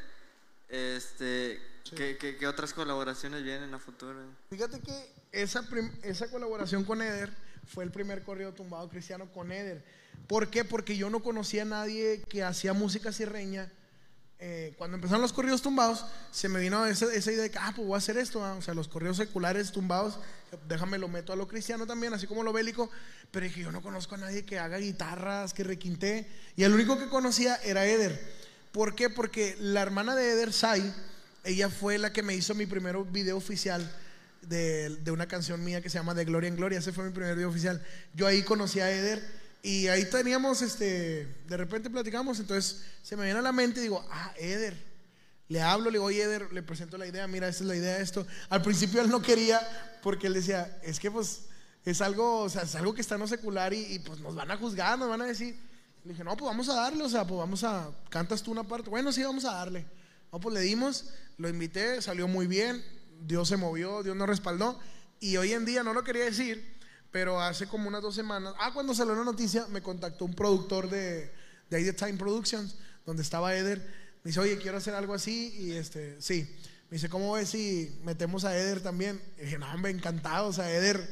Este, 0.68 1.62
¿qué, 1.94 2.16
qué, 2.18 2.36
qué 2.36 2.46
otras 2.48 2.74
colaboraciones 2.74 3.44
vienen 3.44 3.72
a 3.72 3.78
futuro? 3.78 4.18
Fíjate 4.50 4.80
que 4.80 5.12
esa, 5.30 5.64
esa 6.02 6.28
colaboración 6.32 6.82
con 6.84 7.00
Eder 7.00 7.32
fue 7.68 7.84
el 7.84 7.92
primer 7.92 8.24
corrido 8.24 8.52
tumbado 8.52 8.88
cristiano 8.88 9.30
con 9.32 9.52
Eder. 9.52 9.84
¿Por 10.26 10.50
qué? 10.50 10.64
Porque 10.64 10.96
yo 10.96 11.10
no 11.10 11.22
conocía 11.22 11.62
a 11.62 11.66
nadie 11.66 12.22
que 12.28 12.42
hacía 12.42 12.72
música 12.72 13.12
sierreña. 13.12 13.70
Eh, 14.40 14.74
cuando 14.78 14.96
empezaron 14.96 15.22
los 15.22 15.32
corridos 15.32 15.62
tumbados, 15.62 16.06
se 16.32 16.48
me 16.48 16.58
vino 16.58 16.84
esa, 16.86 17.12
esa 17.14 17.30
idea 17.30 17.42
de 17.44 17.50
que, 17.52 17.58
ah, 17.58 17.72
pues 17.74 17.86
voy 17.86 17.94
a 17.94 17.98
hacer 17.98 18.18
esto. 18.18 18.44
ah, 18.44 18.54
O 18.54 18.62
sea, 18.62 18.74
los 18.74 18.88
corridos 18.88 19.16
seculares 19.16 19.70
tumbados, 19.70 20.18
déjame 20.68 20.98
lo 20.98 21.08
meto 21.08 21.32
a 21.32 21.36
lo 21.36 21.48
cristiano 21.48 21.86
también, 21.86 22.14
así 22.14 22.26
como 22.26 22.42
lo 22.42 22.52
bélico. 22.52 22.90
Pero 23.30 23.44
dije, 23.44 23.62
yo 23.62 23.72
no 23.72 23.82
conozco 23.82 24.14
a 24.14 24.18
nadie 24.18 24.44
que 24.44 24.58
haga 24.58 24.78
guitarras, 24.78 25.52
que 25.54 25.64
requinte. 25.64 26.26
Y 26.56 26.64
el 26.64 26.72
único 26.72 26.98
que 26.98 27.08
conocía 27.08 27.56
era 27.56 27.86
Eder. 27.86 28.18
¿Por 28.72 28.94
qué? 28.94 29.10
Porque 29.10 29.56
la 29.60 29.82
hermana 29.82 30.14
de 30.14 30.30
Eder, 30.30 30.52
Sai, 30.52 30.92
ella 31.44 31.68
fue 31.68 31.98
la 31.98 32.12
que 32.12 32.22
me 32.22 32.34
hizo 32.34 32.54
mi 32.54 32.66
primer 32.66 32.96
video 33.04 33.36
oficial 33.36 33.90
de, 34.42 34.90
de 34.90 35.10
una 35.10 35.26
canción 35.26 35.62
mía 35.64 35.80
que 35.80 35.90
se 35.90 35.98
llama 35.98 36.14
De 36.14 36.24
Gloria 36.24 36.48
en 36.48 36.56
Gloria. 36.56 36.78
Ese 36.78 36.92
fue 36.92 37.04
mi 37.04 37.10
primer 37.10 37.34
video 37.34 37.48
oficial. 37.48 37.84
Yo 38.14 38.26
ahí 38.26 38.42
conocí 38.42 38.80
a 38.80 38.90
Eder 38.90 39.22
y 39.62 39.88
ahí 39.88 40.04
teníamos, 40.04 40.62
este, 40.62 41.26
de 41.46 41.56
repente 41.56 41.90
platicamos, 41.90 42.38
entonces 42.38 42.84
se 43.02 43.16
me 43.16 43.24
viene 43.24 43.40
a 43.40 43.42
la 43.42 43.52
mente 43.52 43.80
y 43.80 43.84
digo, 43.84 44.06
ah, 44.10 44.32
Eder. 44.38 44.87
Le 45.48 45.62
hablo, 45.62 45.86
le 45.86 45.92
digo, 45.92 46.04
oye, 46.04 46.22
Eder, 46.22 46.52
le 46.52 46.62
presento 46.62 46.98
la 46.98 47.06
idea, 47.06 47.26
mira, 47.26 47.48
esta 47.48 47.64
es 47.64 47.68
la 47.68 47.76
idea 47.76 47.96
de 47.96 48.02
esto. 48.02 48.26
Al 48.50 48.62
principio 48.62 49.00
él 49.00 49.08
no 49.08 49.22
quería 49.22 49.60
porque 50.02 50.26
él 50.26 50.34
decía, 50.34 50.78
es 50.82 51.00
que 51.00 51.10
pues 51.10 51.46
es 51.84 52.02
algo, 52.02 52.40
o 52.40 52.48
sea, 52.50 52.62
es 52.62 52.74
algo 52.74 52.92
que 52.92 53.00
está 53.00 53.14
en 53.14 53.22
lo 53.22 53.26
secular 53.26 53.72
y, 53.72 53.94
y, 53.94 53.98
pues 54.00 54.20
nos 54.20 54.34
van 54.34 54.50
a 54.50 54.58
juzgar, 54.58 54.98
nos 54.98 55.08
van 55.08 55.22
a 55.22 55.26
decir. 55.26 55.58
Le 56.04 56.12
dije, 56.12 56.22
no, 56.22 56.36
pues 56.36 56.48
vamos 56.48 56.68
a 56.68 56.74
darle, 56.74 57.02
o 57.02 57.08
sea, 57.08 57.26
pues 57.26 57.38
vamos 57.38 57.64
a, 57.64 57.90
cantas 58.10 58.42
tú 58.42 58.52
una 58.52 58.64
parte. 58.64 58.90
Bueno, 58.90 59.10
sí, 59.10 59.22
vamos 59.22 59.44
a 59.46 59.54
darle. 59.54 59.86
No, 60.32 60.38
pues 60.38 60.54
le 60.54 60.60
dimos, 60.60 61.10
lo 61.38 61.48
invité, 61.48 62.02
salió 62.02 62.28
muy 62.28 62.46
bien, 62.46 62.84
Dios 63.22 63.48
se 63.48 63.56
movió, 63.56 64.02
Dios 64.02 64.16
nos 64.16 64.28
respaldó. 64.28 64.78
Y 65.20 65.36
hoy 65.38 65.52
en 65.52 65.64
día, 65.64 65.82
no 65.82 65.94
lo 65.94 66.04
quería 66.04 66.24
decir, 66.24 66.76
pero 67.10 67.40
hace 67.40 67.66
como 67.66 67.88
unas 67.88 68.02
dos 68.02 68.14
semanas, 68.14 68.54
ah, 68.58 68.72
cuando 68.74 68.94
salió 68.94 69.14
la 69.14 69.24
noticia, 69.24 69.66
me 69.68 69.82
contactó 69.82 70.24
un 70.26 70.34
productor 70.34 70.90
de, 70.90 71.32
de 71.70 71.76
ahí 71.76 71.84
de 71.84 71.92
Time 71.92 72.14
Productions, 72.14 72.76
donde 73.06 73.22
estaba 73.22 73.54
Eder. 73.54 74.07
Me 74.24 74.30
dice, 74.30 74.40
oye, 74.40 74.58
quiero 74.58 74.78
hacer 74.78 74.94
algo 74.94 75.14
así, 75.14 75.54
y 75.58 75.72
este, 75.72 76.20
sí. 76.20 76.54
Me 76.90 76.96
dice, 76.96 77.08
¿cómo 77.08 77.32
ves 77.32 77.50
si 77.50 77.98
metemos 78.04 78.44
a 78.44 78.56
Eder 78.56 78.80
también? 78.80 79.20
Y 79.38 79.42
dije, 79.42 79.58
no, 79.58 79.70
hombre, 79.72 79.90
encantado, 79.90 80.48
o 80.48 80.52
sea, 80.52 80.72
Eder, 80.72 81.06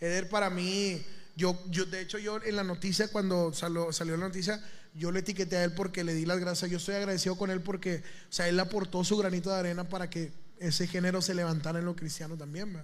Eder 0.00 0.28
para 0.28 0.50
mí, 0.50 1.04
yo, 1.36 1.58
yo, 1.70 1.86
de 1.86 2.00
hecho, 2.00 2.18
yo 2.18 2.40
en 2.42 2.56
la 2.56 2.64
noticia, 2.64 3.08
cuando 3.08 3.52
salió, 3.52 3.92
salió 3.92 4.16
la 4.16 4.26
noticia, 4.26 4.62
yo 4.94 5.12
le 5.12 5.20
etiqueté 5.20 5.56
a 5.56 5.64
él 5.64 5.72
porque 5.72 6.04
le 6.04 6.14
di 6.14 6.26
las 6.26 6.40
gracias. 6.40 6.70
Yo 6.70 6.78
estoy 6.78 6.96
agradecido 6.96 7.36
con 7.36 7.50
él 7.50 7.60
porque, 7.60 8.02
o 8.28 8.32
sea, 8.32 8.48
él 8.48 8.58
aportó 8.58 9.04
su 9.04 9.16
granito 9.16 9.50
de 9.50 9.58
arena 9.58 9.88
para 9.88 10.10
que 10.10 10.32
ese 10.58 10.86
género 10.86 11.22
se 11.22 11.34
levantara 11.34 11.78
en 11.78 11.84
lo 11.84 11.96
cristiano 11.96 12.36
también. 12.36 12.76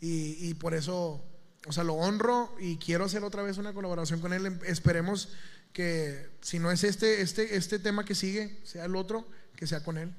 Y, 0.00 0.48
y 0.48 0.54
por 0.54 0.74
eso, 0.74 1.22
o 1.66 1.72
sea, 1.72 1.84
lo 1.84 1.94
honro 1.94 2.54
y 2.60 2.76
quiero 2.76 3.04
hacer 3.04 3.24
otra 3.24 3.42
vez 3.42 3.58
una 3.58 3.72
colaboración 3.72 4.20
con 4.20 4.32
él. 4.32 4.58
Esperemos 4.64 5.30
que 5.72 6.30
si 6.40 6.58
no 6.58 6.70
es 6.70 6.84
este, 6.84 7.20
este, 7.22 7.56
este 7.56 7.78
tema 7.78 8.04
que 8.04 8.14
sigue, 8.14 8.58
sea 8.64 8.84
el 8.84 8.96
otro, 8.96 9.26
que 9.56 9.66
sea 9.66 9.82
con 9.82 9.98
él. 9.98 10.12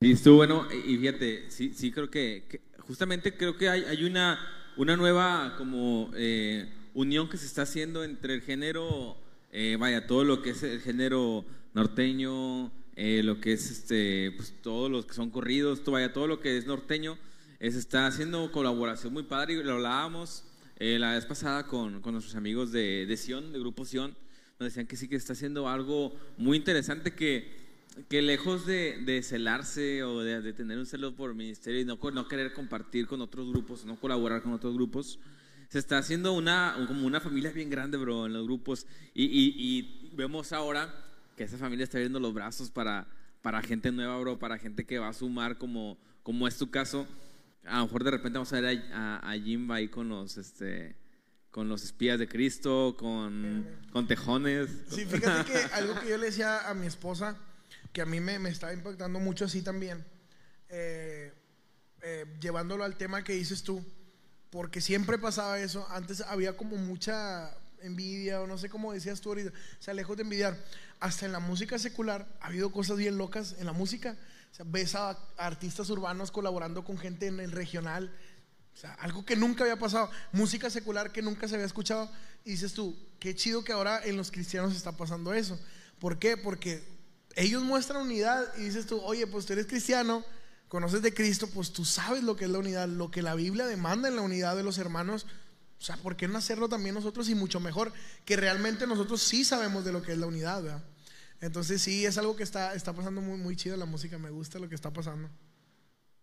Estuvo 0.00 0.36
bueno, 0.36 0.66
y 0.72 0.96
fíjate, 0.96 1.50
sí, 1.50 1.74
sí 1.74 1.92
creo 1.92 2.10
que, 2.10 2.62
justamente 2.78 3.36
creo 3.36 3.58
que 3.58 3.68
hay, 3.68 3.84
hay 3.84 4.04
una, 4.04 4.38
una 4.78 4.96
nueva 4.96 5.56
como 5.58 6.10
eh, 6.14 6.72
unión 6.94 7.28
que 7.28 7.36
se 7.36 7.44
está 7.44 7.62
haciendo 7.62 8.02
entre 8.02 8.32
el 8.32 8.40
género, 8.40 9.18
eh, 9.52 9.76
vaya, 9.78 10.06
todo 10.06 10.24
lo 10.24 10.40
que 10.40 10.50
es 10.50 10.62
el 10.62 10.80
género 10.80 11.44
norteño, 11.74 12.72
eh, 12.96 13.22
lo 13.22 13.40
que 13.42 13.52
es 13.52 13.70
este, 13.70 14.32
pues 14.36 14.54
todos 14.62 14.90
los 14.90 15.04
que 15.04 15.12
son 15.12 15.30
corridos, 15.30 15.84
todo, 15.84 15.92
vaya, 15.92 16.14
todo 16.14 16.26
lo 16.26 16.40
que 16.40 16.56
es 16.56 16.66
norteño, 16.66 17.18
se 17.60 17.68
está 17.68 18.06
haciendo 18.06 18.50
colaboración 18.52 19.12
muy 19.12 19.24
padre 19.24 19.52
y 19.52 19.62
lo 19.62 19.74
hablábamos 19.74 20.49
la 20.80 21.12
vez 21.12 21.26
pasada 21.26 21.66
con, 21.66 22.00
con, 22.00 22.14
nuestros 22.14 22.34
amigos 22.34 22.72
de, 22.72 23.06
de 23.06 23.16
Sion, 23.16 23.52
de 23.52 23.58
Grupo 23.60 23.84
Sion, 23.84 24.16
nos 24.58 24.70
decían 24.70 24.86
que 24.86 24.96
sí 24.96 25.08
que 25.08 25.16
está 25.16 25.34
haciendo 25.34 25.68
algo 25.68 26.12
muy 26.36 26.56
interesante 26.56 27.14
que 27.14 27.60
que 28.08 28.22
lejos 28.22 28.66
de, 28.66 29.20
celarse 29.22 30.02
o 30.02 30.20
de, 30.20 30.52
tener 30.52 30.78
un 30.78 30.86
celo 30.86 31.14
por 31.14 31.34
ministerio 31.34 31.80
y 31.80 31.84
no, 31.84 31.98
no 32.12 32.28
querer 32.28 32.52
compartir 32.52 33.06
con 33.06 33.20
otros 33.20 33.48
grupos, 33.48 33.84
no 33.84 33.96
colaborar 33.96 34.42
con 34.42 34.52
otros 34.52 34.74
grupos, 34.74 35.18
se 35.68 35.78
está 35.78 35.98
haciendo 35.98 36.32
una, 36.32 36.74
como 36.86 37.06
una 37.06 37.20
familia 37.20 37.52
bien 37.52 37.70
grande, 37.70 37.96
bro, 37.96 38.26
en 38.26 38.32
los 38.32 38.44
grupos. 38.44 38.86
Y, 39.14 40.10
vemos 40.12 40.52
ahora 40.52 40.92
que 41.36 41.44
esa 41.44 41.56
familia 41.56 41.84
está 41.84 41.98
abriendo 41.98 42.18
los 42.18 42.34
brazos 42.34 42.70
para, 42.70 43.06
para 43.42 43.62
gente 43.62 43.92
nueva, 43.92 44.18
bro, 44.18 44.38
para 44.38 44.58
gente 44.58 44.84
que 44.84 44.98
va 44.98 45.08
a 45.08 45.12
sumar, 45.12 45.58
como, 45.58 45.96
como 46.22 46.48
es 46.48 46.56
tu 46.56 46.70
caso. 46.70 47.06
A 47.64 47.78
lo 47.78 47.84
mejor 47.84 48.04
de 48.04 48.10
repente 48.10 48.38
vamos 48.38 48.52
a 48.52 48.60
ver 48.60 48.90
a, 48.92 49.30
a, 49.30 49.38
Jimba 49.38 49.76
ahí 49.76 49.88
con 49.88 50.08
los, 50.08 50.36
este, 50.38 50.96
con 51.50 51.68
los 51.68 51.84
espías 51.84 52.18
de 52.18 52.28
Cristo, 52.28 52.96
con, 52.98 53.66
con 53.92 54.06
tejones. 54.06 54.70
Sí, 54.88 55.04
fíjate 55.04 55.52
que 55.52 55.58
algo 55.74 55.98
que 56.00 56.08
yo 56.08 56.16
le 56.16 56.26
decía 56.26 56.68
a 56.68 56.74
mi 56.74 56.86
esposa 56.86 57.36
que 57.92 58.02
a 58.02 58.06
mí 58.06 58.20
me, 58.20 58.38
me 58.38 58.50
estaba 58.50 58.72
impactando 58.72 59.18
mucho 59.18 59.44
así 59.44 59.62
también, 59.62 60.04
eh, 60.68 61.32
eh, 62.02 62.26
llevándolo 62.40 62.84
al 62.84 62.96
tema 62.96 63.24
que 63.24 63.32
dices 63.32 63.62
tú, 63.62 63.84
porque 64.50 64.80
siempre 64.80 65.18
pasaba 65.18 65.58
eso, 65.58 65.86
antes 65.90 66.20
había 66.22 66.56
como 66.56 66.76
mucha 66.76 67.50
envidia 67.82 68.40
o 68.40 68.46
no 68.46 68.58
sé 68.58 68.68
cómo 68.68 68.92
decías 68.92 69.20
tú 69.20 69.30
ahorita, 69.30 69.50
o 69.50 69.82
sea, 69.82 69.94
lejos 69.94 70.16
de 70.16 70.22
envidiar, 70.22 70.56
hasta 71.00 71.26
en 71.26 71.32
la 71.32 71.40
música 71.40 71.78
secular 71.78 72.26
ha 72.40 72.46
habido 72.46 72.70
cosas 72.70 72.96
bien 72.96 73.18
locas 73.18 73.56
en 73.58 73.66
la 73.66 73.72
música, 73.72 74.16
o 74.50 74.54
sea, 74.54 74.64
ves 74.68 74.94
a 74.94 75.18
artistas 75.36 75.90
urbanos 75.90 76.30
colaborando 76.30 76.84
con 76.84 76.98
gente 76.98 77.26
en 77.26 77.40
el 77.40 77.52
regional, 77.52 78.12
o 78.74 78.76
sea, 78.76 78.94
algo 78.94 79.24
que 79.24 79.36
nunca 79.36 79.64
había 79.64 79.78
pasado, 79.78 80.10
música 80.32 80.70
secular 80.70 81.12
que 81.12 81.22
nunca 81.22 81.48
se 81.48 81.54
había 81.54 81.66
escuchado, 81.66 82.10
y 82.44 82.52
dices 82.52 82.72
tú, 82.72 82.96
qué 83.18 83.34
chido 83.34 83.62
que 83.64 83.72
ahora 83.72 84.00
en 84.04 84.16
los 84.16 84.30
cristianos 84.30 84.74
está 84.74 84.96
pasando 84.96 85.34
eso. 85.34 85.58
¿Por 85.98 86.18
qué? 86.18 86.36
Porque 86.36 86.82
ellos 87.36 87.62
muestran 87.62 88.02
unidad 88.02 88.44
y 88.56 88.62
dices 88.62 88.86
tú, 88.86 89.00
oye, 89.02 89.26
pues 89.26 89.46
tú 89.46 89.52
eres 89.52 89.66
cristiano, 89.66 90.24
conoces 90.68 91.02
de 91.02 91.12
Cristo, 91.12 91.48
pues 91.48 91.72
tú 91.72 91.84
sabes 91.84 92.22
lo 92.22 92.36
que 92.36 92.46
es 92.46 92.50
la 92.50 92.58
unidad, 92.58 92.88
lo 92.88 93.10
que 93.10 93.22
la 93.22 93.34
Biblia 93.34 93.66
demanda 93.66 94.08
en 94.08 94.16
la 94.16 94.22
unidad 94.22 94.56
de 94.56 94.62
los 94.62 94.78
hermanos. 94.78 95.26
O 95.78 95.82
sea, 95.82 95.96
¿por 95.96 96.16
qué 96.16 96.28
no 96.28 96.38
hacerlo 96.38 96.68
también 96.68 96.94
nosotros 96.94 97.28
y 97.28 97.34
mucho 97.34 97.60
mejor? 97.60 97.92
Que 98.24 98.36
realmente 98.36 98.86
nosotros 98.86 99.22
sí 99.22 99.44
sabemos 99.44 99.84
de 99.84 99.92
lo 99.92 100.02
que 100.02 100.12
es 100.12 100.18
la 100.18 100.26
unidad, 100.26 100.62
¿verdad? 100.62 100.84
Entonces 101.40 101.80
sí, 101.80 102.04
es 102.04 102.18
algo 102.18 102.36
que 102.36 102.42
está, 102.42 102.74
está 102.74 102.92
pasando 102.92 103.20
muy, 103.20 103.38
muy 103.38 103.56
chido 103.56 103.76
la 103.76 103.86
música, 103.86 104.18
me 104.18 104.30
gusta 104.30 104.58
lo 104.58 104.68
que 104.68 104.74
está 104.74 104.92
pasando. 104.92 105.30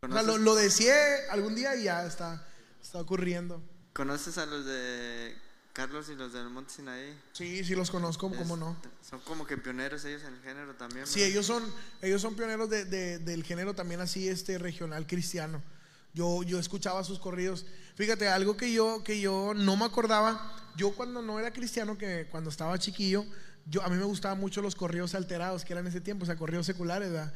O 0.02 0.12
sea, 0.12 0.22
lo, 0.22 0.38
lo 0.38 0.56
deseé 0.56 1.28
algún 1.30 1.56
día 1.56 1.76
y 1.76 1.84
ya 1.84 2.06
está, 2.06 2.48
está 2.82 3.00
ocurriendo. 3.00 3.64
¿Conoces 3.94 4.38
a 4.38 4.46
los 4.46 4.66
de 4.66 5.36
Carlos 5.78 6.10
y 6.10 6.16
los 6.16 6.34
del 6.34 6.50
Monte 6.50 6.74
Sinaí. 6.74 7.16
Sí, 7.34 7.64
sí 7.64 7.76
los 7.76 7.92
conozco, 7.92 8.32
¿cómo 8.32 8.58
no? 8.58 8.76
Son 9.08 9.20
como 9.20 9.46
que 9.46 9.58
pioneros 9.58 10.04
ellos 10.06 10.24
en 10.24 10.34
el 10.34 10.42
género 10.42 10.74
también. 10.74 11.06
Sí, 11.06 11.22
ellos 11.22 11.46
son, 11.46 11.64
ellos 12.02 12.20
son 12.20 12.34
pioneros 12.34 12.68
de, 12.68 13.20
del 13.20 13.44
género 13.44 13.76
también 13.76 14.02
así, 14.02 14.28
este 14.28 14.58
regional 14.58 15.06
cristiano. 15.06 15.62
Yo, 16.16 16.42
yo 16.42 16.58
escuchaba 16.58 17.04
sus 17.04 17.20
corridos. 17.20 17.68
Fíjate, 17.94 18.28
algo 18.28 18.58
que 18.58 18.74
yo, 18.74 19.04
que 19.04 19.20
yo 19.22 19.54
no 19.56 19.76
me 19.76 19.86
acordaba, 19.86 20.52
yo 20.76 20.96
cuando 20.96 21.22
no 21.22 21.40
era 21.40 21.54
cristiano, 21.54 21.96
que 21.96 22.28
cuando 22.32 22.50
estaba 22.50 22.80
chiquillo, 22.80 23.24
yo, 23.70 23.84
a 23.84 23.90
mí 23.90 23.98
me 23.98 24.04
gustaban 24.04 24.40
mucho 24.40 24.62
los 24.62 24.76
corridos 24.76 25.16
alterados, 25.16 25.66
que 25.66 25.74
eran 25.74 25.86
en 25.86 25.90
ese 25.90 26.02
tiempo, 26.02 26.24
o 26.24 26.26
sea, 26.26 26.36
corridos 26.36 26.66
seculares, 26.66 27.12
¿verdad? 27.12 27.34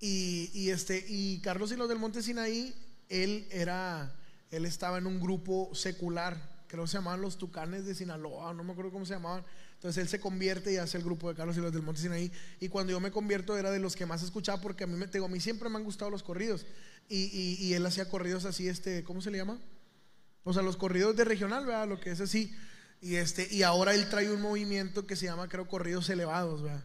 Y, 0.00 0.50
y, 0.52 0.70
este, 0.70 1.04
y 1.08 1.40
Carlos 1.40 1.72
y 1.72 1.76
los 1.76 1.88
del 1.88 1.98
Monte 1.98 2.22
Sinaí, 2.22 2.74
él 3.08 3.46
era, 3.50 4.14
él 4.50 4.66
estaba 4.66 4.98
en 4.98 5.06
un 5.06 5.20
grupo 5.20 5.70
secular 5.74 6.54
creo 6.74 6.84
que 6.84 6.90
se 6.90 6.96
llamaban 6.96 7.20
los 7.20 7.38
Tucanes 7.38 7.86
de 7.86 7.94
Sinaloa, 7.94 8.52
no 8.52 8.64
me 8.64 8.72
acuerdo 8.72 8.90
cómo 8.90 9.06
se 9.06 9.14
llamaban. 9.14 9.44
Entonces 9.74 10.02
él 10.02 10.08
se 10.08 10.18
convierte 10.18 10.72
y 10.72 10.76
hace 10.76 10.98
el 10.98 11.04
grupo 11.04 11.28
de 11.28 11.36
Carlos 11.36 11.56
y 11.56 11.60
los 11.60 11.72
del 11.72 11.82
Monte 11.82 12.00
Sinaí. 12.00 12.32
Y 12.58 12.68
cuando 12.68 12.90
yo 12.90 12.98
me 12.98 13.12
convierto 13.12 13.56
era 13.56 13.70
de 13.70 13.78
los 13.78 13.94
que 13.94 14.06
más 14.06 14.24
escuchaba 14.24 14.60
porque 14.60 14.82
a 14.82 14.86
mí, 14.88 14.96
me, 14.96 15.04
a 15.06 15.28
mí 15.28 15.40
siempre 15.40 15.68
me 15.68 15.76
han 15.76 15.84
gustado 15.84 16.10
los 16.10 16.24
corridos. 16.24 16.66
Y, 17.08 17.56
y, 17.60 17.74
él 17.74 17.86
hacía 17.86 18.08
corridos 18.08 18.44
así, 18.44 18.66
este, 18.66 19.04
¿cómo 19.04 19.20
se 19.20 19.30
le 19.30 19.38
llama? 19.38 19.58
O 20.42 20.52
sea, 20.52 20.62
los 20.62 20.76
corridos 20.76 21.14
de 21.16 21.24
regional, 21.24 21.66
¿verdad? 21.66 21.86
Lo 21.86 22.00
que 22.00 22.10
es 22.10 22.20
así. 22.20 22.52
Y, 23.00 23.16
este, 23.16 23.46
y 23.50 23.62
ahora 23.62 23.94
él 23.94 24.08
trae 24.08 24.30
un 24.32 24.40
movimiento 24.40 25.06
que 25.06 25.16
se 25.16 25.26
llama, 25.26 25.48
creo, 25.48 25.68
corridos 25.68 26.08
elevados, 26.08 26.62
¿verdad? 26.62 26.84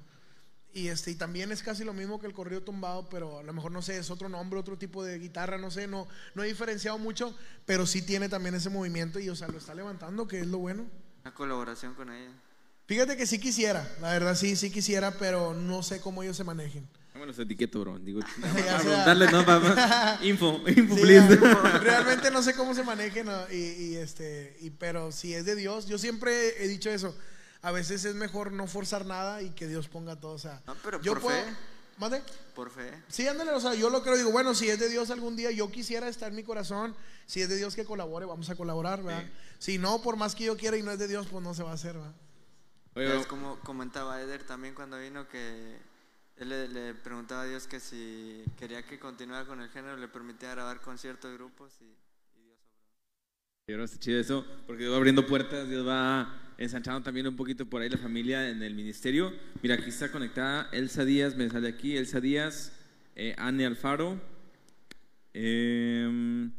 Y, 0.72 0.90
este, 0.90 1.12
y 1.12 1.16
también 1.16 1.52
es 1.52 1.64
casi 1.64 1.84
lo 1.84 1.94
mismo 1.94 2.20
que 2.20 2.28
el 2.28 2.34
corrido 2.34 2.62
tumbado, 2.62 3.10
pero 3.10 3.40
a 3.40 3.44
lo 3.44 3.54
mejor 3.54 3.72
no 3.72 3.82
sé, 3.82 3.98
es 3.98 4.12
otro 4.12 4.30
nombre, 4.30 4.60
otro 4.60 4.78
tipo 4.78 5.04
de 5.04 5.18
guitarra, 5.18 5.58
no 5.58 5.72
sé, 5.72 5.88
no, 5.88 6.08
no 6.36 6.44
he 6.44 6.48
diferenciado 6.48 6.98
mucho, 7.00 7.36
pero 7.66 7.88
sí 7.88 8.02
tiene 8.04 8.30
también 8.30 8.54
ese 8.54 8.70
movimiento 8.70 9.20
y, 9.20 9.30
o 9.30 9.36
sea, 9.36 9.48
lo 9.48 9.58
está 9.58 9.74
levantando, 9.74 10.28
que 10.28 10.42
es 10.42 10.48
lo 10.48 10.60
bueno. 10.60 10.86
Una 11.22 11.34
colaboración 11.34 11.96
con 11.96 12.12
ella. 12.12 12.32
Fíjate 12.86 13.18
que 13.18 13.26
sí 13.26 13.40
quisiera, 13.40 13.88
la 14.02 14.12
verdad 14.12 14.36
sí, 14.36 14.56
sí 14.56 14.72
quisiera, 14.72 15.12
pero 15.12 15.54
no 15.54 15.82
sé 15.84 16.02
cómo 16.02 16.22
ellos 16.22 16.38
se 16.38 16.44
manejen. 16.44 16.88
Bueno, 17.20 17.34
se 17.34 17.44
etiqueto, 17.44 17.82
bro. 17.82 18.00
Digo, 18.00 18.22
darle, 19.06 19.32
no, 19.32 19.42
info, 20.24 20.62
info, 20.68 20.96
please. 20.96 21.36
Realmente 21.82 22.32
no 22.32 22.42
sé 22.42 22.56
cómo 22.56 22.74
se 22.74 22.84
manejen, 22.84 23.28
y, 23.52 23.56
y, 23.56 23.96
este, 23.98 24.58
y, 24.62 24.72
pero 24.72 25.12
si 25.12 25.36
es 25.36 25.46
de 25.46 25.56
Dios, 25.56 25.86
yo 25.86 25.98
siempre 25.98 26.64
he 26.64 26.68
dicho 26.68 26.90
eso 26.90 27.16
a 27.62 27.72
veces 27.72 28.06
es 28.06 28.16
mejor 28.16 28.52
no 28.52 28.68
forzar 28.68 29.06
nada 29.06 29.42
y 29.42 29.50
que 29.52 29.68
Dios 29.68 29.88
ponga 29.88 30.16
todo. 30.16 30.34
O 30.34 30.40
sea, 30.40 30.62
no, 30.66 30.76
pero 30.84 31.02
yo 31.02 31.14
por 31.14 31.24
puedo, 31.24 31.44
fe. 31.44 31.56
¿Mande? 31.98 32.24
Por 32.56 32.70
fe. 32.70 33.04
Sí, 33.10 33.28
ándale, 33.28 33.52
o 33.52 33.60
sea, 33.60 33.74
yo 33.74 33.90
lo 33.90 34.02
creo, 34.02 34.16
digo, 34.16 34.32
bueno, 34.32 34.56
si 34.56 34.70
es 34.70 34.80
de 34.80 34.88
Dios 34.88 35.10
algún 35.10 35.36
día, 35.36 35.52
yo 35.52 35.70
quisiera 35.70 36.08
estar 36.08 36.30
en 36.30 36.38
mi 36.38 36.44
corazón, 36.44 36.96
si 37.26 37.42
es 37.42 37.50
de 37.50 37.58
Dios 37.58 37.76
que 37.76 37.84
colabore, 37.84 38.26
vamos 38.26 38.50
a 38.50 38.56
colaborar, 38.56 39.04
¿verdad? 39.04 39.26
Si 39.58 39.78
no, 39.78 40.02
por 40.02 40.16
más 40.16 40.36
que 40.36 40.46
yo 40.46 40.56
quiera 40.56 40.78
y 40.78 40.84
no 40.84 40.92
es 40.92 41.00
de 41.00 41.10
Dios, 41.10 41.28
pues 41.30 41.44
no 41.44 41.54
se 41.54 41.64
va 41.64 41.72
a 41.72 41.74
hacer, 41.74 41.98
¿verdad? 41.98 43.20
Es 43.20 43.28
como 43.28 43.60
comentaba 43.60 44.22
Eder 44.22 44.44
también 44.44 44.74
cuando 44.74 44.98
vino 44.98 45.28
que 45.28 45.78
él 46.40 46.74
le, 46.74 46.94
preguntaba 46.94 47.42
a 47.42 47.46
Dios 47.46 47.68
que 47.68 47.80
si 47.80 48.44
quería 48.58 48.84
que 48.84 48.98
continuara 48.98 49.46
con 49.46 49.62
el 49.62 49.70
género, 49.70 49.98
le 49.98 50.08
permitía 50.08 50.52
grabar 50.52 50.80
con 50.80 50.98
ciertos 50.98 51.34
grupos 51.34 51.78
y, 51.82 51.86
y 52.40 52.44
Dios 52.46 52.60
obró. 52.66 52.82
Y 53.68 53.74
ahora 53.74 53.84
está 53.84 54.00
chido 54.00 54.20
eso, 54.20 54.46
porque 54.66 54.84
Dios 54.84 54.94
va 54.94 54.98
abriendo 54.98 55.28
puertas, 55.28 55.68
Dios 55.68 55.86
va 55.86 56.54
ensanchando 56.58 57.02
también 57.02 57.28
un 57.28 57.36
poquito 57.36 57.66
por 57.66 57.82
ahí 57.82 57.90
la 57.90 57.98
familia 57.98 58.50
en 58.50 58.64
el 58.64 58.74
ministerio. 58.74 59.34
Mira, 59.62 59.76
aquí 59.76 59.90
está 59.90 60.12
conectada 60.12 60.70
Elsa 60.72 61.04
Díaz, 61.04 61.36
me 61.36 61.50
sale 61.50 61.68
aquí, 61.68 61.98
Elsa 61.98 62.22
Díaz, 62.22 62.72
eh, 63.16 63.36
Anne 63.38 63.66
Alfaro, 63.66 64.20
eh, 65.34 66.50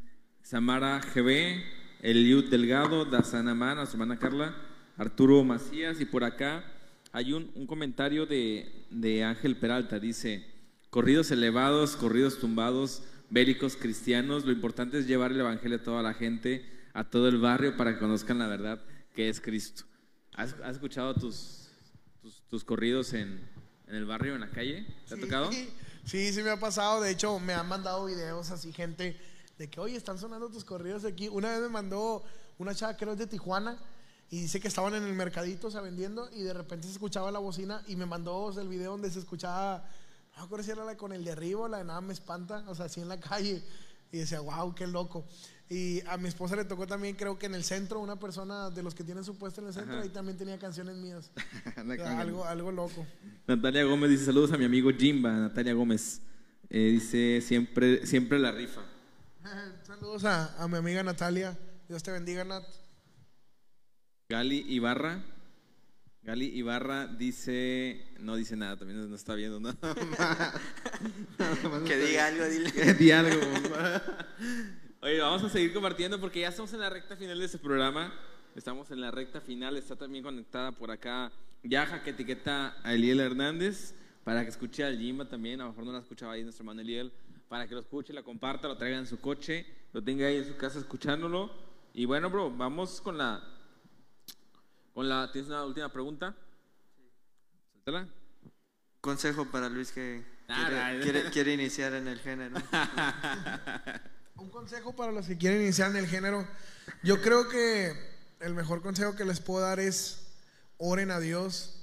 Samara 0.43 1.01
GB, 1.01 1.63
Eliud 2.03 2.51
Delgado, 2.51 3.07
Dazanamán, 3.07 3.77
nuestra 3.77 3.97
hermana 3.97 4.19
Carla, 4.19 4.55
Arturo 4.99 5.43
Macías, 5.43 6.01
y 6.01 6.05
por 6.05 6.25
acá 6.25 6.65
hay 7.13 7.33
un, 7.33 7.51
un 7.55 7.67
comentario 7.67 8.27
de, 8.27 8.87
de 8.91 9.25
Ángel 9.25 9.57
Peralta, 9.57 9.99
dice, 9.99 10.47
corridos 10.91 11.31
elevados, 11.31 11.97
corridos 11.97 12.39
tumbados, 12.39 13.03
bélicos 13.31 13.77
cristianos, 13.77 14.45
lo 14.45 14.53
importante 14.53 14.99
es 14.99 15.07
llevar 15.07 15.33
el 15.33 15.41
Evangelio 15.41 15.79
a 15.79 15.83
toda 15.83 16.03
la 16.03 16.15
gente, 16.15 16.65
a 16.93 17.05
todo 17.09 17.29
el 17.29 17.39
barrio, 17.39 17.77
para 17.77 17.95
que 17.95 18.01
conozcan 18.01 18.39
la 18.39 18.47
verdad 18.47 18.81
que 19.15 19.29
es 19.29 19.41
Cristo. 19.41 19.85
¿Has, 20.35 20.55
escuchado 20.71 21.15
tus, 21.15 21.69
tus, 22.49 22.65
corridos 22.65 23.13
en, 23.13 23.41
en, 23.87 23.95
el 23.95 24.07
barrio, 24.07 24.35
en 24.35 24.41
la 24.41 24.51
calle? 24.51 24.87
¿Te 25.09 25.15
ha 25.15 25.21
tocado? 25.21 25.51
Sí, 26.03 26.33
sí 26.33 26.43
me 26.43 26.49
ha 26.49 26.59
pasado. 26.59 27.03
De 27.03 27.11
hecho, 27.11 27.39
me 27.39 27.53
han 27.53 27.69
mandado 27.69 28.07
videos 28.07 28.51
así, 28.51 28.73
gente, 28.73 29.21
de 29.59 29.69
que, 29.69 29.79
oye, 29.79 29.97
están 29.97 30.19
sonando 30.19 30.49
tus 30.49 30.65
corridos 30.65 31.05
aquí. 31.05 31.29
Una 31.29 31.51
vez 31.51 31.61
me 31.61 31.69
mandó 31.69 32.25
una 32.59 32.75
chava, 32.75 32.97
creo 32.97 33.13
es 33.13 33.19
de 33.19 33.27
Tijuana, 33.27 33.79
y 34.31 34.43
dice 34.43 34.61
que 34.61 34.69
estaban 34.69 34.95
en 34.95 35.03
el 35.03 35.13
mercadito, 35.13 35.67
o 35.67 35.71
sea, 35.71 35.81
vendiendo, 35.81 36.31
y 36.33 36.43
de 36.43 36.55
repente 36.55 36.87
se 36.87 36.93
escuchaba 36.93 37.33
la 37.33 37.41
bocina, 37.41 37.83
y 37.89 37.97
me 37.97 38.07
mandó 38.07 38.55
el 38.59 38.69
video 38.69 38.93
donde 38.93 39.11
se 39.11 39.19
escuchaba, 39.19 39.85
no 40.33 40.39
me 40.39 40.45
acuerdo 40.45 40.65
si 40.65 40.71
era 40.71 40.85
la 40.85 40.97
con 40.97 41.13
el 41.13 41.25
de 41.25 41.33
arriba, 41.33 41.69
la 41.69 41.79
de 41.79 41.85
nada 41.85 42.01
me 42.01 42.13
espanta, 42.13 42.65
o 42.69 42.75
sea, 42.75 42.87
así 42.87 43.01
en 43.01 43.09
la 43.09 43.19
calle. 43.19 43.63
Y 44.13 44.19
decía, 44.19 44.41
wow, 44.41 44.75
qué 44.75 44.87
loco. 44.87 45.25
Y 45.69 46.05
a 46.07 46.17
mi 46.17 46.29
esposa 46.29 46.57
le 46.57 46.65
tocó 46.65 46.87
también, 46.87 47.15
creo 47.15 47.39
que 47.39 47.47
en 47.47 47.55
el 47.55 47.63
centro, 47.63 48.01
una 48.01 48.19
persona 48.19 48.71
de 48.71 48.83
los 48.83 48.93
que 48.95 49.05
tienen 49.05 49.23
su 49.23 49.39
puesto 49.39 49.61
en 49.61 49.69
el 49.69 49.73
centro, 49.73 50.01
ahí 50.01 50.09
también 50.09 50.37
tenía 50.37 50.59
canciones 50.59 50.97
mías. 50.97 51.31
algo, 51.77 52.45
algo 52.45 52.73
loco. 52.73 53.07
Natalia 53.47 53.85
Gómez 53.85 54.11
dice, 54.11 54.25
saludos 54.25 54.53
a 54.53 54.59
mi 54.59 54.65
amigo 54.65 54.91
Jimba, 54.91 55.31
Natalia 55.31 55.73
Gómez. 55.73 56.23
Eh, 56.69 56.91
dice, 56.93 57.41
siempre, 57.41 58.05
siempre 58.07 58.39
la 58.41 58.51
rifa. 58.51 58.81
saludos 59.87 60.25
a, 60.25 60.61
a, 60.61 60.67
mi 60.67 60.77
amiga 60.77 61.05
Natalia. 61.05 61.57
Dios 61.89 62.03
te 62.03 62.11
bendiga, 62.11 62.45
Nat. 62.45 62.65
Gali 64.31 64.65
Ibarra. 64.69 65.25
Gali 66.23 66.57
Ibarra 66.57 67.09
dice, 67.09 68.15
no 68.21 68.37
dice 68.37 68.55
nada, 68.55 68.77
también 68.77 69.11
no 69.11 69.17
está 69.17 69.35
viendo 69.35 69.59
nada. 69.59 69.77
Que 71.85 71.97
diga 71.97 72.27
algo, 72.27 72.45
dile. 72.45 72.95
Di 72.99 73.11
algo. 73.11 73.41
Oye, 75.01 75.19
vamos 75.19 75.43
a 75.43 75.49
seguir 75.49 75.73
compartiendo 75.73 76.21
porque 76.21 76.43
ya 76.43 76.51
estamos 76.51 76.73
en 76.73 76.79
la 76.79 76.91
recta 76.91 77.17
final 77.17 77.41
de 77.41 77.45
este 77.45 77.59
programa. 77.59 78.15
Estamos 78.55 78.93
en 78.93 79.01
la 79.01 79.11
recta 79.11 79.41
final. 79.41 79.77
Está 79.77 79.97
también 79.97 80.23
conectada 80.23 80.71
por 80.71 80.93
acá 80.93 81.33
Yaja, 81.65 82.05
que 82.05 82.11
etiqueta 82.11 82.77
a 82.85 82.95
Eliel 82.95 83.19
Hernández 83.19 83.97
para 84.23 84.45
que 84.45 84.51
escuche 84.51 84.85
al 84.85 84.97
Jimba 84.97 85.25
también. 85.25 85.61
A 85.61 85.65
lo 85.65 85.71
mejor 85.71 85.87
no 85.87 85.93
la 85.93 85.99
escuchaba 85.99 86.35
ahí 86.35 86.45
nuestro 86.45 86.63
hermano 86.63 86.83
Eliel. 86.83 87.11
Para 87.49 87.67
que 87.67 87.75
lo 87.75 87.81
escuche, 87.81 88.13
la 88.13 88.23
comparta, 88.23 88.69
lo 88.69 88.77
traiga 88.77 88.97
en 88.97 89.09
su 89.09 89.19
coche, 89.19 89.67
lo 89.93 90.05
tenga 90.05 90.29
ahí 90.29 90.37
en 90.37 90.47
su 90.47 90.57
casa 90.57 90.79
escuchándolo. 90.79 91.51
Y 91.95 92.05
bueno, 92.05 92.31
bro, 92.31 92.49
vamos 92.49 93.01
con 93.01 93.19
la. 93.19 93.57
Con 95.01 95.09
la 95.09 95.33
¿Tienes 95.33 95.49
una 95.49 95.65
última 95.65 95.91
pregunta? 95.91 96.37
Suéltala. 97.73 98.07
Consejo 99.01 99.51
para 99.51 99.71
Luis 99.71 99.93
que 99.93 100.23
Ah, 100.47 100.91
quiere, 100.93 101.01
quiere- 101.03 101.31
quiere 101.31 101.53
iniciar 101.55 101.95
en 101.95 102.07
el 102.07 102.19
género. 102.19 102.55
Un 104.37 104.51
consejo 104.51 104.95
para 104.95 105.11
los 105.11 105.27
que 105.27 105.39
quieren 105.39 105.63
iniciar 105.63 105.89
en 105.91 105.97
el 105.97 106.07
género. 106.07 106.47
Yo 107.03 107.23
creo 107.23 107.49
que 107.49 107.95
el 108.41 108.53
mejor 108.53 108.83
consejo 108.83 109.17
que 109.17 109.25
les 109.25 109.41
puedo 109.41 109.65
dar 109.65 109.81
es 109.81 110.27
oren 110.77 111.11
a 111.11 111.19
Dios, 111.19 111.81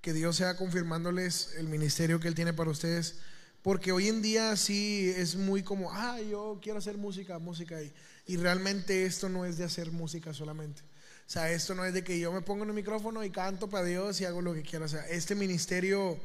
que 0.00 0.14
Dios 0.14 0.36
sea 0.36 0.56
confirmándoles 0.56 1.56
el 1.58 1.68
ministerio 1.68 2.20
que 2.20 2.28
Él 2.28 2.34
tiene 2.34 2.54
para 2.54 2.70
ustedes. 2.70 3.20
Porque 3.60 3.92
hoy 3.92 4.08
en 4.08 4.22
día 4.22 4.56
sí 4.56 5.12
es 5.14 5.36
muy 5.36 5.62
como, 5.62 5.92
ah, 5.92 6.18
yo 6.22 6.58
quiero 6.62 6.78
hacer 6.78 6.96
música, 6.96 7.38
música. 7.38 7.82
Y, 7.82 7.92
y 8.24 8.38
realmente 8.38 9.04
esto 9.04 9.28
no 9.28 9.44
es 9.44 9.58
de 9.58 9.64
hacer 9.64 9.90
música 9.92 10.32
solamente. 10.32 10.80
Sea, 11.26 11.50
esto 11.50 11.74
no 11.74 11.84
es 11.84 11.92
de 11.92 12.04
que 12.04 12.18
yo 12.20 12.32
me 12.32 12.40
pongo 12.40 12.62
en 12.62 12.70
el 12.70 12.76
micrófono 12.76 13.24
y 13.24 13.30
canto 13.30 13.68
para 13.68 13.84
Dios 13.84 14.20
y 14.20 14.24
hago 14.24 14.42
lo 14.42 14.54
que 14.54 14.62
quiero. 14.62 14.84
O 14.84 14.88
sea, 14.88 15.06
este 15.08 15.34
ministerio 15.34 16.18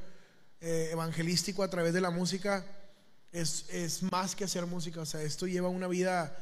eh, 0.60 0.90
evangelístico 0.92 1.64
a 1.64 1.70
través 1.70 1.94
de 1.94 2.02
la 2.02 2.12
música 2.12 2.64
es, 3.32 3.66
es 3.70 4.04
más 4.04 4.36
que 4.36 4.44
hacer 4.44 4.66
música. 4.68 5.02
O 5.02 5.06
sea, 5.06 5.24
esto 5.24 5.48
lleva 5.48 5.70
una 5.70 5.88
vida 5.88 6.38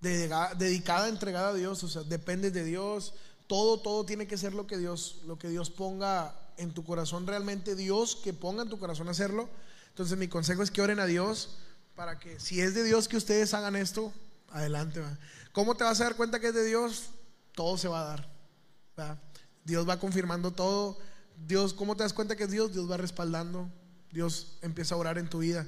dedicada, 0.00 0.54
dedicada, 0.54 1.08
entregada 1.08 1.48
a 1.48 1.54
Dios. 1.54 1.82
O 1.82 1.88
sea, 1.88 2.02
depende 2.02 2.52
de 2.52 2.62
Dios. 2.62 3.14
Todo, 3.48 3.80
todo 3.80 4.06
tiene 4.06 4.28
que 4.28 4.38
ser 4.38 4.54
lo 4.54 4.68
que 4.68 4.78
Dios, 4.78 5.20
lo 5.26 5.36
que 5.36 5.48
Dios 5.48 5.68
ponga 5.68 6.36
en 6.58 6.72
tu 6.72 6.84
corazón. 6.84 7.26
Realmente 7.26 7.74
Dios 7.74 8.14
que 8.14 8.32
ponga 8.32 8.62
en 8.62 8.68
tu 8.68 8.78
corazón 8.78 9.08
hacerlo. 9.08 9.48
Entonces 9.88 10.16
mi 10.16 10.28
consejo 10.28 10.62
es 10.62 10.70
que 10.70 10.82
oren 10.82 11.00
a 11.00 11.06
Dios 11.06 11.58
para 11.96 12.18
que 12.18 12.38
si 12.38 12.60
es 12.60 12.74
de 12.74 12.84
Dios 12.84 13.08
que 13.08 13.16
ustedes 13.16 13.52
hagan 13.54 13.76
esto, 13.76 14.12
adelante. 14.50 15.00
¿va? 15.00 15.18
¿Cómo 15.52 15.74
te 15.74 15.84
vas 15.84 16.00
a 16.00 16.04
dar 16.04 16.16
cuenta 16.16 16.40
que 16.40 16.48
es 16.48 16.54
de 16.54 16.64
Dios? 16.64 17.10
Todo 17.54 17.76
se 17.78 17.88
va 17.88 18.00
a 18.00 18.16
dar. 18.96 19.20
Dios 19.64 19.88
va 19.88 19.98
confirmando 19.98 20.50
todo. 20.52 20.98
Dios, 21.46 21.74
¿cómo 21.74 21.96
te 21.96 22.02
das 22.02 22.12
cuenta 22.12 22.36
que 22.36 22.44
es 22.44 22.50
Dios? 22.50 22.72
Dios 22.72 22.90
va 22.90 22.96
respaldando. 22.96 23.70
Dios 24.10 24.58
empieza 24.62 24.94
a 24.94 24.98
orar 24.98 25.18
en 25.18 25.28
tu 25.28 25.38
vida. 25.38 25.66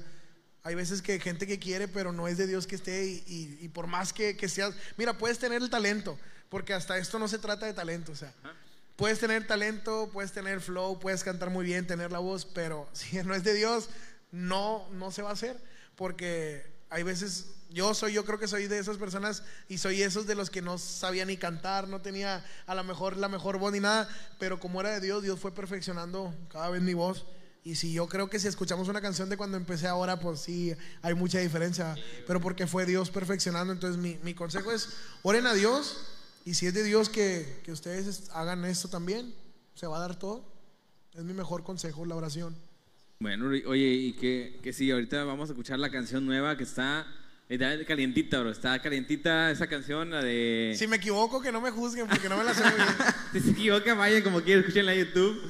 Hay 0.63 0.75
veces 0.75 1.01
que 1.01 1.19
gente 1.19 1.45
que 1.47 1.59
quiere, 1.59 1.87
pero 1.87 2.11
no 2.11 2.27
es 2.27 2.37
de 2.37 2.47
Dios 2.47 2.65
que 2.67 2.75
esté 2.75 3.05
y, 3.05 3.23
y- 3.27 3.57
y 3.65 3.69
por 3.69 3.87
más 3.87 4.13
que, 4.13 4.35
que 4.35 4.49
seas, 4.49 4.73
mira, 4.97 5.17
puedes 5.17 5.37
tener 5.39 5.61
el 5.61 5.69
talento, 5.69 6.17
porque 6.49 6.73
hasta 6.73 6.97
esto 6.97 7.19
no 7.19 7.27
se 7.27 7.37
trata 7.37 7.65
de 7.67 7.73
talento, 7.73 8.11
o 8.11 8.15
sea, 8.15 8.33
puedes 8.95 9.19
tener 9.19 9.45
talento, 9.45 10.09
puedes 10.11 10.31
tener 10.31 10.61
flow, 10.61 10.99
puedes 10.99 11.23
cantar 11.23 11.51
muy 11.51 11.65
bien, 11.65 11.85
tener 11.85 12.11
la 12.11 12.17
voz, 12.19 12.45
pero 12.45 12.89
si 12.93 13.15
no 13.23 13.35
es 13.35 13.43
de 13.43 13.53
Dios, 13.53 13.89
no, 14.31 14.87
no 14.91 15.11
se 15.11 15.21
va 15.21 15.29
a 15.29 15.33
hacer, 15.33 15.61
porque 15.95 16.65
hay 16.89 17.03
veces, 17.03 17.45
yo 17.75 17.93
soy, 17.93 18.13
yo 18.13 18.25
creo 18.25 18.39
que 18.39 18.47
soy 18.47 18.65
de 18.67 18.79
esas 18.79 18.97
personas 18.97 19.43
y 19.69 19.77
soy 19.77 20.01
esos 20.01 20.25
de 20.25 20.33
los 20.33 20.49
que 20.49 20.63
no 20.63 20.77
sabía 20.79 21.25
ni 21.25 21.37
cantar, 21.37 21.87
no 21.87 22.01
tenía 22.01 22.43
a 22.65 22.73
lo 22.73 22.83
mejor 22.83 23.17
la 23.17 23.27
mejor 23.29 23.59
voz 23.59 23.71
ni 23.73 23.79
nada, 23.81 24.09
pero 24.39 24.59
como 24.59 24.79
era 24.81 24.91
de 24.91 25.01
Dios, 25.01 25.21
Dios 25.21 25.39
fue 25.39 25.53
perfeccionando 25.53 26.33
cada 26.49 26.69
vez 26.71 26.81
mi 26.81 26.93
voz. 26.95 27.25
Y 27.63 27.75
si 27.75 27.93
yo 27.93 28.07
creo 28.07 28.29
que 28.29 28.39
si 28.39 28.47
escuchamos 28.47 28.87
una 28.89 29.01
canción 29.01 29.27
de 29.27 29.37
cuando 29.37 29.57
empecé 29.57 29.87
ahora, 29.87 30.19
pues 30.19 30.39
sí, 30.39 30.73
hay 31.01 31.13
mucha 31.15 31.39
diferencia. 31.39 31.95
Pero 32.27 32.39
porque 32.39 32.67
fue 32.67 32.85
Dios 32.85 33.09
perfeccionando. 33.09 33.73
Entonces 33.73 33.99
mi, 33.99 34.19
mi 34.23 34.35
consejo 34.35 34.71
es, 34.71 34.89
oren 35.23 35.47
a 35.47 35.53
Dios. 35.55 35.97
Y 36.45 36.53
si 36.53 36.67
es 36.67 36.75
de 36.75 36.83
Dios 36.83 37.09
que, 37.09 37.59
que 37.63 37.71
ustedes 37.71 38.05
es- 38.05 38.29
hagan 38.29 38.63
esto 38.65 38.87
también, 38.87 39.33
se 39.73 39.87
va 39.87 39.97
a 39.97 39.99
dar 39.99 40.19
todo. 40.19 40.45
Es 41.15 41.23
mi 41.23 41.33
mejor 41.33 41.63
consejo, 41.63 42.05
la 42.05 42.15
oración. 42.15 42.55
Bueno, 43.19 43.47
oye, 43.47 43.87
y 43.93 44.13
que, 44.13 44.59
que 44.61 44.71
sí, 44.71 44.91
ahorita 44.91 45.23
vamos 45.23 45.49
a 45.49 45.53
escuchar 45.53 45.79
la 45.79 45.89
canción 45.89 46.23
nueva 46.23 46.57
que 46.57 46.65
está, 46.65 47.07
está 47.49 47.85
calientita, 47.85 48.39
bro. 48.39 48.49
Está 48.51 48.81
calientita 48.81 49.51
esa 49.51 49.67
canción, 49.67 50.09
la 50.09 50.21
de... 50.23 50.75
Si 50.77 50.87
me 50.87 50.95
equivoco, 50.97 51.41
que 51.41 51.51
no 51.51 51.61
me 51.61 51.71
juzguen 51.71 52.07
porque 52.07 52.27
no 52.29 52.37
me 52.37 52.43
la 52.43 52.53
sé 52.53 52.63
muy 52.63 52.73
bien. 52.73 52.87
Si 53.33 53.39
se 53.41 53.51
equivoca, 53.51 53.93
vayan 53.93 54.23
como 54.23 54.41
quieran, 54.41 54.61
escúchenla 54.63 54.93
en 54.93 55.05
YouTube. 55.05 55.41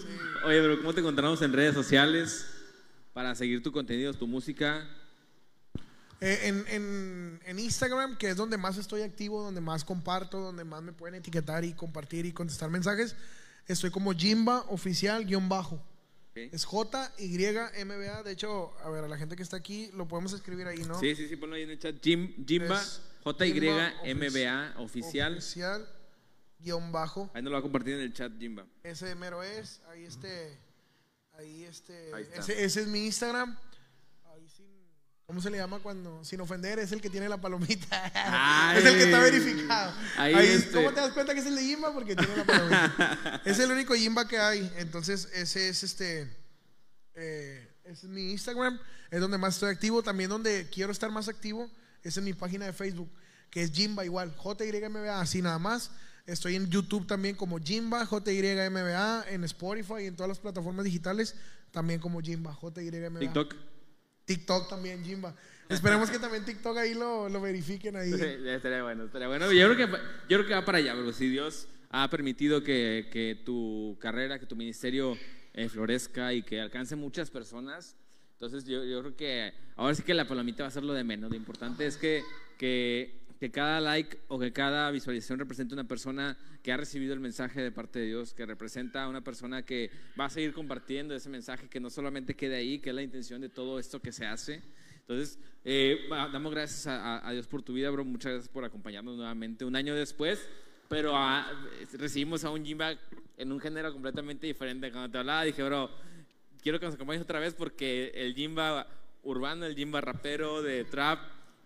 Oye, 0.46 0.60
pero 0.62 0.78
¿cómo 0.78 0.94
te 0.94 1.00
encontramos 1.02 1.42
en 1.42 1.54
redes 1.54 1.74
sociales 1.74 2.48
para 3.14 3.34
seguir 3.36 3.62
tu 3.64 3.72
contenido, 3.72 4.14
tu 4.14 4.28
música? 4.28 4.88
Eh, 6.22 6.40
en, 6.44 6.66
en- 6.70 7.40
en 7.46 7.60
Instagram, 7.60 8.18
que 8.18 8.30
es 8.30 8.36
donde 8.38 8.58
más 8.58 8.78
estoy 8.78 9.02
activo, 9.02 9.44
donde 9.44 9.62
más 9.62 9.84
comparto, 9.84 10.40
donde 10.40 10.64
más 10.64 10.82
me 10.82 10.94
pueden 10.94 11.16
etiquetar 11.16 11.64
y 11.66 11.74
compartir 11.74 12.26
y 12.26 12.32
contestar 12.32 12.70
mensajes, 12.70 13.16
estoy 13.68 13.90
como 13.92 14.14
Jimba 14.14 14.62
oficial 14.70 15.26
guion 15.26 15.48
bajo. 15.50 15.84
Es 16.36 16.66
J-Y-M-B-A. 16.66 18.24
De 18.24 18.32
hecho, 18.32 18.74
a 18.84 18.90
ver, 18.90 19.06
a 19.06 19.08
la 19.08 19.18
gente 19.18 19.36
que 19.36 19.44
está 19.44 19.58
aquí 19.58 19.90
lo 19.94 20.08
podemos 20.08 20.34
escribir 20.34 20.68
ahí, 20.68 20.80
¿no? 20.80 21.00
Sí, 21.00 21.16
sí, 21.16 21.28
sí, 21.28 21.36
ponlo 21.38 21.56
ahí 21.56 21.64
en 21.64 21.72
el 21.72 21.80
chat. 21.80 21.96
Jim, 22.04 22.46
Jimba, 22.46 22.84
J-Y-M-B-A, 23.24 24.76
oficial. 24.78 25.38
Oficial 25.38 25.88
guion 26.60 26.92
bajo. 26.92 27.30
Ahí 27.34 27.42
nos 27.42 27.52
lo 27.52 27.56
va 27.56 27.60
a 27.60 27.62
compartir 27.62 27.94
en 27.94 28.02
el 28.02 28.14
chat, 28.14 28.32
Jimba. 28.38 28.66
Ese 28.84 29.16
mero 29.16 29.44
es. 29.44 29.82
Ahí 29.90 30.04
este. 30.04 30.58
Ahí 31.38 31.64
este. 31.64 32.14
Ahí 32.14 32.24
está. 32.24 32.40
ese, 32.40 32.64
ese 32.64 32.82
es 32.82 32.88
mi 32.88 33.06
Instagram. 33.06 33.58
¿Cómo 35.26 35.42
se 35.42 35.50
le 35.50 35.58
llama 35.58 35.80
cuando? 35.80 36.24
Sin 36.24 36.40
ofender, 36.42 36.78
es 36.78 36.92
el 36.92 37.02
que 37.02 37.10
tiene 37.10 37.28
la 37.28 37.42
palomita. 37.42 38.12
Ay. 38.14 38.78
es 38.80 38.86
el 38.86 38.96
que 38.96 39.04
está 39.06 39.20
verificado. 39.20 39.94
Ahí 40.18 40.34
Ahí, 40.36 40.48
este. 40.48 40.72
¿Cómo 40.72 40.94
te 40.94 41.02
das 41.02 41.14
cuenta 41.14 41.34
que 41.34 41.40
es 41.40 41.46
el 41.48 41.56
de 41.56 41.64
Jimba? 41.64 41.94
Porque 41.94 42.16
tiene 42.16 42.38
la 42.38 42.44
palomita. 42.44 43.42
es 43.46 43.58
el 43.58 43.72
único 43.72 43.96
Jimba 43.96 44.28
que 44.28 44.38
hay. 44.38 44.72
Entonces, 44.78 45.28
ese 45.34 45.70
es 45.70 45.82
este. 45.82 46.32
eh, 47.16 47.68
es 47.86 48.04
mi 48.04 48.32
Instagram. 48.32 48.80
Es 49.10 49.20
donde 49.20 49.40
más 49.40 49.56
estoy 49.56 49.72
activo. 49.72 50.04
También 50.04 50.30
donde 50.30 50.70
quiero 50.70 50.92
estar 50.92 51.10
más 51.10 51.28
activo. 51.28 51.72
Es 52.04 52.18
en 52.18 52.24
mi 52.24 52.34
página 52.34 52.66
de 52.68 52.74
Facebook. 52.74 53.10
Que 53.50 53.64
es 53.64 53.72
Jimba 53.72 54.06
igual. 54.06 54.36
JYMBA, 54.36 55.20
así 55.20 55.42
nada 55.42 55.58
más. 55.58 55.90
Estoy 56.28 56.56
en 56.56 56.70
YouTube 56.70 57.08
también 57.08 57.36
como 57.36 57.60
Jimba, 57.60 58.06
JYMBA, 58.06 59.26
en 59.30 59.44
Spotify 59.44 60.04
y 60.04 60.06
en 60.06 60.16
todas 60.16 60.30
las 60.30 60.40
plataformas 60.40 60.84
digitales 60.86 61.36
también 61.72 62.00
como 62.00 62.22
Jimba, 62.22 62.58
JYMBA. 62.60 63.20
TikTok. 63.20 63.56
TikTok 64.26 64.70
también, 64.70 65.04
Jimba. 65.04 65.36
Esperemos 65.70 66.10
que 66.12 66.20
también 66.20 66.46
TikTok 66.46 66.78
ahí 66.78 66.94
lo, 66.94 67.28
lo 67.30 67.42
verifiquen 67.42 67.96
ahí. 67.96 68.12
Estaría 68.14 68.84
bueno, 68.84 69.06
estaría 69.06 69.28
bueno. 69.28 69.52
Yo 69.52 69.74
creo 69.74 69.88
que, 69.88 69.94
yo 69.94 70.38
creo 70.38 70.46
que 70.46 70.54
va 70.54 70.66
para 70.66 70.78
allá, 70.78 70.94
bro. 70.94 71.12
Si 71.12 71.28
Dios 71.28 71.68
ha 71.90 72.10
permitido 72.10 72.64
que, 72.64 73.08
que 73.12 73.42
tu 73.44 73.98
carrera, 74.00 74.38
que 74.38 74.46
tu 74.46 74.56
ministerio 74.56 75.18
eh, 75.54 75.70
florezca 75.70 76.34
y 76.34 76.44
que 76.44 76.62
alcance 76.62 76.96
muchas 76.96 77.32
personas, 77.32 77.96
entonces 78.34 78.66
yo, 78.66 78.84
yo 78.84 79.00
creo 79.00 79.16
que 79.16 79.54
ahora 79.76 79.96
sí 79.96 80.04
que 80.04 80.14
la 80.14 80.28
palomita 80.28 80.64
va 80.64 80.68
a 80.68 80.72
ser 80.72 80.84
lo 80.84 80.94
de 80.94 81.04
menos. 81.04 81.32
Lo 81.32 81.38
importante 81.38 81.86
es 81.86 81.98
que, 81.98 82.22
que, 82.58 83.25
que 83.46 83.52
cada 83.52 83.80
like 83.80 84.18
o 84.28 84.40
que 84.40 84.52
cada 84.52 84.90
visualización 84.92 85.38
represente 85.40 85.74
una 85.74 85.84
persona 85.88 86.36
que 86.64 86.72
ha 86.72 86.78
recibido 86.78 87.14
el 87.14 87.20
mensaje 87.20 87.62
de 87.62 87.72
parte 87.72 88.00
de 88.00 88.06
Dios, 88.08 88.34
que 88.34 88.46
representa 88.46 89.04
a 89.04 89.08
una 89.10 89.22
persona 89.22 89.64
que 89.64 89.92
va 90.20 90.26
a 90.26 90.30
seguir 90.30 90.52
compartiendo 90.54 91.14
ese 91.16 91.30
mensaje, 91.30 91.68
que 91.70 91.80
no 91.80 91.90
solamente 91.90 92.34
quede 92.36 92.56
ahí, 92.56 92.80
que 92.80 92.90
es 92.90 92.96
la 92.96 93.04
intención 93.04 93.42
de 93.42 93.50
todo 93.50 93.78
esto 93.80 94.02
que 94.02 94.12
se 94.12 94.26
hace. 94.26 94.64
Entonces, 95.02 95.38
eh, 95.64 96.08
damos 96.34 96.52
gracias 96.52 96.88
a, 96.88 97.18
a- 97.20 97.30
a 97.30 97.32
Dios 97.34 97.46
por 97.46 97.62
tu 97.62 97.74
vida, 97.74 97.92
bro. 97.92 98.04
Muchas 98.04 98.32
gracias 98.32 98.50
por 98.52 98.64
acompañarnos 98.66 99.16
nuevamente 99.16 99.64
un 99.64 99.76
año 99.76 99.94
después. 99.94 100.50
Pero 100.90 101.16
ah, 101.16 101.48
recibimos 101.94 102.44
a 102.46 102.50
un 102.50 102.66
Jimba 102.66 102.96
en 103.38 103.52
un 103.52 103.60
género 103.60 103.92
completamente 103.94 104.48
diferente. 104.48 104.92
Cuando 104.92 105.12
te 105.12 105.18
hablaba, 105.20 105.44
dije, 105.44 105.62
bro, 105.64 105.90
quiero 106.64 106.80
que 106.80 106.86
nos 106.88 106.96
acompañes 106.96 107.22
otra 107.22 107.40
vez 107.40 107.54
porque 107.54 108.12
el 108.16 108.34
Jimba 108.34 108.88
urbano, 109.24 109.66
el 109.66 109.76
Jimba 109.76 110.02
rapero 110.02 110.62
de 110.64 110.84
trap, 110.86 111.20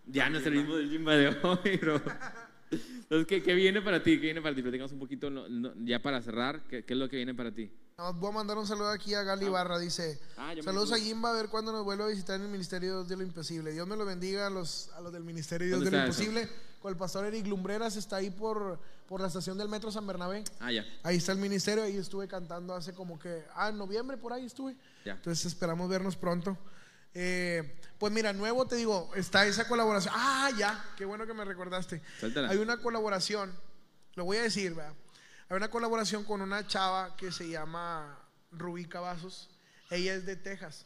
ya 0.05 0.29
no 0.29 0.37
es 0.39 0.45
el 0.45 0.55
mismo 0.55 0.75
del 0.75 0.89
Jimba 0.89 1.15
de 1.15 1.27
hoy, 1.43 1.77
bro. 1.77 2.01
Entonces, 2.71 3.25
¿qué, 3.27 3.41
qué 3.41 3.55
viene 3.55 3.81
para 3.81 4.03
ti? 4.03 4.15
¿Qué 4.19 4.25
viene 4.25 4.41
para 4.41 4.53
ti? 4.55 4.61
Platicamos 4.61 4.91
un 4.91 4.99
poquito 4.99 5.29
no- 5.29 5.49
no- 5.49 5.73
ya 5.83 5.99
para 6.01 6.21
cerrar. 6.21 6.61
¿qué, 6.69 6.83
qué 6.85 6.93
es 6.93 6.99
lo 6.99 7.09
que 7.09 7.15
viene 7.15 7.33
para 7.33 7.51
ti? 7.51 7.71
Nos 7.97 8.15
voy 8.19 8.29
a 8.29 8.33
mandar 8.33 8.57
un 8.57 8.67
saludo 8.67 8.89
aquí 8.89 9.13
a 9.15 9.23
Gali 9.23 9.49
Barra. 9.49 9.79
Dice: 9.79 10.19
Ah, 10.37 10.53
Saludos 10.63 10.91
a. 10.93 10.97
Jimba, 10.97 11.31
a 11.31 11.33
ver 11.33 11.49
cuándo 11.49 11.71
nos 11.71 11.83
vuelve 11.83 12.03
a 12.03 12.07
visitar 12.07 12.35
en 12.35 12.43
el 12.43 12.49
Ministerio 12.49 13.03
de 13.03 13.17
lo 13.17 13.23
Imposible. 13.23 13.71
Dios 13.73 13.87
me 13.87 13.97
lo 13.97 14.05
bendiga 14.05 14.47
a 14.47 14.49
los, 14.49 14.89
a 14.95 15.01
los 15.01 15.11
del 15.11 15.23
Ministerio 15.23 15.65
de 15.65 15.69
Dios 15.71 15.79
de 15.79 15.85
¿Dónde 15.85 15.97
lo 15.97 16.03
está 16.11 16.21
eso? 16.21 16.29
Imposible. 16.31 16.69
Con 16.79 16.91
el 16.93 16.97
pastor 16.97 17.25
Eric 17.25 17.45
Lumbreras 17.47 17.97
está 17.97 18.17
ahí 18.17 18.29
por, 18.29 18.79
por 19.07 19.19
la 19.19 19.27
estación 19.27 19.57
del 19.57 19.67
Metro 19.67 19.91
San 19.91 20.07
Bernabé. 20.07 20.43
Ah, 20.61 20.71
ya. 20.71 20.85
Ahí 21.03 21.17
está 21.17 21.33
el 21.33 21.39
ministerio, 21.39 21.83
ahí 21.83 21.97
estuve 21.97 22.27
cantando 22.29 22.73
hace 22.73 22.93
como 22.93 23.19
que, 23.19 23.43
ah, 23.55 23.67
en 23.69 23.77
noviembre 23.77 24.15
por 24.15 24.31
ahí 24.31 24.45
estuve. 24.45 24.77
Ya. 25.03 25.13
Entonces 25.13 25.45
esperamos 25.45 25.89
vernos 25.89 26.15
pronto. 26.15 26.57
Eh, 27.21 27.75
pues 27.97 28.13
mira, 28.13 28.31
nuevo 28.31 28.65
te 28.65 28.77
digo, 28.77 29.11
está 29.13 29.45
esa 29.45 29.67
colaboración. 29.67 30.13
Ah, 30.15 30.49
ya, 30.57 30.85
qué 30.95 31.03
bueno 31.03 31.27
que 31.27 31.33
me 31.33 31.43
recordaste. 31.43 32.01
Suéltala. 32.17 32.49
Hay 32.49 32.57
una 32.59 32.77
colaboración, 32.77 33.53
lo 34.15 34.23
voy 34.23 34.37
a 34.37 34.43
decir, 34.43 34.73
¿verdad? 34.73 34.93
Hay 35.49 35.57
una 35.57 35.69
colaboración 35.69 36.23
con 36.23 36.41
una 36.41 36.65
chava 36.65 37.17
que 37.17 37.33
se 37.33 37.49
llama 37.49 38.17
Rubí 38.53 38.85
Cavazos. 38.85 39.49
Ella 39.89 40.13
es 40.13 40.25
de 40.25 40.37
Texas. 40.37 40.85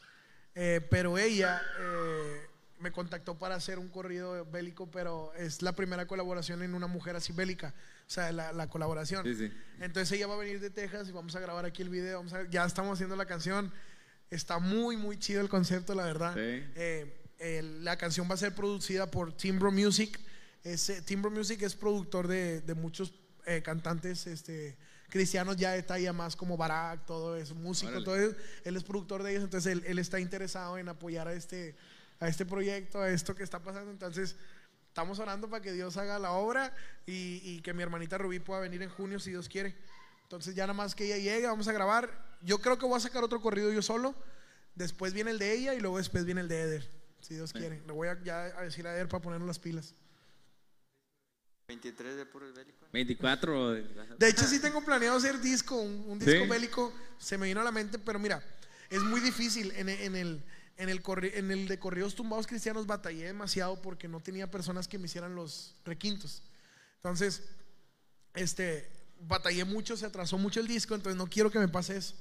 Eh, 0.55 0.81
pero 0.89 1.19
ella 1.19 1.61
eh, 1.80 2.47
me 2.80 2.91
contactó 2.91 3.38
para 3.38 3.53
hacer 3.55 3.77
un 3.77 3.89
corrido 3.89 4.43
bélico, 4.45 4.89
pero 4.89 5.34
es 5.35 5.61
la 5.61 5.73
primera 5.73 6.07
colaboración 6.07 6.64
en 6.64 6.73
una 6.73 6.88
mujer 6.88 7.15
así 7.15 7.31
bélica. 7.31 7.76
O 8.07 8.10
sea, 8.10 8.31
la, 8.31 8.53
la 8.53 8.68
colaboración. 8.69 9.23
Sí, 9.23 9.35
sí. 9.35 9.53
Entonces 9.80 10.11
ella 10.18 10.26
va 10.26 10.34
a 10.34 10.38
venir 10.38 10.60
de 10.60 10.72
Texas 10.72 11.07
y 11.10 11.11
vamos 11.11 11.35
a 11.35 11.39
grabar 11.39 11.65
aquí 11.65 11.84
el 11.84 11.89
video. 11.89 12.18
Vamos 12.18 12.34
a- 12.34 12.49
ya 12.49 12.65
estamos 12.65 12.93
haciendo 12.95 13.15
la 13.15 13.26
canción. 13.27 13.72
Está 14.34 14.60
muy, 14.60 14.97
muy 14.97 15.18
chido 15.19 15.41
el 15.41 15.49
concepto, 15.49 15.93
la 15.93 16.05
verdad. 16.05 16.34
Sí. 16.34 16.64
Eh, 16.76 17.61
la 17.81 17.97
canción 17.97 18.27
va 18.30 18.35
a 18.35 18.38
ser 18.38 18.55
producida 18.55 19.11
por 19.11 19.35
Timbro 19.35 19.72
Music. 19.72 20.19
Ese, 20.64 21.01
Timbro 21.01 21.30
Music 21.30 21.61
es 21.61 21.76
productor 21.76 22.27
de, 22.27 22.61
de 22.61 22.73
muchos 22.73 23.14
eh, 23.45 23.61
cantantes 23.61 24.26
este, 24.27 24.77
cristianos 25.10 25.57
ya 25.57 25.72
de 25.72 25.84
talla 25.84 26.14
más 26.14 26.35
como 26.35 26.55
Barak, 26.55 27.05
todo 27.05 27.35
eso, 27.35 27.53
músico, 27.53 27.91
Órale. 27.91 28.05
todo 28.05 28.15
eso. 28.15 28.35
Él 28.64 28.77
es 28.77 28.84
productor 28.84 29.23
de 29.23 29.31
ellos, 29.31 29.43
entonces 29.43 29.73
él, 29.73 29.84
él 29.85 29.99
está 29.99 30.19
interesado 30.19 30.77
en 30.77 30.88
apoyar 30.88 31.27
a 31.27 31.34
este, 31.34 31.76
a 32.19 32.27
este 32.30 32.45
proyecto, 32.45 33.01
a 33.01 33.10
esto 33.10 33.35
que 33.35 33.43
está 33.43 33.60
pasando. 33.60 33.91
Entonces, 33.91 34.38
estamos 34.88 35.19
orando 35.19 35.49
para 35.49 35.61
que 35.61 35.73
Dios 35.73 35.97
haga 35.97 36.18
la 36.19 36.31
obra 36.31 36.73
y, 37.05 37.41
y 37.43 37.61
que 37.61 37.73
mi 37.73 37.84
hermanita 37.84 38.18
Rubí 38.18 38.39
pueda 38.39 38.61
venir 38.61 38.81
en 38.81 38.89
junio 38.89 39.19
si 39.19 39.31
Dios 39.31 39.49
quiere. 39.49 39.76
Entonces, 40.23 40.55
ya 40.55 40.64
nada 40.64 40.73
más 40.73 40.95
que 40.95 41.05
ella 41.05 41.18
llegue, 41.18 41.45
vamos 41.45 41.68
a 41.68 41.73
grabar. 41.73 42.32
Yo 42.44 42.60
creo 42.60 42.78
que 42.78 42.86
voy 42.86 42.98
a 42.98 42.99
sacar 42.99 43.24
otro 43.24 43.41
corrido 43.41 43.72
yo 43.72 43.82
solo. 43.82 44.14
Después 44.76 45.14
viene 45.14 45.32
el 45.32 45.40
de 45.40 45.53
ella 45.53 45.74
y 45.74 45.80
luego 45.80 45.98
después 45.98 46.26
viene 46.26 46.41
el 46.41 46.48
de 46.48 46.61
Eder, 46.61 46.90
si 47.22 47.36
Dios 47.36 47.53
quiere. 47.53 47.82
Le 47.86 47.91
voy 47.94 48.07
a, 48.07 48.22
ya 48.24 48.45
a 48.57 48.64
decir 48.64 48.86
a 48.88 48.94
Eder 48.95 49.07
para 49.07 49.22
ponernos 49.22 49.48
las 49.48 49.60
pilas. 49.60 49.94
23 51.68 52.18
de 52.18 52.26
puro 52.26 52.52
bélico. 52.53 52.86
24. 52.91 53.72
de- 54.18 54.30
hecho, 54.30 54.45
sí 54.45 54.60
tengo 54.60 54.84
planeado 54.84 55.18
hacer 55.18 55.40
disco, 55.40 55.76
un, 55.76 56.03
un 56.07 56.20
disco 56.20 56.44
¿Sí? 56.44 56.49
bélico. 56.49 56.94
Se 57.18 57.38
me 57.38 57.48
vino 57.48 57.61
a 57.61 57.64
la 57.64 57.72
mente, 57.72 57.98
pero 57.99 58.20
mira, 58.20 58.44
es 58.90 59.02
muy 59.02 59.22
difícil. 59.22 59.72
En, 59.76 59.88
el- 59.90 60.02
en 60.02 60.15
el, 60.15 60.44
en, 60.78 60.90
el 60.90 61.02
corri- 61.02 61.32
en 61.36 61.52
el 61.52 61.68
de 61.68 61.80
corridos 61.80 62.15
tumbados 62.15 62.48
cristianos 62.48 62.86
batallé 62.86 63.26
demasiado 63.28 63.82
porque 63.82 64.07
no 64.07 64.20
tenía 64.20 64.52
personas 64.52 64.88
que 64.88 64.98
me 64.98 65.06
hicieran 65.06 65.36
los 65.36 65.76
requintos. 65.86 66.44
Entonces, 66.98 67.44
este, 68.34 68.90
batallé 69.22 69.64
mucho, 69.64 69.95
se 69.95 70.06
atrasó 70.06 70.38
mucho 70.38 70.60
el 70.60 70.68
disco, 70.68 70.95
entonces 70.95 71.18
no 71.18 71.28
quiero 71.28 71.49
que 71.49 71.60
me 71.60 71.68
pase 71.70 71.95
eso. 71.95 72.15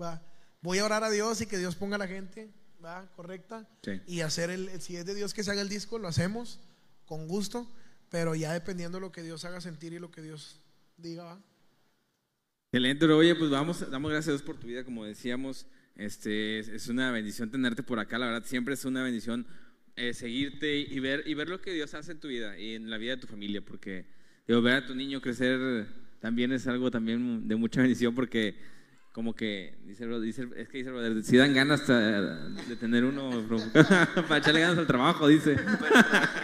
¿Va? 0.00 0.22
Voy 0.60 0.78
a 0.78 0.84
orar 0.84 1.04
a 1.04 1.10
Dios 1.10 1.40
y 1.40 1.46
que 1.46 1.58
Dios 1.58 1.74
ponga 1.76 1.96
a 1.96 1.98
la 1.98 2.08
gente 2.08 2.50
¿va? 2.84 3.06
correcta 3.16 3.68
Sí. 3.82 4.00
y 4.06 4.20
hacer 4.20 4.50
el, 4.50 4.80
si 4.80 4.96
es 4.96 5.04
de 5.04 5.14
Dios 5.14 5.34
que 5.34 5.42
se 5.42 5.50
haga 5.50 5.62
el 5.62 5.68
disco, 5.68 5.98
lo 5.98 6.08
hacemos 6.08 6.60
con 7.06 7.28
gusto, 7.28 7.70
pero 8.10 8.34
ya 8.34 8.52
dependiendo 8.52 8.98
de 8.98 9.02
lo 9.02 9.12
que 9.12 9.22
Dios 9.22 9.44
haga 9.44 9.60
sentir 9.60 9.92
y 9.92 9.98
lo 9.98 10.10
que 10.10 10.22
Dios 10.22 10.60
diga. 10.96 11.24
¿va? 11.24 11.40
Excelente, 12.72 13.06
oye, 13.06 13.34
pues 13.34 13.50
vamos, 13.50 13.90
damos 13.90 14.10
gracias 14.10 14.28
a 14.28 14.32
Dios 14.32 14.42
por 14.42 14.58
tu 14.58 14.66
vida, 14.66 14.84
como 14.84 15.04
decíamos, 15.04 15.66
este, 15.96 16.58
es, 16.58 16.68
es 16.68 16.88
una 16.88 17.10
bendición 17.10 17.50
tenerte 17.50 17.82
por 17.82 17.98
acá, 17.98 18.18
la 18.18 18.26
verdad, 18.26 18.44
siempre 18.46 18.74
es 18.74 18.84
una 18.84 19.02
bendición 19.02 19.46
eh, 19.96 20.14
seguirte 20.14 20.78
y 20.78 21.00
ver, 21.00 21.22
y 21.26 21.34
ver 21.34 21.50
lo 21.50 21.60
que 21.60 21.72
Dios 21.72 21.92
hace 21.92 22.12
en 22.12 22.20
tu 22.20 22.28
vida 22.28 22.58
y 22.58 22.74
en 22.76 22.88
la 22.88 22.96
vida 22.96 23.16
de 23.16 23.20
tu 23.20 23.26
familia, 23.26 23.62
porque 23.62 24.06
digo, 24.46 24.62
ver 24.62 24.76
a 24.76 24.86
tu 24.86 24.94
niño 24.94 25.20
crecer 25.20 25.86
también 26.18 26.52
es 26.52 26.66
algo 26.66 26.90
también 26.90 27.46
de 27.46 27.56
mucha 27.56 27.82
bendición, 27.82 28.14
porque 28.14 28.56
como 29.12 29.34
que, 29.34 29.74
dice, 29.84 30.06
dice, 30.20 30.48
es 30.56 30.68
que 30.68 30.78
dice, 30.78 30.88
el 30.90 30.94
brother, 30.94 31.22
si 31.22 31.36
dan 31.36 31.52
ganas 31.54 31.86
de 31.86 32.76
tener 32.80 33.04
uno 33.04 33.30
para 34.28 34.38
echarle 34.38 34.60
ganas 34.60 34.78
al 34.78 34.86
trabajo, 34.86 35.28
dice. 35.28 35.56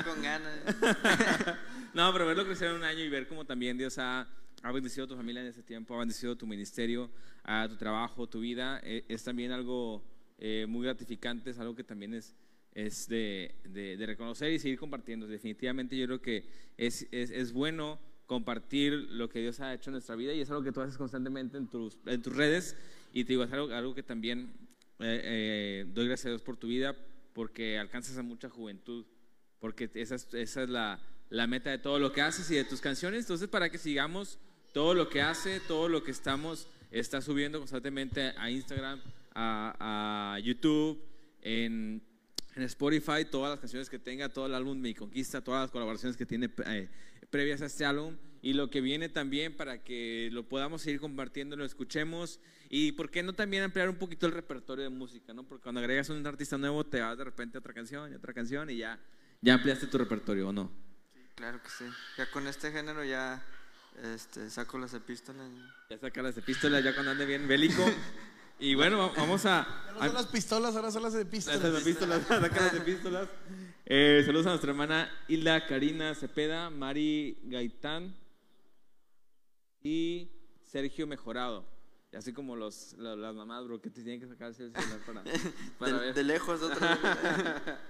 Con 0.04 0.22
ganas. 0.22 0.52
No, 1.94 2.12
pero 2.12 2.26
verlo 2.26 2.44
crecer 2.44 2.68
en 2.68 2.76
un 2.76 2.84
año 2.84 3.00
y 3.02 3.08
ver 3.08 3.26
cómo 3.26 3.44
también 3.44 3.76
Dios 3.76 3.98
ha, 3.98 4.28
ha 4.62 4.72
bendecido 4.72 5.06
a 5.06 5.08
tu 5.08 5.16
familia 5.16 5.40
en 5.40 5.48
ese 5.48 5.62
tiempo, 5.62 5.94
ha 5.96 5.98
bendecido 5.98 6.36
tu 6.36 6.46
ministerio, 6.46 7.10
a 7.42 7.66
tu 7.68 7.76
trabajo, 7.76 8.28
tu 8.28 8.40
vida, 8.40 8.78
eh, 8.84 9.04
es 9.08 9.24
también 9.24 9.50
algo 9.50 10.04
eh, 10.38 10.66
muy 10.68 10.84
gratificante, 10.84 11.50
es 11.50 11.58
algo 11.58 11.74
que 11.74 11.82
también 11.82 12.14
es, 12.14 12.36
es 12.74 13.08
de, 13.08 13.52
de- 13.64 13.96
de 13.96 14.06
reconocer 14.06 14.52
y 14.52 14.58
seguir 14.60 14.78
compartiendo. 14.78 15.26
Definitivamente 15.26 15.96
yo 15.96 16.06
creo 16.06 16.20
que 16.20 16.44
es, 16.76 17.08
es, 17.10 17.30
es 17.30 17.52
bueno 17.52 17.98
compartir 18.28 18.92
lo 18.92 19.28
que 19.28 19.40
Dios 19.40 19.58
ha 19.58 19.72
hecho 19.72 19.88
en 19.90 19.94
nuestra 19.94 20.14
vida 20.14 20.34
y 20.34 20.40
es 20.42 20.50
algo 20.50 20.62
que 20.62 20.70
tú 20.70 20.82
haces 20.82 20.98
constantemente 20.98 21.56
en 21.56 21.66
tus, 21.66 21.98
en 22.04 22.22
tus 22.22 22.36
redes 22.36 22.76
y 23.12 23.24
te 23.24 23.32
digo, 23.32 23.42
es 23.42 23.52
algo, 23.52 23.74
algo 23.74 23.94
que 23.94 24.02
también 24.02 24.52
eh, 25.00 25.20
eh, 25.24 25.86
doy 25.94 26.06
gracias 26.06 26.26
a 26.26 26.28
Dios 26.28 26.42
por 26.42 26.58
tu 26.58 26.66
vida 26.66 26.94
porque 27.32 27.78
alcanzas 27.78 28.18
a 28.18 28.22
mucha 28.22 28.50
juventud 28.50 29.06
porque 29.60 29.90
esa 29.94 30.14
es, 30.14 30.28
esa 30.34 30.62
es 30.62 30.68
la, 30.68 31.00
la 31.30 31.46
meta 31.46 31.70
de 31.70 31.78
todo 31.78 31.98
lo 31.98 32.12
que 32.12 32.20
haces 32.20 32.50
y 32.50 32.54
de 32.54 32.64
tus 32.64 32.80
canciones. 32.80 33.20
Entonces, 33.20 33.48
para 33.48 33.70
que 33.70 33.78
sigamos 33.78 34.38
todo 34.72 34.94
lo 34.94 35.08
que 35.08 35.22
hace, 35.22 35.60
todo 35.60 35.88
lo 35.88 36.04
que 36.04 36.10
estamos, 36.10 36.68
está 36.90 37.20
subiendo 37.20 37.58
constantemente 37.58 38.34
a 38.36 38.50
Instagram, 38.50 39.00
a, 39.34 40.34
a 40.34 40.38
YouTube, 40.40 41.02
en, 41.42 42.02
en 42.54 42.62
Spotify, 42.62 43.24
todas 43.30 43.50
las 43.50 43.60
canciones 43.60 43.88
que 43.88 43.98
tenga, 43.98 44.28
todo 44.28 44.46
el 44.46 44.54
álbum 44.54 44.78
Mi 44.78 44.94
Conquista, 44.94 45.42
todas 45.42 45.62
las 45.62 45.70
colaboraciones 45.70 46.16
que 46.16 46.26
tiene 46.26 46.50
eh, 46.66 46.88
previas 47.30 47.62
a 47.62 47.66
este 47.66 47.84
álbum 47.84 48.16
y 48.40 48.52
lo 48.52 48.70
que 48.70 48.80
viene 48.80 49.08
también 49.08 49.56
para 49.56 49.82
que 49.82 50.28
lo 50.32 50.48
podamos 50.48 50.82
seguir 50.82 51.00
compartiendo, 51.00 51.56
lo 51.56 51.64
escuchemos 51.64 52.40
y 52.70 52.92
por 52.92 53.10
qué 53.10 53.22
no 53.22 53.32
también 53.32 53.62
ampliar 53.62 53.88
un 53.88 53.96
poquito 53.96 54.26
el 54.26 54.32
repertorio 54.32 54.84
de 54.84 54.90
música, 54.90 55.32
¿no? 55.32 55.44
Porque 55.44 55.62
cuando 55.62 55.80
agregas 55.80 56.08
un 56.10 56.26
artista 56.26 56.58
nuevo 56.58 56.84
te 56.84 57.00
vas 57.00 57.18
de 57.18 57.24
repente 57.24 57.58
a 57.58 57.60
otra 57.60 57.74
canción 57.74 58.12
y 58.12 58.14
otra 58.14 58.32
canción 58.32 58.70
y 58.70 58.76
ya, 58.76 59.00
ya 59.40 59.54
ampliaste 59.54 59.86
tu 59.86 59.98
repertorio, 59.98 60.48
¿o 60.48 60.52
no? 60.52 60.70
Claro 61.34 61.62
que 61.62 61.70
sí. 61.70 61.84
Ya 62.16 62.30
con 62.30 62.46
este 62.46 62.70
género 62.72 63.04
ya 63.04 63.44
este, 64.02 64.50
saco 64.50 64.78
las 64.78 64.94
epístolas. 64.94 65.50
Ya 65.90 65.98
sacar 65.98 66.24
las 66.24 66.36
epístolas 66.36 66.82
ya 66.82 66.94
cuando 66.94 67.12
ande 67.12 67.26
bien 67.26 67.46
bélico. 67.48 67.84
Y 68.58 68.74
bueno, 68.74 68.98
va- 68.98 69.12
vamos 69.16 69.44
a... 69.46 69.66
Ya 69.86 69.92
no 69.94 70.04
son 70.06 70.14
las 70.14 70.26
pistolas, 70.26 70.76
ahora 70.76 70.90
son 70.90 71.02
las 71.02 71.12
Las 71.14 71.22
epístolas. 71.22 71.80
epístolas, 71.82 72.26
sacar 72.26 72.62
las 72.62 72.74
epístolas. 72.74 73.28
Eh, 73.86 74.22
saludos 74.26 74.46
a 74.46 74.50
nuestra 74.50 74.70
hermana 74.70 75.10
Hilda 75.28 75.66
Karina 75.66 76.14
Cepeda, 76.14 76.68
Mari 76.70 77.38
Gaitán 77.44 78.14
y 79.82 80.28
Sergio 80.62 81.06
Mejorado. 81.06 81.64
Y 82.12 82.16
así 82.16 82.32
como 82.32 82.56
los, 82.56 82.94
la- 82.98 83.16
las 83.16 83.34
mamás, 83.34 83.64
bro, 83.66 83.80
que 83.80 83.90
te 83.90 84.02
tienen 84.02 84.20
que 84.20 84.26
sacar 84.26 84.48
el 84.48 84.54
celular 84.54 84.82
para, 85.06 85.22
para 85.78 85.92
De, 85.92 85.98
ver. 86.06 86.14
de 86.14 86.24
lejos 86.24 86.62
otra 86.62 86.94
vez. 86.96 87.74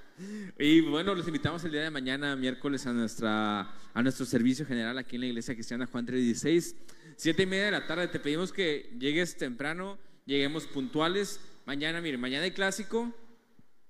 Y 0.58 0.80
bueno, 0.80 1.14
los 1.14 1.28
invitamos 1.28 1.62
el 1.62 1.70
día 1.70 1.82
de 1.82 1.90
mañana, 1.92 2.34
miércoles, 2.34 2.84
a, 2.88 2.92
nuestra, 2.92 3.60
a 3.94 4.02
nuestro 4.02 4.26
servicio 4.26 4.66
general 4.66 4.98
aquí 4.98 5.14
en 5.14 5.20
la 5.20 5.26
Iglesia 5.28 5.54
Cristiana 5.54 5.86
Juan 5.86 6.04
316. 6.06 6.74
Siete 7.16 7.44
y 7.44 7.46
media 7.46 7.66
de 7.66 7.70
la 7.70 7.86
tarde, 7.86 8.08
te 8.08 8.18
pedimos 8.18 8.52
que 8.52 8.92
llegues 8.98 9.36
temprano, 9.36 9.96
lleguemos 10.28 10.66
puntuales. 10.66 11.40
Mañana, 11.64 12.00
mire, 12.00 12.18
mañana 12.18 12.44
hay 12.44 12.52
clásico, 12.52 13.12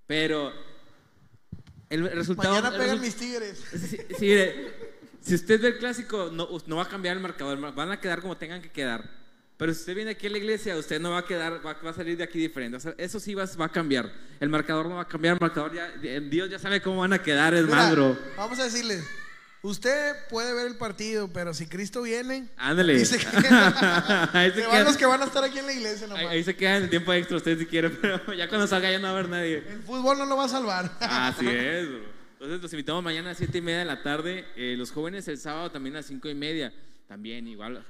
pero 0.06 0.52
el 1.90 2.10
resultado... 2.12 2.54
Mañana 2.54 2.76
pegan 2.76 2.98
resu- 2.98 3.02
mis 3.02 3.16
tigres. 3.16 3.64
Sí, 3.72 3.88
sí, 3.88 3.98
mire, 4.20 4.72
si 5.20 5.34
usted 5.34 5.60
ve 5.60 5.68
el 5.68 5.78
clásico, 5.78 6.30
no, 6.32 6.48
no 6.66 6.76
va 6.76 6.84
a 6.84 6.88
cambiar 6.88 7.16
el 7.16 7.22
marcador, 7.22 7.74
van 7.74 7.90
a 7.90 8.00
quedar 8.00 8.22
como 8.22 8.36
tengan 8.36 8.62
que 8.62 8.70
quedar. 8.70 9.18
Pero 9.56 9.74
si 9.74 9.80
usted 9.80 9.96
viene 9.96 10.12
aquí 10.12 10.28
a 10.28 10.30
la 10.30 10.38
iglesia, 10.38 10.76
usted 10.76 11.00
no 11.00 11.10
va 11.10 11.18
a 11.18 11.24
quedar, 11.24 11.64
va, 11.66 11.74
va 11.74 11.90
a 11.90 11.94
salir 11.94 12.16
de 12.16 12.22
aquí 12.22 12.38
diferente. 12.38 12.76
O 12.76 12.80
sea, 12.80 12.94
eso 12.96 13.18
sí 13.18 13.34
va, 13.34 13.44
va 13.60 13.64
a 13.64 13.72
cambiar. 13.72 14.12
El 14.38 14.48
marcador 14.48 14.86
no 14.86 14.94
va 14.96 15.02
a 15.02 15.08
cambiar, 15.08 15.34
el 15.34 15.40
marcador 15.40 15.74
ya, 15.74 15.90
Dios 16.20 16.48
ya 16.48 16.60
sabe 16.60 16.80
cómo 16.80 17.00
van 17.00 17.12
a 17.12 17.22
quedar, 17.22 17.54
es 17.54 17.64
Mira, 17.64 17.76
más, 17.76 17.92
bro. 17.92 18.16
Vamos 18.36 18.58
a 18.60 18.64
decirle, 18.64 19.02
usted 19.62 20.14
puede 20.30 20.52
ver 20.54 20.66
el 20.66 20.76
partido, 20.76 21.28
pero 21.32 21.52
si 21.54 21.66
Cristo 21.66 22.02
viene, 22.02 22.48
Ándale. 22.56 23.04
se 23.04 23.18
quedan, 23.18 23.74
ahí, 24.32 24.50
se 24.50 24.60
se 24.62 24.66
van 24.66 24.84
los 24.84 24.96
que 24.96 25.06
van 25.06 25.22
a 25.22 25.24
estar 25.24 25.42
aquí 25.44 25.58
en 25.58 25.66
la 25.66 25.72
iglesia 25.72 26.06
nomás. 26.06 26.24
ahí 26.26 26.44
se 26.44 26.54
queda 26.56 26.76
en 26.76 26.84
el 26.84 26.90
tiempo 26.90 27.12
extra 27.12 27.36
usted 27.36 27.58
si 27.58 27.66
quiere, 27.66 27.90
pero 28.02 28.32
ya 28.34 28.48
cuando 28.48 28.66
salga 28.66 28.90
ya 28.90 28.98
no 28.98 29.04
va 29.04 29.08
a 29.10 29.12
haber 29.14 29.28
nadie. 29.28 29.58
El 29.68 29.82
fútbol 29.82 30.18
no 30.18 30.26
lo 30.26 30.36
va 30.36 30.44
a 30.44 30.48
salvar. 30.48 30.90
Así 31.00 31.46
es, 31.48 31.88
bro. 31.88 32.18
Entonces 32.34 32.62
los 32.62 32.72
invitamos 32.72 33.02
mañana 33.02 33.28
a 33.28 33.30
las 33.32 33.38
7 33.38 33.58
y 33.58 33.60
media 33.60 33.80
de 33.80 33.84
la 33.84 34.02
tarde. 34.02 34.46
Eh, 34.54 34.76
los 34.78 34.92
jóvenes 34.92 35.26
el 35.26 35.38
sábado 35.38 35.72
también 35.72 35.96
a 35.96 35.98
las 35.98 36.06
5 36.06 36.28
y 36.28 36.34
media. 36.36 36.72
También 37.08 37.48
igual. 37.48 37.84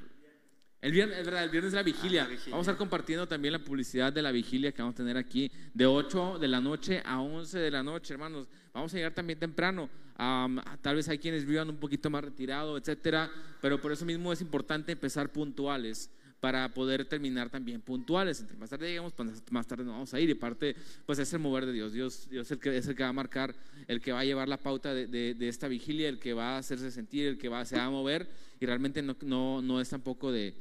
El 0.80 0.92
viernes, 0.92 1.18
es 1.18 1.24
verdad, 1.24 1.42
el 1.44 1.50
viernes 1.50 1.70
es 1.72 1.74
la 1.74 1.82
vigilia. 1.82 2.22
Ah, 2.22 2.24
la 2.26 2.30
vigilia. 2.30 2.50
Vamos 2.52 2.68
a 2.68 2.70
estar 2.70 2.78
compartiendo 2.78 3.26
también 3.26 3.52
la 3.52 3.58
publicidad 3.58 4.12
de 4.12 4.22
la 4.22 4.30
vigilia 4.30 4.70
que 4.72 4.80
vamos 4.80 4.94
a 4.94 4.98
tener 4.98 5.16
aquí 5.16 5.50
de 5.74 5.86
8 5.86 6.38
de 6.38 6.46
la 6.48 6.60
noche 6.60 7.02
a 7.04 7.20
11 7.20 7.58
de 7.58 7.70
la 7.70 7.82
noche, 7.82 8.14
hermanos. 8.14 8.46
Vamos 8.72 8.92
a 8.94 8.96
llegar 8.96 9.12
también 9.12 9.38
temprano. 9.40 9.88
Am, 10.16 10.60
tal 10.80 10.96
vez 10.96 11.08
hay 11.08 11.18
quienes 11.18 11.44
vivan 11.44 11.68
un 11.68 11.78
poquito 11.78 12.10
más 12.10 12.22
retirado, 12.22 12.76
etcétera. 12.78 13.28
Pero 13.60 13.80
por 13.80 13.90
eso 13.90 14.04
mismo 14.04 14.32
es 14.32 14.40
importante 14.40 14.92
empezar 14.92 15.32
puntuales 15.32 16.10
para 16.38 16.72
poder 16.72 17.04
terminar 17.06 17.50
también 17.50 17.80
puntuales. 17.80 18.40
Entre 18.40 18.56
más 18.56 18.70
tarde 18.70 18.86
lleguemos, 18.86 19.12
pues 19.12 19.28
más 19.50 19.66
tarde 19.66 19.82
nos 19.82 19.94
vamos 19.94 20.14
a 20.14 20.20
ir. 20.20 20.30
Y 20.30 20.34
parte, 20.34 20.76
pues 21.06 21.18
es 21.18 21.32
el 21.32 21.40
mover 21.40 21.66
de 21.66 21.72
Dios. 21.72 21.92
Dios, 21.92 22.28
Dios 22.30 22.46
es, 22.46 22.52
el 22.52 22.58
que, 22.60 22.76
es 22.76 22.86
el 22.86 22.94
que 22.94 23.02
va 23.02 23.08
a 23.08 23.12
marcar, 23.12 23.52
el 23.88 24.00
que 24.00 24.12
va 24.12 24.20
a 24.20 24.24
llevar 24.24 24.48
la 24.48 24.58
pauta 24.58 24.94
de, 24.94 25.08
de- 25.08 25.34
de 25.34 25.48
esta 25.48 25.66
vigilia, 25.66 26.08
el 26.08 26.20
que 26.20 26.34
va 26.34 26.54
a 26.54 26.58
hacerse 26.58 26.92
sentir, 26.92 27.26
el 27.26 27.36
que 27.38 27.48
va, 27.48 27.64
se 27.64 27.76
va 27.76 27.86
a 27.86 27.90
mover. 27.90 28.28
Y 28.60 28.66
realmente 28.66 29.02
no, 29.02 29.16
no, 29.22 29.60
no 29.60 29.80
es 29.80 29.88
tampoco 29.88 30.30
de 30.30 30.54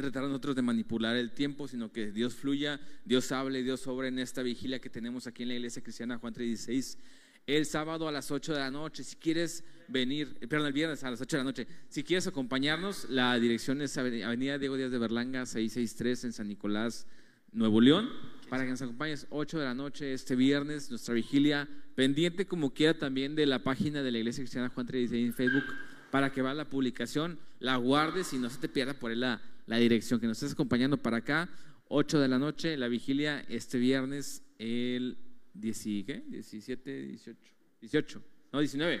tratar 0.00 0.22
nosotros 0.24 0.56
de 0.56 0.62
manipular 0.62 1.16
el 1.16 1.32
tiempo, 1.32 1.68
sino 1.68 1.92
que 1.92 2.10
Dios 2.10 2.34
fluya, 2.34 2.80
Dios 3.04 3.30
hable, 3.32 3.62
Dios 3.62 3.80
sobre 3.80 4.08
en 4.08 4.18
esta 4.18 4.42
vigilia 4.42 4.80
que 4.80 4.88
tenemos 4.88 5.26
aquí 5.26 5.42
en 5.42 5.50
la 5.50 5.54
iglesia 5.54 5.82
cristiana 5.82 6.18
Juan 6.18 6.32
316. 6.32 6.98
El 7.46 7.66
sábado 7.66 8.06
a 8.06 8.12
las 8.12 8.30
8 8.30 8.54
de 8.54 8.60
la 8.60 8.70
noche, 8.70 9.02
si 9.02 9.16
quieres 9.16 9.64
venir, 9.88 10.36
eh, 10.40 10.46
perdón, 10.46 10.68
el 10.68 10.72
viernes 10.72 11.02
a 11.02 11.10
las 11.10 11.20
8 11.20 11.36
de 11.36 11.40
la 11.40 11.44
noche. 11.44 11.66
Si 11.88 12.04
quieres 12.04 12.26
acompañarnos, 12.26 13.10
la 13.10 13.38
dirección 13.38 13.82
es 13.82 13.98
Avenida 13.98 14.58
Diego 14.58 14.76
Díaz 14.76 14.92
de 14.92 14.98
Berlanga, 14.98 15.44
663 15.44 16.24
en 16.24 16.32
San 16.32 16.48
Nicolás, 16.48 17.06
Nuevo 17.50 17.80
León. 17.80 18.08
Para 18.48 18.64
que 18.64 18.70
nos 18.70 18.80
acompañes 18.80 19.26
8 19.30 19.58
de 19.58 19.64
la 19.64 19.74
noche 19.74 20.14
este 20.14 20.36
viernes, 20.36 20.88
nuestra 20.88 21.14
vigilia, 21.14 21.68
pendiente 21.96 22.46
como 22.46 22.72
quiera 22.72 22.98
también 22.98 23.34
de 23.34 23.44
la 23.46 23.62
página 23.62 24.02
de 24.02 24.12
la 24.12 24.18
Iglesia 24.18 24.42
Cristiana 24.42 24.68
Juan 24.68 24.86
36 24.86 25.26
en 25.26 25.34
Facebook, 25.34 25.64
para 26.10 26.30
que 26.30 26.42
va 26.42 26.54
la 26.54 26.68
publicación, 26.68 27.38
la 27.58 27.76
guardes 27.76 28.32
y 28.32 28.38
no 28.38 28.50
se 28.50 28.58
te 28.58 28.68
pierda 28.68 28.94
por 28.94 29.10
ahí 29.10 29.16
la, 29.16 29.40
la 29.66 29.76
dirección, 29.76 30.20
que 30.20 30.26
nos 30.26 30.38
estés 30.38 30.52
acompañando 30.52 30.96
para 30.96 31.18
acá, 31.18 31.48
8 31.88 32.20
de 32.20 32.28
la 32.28 32.38
noche, 32.38 32.76
la 32.76 32.88
vigilia 32.88 33.44
este 33.48 33.78
viernes, 33.78 34.42
el 34.58 35.18
10, 35.54 35.82
¿qué? 36.06 36.24
17, 36.28 37.02
18, 37.02 37.38
18, 37.80 38.22
no, 38.52 38.58
19. 38.60 39.00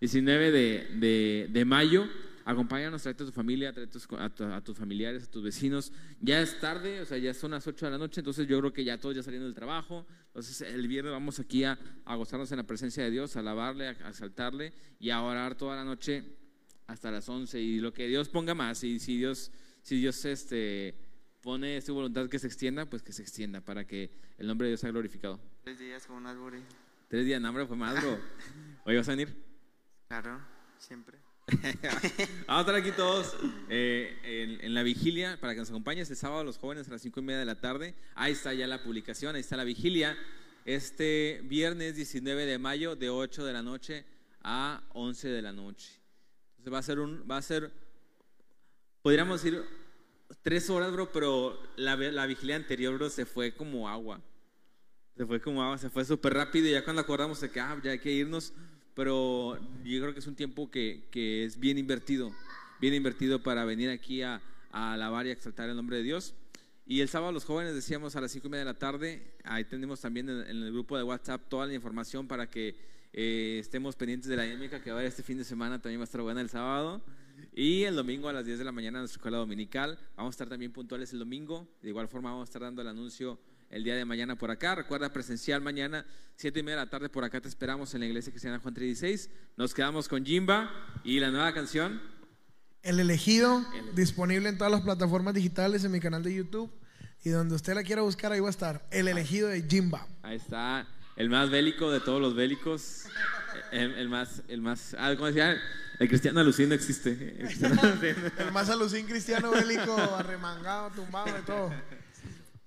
19 0.00 0.50
de, 0.50 0.86
de, 0.98 1.48
de 1.50 1.64
mayo. 1.64 2.06
Acompáñanos, 2.44 3.02
trae 3.02 3.12
a 3.12 3.16
tu 3.16 3.32
familia, 3.32 3.72
trae 3.72 3.88
a, 4.20 4.60
tus 4.60 4.76
familiares, 4.76 5.24
a 5.24 5.30
tus 5.30 5.42
vecinos. 5.42 5.92
Ya 6.20 6.40
es 6.40 6.60
tarde, 6.60 7.00
o 7.00 7.04
sea, 7.04 7.18
ya 7.18 7.34
son 7.34 7.50
las 7.50 7.66
8 7.66 7.86
de 7.86 7.90
la 7.90 7.98
noche, 7.98 8.20
entonces 8.20 8.46
yo 8.46 8.60
creo 8.60 8.72
que 8.72 8.84
ya 8.84 9.00
todos 9.00 9.16
ya 9.16 9.22
saliendo 9.24 9.46
del 9.46 9.54
trabajo. 9.54 10.06
Entonces 10.28 10.60
el 10.60 10.86
viernes 10.86 11.12
vamos 11.12 11.40
aquí 11.40 11.64
a, 11.64 11.76
a 12.04 12.14
gozarnos 12.14 12.52
en 12.52 12.58
la 12.58 12.62
presencia 12.64 13.02
de 13.02 13.10
Dios, 13.10 13.34
a 13.34 13.40
alabarle, 13.40 13.88
a, 13.88 14.12
saltarle 14.12 14.72
y 15.00 15.10
a 15.10 15.22
orar 15.22 15.56
toda 15.56 15.74
la 15.74 15.84
noche 15.84 16.22
hasta 16.86 17.10
las 17.10 17.28
11 17.28 17.60
y 17.60 17.80
lo 17.80 17.92
que 17.92 18.06
Dios 18.06 18.28
ponga 18.28 18.54
más. 18.54 18.84
Y 18.84 19.00
si 19.00 19.16
Dios, 19.16 19.50
si 19.86 20.00
Dios 20.00 20.24
este, 20.24 20.96
pone 21.42 21.80
su 21.80 21.94
voluntad 21.94 22.28
que 22.28 22.40
se 22.40 22.48
extienda, 22.48 22.86
pues 22.86 23.04
que 23.04 23.12
se 23.12 23.22
extienda 23.22 23.60
para 23.60 23.86
que 23.86 24.10
el 24.36 24.48
nombre 24.48 24.66
de 24.66 24.70
Dios 24.72 24.80
sea 24.80 24.90
glorificado. 24.90 25.38
Tres 25.62 25.78
días 25.78 26.04
como 26.08 26.18
un 26.18 26.64
Tres 27.06 27.24
días, 27.24 27.40
no, 27.40 27.50
hombre, 27.50 27.66
fue 27.66 27.76
más, 27.76 28.02
bro. 28.02 28.18
Hoy 28.84 28.96
vas 28.96 29.06
a 29.06 29.12
venir. 29.12 29.32
Claro, 30.08 30.40
siempre. 30.76 31.18
Vamos 31.46 32.48
a 32.48 32.60
estar 32.62 32.74
aquí 32.74 32.90
todos 32.90 33.36
eh, 33.68 34.58
en, 34.60 34.74
la 34.74 34.82
vigilia 34.82 35.38
para 35.40 35.52
que 35.52 35.60
nos 35.60 35.70
acompañes 35.70 36.10
el 36.10 36.16
sábado 36.16 36.42
los 36.42 36.58
jóvenes 36.58 36.88
a 36.88 36.90
las 36.90 37.02
cinco 37.02 37.20
y 37.20 37.22
media 37.22 37.38
de 37.38 37.46
la 37.46 37.60
tarde. 37.60 37.94
Ahí 38.16 38.32
está 38.32 38.52
ya 38.54 38.66
la 38.66 38.82
publicación, 38.82 39.36
ahí 39.36 39.42
está 39.42 39.56
la 39.56 39.62
vigilia. 39.62 40.18
Este 40.64 41.42
viernes 41.44 41.94
19 41.94 42.44
de 42.44 42.58
mayo 42.58 42.96
de 42.96 43.08
8 43.08 43.44
de 43.44 43.52
la 43.52 43.62
noche 43.62 44.04
a 44.42 44.82
11 44.94 45.28
de 45.28 45.42
la 45.42 45.52
noche. 45.52 46.00
Entonces 46.58 46.74
va 46.74 46.78
a 46.78 46.82
ser 46.82 46.98
un, 46.98 47.24
va 47.30 47.36
a 47.36 47.42
ser, 47.42 47.70
podríamos 49.06 49.40
decir 49.40 49.62
tres 50.42 50.68
horas, 50.68 50.90
bro, 50.90 51.12
pero 51.12 51.62
la, 51.76 52.26
vigilia 52.26 52.56
anterior, 52.56 52.92
bro, 52.94 53.08
se 53.08 53.24
fue 53.24 53.54
como 53.54 53.88
agua. 53.88 54.20
Se 55.16 55.24
fue 55.24 55.40
como 55.40 55.62
agua, 55.62 55.78
se 55.78 55.90
fue 55.90 56.04
súper 56.04 56.34
rápido 56.34 56.66
y 56.66 56.72
ya 56.72 56.82
cuando 56.82 57.02
acordamos 57.02 57.40
de 57.40 57.48
que 57.48 57.60
ah, 57.60 57.80
ya 57.84 57.92
hay 57.92 58.00
que 58.00 58.10
irnos, 58.10 58.52
pero 58.94 59.60
yo 59.84 60.00
creo 60.00 60.12
que 60.12 60.18
es 60.18 60.26
un 60.26 60.34
tiempo 60.34 60.72
que, 60.72 61.04
que 61.12 61.44
es 61.44 61.56
bien 61.60 61.78
invertido, 61.78 62.32
bien 62.80 62.94
invertido 62.94 63.40
para 63.40 63.64
venir 63.64 63.90
aquí 63.90 64.22
a, 64.22 64.42
a, 64.72 64.94
alabar 64.94 65.24
y 65.28 65.30
exaltar 65.30 65.70
el 65.70 65.76
nombre 65.76 65.98
de 65.98 66.02
Dios. 66.02 66.34
Y 66.84 67.00
el 67.00 67.08
sábado 67.08 67.30
los 67.30 67.44
jóvenes 67.44 67.76
decíamos 67.76 68.16
a 68.16 68.20
las 68.20 68.32
cinco 68.32 68.48
y 68.48 68.50
media 68.50 68.64
de 68.64 68.72
la 68.72 68.78
tarde, 68.80 69.34
ahí 69.44 69.62
tenemos 69.66 70.00
también 70.00 70.28
en, 70.28 70.48
el 70.48 70.72
grupo 70.72 70.96
de 70.96 71.04
WhatsApp 71.04 71.42
toda 71.48 71.68
la 71.68 71.74
información 71.74 72.26
para 72.26 72.50
que 72.50 72.74
eh, 73.12 73.58
estemos 73.60 73.94
pendientes 73.94 74.28
de 74.28 74.34
la 74.34 74.42
dinámica 74.42 74.82
que 74.82 74.90
va 74.90 74.96
a 74.96 74.98
haber 74.98 75.10
este 75.10 75.22
fin 75.22 75.38
de 75.38 75.44
semana, 75.44 75.80
también 75.80 76.00
va 76.00 76.02
a 76.02 76.10
estar 76.10 76.22
buena 76.22 76.40
el 76.40 76.50
sábado. 76.50 77.04
Y 77.54 77.84
el 77.84 77.96
domingo 77.96 78.28
a 78.28 78.32
las 78.32 78.44
10 78.44 78.58
de 78.58 78.64
la 78.64 78.72
mañana 78.72 78.98
en 78.98 79.02
nuestra 79.02 79.18
escuela 79.18 79.38
dominical. 79.38 79.98
Vamos 80.16 80.30
a 80.30 80.34
estar 80.34 80.48
también 80.48 80.72
puntuales 80.72 81.12
el 81.12 81.18
domingo. 81.18 81.68
De 81.82 81.88
igual 81.88 82.08
forma 82.08 82.30
vamos 82.30 82.42
a 82.42 82.50
estar 82.50 82.62
dando 82.62 82.82
el 82.82 82.88
anuncio 82.88 83.38
el 83.70 83.84
día 83.84 83.94
de 83.94 84.04
mañana 84.04 84.36
por 84.36 84.50
acá. 84.50 84.74
Recuerda 84.74 85.12
presencial 85.12 85.60
mañana, 85.60 86.06
siete 86.36 86.60
y 86.60 86.62
media 86.62 86.78
de 86.78 86.84
la 86.84 86.90
tarde 86.90 87.08
por 87.08 87.24
acá 87.24 87.40
te 87.40 87.48
esperamos 87.48 87.94
en 87.94 88.00
la 88.00 88.06
iglesia 88.06 88.32
cristiana 88.32 88.58
Juan 88.58 88.74
36. 88.74 89.30
Nos 89.56 89.74
quedamos 89.74 90.08
con 90.08 90.24
Jimba 90.24 90.70
y 91.04 91.20
la 91.20 91.30
nueva 91.30 91.52
canción. 91.52 92.00
El 92.82 93.00
elegido, 93.00 93.64
disponible 93.94 94.48
en 94.48 94.58
todas 94.58 94.70
las 94.70 94.82
plataformas 94.82 95.34
digitales, 95.34 95.82
en 95.84 95.90
mi 95.90 95.98
canal 96.00 96.22
de 96.22 96.34
YouTube. 96.34 96.72
Y 97.24 97.30
donde 97.30 97.56
usted 97.56 97.74
la 97.74 97.82
quiera 97.82 98.02
buscar, 98.02 98.30
ahí 98.30 98.38
va 98.38 98.46
a 98.46 98.50
estar. 98.50 98.86
El 98.92 99.08
elegido 99.08 99.48
de 99.48 99.62
Jimba. 99.62 100.06
Ahí 100.22 100.36
está, 100.36 100.86
el 101.16 101.28
más 101.28 101.50
bélico 101.50 101.90
de 101.90 101.98
todos 101.98 102.20
los 102.20 102.36
bélicos. 102.36 103.06
El, 103.72 104.08
más, 104.08 104.42
el 104.48 104.60
más, 104.60 104.96
ah, 104.98 105.12
¿cómo 105.14 105.26
decía? 105.26 105.56
El 105.98 106.08
cristiano 106.08 106.40
alucín 106.40 106.68
no 106.68 106.74
existe. 106.74 107.10
El, 108.38 108.52
más 108.52 108.68
alucín 108.68 109.06
cristiano 109.06 109.50
bélico, 109.50 109.94
arremangado, 110.16 110.90
tumbado, 110.90 111.32
de 111.32 111.42
todo. 111.42 111.72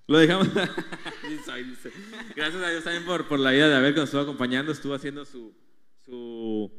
Lo 0.07 0.17
dejamos. 0.17 0.47
Gracias 2.35 2.63
a 2.63 2.69
Dios 2.69 2.83
también 2.83 3.05
por, 3.05 3.27
por 3.27 3.39
la 3.39 3.51
vida 3.51 3.69
de 3.69 3.75
Abel 3.75 3.93
que 3.93 3.99
nos 3.99 4.09
estuvo 4.09 4.21
acompañando. 4.21 4.71
Estuvo 4.71 4.95
haciendo 4.95 5.23
su, 5.25 5.53
su, 6.03 6.71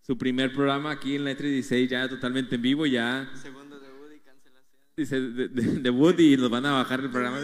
su 0.00 0.16
primer 0.16 0.54
programa 0.54 0.92
aquí 0.92 1.16
en 1.16 1.24
la 1.24 1.32
E16 1.32 1.88
ya 1.88 2.08
totalmente 2.08 2.54
en 2.54 2.62
vivo. 2.62 2.86
Ya. 2.86 3.30
Segundo. 3.34 3.65
Dice 4.96 5.20
de, 5.20 5.48
debut 5.48 6.18
y 6.18 6.38
nos 6.38 6.48
van 6.48 6.64
a 6.64 6.72
bajar 6.72 7.00
el 7.00 7.10
programa. 7.10 7.38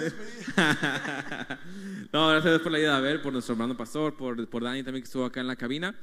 no, 2.11 2.29
gracias 2.29 2.47
a 2.47 2.49
Dios 2.49 2.63
por 2.63 2.73
la 2.73 2.79
vida 2.79 2.93
de 2.93 2.97
Abel, 2.97 3.21
por 3.21 3.31
nuestro 3.31 3.53
hermano 3.53 3.77
pastor, 3.77 4.17
por, 4.17 4.49
por 4.49 4.65
Dani 4.65 4.83
también 4.83 5.03
que 5.03 5.07
estuvo 5.07 5.27
acá 5.27 5.41
en 5.41 5.49
la 5.49 5.57
cabina. 5.57 5.95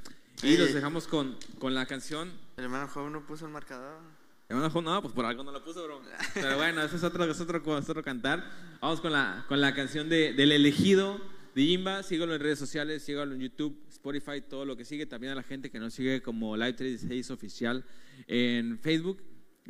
Y 0.44 0.58
los 0.58 0.72
dejamos 0.76 1.08
con, 1.08 1.36
con 1.58 1.74
la 1.74 1.88
canción. 1.88 2.32
El 2.56 2.66
hermano 2.66 2.88
joven 2.88 3.14
no 3.14 3.26
puso 3.26 3.48
el 3.48 3.52
marcador. 3.52 4.00
No, 4.48 5.02
pues 5.02 5.12
por 5.12 5.26
algo 5.26 5.44
no 5.44 5.52
lo 5.52 5.64
puso, 5.64 5.84
bro. 5.86 6.04
Pero 6.36 6.56
bueno, 6.58 6.84
eso 6.84 6.98
es 6.98 7.04
otro, 7.04 7.24
es 7.24 7.42
otro, 7.42 7.64
otro 7.66 8.04
cantar. 8.04 8.46
Vamos 8.80 9.02
con 9.02 9.12
la, 9.12 9.44
con 9.48 9.60
la 9.60 9.74
canción 9.74 10.08
de, 10.08 10.34
del 10.34 10.52
elegido 10.52 11.20
de 11.56 11.64
Jimba. 11.64 12.04
Síguelo 12.04 12.36
en 12.36 12.42
redes 12.42 12.60
sociales, 12.60 13.02
síguelo 13.02 13.34
en 13.34 13.40
YouTube, 13.40 13.76
Spotify, 13.90 14.42
todo 14.48 14.66
lo 14.66 14.78
que 14.78 14.86
sigue. 14.86 15.08
También 15.08 15.34
a 15.34 15.36
la 15.36 15.44
gente 15.44 15.72
que 15.72 15.80
nos 15.80 15.96
sigue 15.96 16.22
como 16.22 16.56
Live 16.56 16.74
36 16.74 17.32
Oficial 17.32 17.84
en 18.28 18.78
Facebook, 18.78 19.24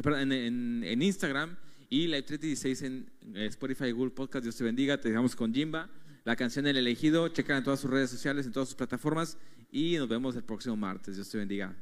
perdón, 0.04 0.34
en, 0.34 0.84
en, 0.84 1.02
Instagram 1.02 1.56
y 1.90 2.08
Live 2.08 2.24
36 2.24 2.82
en 2.84 3.12
Spotify, 3.36 3.92
Google 3.92 4.12
Podcast. 4.12 4.44
Dios 4.44 4.56
te 4.56 4.64
bendiga. 4.64 5.00
Te 5.00 5.10
dejamos 5.10 5.36
con 5.36 5.54
Jimba. 5.54 5.90
La 6.24 6.36
canción 6.36 6.68
El 6.68 6.78
elegido. 6.78 7.28
Checa 7.30 7.58
en 7.58 7.64
todas 7.64 7.80
sus 7.80 7.90
redes 7.90 8.10
sociales, 8.10 8.46
en 8.46 8.52
todas 8.52 8.70
sus 8.70 8.76
plataformas. 8.76 9.38
Y 9.72 9.98
nos 9.98 10.08
vemos 10.08 10.36
el 10.36 10.44
próximo 10.44 10.76
martes. 10.76 11.16
Dios 11.16 11.30
te 11.30 11.38
bendiga. 11.38 11.76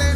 El 0.00 0.15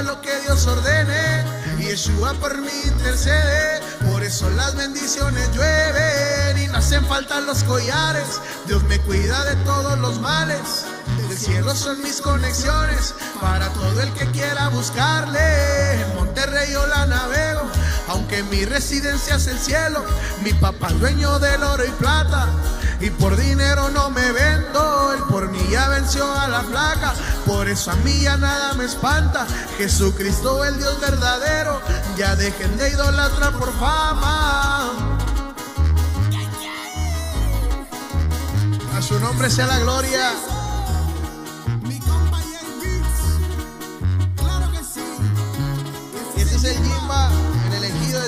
lo 0.00 0.20
que 0.20 0.34
Dios 0.40 0.66
ordene. 0.66 1.44
Y 1.78 1.84
Yeshua 1.84 2.32
por 2.34 2.56
mí 2.58 2.70
intercede, 2.84 3.80
por 4.10 4.22
eso 4.22 4.48
las 4.50 4.74
bendiciones 4.74 5.50
llueven 5.54 6.58
y 6.58 6.66
no 6.68 6.78
hacen 6.78 7.04
falta 7.06 7.40
los 7.40 7.62
collares. 7.64 8.40
Dios 8.66 8.82
me 8.84 8.98
cuida 9.00 9.44
de 9.44 9.56
todos 9.64 9.98
los 9.98 10.20
males 10.20 10.86
cielo, 19.58 20.04
mi 20.42 20.52
papá 20.52 20.88
dueño 20.92 21.38
del 21.38 21.62
oro 21.62 21.84
y 21.84 21.90
plata. 21.90 22.48
Y 23.00 23.10
por 23.10 23.36
dinero 23.36 23.88
no 23.90 24.10
me 24.10 24.30
vendo, 24.32 25.12
él 25.14 25.22
por 25.28 25.48
mí 25.50 25.58
ya 25.70 25.88
venció 25.88 26.32
a 26.32 26.46
la 26.48 26.60
flaca. 26.60 27.14
Por 27.46 27.68
eso 27.68 27.90
a 27.90 27.96
mí 27.96 28.20
ya 28.20 28.36
nada 28.36 28.74
me 28.74 28.84
espanta. 28.84 29.46
Jesucristo, 29.76 30.64
el 30.64 30.76
Dios 30.76 31.00
verdadero, 31.00 31.80
ya 32.16 32.36
dejen 32.36 32.76
de 32.76 32.90
idolatrar 32.90 33.52
por 33.54 33.72
fama. 33.78 34.92
A 38.96 39.02
su 39.02 39.18
nombre 39.18 39.50
sea 39.50 39.66
la 39.66 39.78
gloria. 39.78 40.30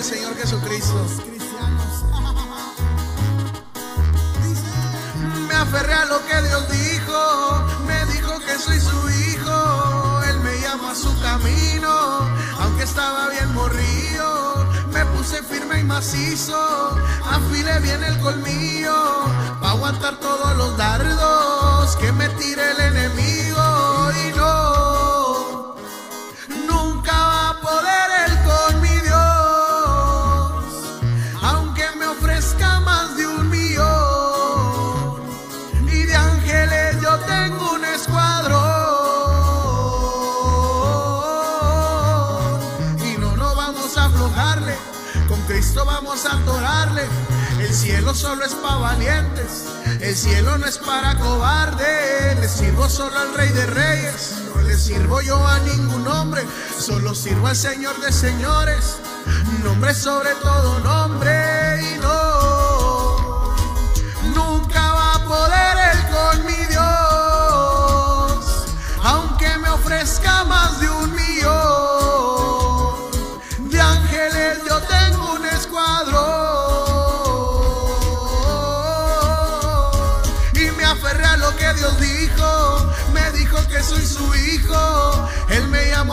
Señor 0.04 0.36
Jesucristo. 0.36 1.06
Me 5.48 5.54
aferré 5.54 5.94
a 5.94 6.04
lo 6.04 6.18
que 6.26 6.42
Dios 6.42 6.68
dijo, 6.68 7.64
me 7.86 8.04
dijo 8.12 8.38
que 8.40 8.58
soy 8.58 8.80
su 8.80 9.08
hijo, 9.08 10.22
Él 10.28 10.40
me 10.40 10.60
llama 10.60 10.90
a 10.90 10.94
su 10.94 11.10
camino, 11.22 12.20
aunque 12.60 12.84
estaba 12.84 13.30
bien 13.30 13.54
morrido, 13.54 14.66
me 14.92 15.06
puse 15.06 15.42
firme 15.42 15.80
y 15.80 15.84
macizo, 15.84 16.98
afilé 17.24 17.80
bien 17.80 18.04
el 18.04 18.20
colmillo, 18.20 19.24
para 19.58 19.72
aguantar 19.72 20.20
todos 20.20 20.54
los 20.58 20.76
dardos 20.76 21.96
que 21.96 22.12
me 22.12 22.28
tire 22.28 22.72
el 22.72 22.80
enemigo 22.94 23.23
solo 48.14 48.44
es 48.44 48.54
para 48.54 48.76
valientes, 48.76 49.64
el 50.00 50.14
cielo 50.14 50.56
no 50.58 50.66
es 50.66 50.78
para 50.78 51.18
cobardes. 51.18 52.38
Le 52.38 52.48
sirvo 52.48 52.88
solo 52.88 53.18
al 53.18 53.34
Rey 53.34 53.48
de 53.50 53.66
Reyes, 53.66 54.42
no 54.54 54.62
le 54.62 54.76
sirvo 54.76 55.20
yo 55.20 55.44
a 55.46 55.58
ningún 55.60 56.06
hombre, 56.06 56.42
solo 56.78 57.14
sirvo 57.14 57.48
al 57.48 57.56
Señor 57.56 58.00
de 58.00 58.12
señores. 58.12 58.98
Nombre 59.62 59.94
sobre 59.94 60.34
todo 60.42 60.78
nombre 60.80 61.53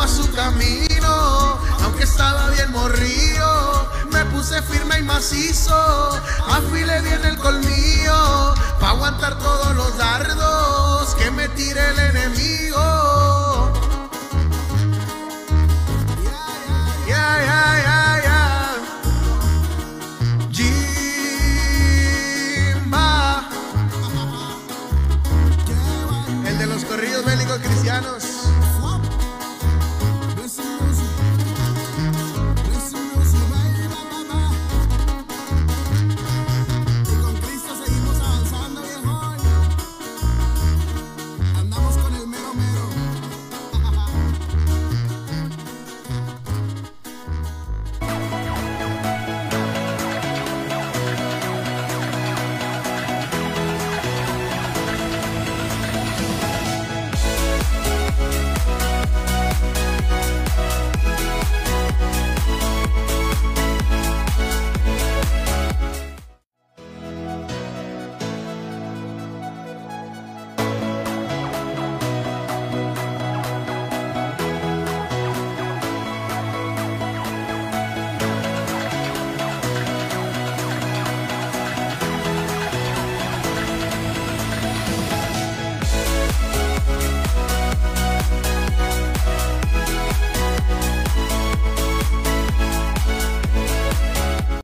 a 0.01 0.07
su 0.07 0.31
camino, 0.31 1.59
aunque 1.83 2.03
estaba 2.03 2.49
bien 2.49 2.71
morrido, 2.71 3.91
me 4.11 4.25
puse 4.25 4.59
firme 4.63 4.97
y 4.97 5.03
macizo, 5.03 6.09
afilé 6.49 7.01
bien 7.01 7.23
el 7.23 7.37
colmillo, 7.37 8.53
para 8.79 8.93
aguantar 8.93 9.37
todos 9.37 9.75
los 9.75 9.95
dardos 9.97 11.13
que 11.15 11.29
me 11.29 11.47
tire 11.49 11.89
el 11.91 11.99
enemigo. 11.99 13.10